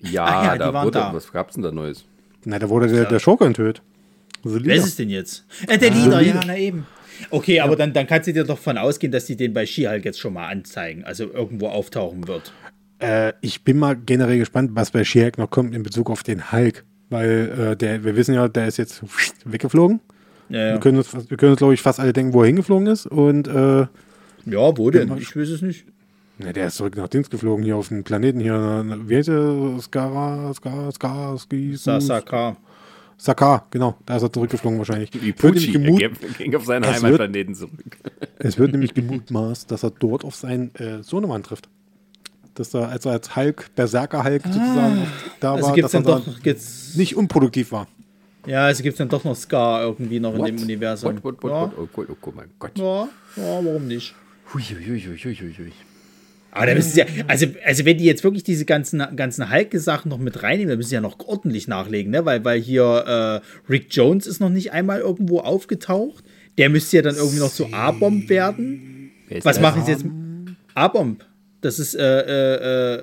Ja, 0.00 0.24
Ah 0.26 0.44
ja, 0.44 0.52
die 0.52 0.58
da 0.58 0.72
waren 0.74 0.84
wurde, 0.86 0.98
da. 0.98 1.14
was 1.14 1.32
gab's 1.32 1.54
denn 1.54 1.62
da 1.62 1.72
Neues? 1.72 2.04
Na, 2.44 2.58
da 2.58 2.68
wurde 2.68 2.88
der, 2.88 3.06
der 3.06 3.18
Schurke 3.18 3.46
enthüllt. 3.46 3.80
Wer 4.44 4.76
ist 4.76 4.84
es 4.84 4.96
denn 4.96 5.08
jetzt? 5.08 5.44
Äh, 5.66 5.78
der 5.78 5.90
Leader, 5.90 6.20
ja, 6.20 6.38
na 6.46 6.56
eben. 6.56 6.86
Okay, 7.30 7.60
aber 7.60 7.76
dann, 7.76 7.92
dann 7.92 8.06
kannst 8.06 8.28
du 8.28 8.32
dir 8.32 8.44
doch 8.44 8.58
von 8.58 8.78
ausgehen, 8.78 9.12
dass 9.12 9.26
die 9.26 9.36
den 9.36 9.52
bei 9.52 9.66
She-Hulk 9.66 10.04
jetzt 10.04 10.20
schon 10.20 10.34
mal 10.34 10.48
anzeigen, 10.48 11.04
also 11.04 11.24
irgendwo 11.32 11.68
auftauchen 11.68 12.26
wird. 12.28 12.52
Äh, 13.00 13.32
ich 13.40 13.64
bin 13.64 13.78
mal 13.78 13.96
generell 13.96 14.38
gespannt, 14.38 14.70
was 14.74 14.90
bei 14.90 15.04
She-Hulk 15.04 15.38
noch 15.38 15.50
kommt 15.50 15.74
in 15.74 15.82
Bezug 15.82 16.10
auf 16.10 16.22
den 16.22 16.52
Hulk. 16.52 16.84
Weil 17.10 17.70
äh, 17.72 17.76
der, 17.76 18.04
wir 18.04 18.16
wissen 18.16 18.34
ja, 18.34 18.48
der 18.48 18.68
ist 18.68 18.76
jetzt 18.76 19.02
weggeflogen. 19.44 20.00
Ja, 20.48 20.58
ja. 20.58 20.72
Wir 20.74 20.80
können 20.80 20.98
uns, 20.98 21.12
wir 21.12 21.36
können 21.36 21.52
uns 21.52 21.58
glaube 21.58 21.74
ich, 21.74 21.82
fast 21.82 22.00
alle 22.00 22.12
denken, 22.12 22.32
wo 22.32 22.42
er 22.42 22.46
hingeflogen 22.46 22.86
ist. 22.86 23.06
Und 23.06 23.48
äh, 23.48 23.86
ja 24.46 24.76
wo 24.76 24.90
denn? 24.90 25.16
Ich 25.18 25.36
weiß 25.36 25.48
es 25.48 25.62
nicht. 25.62 25.86
na, 26.38 26.52
der 26.52 26.68
ist 26.68 26.76
zurück 26.76 26.96
nach 26.96 27.08
Dings 27.08 27.30
geflogen, 27.30 27.64
hier 27.64 27.76
auf 27.76 27.88
dem 27.88 28.04
Planeten 28.04 28.40
hier. 28.40 28.84
Wie 29.06 29.16
heißt 29.16 29.28
der? 29.28 29.78
Skara, 29.80 30.52
Skara, 30.54 30.92
Skara, 30.92 31.38
Ski, 31.38 31.76
Sasaka. 31.76 32.56
Sakar, 33.20 33.66
genau. 33.70 33.96
Da 34.06 34.16
ist 34.16 34.22
er 34.22 34.32
zurückgeflogen 34.32 34.78
wahrscheinlich. 34.78 35.10
Wie 35.12 35.30
Es 35.30 35.42
wird 35.42 35.54
Pucci, 35.54 35.70
nämlich 35.76 36.00
er 36.02 36.10
gemut- 36.10 36.38
ging- 36.38 36.54
auf 36.54 36.64
seinen 36.64 36.84
Es 36.84 37.02
Heimatplaneten 37.02 37.54
zurück. 37.54 37.98
Es 38.38 38.56
wird 38.58 38.70
nämlich 38.72 38.94
gemutmaßt, 38.94 39.68
dass 39.70 39.82
er 39.82 39.90
dort 39.90 40.24
auf 40.24 40.36
seinen 40.36 40.72
äh, 40.76 41.02
Sohnemann 41.02 41.42
trifft. 41.42 41.68
Dass 42.54 42.72
er, 42.74 42.88
als 42.88 43.04
er 43.06 43.12
als 43.12 43.34
Hulk, 43.34 43.70
Berserker-Hulk 43.74 44.42
sozusagen 44.44 45.06
da 45.40 45.54
Also 45.54 45.66
war, 45.66 45.74
gibt 45.74 45.86
es 45.86 45.92
dass 45.92 46.02
dann 46.04 46.12
er 46.12 46.18
doch 46.20 46.24
da 46.34 46.40
gibt's, 46.42 46.94
nicht 46.94 47.16
unproduktiv 47.16 47.72
war. 47.72 47.88
ja, 48.46 48.64
also 48.66 48.82
gibt's 48.84 48.98
dann 48.98 49.08
doch 49.08 49.24
noch 49.24 49.34
Scar 49.36 49.82
irgendwie 49.82 50.20
noch 50.20 50.34
in 50.34 50.44
dem 50.44 50.58
Universum. 50.62 51.16
What, 51.16 51.24
what, 51.24 51.42
what, 51.42 51.50
ja, 51.50 51.62
what? 51.62 51.72
Oh, 51.78 51.88
Gott, 51.92 52.06
oh, 52.10 52.16
Gott, 52.20 52.34
mein 52.36 52.50
Gott. 52.60 52.78
ja, 52.78 53.08
ja, 53.36 53.64
warum 53.64 53.86
nicht? 53.88 54.14
Hui, 54.54 54.62
hui, 54.62 54.84
hui, 54.84 55.00
hui, 55.18 55.34
hui, 55.34 55.54
hui. 55.58 55.72
Aber 56.58 56.66
da 56.66 56.74
müssen 56.74 56.90
sie 56.90 57.00
ja, 57.00 57.06
also, 57.28 57.46
also 57.64 57.84
wenn 57.84 57.98
die 57.98 58.04
jetzt 58.04 58.24
wirklich 58.24 58.42
diese 58.42 58.64
ganzen, 58.64 59.00
ganzen 59.14 59.50
Hulk-Sachen 59.50 60.08
noch 60.08 60.18
mit 60.18 60.42
reinnehmen, 60.42 60.70
dann 60.70 60.78
müssen 60.78 60.88
sie 60.90 60.96
ja 60.96 61.00
noch 61.00 61.18
ordentlich 61.20 61.68
nachlegen, 61.68 62.10
ne? 62.10 62.24
Weil, 62.24 62.44
weil 62.44 62.60
hier 62.60 62.82
äh, 62.82 63.70
Rick 63.70 63.86
Jones 63.90 64.26
ist 64.26 64.40
noch 64.40 64.50
nicht 64.50 64.72
einmal 64.72 64.98
irgendwo 64.98 65.38
aufgetaucht. 65.38 66.24
Der 66.58 66.68
müsste 66.68 66.96
ja 66.96 67.02
dann 67.02 67.14
irgendwie 67.14 67.38
noch 67.38 67.52
zu 67.52 67.72
A-Bomb 67.72 68.28
werden. 68.28 69.12
Was 69.42 69.60
machen 69.60 69.84
sie 69.84 69.92
jetzt? 69.92 70.04
A-Bomb. 70.74 71.24
Das 71.60 71.78
ist, 71.78 71.94
äh, 71.94 72.20
äh, 72.20 72.94
äh, 72.94 73.02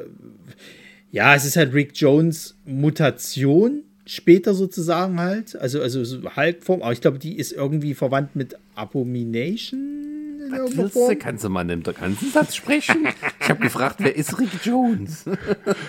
ja, 1.11 1.33
es 1.33 1.45
ist 1.45 1.55
halt 1.55 1.73
Rick 1.73 1.91
Jones 1.95 2.57
Mutation 2.65 3.83
später 4.05 4.53
sozusagen 4.53 5.17
halt. 5.19 5.55
Also, 5.55 5.81
also 5.81 6.03
so 6.03 6.35
Hulk-Form, 6.35 6.81
aber 6.81 6.91
ich 6.91 6.99
glaube, 6.99 7.19
die 7.19 7.37
ist 7.37 7.53
irgendwie 7.53 7.93
verwandt 7.93 8.35
mit 8.35 8.57
Abomination 8.75 10.14
Willst 10.51 11.19
kannst 11.19 11.43
du 11.43 11.49
mal 11.49 11.61
einen 11.61 11.83
ganzen 11.83 12.31
Satz 12.31 12.55
sprechen? 12.55 13.07
Ich 13.41 13.49
habe 13.49 13.61
gefragt, 13.61 13.97
wer 13.99 14.15
ist 14.15 14.39
Rick 14.39 14.49
Jones? 14.63 15.25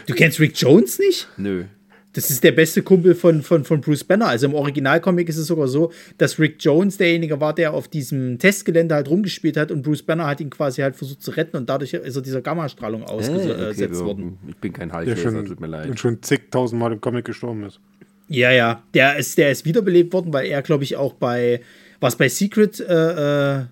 Du 0.07 0.15
kennst 0.15 0.41
Rick 0.41 0.59
Jones 0.61 0.99
nicht? 0.99 1.29
Nö. 1.37 1.65
Das 2.13 2.31
ist 2.31 2.43
der 2.43 2.53
beste 2.53 2.81
Kumpel 2.83 3.15
von, 3.15 3.43
von, 3.43 3.63
von 3.65 3.83
Bruce 3.83 4.03
Banner. 4.03 4.29
Also 4.29 4.47
im 4.47 4.55
Originalcomic 4.55 5.29
ist 5.29 5.37
es 5.37 5.49
sogar 5.49 5.69
so, 5.69 5.93
dass 6.17 6.39
Rick 6.39 6.57
Jones 6.61 6.97
derjenige 6.97 7.39
war, 7.43 7.55
der 7.55 7.75
auf 7.75 7.89
diesem 7.89 8.39
Testgelände 8.39 8.95
halt 8.95 9.11
rumgespielt 9.11 9.59
hat 9.59 9.71
und 9.71 9.83
Bruce 9.83 10.03
Banner 10.03 10.27
hat 10.27 10.41
ihn 10.41 10.49
quasi 10.49 10.81
halt 10.81 10.97
versucht 10.97 11.23
zu 11.23 11.33
retten 11.33 11.59
und 11.59 11.69
dadurch 11.69 11.93
ist 11.93 12.17
er 12.17 12.23
dieser 12.23 12.41
Gammastrahlung 12.41 13.03
Äh, 13.03 13.05
ausgesetzt 13.05 13.97
okay, 13.97 14.05
worden. 14.07 14.39
Ich 14.49 14.57
bin 14.57 14.73
kein 14.73 14.91
schon, 15.19 15.45
tut 15.45 15.61
mir 15.61 15.67
leid. 15.67 15.91
und 15.91 16.01
schon 16.01 16.23
zigtausendmal 16.23 16.91
im 16.93 17.03
Comic 17.03 17.27
gestorben 17.27 17.65
ist. 17.65 17.81
Ja, 18.29 18.51
ja. 18.51 18.83
Der 18.95 19.17
ist, 19.17 19.37
der 19.37 19.51
ist 19.51 19.67
wiederbelebt 19.67 20.15
worden, 20.15 20.33
weil 20.33 20.47
er, 20.47 20.63
glaube 20.63 20.85
ich, 20.85 20.97
auch 20.97 21.13
bei, 21.13 21.61
was 22.01 22.17
bei 22.17 22.31
Secret 22.31 22.81
äh, 22.81 23.59
äh, 23.59 23.65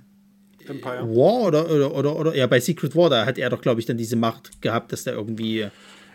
Empire. 0.69 1.03
War 1.03 1.47
oder, 1.47 1.70
oder, 1.70 1.95
oder, 1.95 2.16
oder, 2.16 2.36
ja, 2.36 2.47
bei 2.47 2.61
Secret 2.61 2.95
War, 2.97 3.11
da 3.11 3.27
hat 3.27 3.39
er 3.39 3.51
doch, 3.51 3.61
glaube 3.61 3.81
ich, 3.81 3.86
dann 3.86 3.97
diese 3.97 4.16
Macht 4.16 4.61
gehabt, 4.62 4.93
dass 4.93 5.05
der 5.05 5.15
irgendwie 5.15 5.69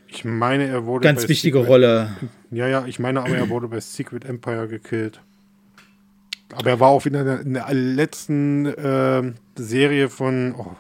Ich 0.08 0.26
meine, 0.26 0.68
er 0.68 0.86
wurde. 0.86 1.04
ganz 1.04 1.28
wichtige 1.28 1.60
Secret, 1.60 1.70
Rolle. 1.70 2.16
Ja, 2.52 2.68
ja, 2.68 2.86
ich 2.86 3.00
meine 3.00 3.22
aber, 3.22 3.36
er 3.36 3.50
wurde 3.50 3.68
bei 3.68 3.80
Secret 3.80 4.26
Empire 4.26 4.68
gekillt. 4.68 5.22
Aber 6.54 6.70
er 6.70 6.80
war 6.80 6.90
auch 6.90 7.06
wieder 7.06 7.42
in 7.42 7.54
der, 7.54 7.74
letzten 7.74 8.74
ähm, 8.78 9.36
Serie 9.56 10.10
von. 10.10 10.56
Oh, 10.58 10.76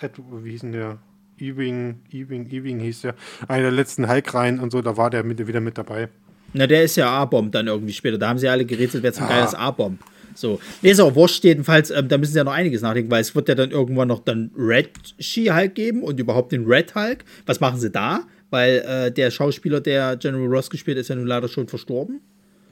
Ed, 0.00 0.12
wie 0.42 0.50
hieß 0.50 0.62
denn 0.62 0.72
der? 0.72 0.98
Ewing, 1.38 2.00
Ewing, 2.10 2.48
Ewing 2.50 2.80
hieß 2.80 3.02
der. 3.02 3.14
Einer 3.48 3.64
der 3.64 3.72
letzten 3.72 4.08
Hulk-Reihen 4.08 4.60
und 4.60 4.70
so, 4.70 4.80
da 4.80 4.96
war 4.96 5.10
der 5.10 5.24
mit, 5.24 5.46
wieder 5.46 5.60
mit 5.60 5.76
dabei. 5.76 6.08
Na, 6.54 6.66
der 6.66 6.84
ist 6.84 6.96
ja 6.96 7.10
A-Bomb 7.10 7.52
dann 7.52 7.66
irgendwie 7.66 7.92
später. 7.92 8.18
Da 8.18 8.28
haben 8.28 8.38
sie 8.38 8.48
alle 8.48 8.64
gerätselt, 8.64 9.02
wer 9.02 9.12
zum 9.12 9.26
Geil 9.26 9.44
ist 9.44 9.54
A-Bomb. 9.54 9.98
So. 10.34 10.60
Nee, 10.82 10.90
ist 10.90 11.00
auch 11.00 11.14
wurscht, 11.14 11.44
jedenfalls, 11.44 11.90
ähm, 11.90 12.08
da 12.08 12.18
müssen 12.18 12.32
sie 12.32 12.38
ja 12.38 12.44
noch 12.44 12.52
einiges 12.52 12.82
nachdenken, 12.82 13.10
weil 13.10 13.20
es 13.20 13.34
wird 13.34 13.48
ja 13.48 13.54
dann 13.54 13.70
irgendwann 13.70 14.08
noch 14.08 14.20
dann 14.20 14.50
Red 14.56 14.90
She-Hulk 15.18 15.74
geben 15.74 16.02
und 16.02 16.18
überhaupt 16.20 16.52
den 16.52 16.66
Red 16.66 16.94
Hulk. 16.94 17.24
Was 17.46 17.60
machen 17.60 17.78
sie 17.80 17.90
da? 17.90 18.20
Weil 18.50 18.78
äh, 18.86 19.10
der 19.12 19.30
Schauspieler, 19.30 19.80
der 19.80 20.16
General 20.16 20.46
Ross 20.46 20.68
gespielt 20.70 20.96
hat, 20.98 21.02
ist 21.02 21.08
ja 21.08 21.16
nun 21.16 21.26
leider 21.26 21.48
schon 21.48 21.68
verstorben. 21.68 22.20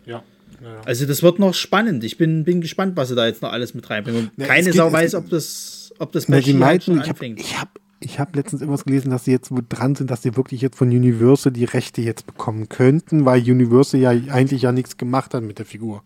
Ja. 0.07 0.23
ja, 0.63 0.69
ja. 0.69 0.81
Also 0.85 1.07
das 1.07 1.23
wird 1.23 1.39
noch 1.39 1.55
spannend. 1.55 2.05
Ich 2.05 2.19
bin, 2.19 2.45
bin 2.45 2.61
gespannt, 2.61 2.97
was 2.97 3.09
sie 3.09 3.15
da 3.15 3.27
jetzt 3.27 3.43
noch 3.43 3.53
alles 3.53 3.75
mit 3.75 3.89
reinbringen. 3.89 4.25
Und 4.25 4.31
Ja, 4.37 4.47
keine 4.47 4.67
geht- 4.67 4.75
Sau 4.75 4.93
weiß, 4.93 5.15
ob 5.15 5.29
das, 5.31 5.93
ob 5.99 6.13
das 6.13 6.27
bei 6.27 6.41
die 6.41 6.53
meinten, 6.55 6.83
schon 6.85 6.95
ich 6.97 7.01
habe 7.03 7.11
anfängt. 7.11 7.41
ich 7.41 7.59
hab, 7.59 7.69
ich 8.01 8.19
hab 8.19 8.35
letztens 8.37 8.61
irgendwas 8.63 8.85
gelesen, 8.85 9.11
dass 9.11 9.25
sie 9.25 9.31
jetzt 9.33 9.51
wo 9.51 9.61
dran 9.67 9.95
sind, 9.95 10.11
dass 10.11 10.23
sie 10.23 10.37
wirklich 10.37 10.61
jetzt 10.63 10.77
von 10.77 10.89
Universal 10.89 11.53
die 11.53 11.65
Rechte 11.65 12.01
jetzt 12.03 12.27
bekommen 12.27 12.69
könnten, 12.69 13.25
weil 13.25 13.41
Universal 13.43 14.01
ja 14.01 14.11
eigentlich 14.11 14.63
ja 14.63 14.73
nichts 14.73 14.97
gemacht 14.97 15.33
hat 15.35 15.43
mit 15.43 15.59
der 15.59 15.67
Figur. 15.67 16.03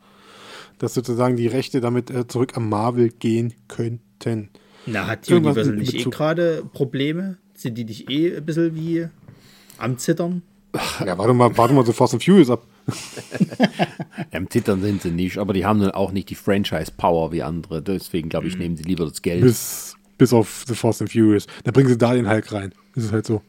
Dass 0.78 0.94
sozusagen 0.94 1.36
die 1.36 1.46
Rechte 1.46 1.80
damit 1.80 2.10
äh, 2.10 2.26
zurück 2.26 2.56
am 2.56 2.68
Marvel 2.68 3.10
gehen 3.10 3.54
könnten. 3.68 4.50
Na, 4.86 5.06
hat 5.06 5.28
Irgendwas 5.28 5.56
Universal 5.56 5.76
nicht 5.76 6.06
eh 6.06 6.10
gerade 6.10 6.64
Probleme? 6.72 7.38
Sind 7.54 7.78
die 7.78 7.84
nicht 7.84 8.10
eh 8.10 8.36
ein 8.36 8.44
bisschen 8.44 8.74
wie 8.74 9.08
am 9.78 9.98
Zittern? 9.98 10.42
Ja, 11.04 11.16
warte 11.16 11.32
mal, 11.32 11.56
warte 11.56 11.72
mal 11.72 11.86
so 11.86 11.92
Fast 11.92 12.14
and 12.14 12.24
Furious 12.24 12.50
ab. 12.50 12.66
Am 14.32 14.50
Zittern 14.50 14.82
sind 14.82 15.02
sie 15.02 15.10
nicht, 15.10 15.38
aber 15.38 15.52
die 15.52 15.64
haben 15.64 15.80
dann 15.80 15.92
auch 15.92 16.10
nicht 16.10 16.30
die 16.30 16.34
Franchise-Power 16.34 17.30
wie 17.32 17.42
andere. 17.42 17.80
Deswegen, 17.80 18.28
glaube 18.28 18.48
ich, 18.48 18.58
nehmen 18.58 18.76
sie 18.76 18.82
lieber 18.82 19.04
das 19.04 19.22
Geld. 19.22 19.42
Bis, 19.42 19.96
bis 20.18 20.32
auf 20.32 20.64
The 20.66 20.74
Fast 20.74 21.00
and 21.00 21.12
Furious. 21.12 21.46
Da 21.62 21.70
bringen 21.70 21.88
sie 21.88 21.96
da 21.96 22.12
den 22.12 22.28
Hulk 22.28 22.52
rein. 22.52 22.74
Das 22.94 23.04
ist 23.04 23.12
halt 23.12 23.26
so. 23.26 23.40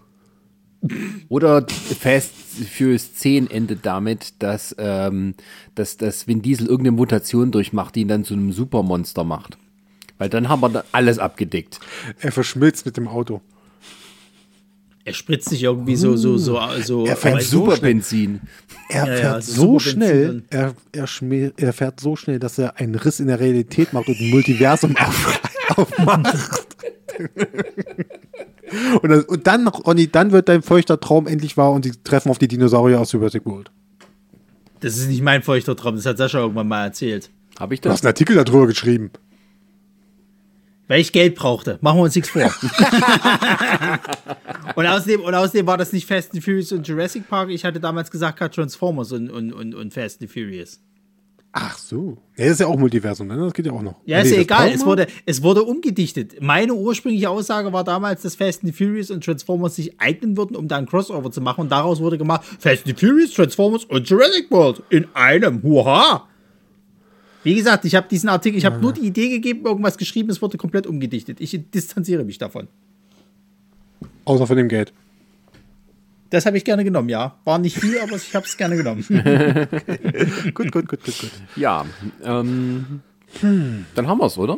Oder 1.30 1.66
Fast 2.00 2.32
Furious 2.72 3.14
10 3.16 3.50
endet 3.50 3.86
damit, 3.86 4.34
dass, 4.40 4.76
ähm, 4.78 5.36
dass, 5.76 5.98
dass 5.98 6.28
Vin 6.28 6.42
Diesel 6.42 6.68
irgendeine 6.68 6.96
Mutation 6.96 7.52
durchmacht, 7.52 7.96
die 7.96 8.02
ihn 8.02 8.08
dann 8.08 8.24
zu 8.24 8.34
einem 8.34 8.52
Supermonster 8.52 9.24
macht. 9.24 9.58
Weil 10.18 10.30
dann 10.30 10.48
haben 10.48 10.62
wir 10.62 10.70
da 10.70 10.84
alles 10.92 11.20
abgedeckt. 11.20 11.80
Er 12.20 12.32
verschmilzt 12.32 12.86
mit 12.86 12.98
dem 12.98 13.08
Auto. 13.08 13.42
Er 15.08 15.14
spritzt 15.14 15.50
sich 15.50 15.62
irgendwie 15.62 15.96
so, 15.96 16.18
so, 16.18 16.38
so, 16.40 16.60
so. 16.82 17.06
Er 17.06 17.16
fährt 17.16 17.44
so 17.44 17.60
Super 17.60 17.76
schnell. 17.76 17.94
Benzin. 17.94 18.42
Er 18.90 19.06
Ja, 19.06 19.14
ja, 19.14 19.18
fährt 19.20 19.44
so 19.44 19.78
schnell, 19.78 20.44
er, 20.50 20.74
er, 20.92 21.08
er 21.58 21.74
fährt 21.74 22.00
so 22.00 22.16
schnell, 22.16 22.40
dass 22.40 22.58
er 22.58 22.80
einen 22.80 22.96
Riss 22.96 23.20
in 23.20 23.28
der 23.28 23.40
Realität 23.40 23.94
macht 23.94 24.08
und 24.08 24.20
ein 24.20 24.32
Multiversum 24.32 24.96
auf, 24.98 25.42
aufmacht. 25.78 26.65
und, 29.02 29.10
das, 29.10 29.26
und 29.26 29.48
dann, 29.48 29.68
Ronny, 29.68 30.08
dann 30.08 30.32
wird 30.32 30.50
dein 30.50 30.62
feuchter 30.62 31.00
Traum 31.00 31.28
endlich 31.28 31.58
wahr 31.58 31.72
und 31.72 31.86
sie 31.86 31.92
treffen 32.04 32.30
auf 32.30 32.38
die 32.38 32.48
Dinosaurier 32.48 33.00
aus 33.00 33.12
Jurassic 33.12 33.46
World. 33.46 33.72
Das 34.82 34.98
ist 34.98 35.08
nicht 35.08 35.22
mein 35.22 35.42
feuchter 35.44 35.76
Traum, 35.76 35.96
das 35.96 36.06
hat 36.06 36.18
Sascha 36.18 36.40
irgendwann 36.40 36.68
mal 36.68 36.84
erzählt. 36.86 37.30
Habe 37.60 37.74
ich 37.74 37.82
Du 37.82 37.90
das? 37.90 37.98
hast 37.98 38.04
einen 38.04 38.10
Artikel 38.10 38.36
darüber 38.44 38.68
geschrieben. 38.68 39.12
Weil 40.88 41.00
ich 41.02 41.12
Geld 41.12 41.34
brauchte. 41.36 41.80
Machen 41.82 41.98
wir 41.98 42.04
uns 42.04 42.14
nichts 42.16 42.30
vor. 42.30 42.44
und, 44.76 44.86
außerdem, 44.86 45.22
und 45.22 45.34
außerdem 45.34 45.66
war 45.66 45.78
das 45.78 45.92
nicht 45.94 46.06
Fast 46.08 46.34
and 46.36 46.44
Furious 46.44 46.72
und 46.74 46.88
Jurassic 46.88 47.28
Park. 47.28 47.50
Ich 47.50 47.66
hatte 47.66 47.80
damals 47.80 48.12
gesagt, 48.12 48.38
gerade 48.38 48.54
Transformers 48.54 49.12
und, 49.12 49.32
und, 49.32 49.52
und, 49.52 49.74
und 49.74 49.94
Fast 49.94 50.22
and 50.22 50.30
Furious. 50.30 50.80
Ach 51.58 51.78
so. 51.78 52.18
Ja, 52.36 52.44
das 52.44 52.56
ist 52.56 52.60
ja 52.60 52.68
auch 52.68 52.78
Multiversum, 52.78 53.28
ne? 53.28 53.38
Das 53.38 53.54
geht 53.54 53.66
ja 53.66 53.72
auch 53.72 53.82
noch. 53.82 53.96
Ja, 54.04 54.20
ist 54.20 54.32
ja 54.32 54.40
egal. 54.40 54.72
Es 54.72 54.86
wurde, 54.86 55.08
es 55.26 55.42
wurde 55.42 55.64
umgedichtet. 55.64 56.42
Meine 56.42 56.74
ursprüngliche 56.74 57.30
Aussage 57.30 57.72
war 57.72 57.86
damals, 57.86 58.24
dass 58.24 58.36
Fast 58.36 58.66
and 58.66 58.76
Furious 58.76 59.10
und 59.10 59.24
Transformers 59.24 59.78
sich 59.78 59.98
eignen 59.98 60.36
würden, 60.36 60.58
um 60.58 60.68
da 60.68 60.76
ein 60.76 60.86
Crossover 60.86 61.32
zu 61.32 61.40
machen. 61.40 61.62
Und 61.62 61.72
daraus 61.72 62.02
wurde 62.02 62.18
gemacht, 62.18 62.44
Fast 62.60 62.86
and 62.86 63.00
Furious, 63.00 63.32
Transformers 63.32 63.86
und 63.86 64.10
Jurassic 64.10 64.52
World 64.52 64.84
in 64.90 65.08
einem. 65.14 65.64
Hurra! 65.64 66.28
Wie 67.44 67.56
gesagt, 67.56 67.86
ich 67.86 67.96
habe 67.96 68.10
diesen 68.10 68.28
Artikel, 68.28 68.58
ich 68.58 68.66
habe 68.66 68.82
nur 68.82 68.92
die 68.92 69.08
Idee 69.08 69.30
gegeben, 69.30 69.66
irgendwas 69.66 69.98
geschrieben, 69.98 70.30
es 70.32 70.42
wurde 70.42 70.58
komplett 70.58 70.86
umgedichtet. 70.86 71.40
Ich 71.40 71.58
distanziere 71.74 72.26
mich 72.26 72.38
davon. 72.38 72.68
Außer 74.26 74.46
von 74.46 74.58
dem 74.58 74.68
Geld. 74.68 74.92
Das 76.30 76.46
habe 76.46 76.58
ich 76.58 76.66
gerne 76.66 76.84
genommen, 76.84 77.10
ja. 77.10 77.38
War 77.44 77.60
nicht 77.60 77.78
viel, 77.78 78.00
aber 78.00 78.16
ich 78.16 78.36
habe 78.36 78.46
es 78.46 78.58
gerne 78.58 78.76
genommen. 78.76 79.06
Gut, 80.54 80.72
gut, 80.72 80.88
gut, 80.88 81.04
gut, 81.04 81.18
gut. 81.20 81.32
Ja. 81.56 81.86
Ähm, 82.24 83.02
Dann 83.42 84.08
haben 84.08 84.18
wir 84.18 84.26
es, 84.26 84.38
oder? 84.38 84.58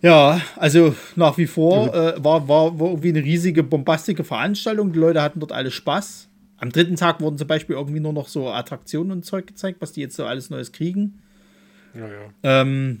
Ja, 0.00 0.40
also 0.56 0.94
nach 1.16 1.36
wie 1.38 1.46
vor 1.46 1.92
äh, 1.92 2.14
war, 2.22 2.48
war, 2.48 2.78
war 2.78 2.88
irgendwie 2.88 3.08
eine 3.08 3.22
riesige, 3.22 3.62
bombastische 3.62 4.24
Veranstaltung. 4.24 4.92
Die 4.92 4.98
Leute 4.98 5.20
hatten 5.22 5.40
dort 5.40 5.52
alle 5.52 5.70
Spaß. 5.70 6.28
Am 6.58 6.70
dritten 6.70 6.96
Tag 6.96 7.20
wurden 7.20 7.38
zum 7.38 7.48
Beispiel 7.48 7.76
irgendwie 7.76 8.00
nur 8.00 8.12
noch 8.12 8.28
so 8.28 8.48
Attraktionen 8.48 9.12
und 9.12 9.24
Zeug 9.24 9.46
gezeigt, 9.46 9.80
was 9.80 9.92
die 9.92 10.00
jetzt 10.00 10.16
so 10.16 10.24
alles 10.24 10.50
Neues 10.50 10.72
kriegen. 10.72 11.20
Ja, 11.94 12.06
ja. 12.06 12.30
Ähm, 12.42 13.00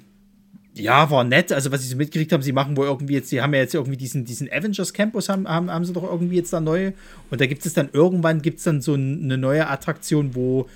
ja, 0.78 1.10
war 1.10 1.24
nett. 1.24 1.52
Also, 1.52 1.70
was 1.72 1.82
sie 1.82 1.88
so 1.88 1.96
mitgekriegt 1.96 2.32
haben, 2.32 2.42
sie 2.42 2.52
machen 2.52 2.76
wohl 2.76 2.86
irgendwie 2.86 3.14
jetzt, 3.14 3.28
sie 3.28 3.40
haben 3.42 3.54
ja 3.54 3.60
jetzt 3.60 3.74
irgendwie 3.74 3.96
diesen, 3.96 4.24
diesen 4.24 4.50
Avengers 4.50 4.92
Campus, 4.92 5.28
haben, 5.28 5.48
haben, 5.48 5.70
haben 5.70 5.84
sie 5.84 5.92
doch 5.92 6.04
irgendwie 6.04 6.36
jetzt 6.36 6.52
da 6.52 6.60
neu. 6.60 6.92
Und 7.30 7.40
da 7.40 7.46
gibt 7.46 7.64
es 7.66 7.74
dann 7.74 7.90
irgendwann 7.92 8.42
gibt 8.42 8.58
es 8.58 8.64
dann 8.64 8.80
so 8.80 8.94
eine 8.94 9.36
neue 9.38 9.68
Attraktion, 9.68 10.34
wo 10.34 10.68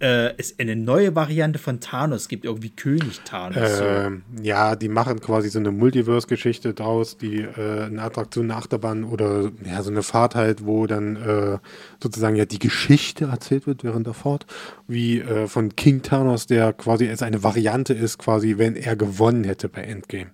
äh, 0.00 0.34
es 0.38 0.58
eine 0.58 0.76
neue 0.76 1.14
Variante 1.14 1.58
von 1.58 1.80
Thanos 1.80 2.28
gibt, 2.28 2.44
irgendwie 2.44 2.70
König 2.70 3.20
Thanos. 3.24 3.78
so. 3.78 3.84
Ähm, 3.84 4.22
ja, 4.42 4.74
die 4.74 4.88
machen 4.88 5.20
quasi 5.20 5.50
so 5.50 5.58
eine 5.58 5.70
Multiverse-Geschichte 5.70 6.72
draus, 6.72 7.18
die 7.18 7.42
äh, 7.42 7.84
eine 7.84 8.02
Attraktion, 8.02 8.50
eine 8.50 8.56
Achterbahn 8.56 9.04
oder 9.04 9.50
ja, 9.64 9.82
so 9.82 9.90
eine 9.90 10.02
Fahrt 10.02 10.34
halt, 10.34 10.64
wo 10.64 10.86
dann 10.86 11.16
äh, 11.16 11.58
sozusagen 12.02 12.36
ja 12.36 12.46
die 12.46 12.58
Geschichte 12.58 13.26
erzählt 13.26 13.66
wird 13.66 13.84
während 13.84 14.06
der 14.06 14.14
Fahrt, 14.14 14.46
wie 14.88 15.20
äh, 15.20 15.46
von 15.46 15.76
King 15.76 16.02
Thanos, 16.02 16.46
der 16.46 16.72
quasi 16.72 17.08
als 17.08 17.22
eine 17.22 17.42
Variante 17.42 17.92
ist, 17.92 18.18
quasi, 18.18 18.56
wenn 18.56 18.76
er 18.76 18.96
gewonnen 18.96 19.44
hätte 19.44 19.68
bei 19.68 19.82
Endgame. 19.82 20.30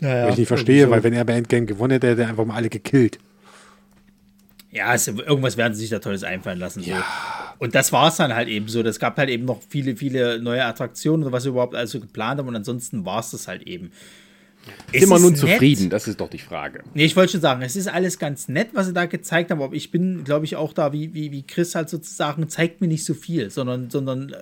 Ja, 0.00 0.08
ja, 0.08 0.24
Was 0.26 0.32
ich 0.32 0.38
nicht 0.40 0.48
verstehe, 0.48 0.84
so. 0.86 0.90
weil 0.90 1.02
wenn 1.02 1.12
er 1.12 1.24
bei 1.24 1.34
Endgame 1.34 1.66
gewonnen 1.66 1.92
hätte, 1.92 2.08
hätte 2.08 2.22
er 2.22 2.28
einfach 2.28 2.44
mal 2.44 2.54
alle 2.54 2.68
gekillt. 2.68 3.18
Ja, 4.70 4.94
es, 4.94 5.08
irgendwas 5.08 5.56
werden 5.56 5.74
sie 5.74 5.80
sich 5.80 5.90
da 5.90 5.98
Tolles 5.98 6.22
einfallen 6.22 6.58
lassen. 6.58 6.82
So. 6.82 6.92
Und 7.60 7.74
das 7.74 7.92
war 7.92 8.08
es 8.08 8.16
dann 8.16 8.34
halt 8.34 8.48
eben 8.48 8.68
so. 8.68 8.80
Es 8.80 8.98
gab 8.98 9.18
halt 9.18 9.28
eben 9.28 9.44
noch 9.44 9.60
viele, 9.68 9.94
viele 9.94 10.40
neue 10.40 10.64
Attraktionen 10.64 11.24
oder 11.24 11.32
was 11.32 11.42
sie 11.42 11.50
überhaupt 11.50 11.74
alles 11.74 11.90
so 11.90 12.00
geplant 12.00 12.38
haben. 12.38 12.48
Und 12.48 12.56
ansonsten 12.56 13.04
war 13.04 13.20
es 13.20 13.30
das 13.30 13.46
halt 13.46 13.62
eben. 13.64 13.92
Wir 14.92 15.02
ist 15.02 15.08
nun 15.08 15.22
nett. 15.22 15.36
zufrieden? 15.36 15.90
Das 15.90 16.08
ist 16.08 16.20
doch 16.20 16.30
die 16.30 16.38
Frage. 16.38 16.82
Nee, 16.94 17.04
ich 17.04 17.16
wollte 17.16 17.32
schon 17.32 17.40
sagen, 17.40 17.62
es 17.62 17.76
ist 17.76 17.86
alles 17.86 18.18
ganz 18.18 18.48
nett, 18.48 18.68
was 18.72 18.86
sie 18.86 18.92
da 18.92 19.06
gezeigt 19.06 19.50
haben, 19.50 19.62
aber 19.62 19.74
ich 19.74 19.90
bin, 19.90 20.24
glaube 20.24 20.44
ich, 20.44 20.56
auch 20.56 20.72
da, 20.72 20.92
wie, 20.92 21.14
wie, 21.14 21.32
wie 21.32 21.42
Chris 21.42 21.74
halt 21.74 21.88
sozusagen, 21.88 22.48
zeigt 22.48 22.80
mir 22.80 22.88
nicht 22.88 23.04
so 23.04 23.14
viel, 23.14 23.50
sondern, 23.50 23.90
sondern 23.90 24.30
äh, 24.30 24.36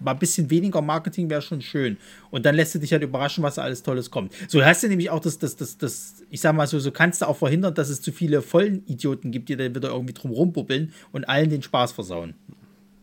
mal 0.00 0.12
ein 0.12 0.18
bisschen 0.18 0.50
weniger 0.50 0.82
Marketing 0.82 1.30
wäre 1.30 1.42
schon 1.42 1.62
schön. 1.62 1.96
Und 2.30 2.44
dann 2.46 2.54
lässt 2.54 2.74
du 2.74 2.78
dich 2.78 2.92
halt 2.92 3.02
überraschen, 3.02 3.42
was 3.42 3.56
da 3.56 3.62
alles 3.62 3.82
Tolles 3.82 4.10
kommt. 4.10 4.32
So 4.48 4.64
hast 4.64 4.82
du 4.82 4.88
nämlich 4.88 5.10
auch 5.10 5.20
das, 5.20 5.38
das, 5.38 5.56
das, 5.56 5.78
das, 5.78 6.22
ich 6.30 6.40
sag 6.40 6.54
mal 6.54 6.66
so, 6.66 6.78
so 6.78 6.90
kannst 6.90 7.22
du 7.22 7.26
auch 7.26 7.36
verhindern, 7.36 7.74
dass 7.74 7.88
es 7.88 8.00
zu 8.00 8.12
viele 8.12 8.42
vollen 8.42 8.84
Idioten 8.86 9.30
gibt, 9.30 9.48
die 9.48 9.56
dann 9.56 9.74
wieder 9.74 9.90
irgendwie 9.90 10.14
drum 10.14 10.32
rumbubbeln 10.32 10.92
und 11.12 11.28
allen 11.28 11.50
den 11.50 11.62
Spaß 11.62 11.92
versauen. 11.92 12.34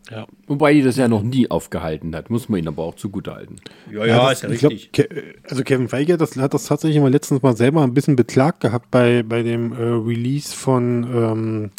Ja. 0.10 0.26
Wobei 0.48 0.74
die 0.74 0.82
das 0.82 0.98
ja 0.98 1.08
noch 1.08 1.22
nie 1.22 1.52
aufgehalten 1.52 2.16
hat, 2.16 2.30
muss 2.30 2.50
man 2.50 2.60
ihn 2.60 2.68
aber 2.68 2.84
auch 2.84 2.96
zugutehalten. 2.96 3.58
Ja, 3.92 4.06
ja, 4.06 4.30
das, 4.30 4.44
ist 4.44 4.44
ja 4.44 4.50
ich 4.50 4.60
glaub, 4.60 4.72
richtig. 4.72 4.92
Ke 4.92 5.36
also 5.48 5.64
Kevin 5.64 5.88
Feige 5.88 6.18
das, 6.18 6.36
hat 6.38 6.54
das 6.54 6.66
tatsächlich 6.66 7.00
mal 7.00 7.12
letztens 7.12 7.44
mal 7.44 7.56
selber 7.56 7.84
ein 7.84 7.94
bisschen 7.94 8.16
beklagt 8.16 8.62
gehabt 8.62 8.90
bei, 8.90 9.22
bei 9.24 9.44
dem 9.44 9.72
äh, 9.72 9.76
Release 9.76 10.56
von 10.56 11.04
ähm, 11.04 11.72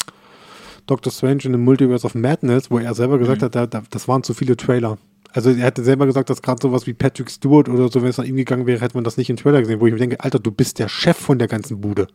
Doctor 0.87 1.11
Strange 1.11 1.43
in 1.43 1.51
the 1.51 1.57
Multiverse 1.57 2.05
of 2.05 2.15
Madness, 2.15 2.71
wo 2.71 2.79
er 2.79 2.93
selber 2.93 3.17
gesagt 3.17 3.43
hat, 3.43 3.55
da, 3.55 3.67
da, 3.67 3.83
das 3.89 4.07
waren 4.07 4.23
zu 4.23 4.33
viele 4.33 4.55
Trailer. 4.55 4.97
Also 5.33 5.51
er 5.51 5.65
hatte 5.65 5.83
selber 5.83 6.05
gesagt, 6.05 6.29
dass 6.29 6.41
gerade 6.41 6.61
sowas 6.61 6.87
wie 6.87 6.93
Patrick 6.93 7.29
Stewart 7.29 7.69
oder 7.69 7.89
so, 7.89 8.01
wenn 8.01 8.09
es 8.09 8.17
nach 8.17 8.25
ihm 8.25 8.35
gegangen 8.35 8.65
wäre, 8.65 8.81
hätte 8.81 8.95
man 8.95 9.03
das 9.03 9.17
nicht 9.17 9.29
im 9.29 9.37
Trailer 9.37 9.61
gesehen, 9.61 9.79
wo 9.79 9.87
ich 9.87 9.93
mir 9.93 9.99
denke, 9.99 10.19
Alter, 10.21 10.39
du 10.39 10.51
bist 10.51 10.79
der 10.79 10.87
Chef 10.87 11.17
von 11.17 11.37
der 11.37 11.47
ganzen 11.47 11.79
Bude. 11.79 12.07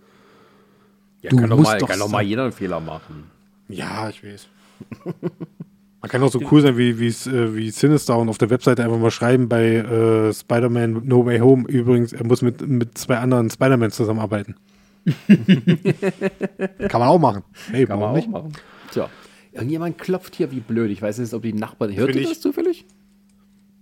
Ja, 1.23 1.31
Du 1.31 1.37
kann 1.37 1.51
doch 1.51 1.59
mal, 1.59 1.79
doch 1.79 1.89
kann 1.89 1.99
doch 1.99 2.09
mal 2.09 2.23
jeder 2.23 2.45
einen 2.45 2.53
Fehler 2.53 2.81
machen. 2.81 3.31
Ja, 3.69 4.09
ich 4.09 4.23
weiß. 4.23 4.49
Man 6.03 6.11
kann 6.11 6.23
auch 6.23 6.31
so 6.31 6.41
cool 6.51 6.61
sein 6.61 6.77
wie, 6.77 6.91
äh, 6.91 7.55
wie 7.55 7.71
Sinister 7.71 8.17
und 8.19 8.29
auf 8.29 8.39
der 8.39 8.51
Webseite 8.51 8.85
einfach 8.85 8.99
mal 8.99 9.11
schreiben 9.11 9.49
bei 9.49 9.77
äh, 9.77 10.33
Spider-Man 10.33 11.03
No 11.05 11.25
Way 11.25 11.39
Home. 11.39 11.67
Übrigens, 11.69 12.13
er 12.13 12.25
muss 12.25 12.43
mit, 12.43 12.67
mit 12.67 12.97
zwei 12.99 13.17
anderen 13.19 13.51
Spider-Mans 13.51 13.97
zusammenarbeiten. 13.97 14.57
kann 16.89 17.01
man 17.01 17.09
auch 17.09 17.19
machen. 17.19 17.43
Hey, 17.71 17.87
Kann 17.87 17.99
man 17.99 18.11
auch 18.11 18.17
nicht? 18.17 18.29
machen. 18.29 18.53
Tja. 18.91 19.09
Irgendjemand 19.53 19.99
klopft 19.99 20.35
hier 20.35 20.51
wie 20.51 20.61
blöd. 20.61 20.91
Ich 20.91 21.01
weiß 21.01 21.19
nicht, 21.19 21.33
ob 21.33 21.43
die 21.43 21.53
Nachbarn. 21.53 21.95
Hört 21.97 22.15
ihr 22.15 22.23
ich. 22.23 22.29
das 22.29 22.41
zufällig? 22.41 22.85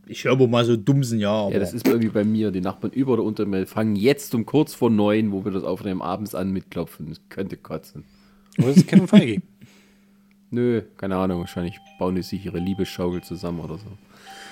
Ich 0.06 0.24
höre 0.24 0.38
wohl 0.38 0.48
mal 0.48 0.64
so 0.64 0.76
Dummsen, 0.76 1.18
ja. 1.18 1.30
Aber 1.32 1.52
Ja, 1.52 1.58
das 1.58 1.72
ist 1.72 1.88
irgendwie 1.88 2.10
bei 2.10 2.24
mir. 2.24 2.50
Die 2.50 2.60
Nachbarn 2.60 2.92
über 2.92 3.14
oder 3.14 3.22
unter 3.22 3.46
mir 3.46 3.66
fangen 3.66 3.96
jetzt 3.96 4.34
um 4.34 4.44
kurz 4.44 4.74
vor 4.74 4.90
neun, 4.90 5.32
wo 5.32 5.44
wir 5.44 5.52
das 5.52 5.64
aufnehmen, 5.64 6.02
abends 6.02 6.34
an 6.34 6.52
mit 6.52 6.70
Klopfen. 6.70 7.08
Das 7.08 7.20
könnte 7.30 7.56
kotzen. 7.56 8.04
Aber 8.58 8.68
das 8.68 8.76
ist 8.76 8.86
Kevin 8.86 9.08
Feige. 9.08 9.42
Nö, 10.54 10.82
keine 10.96 11.16
Ahnung. 11.16 11.40
Wahrscheinlich 11.40 11.78
bauen 11.98 12.14
die 12.14 12.22
sich 12.22 12.44
ihre 12.46 12.58
Liebesschaukel 12.58 13.22
zusammen 13.22 13.60
oder 13.60 13.76
so. 13.78 13.86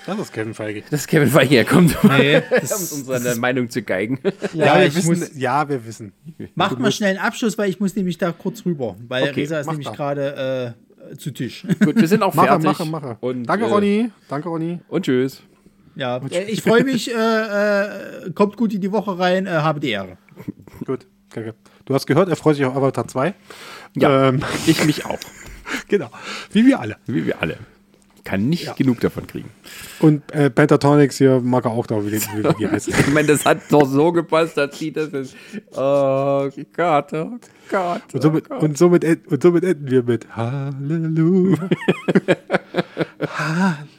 Das 0.05 0.19
ist 0.19 0.33
Kevin 0.33 0.53
Feige. 0.53 0.83
Das 0.91 1.03
ist 1.03 1.07
Kevin 1.07 1.29
Feige, 1.29 1.57
er 1.59 1.65
kommt, 1.65 1.97
Nee, 2.03 2.37
um 2.39 2.43
das, 2.61 2.93
unsere 2.93 3.37
Meinung 3.37 3.71
zu 3.71 3.83
geigen. 3.83 4.19
Ja, 4.53 4.79
wir 4.81 4.87
ich 4.87 4.97
wissen. 4.97 5.09
muss- 5.21 5.31
ja, 5.37 5.69
wir 5.69 5.87
wissen. 5.87 6.13
macht 6.57 6.79
mal 6.81 6.91
schnell 6.91 7.11
einen 7.11 7.19
Abschluss, 7.25 7.57
weil 7.57 7.71
ich 7.71 7.79
muss 7.79 7.95
nämlich 7.95 8.19
da 8.19 8.33
kurz 8.33 8.65
rüber. 8.67 8.97
Weil 9.07 9.29
Okay, 9.31 9.43
Resa 9.43 9.61
ist 9.61 9.71
nämlich 9.71 9.93
gerade 9.93 10.75
äh, 11.13 11.17
zu 11.17 11.31
Tisch. 11.31 11.65
Gut, 11.85 11.95
wir 11.95 12.09
sind 12.09 12.21
auch 12.25 12.35
Mache, 12.35 12.49
fertig. 12.49 12.65
mache, 12.65 12.85
mache. 12.85 13.17
Und, 13.21 13.45
Danke, 13.45 13.67
äh, 13.67 13.69
Ronny. 13.69 14.11
Danke, 14.29 14.49
Ronny. 14.49 14.81
Und 14.89 15.05
tschüss. 15.05 15.41
ja, 15.95 16.17
äh, 16.31 16.45
ich 16.51 16.63
freue 16.63 16.83
mich. 16.83 17.09
Äh, 17.15 18.27
äh, 18.27 18.31
kommt 18.35 18.57
gut 18.57 18.75
in 18.75 18.81
die 18.81 18.91
Woche 18.91 19.17
rein. 19.21 19.47
Äh, 19.47 19.51
habe 19.51 19.79
die 19.79 19.91
Ehre. 19.91 20.19
Gut. 20.85 21.07
Danke. 21.33 21.55
Du 21.85 21.95
hast 21.95 22.07
gehört, 22.07 22.29
er 22.29 22.35
freut 22.37 22.57
sich 22.57 22.65
auf 22.65 22.75
Avatar 22.77 23.07
2. 23.07 23.35
Ja, 23.97 24.29
Ähm, 24.31 24.43
ich 24.67 24.85
mich 24.85 25.07
auch. 25.07 25.19
genau. 25.89 26.11
Wie 26.53 26.67
wir 26.67 26.81
alle. 26.81 26.97
Wie 27.07 27.27
wir 27.27 27.41
alle. 27.41 27.59
Kann 28.25 28.49
nicht 28.49 28.77
genug 28.77 29.01
davon 29.01 29.27
kriegen. 29.27 29.51
Und 29.99 30.31
äh, 30.33 30.49
Pentatonix 30.49 31.19
hier 31.19 31.41
mag 31.41 31.65
er 31.65 31.73
auch 31.73 31.89
da, 31.89 32.05
wie, 32.07 32.13
wie, 32.13 32.21
wie 32.21 32.55
die 32.59 32.69
heißen. 32.71 32.95
Ich 32.97 33.13
meine, 33.13 33.27
das 33.27 33.45
hat 33.45 33.59
doch 33.71 33.85
so 33.85 34.13
gepasst, 34.13 34.57
dass 34.57 34.79
sie 34.79 34.93
das 34.93 35.09
ist. 35.09 35.35
Oh 35.73 36.49
Gott, 36.73 37.13
oh 37.15 37.39
Gott. 37.69 38.03
Und 38.13 38.23
somit, 38.23 38.49
und, 38.49 38.79
somit, 38.79 39.05
und 39.27 39.43
somit 39.43 39.65
enden 39.65 39.91
wir 39.91 40.05
mit 40.05 40.37
Halleluja. 40.37 41.69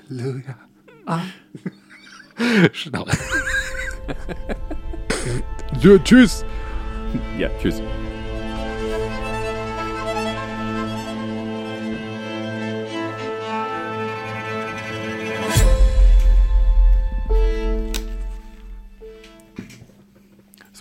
Halleluja. 0.10 0.58
Ah. 1.06 1.20
Schnau. 2.72 3.06
ja, 5.82 5.98
tschüss. 5.98 6.46
Ja, 7.38 7.50
tschüss. 7.62 7.82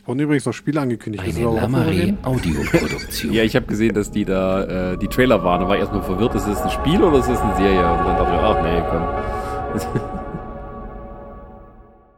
Es 0.03 0.09
wurden 0.09 0.19
übrigens 0.19 0.47
noch 0.47 0.53
Spiele 0.53 0.81
angekündigt. 0.81 1.23
Eine 1.23 1.33
darüber 1.33 1.61
Lamare 1.61 1.91
reden? 1.91 2.19
Audioproduktion. 2.25 3.33
Ja, 3.33 3.45
ich 3.45 3.55
habe 3.55 3.67
gesehen, 3.67 3.95
dass 3.95 4.11
die 4.11 4.25
da 4.25 4.93
äh, 4.93 4.99
die 4.99 5.07
Trailer 5.07 5.45
waren. 5.45 5.61
Da 5.61 5.69
war 5.69 5.77
ich 5.77 5.81
erstmal 5.81 6.03
verwirrt, 6.03 6.35
ist 6.35 6.47
das 6.49 6.61
ein 6.63 6.71
Spiel 6.71 7.01
oder 7.01 7.19
ist 7.19 7.29
das 7.29 7.41
eine 7.41 7.55
Serie? 7.57 7.79
Und 7.79 7.99
dann 7.99 8.17
dachte 8.17 8.35
ich, 8.35 8.43
ach 8.43 8.63
nee, 8.63 10.03
komm. 10.03 10.19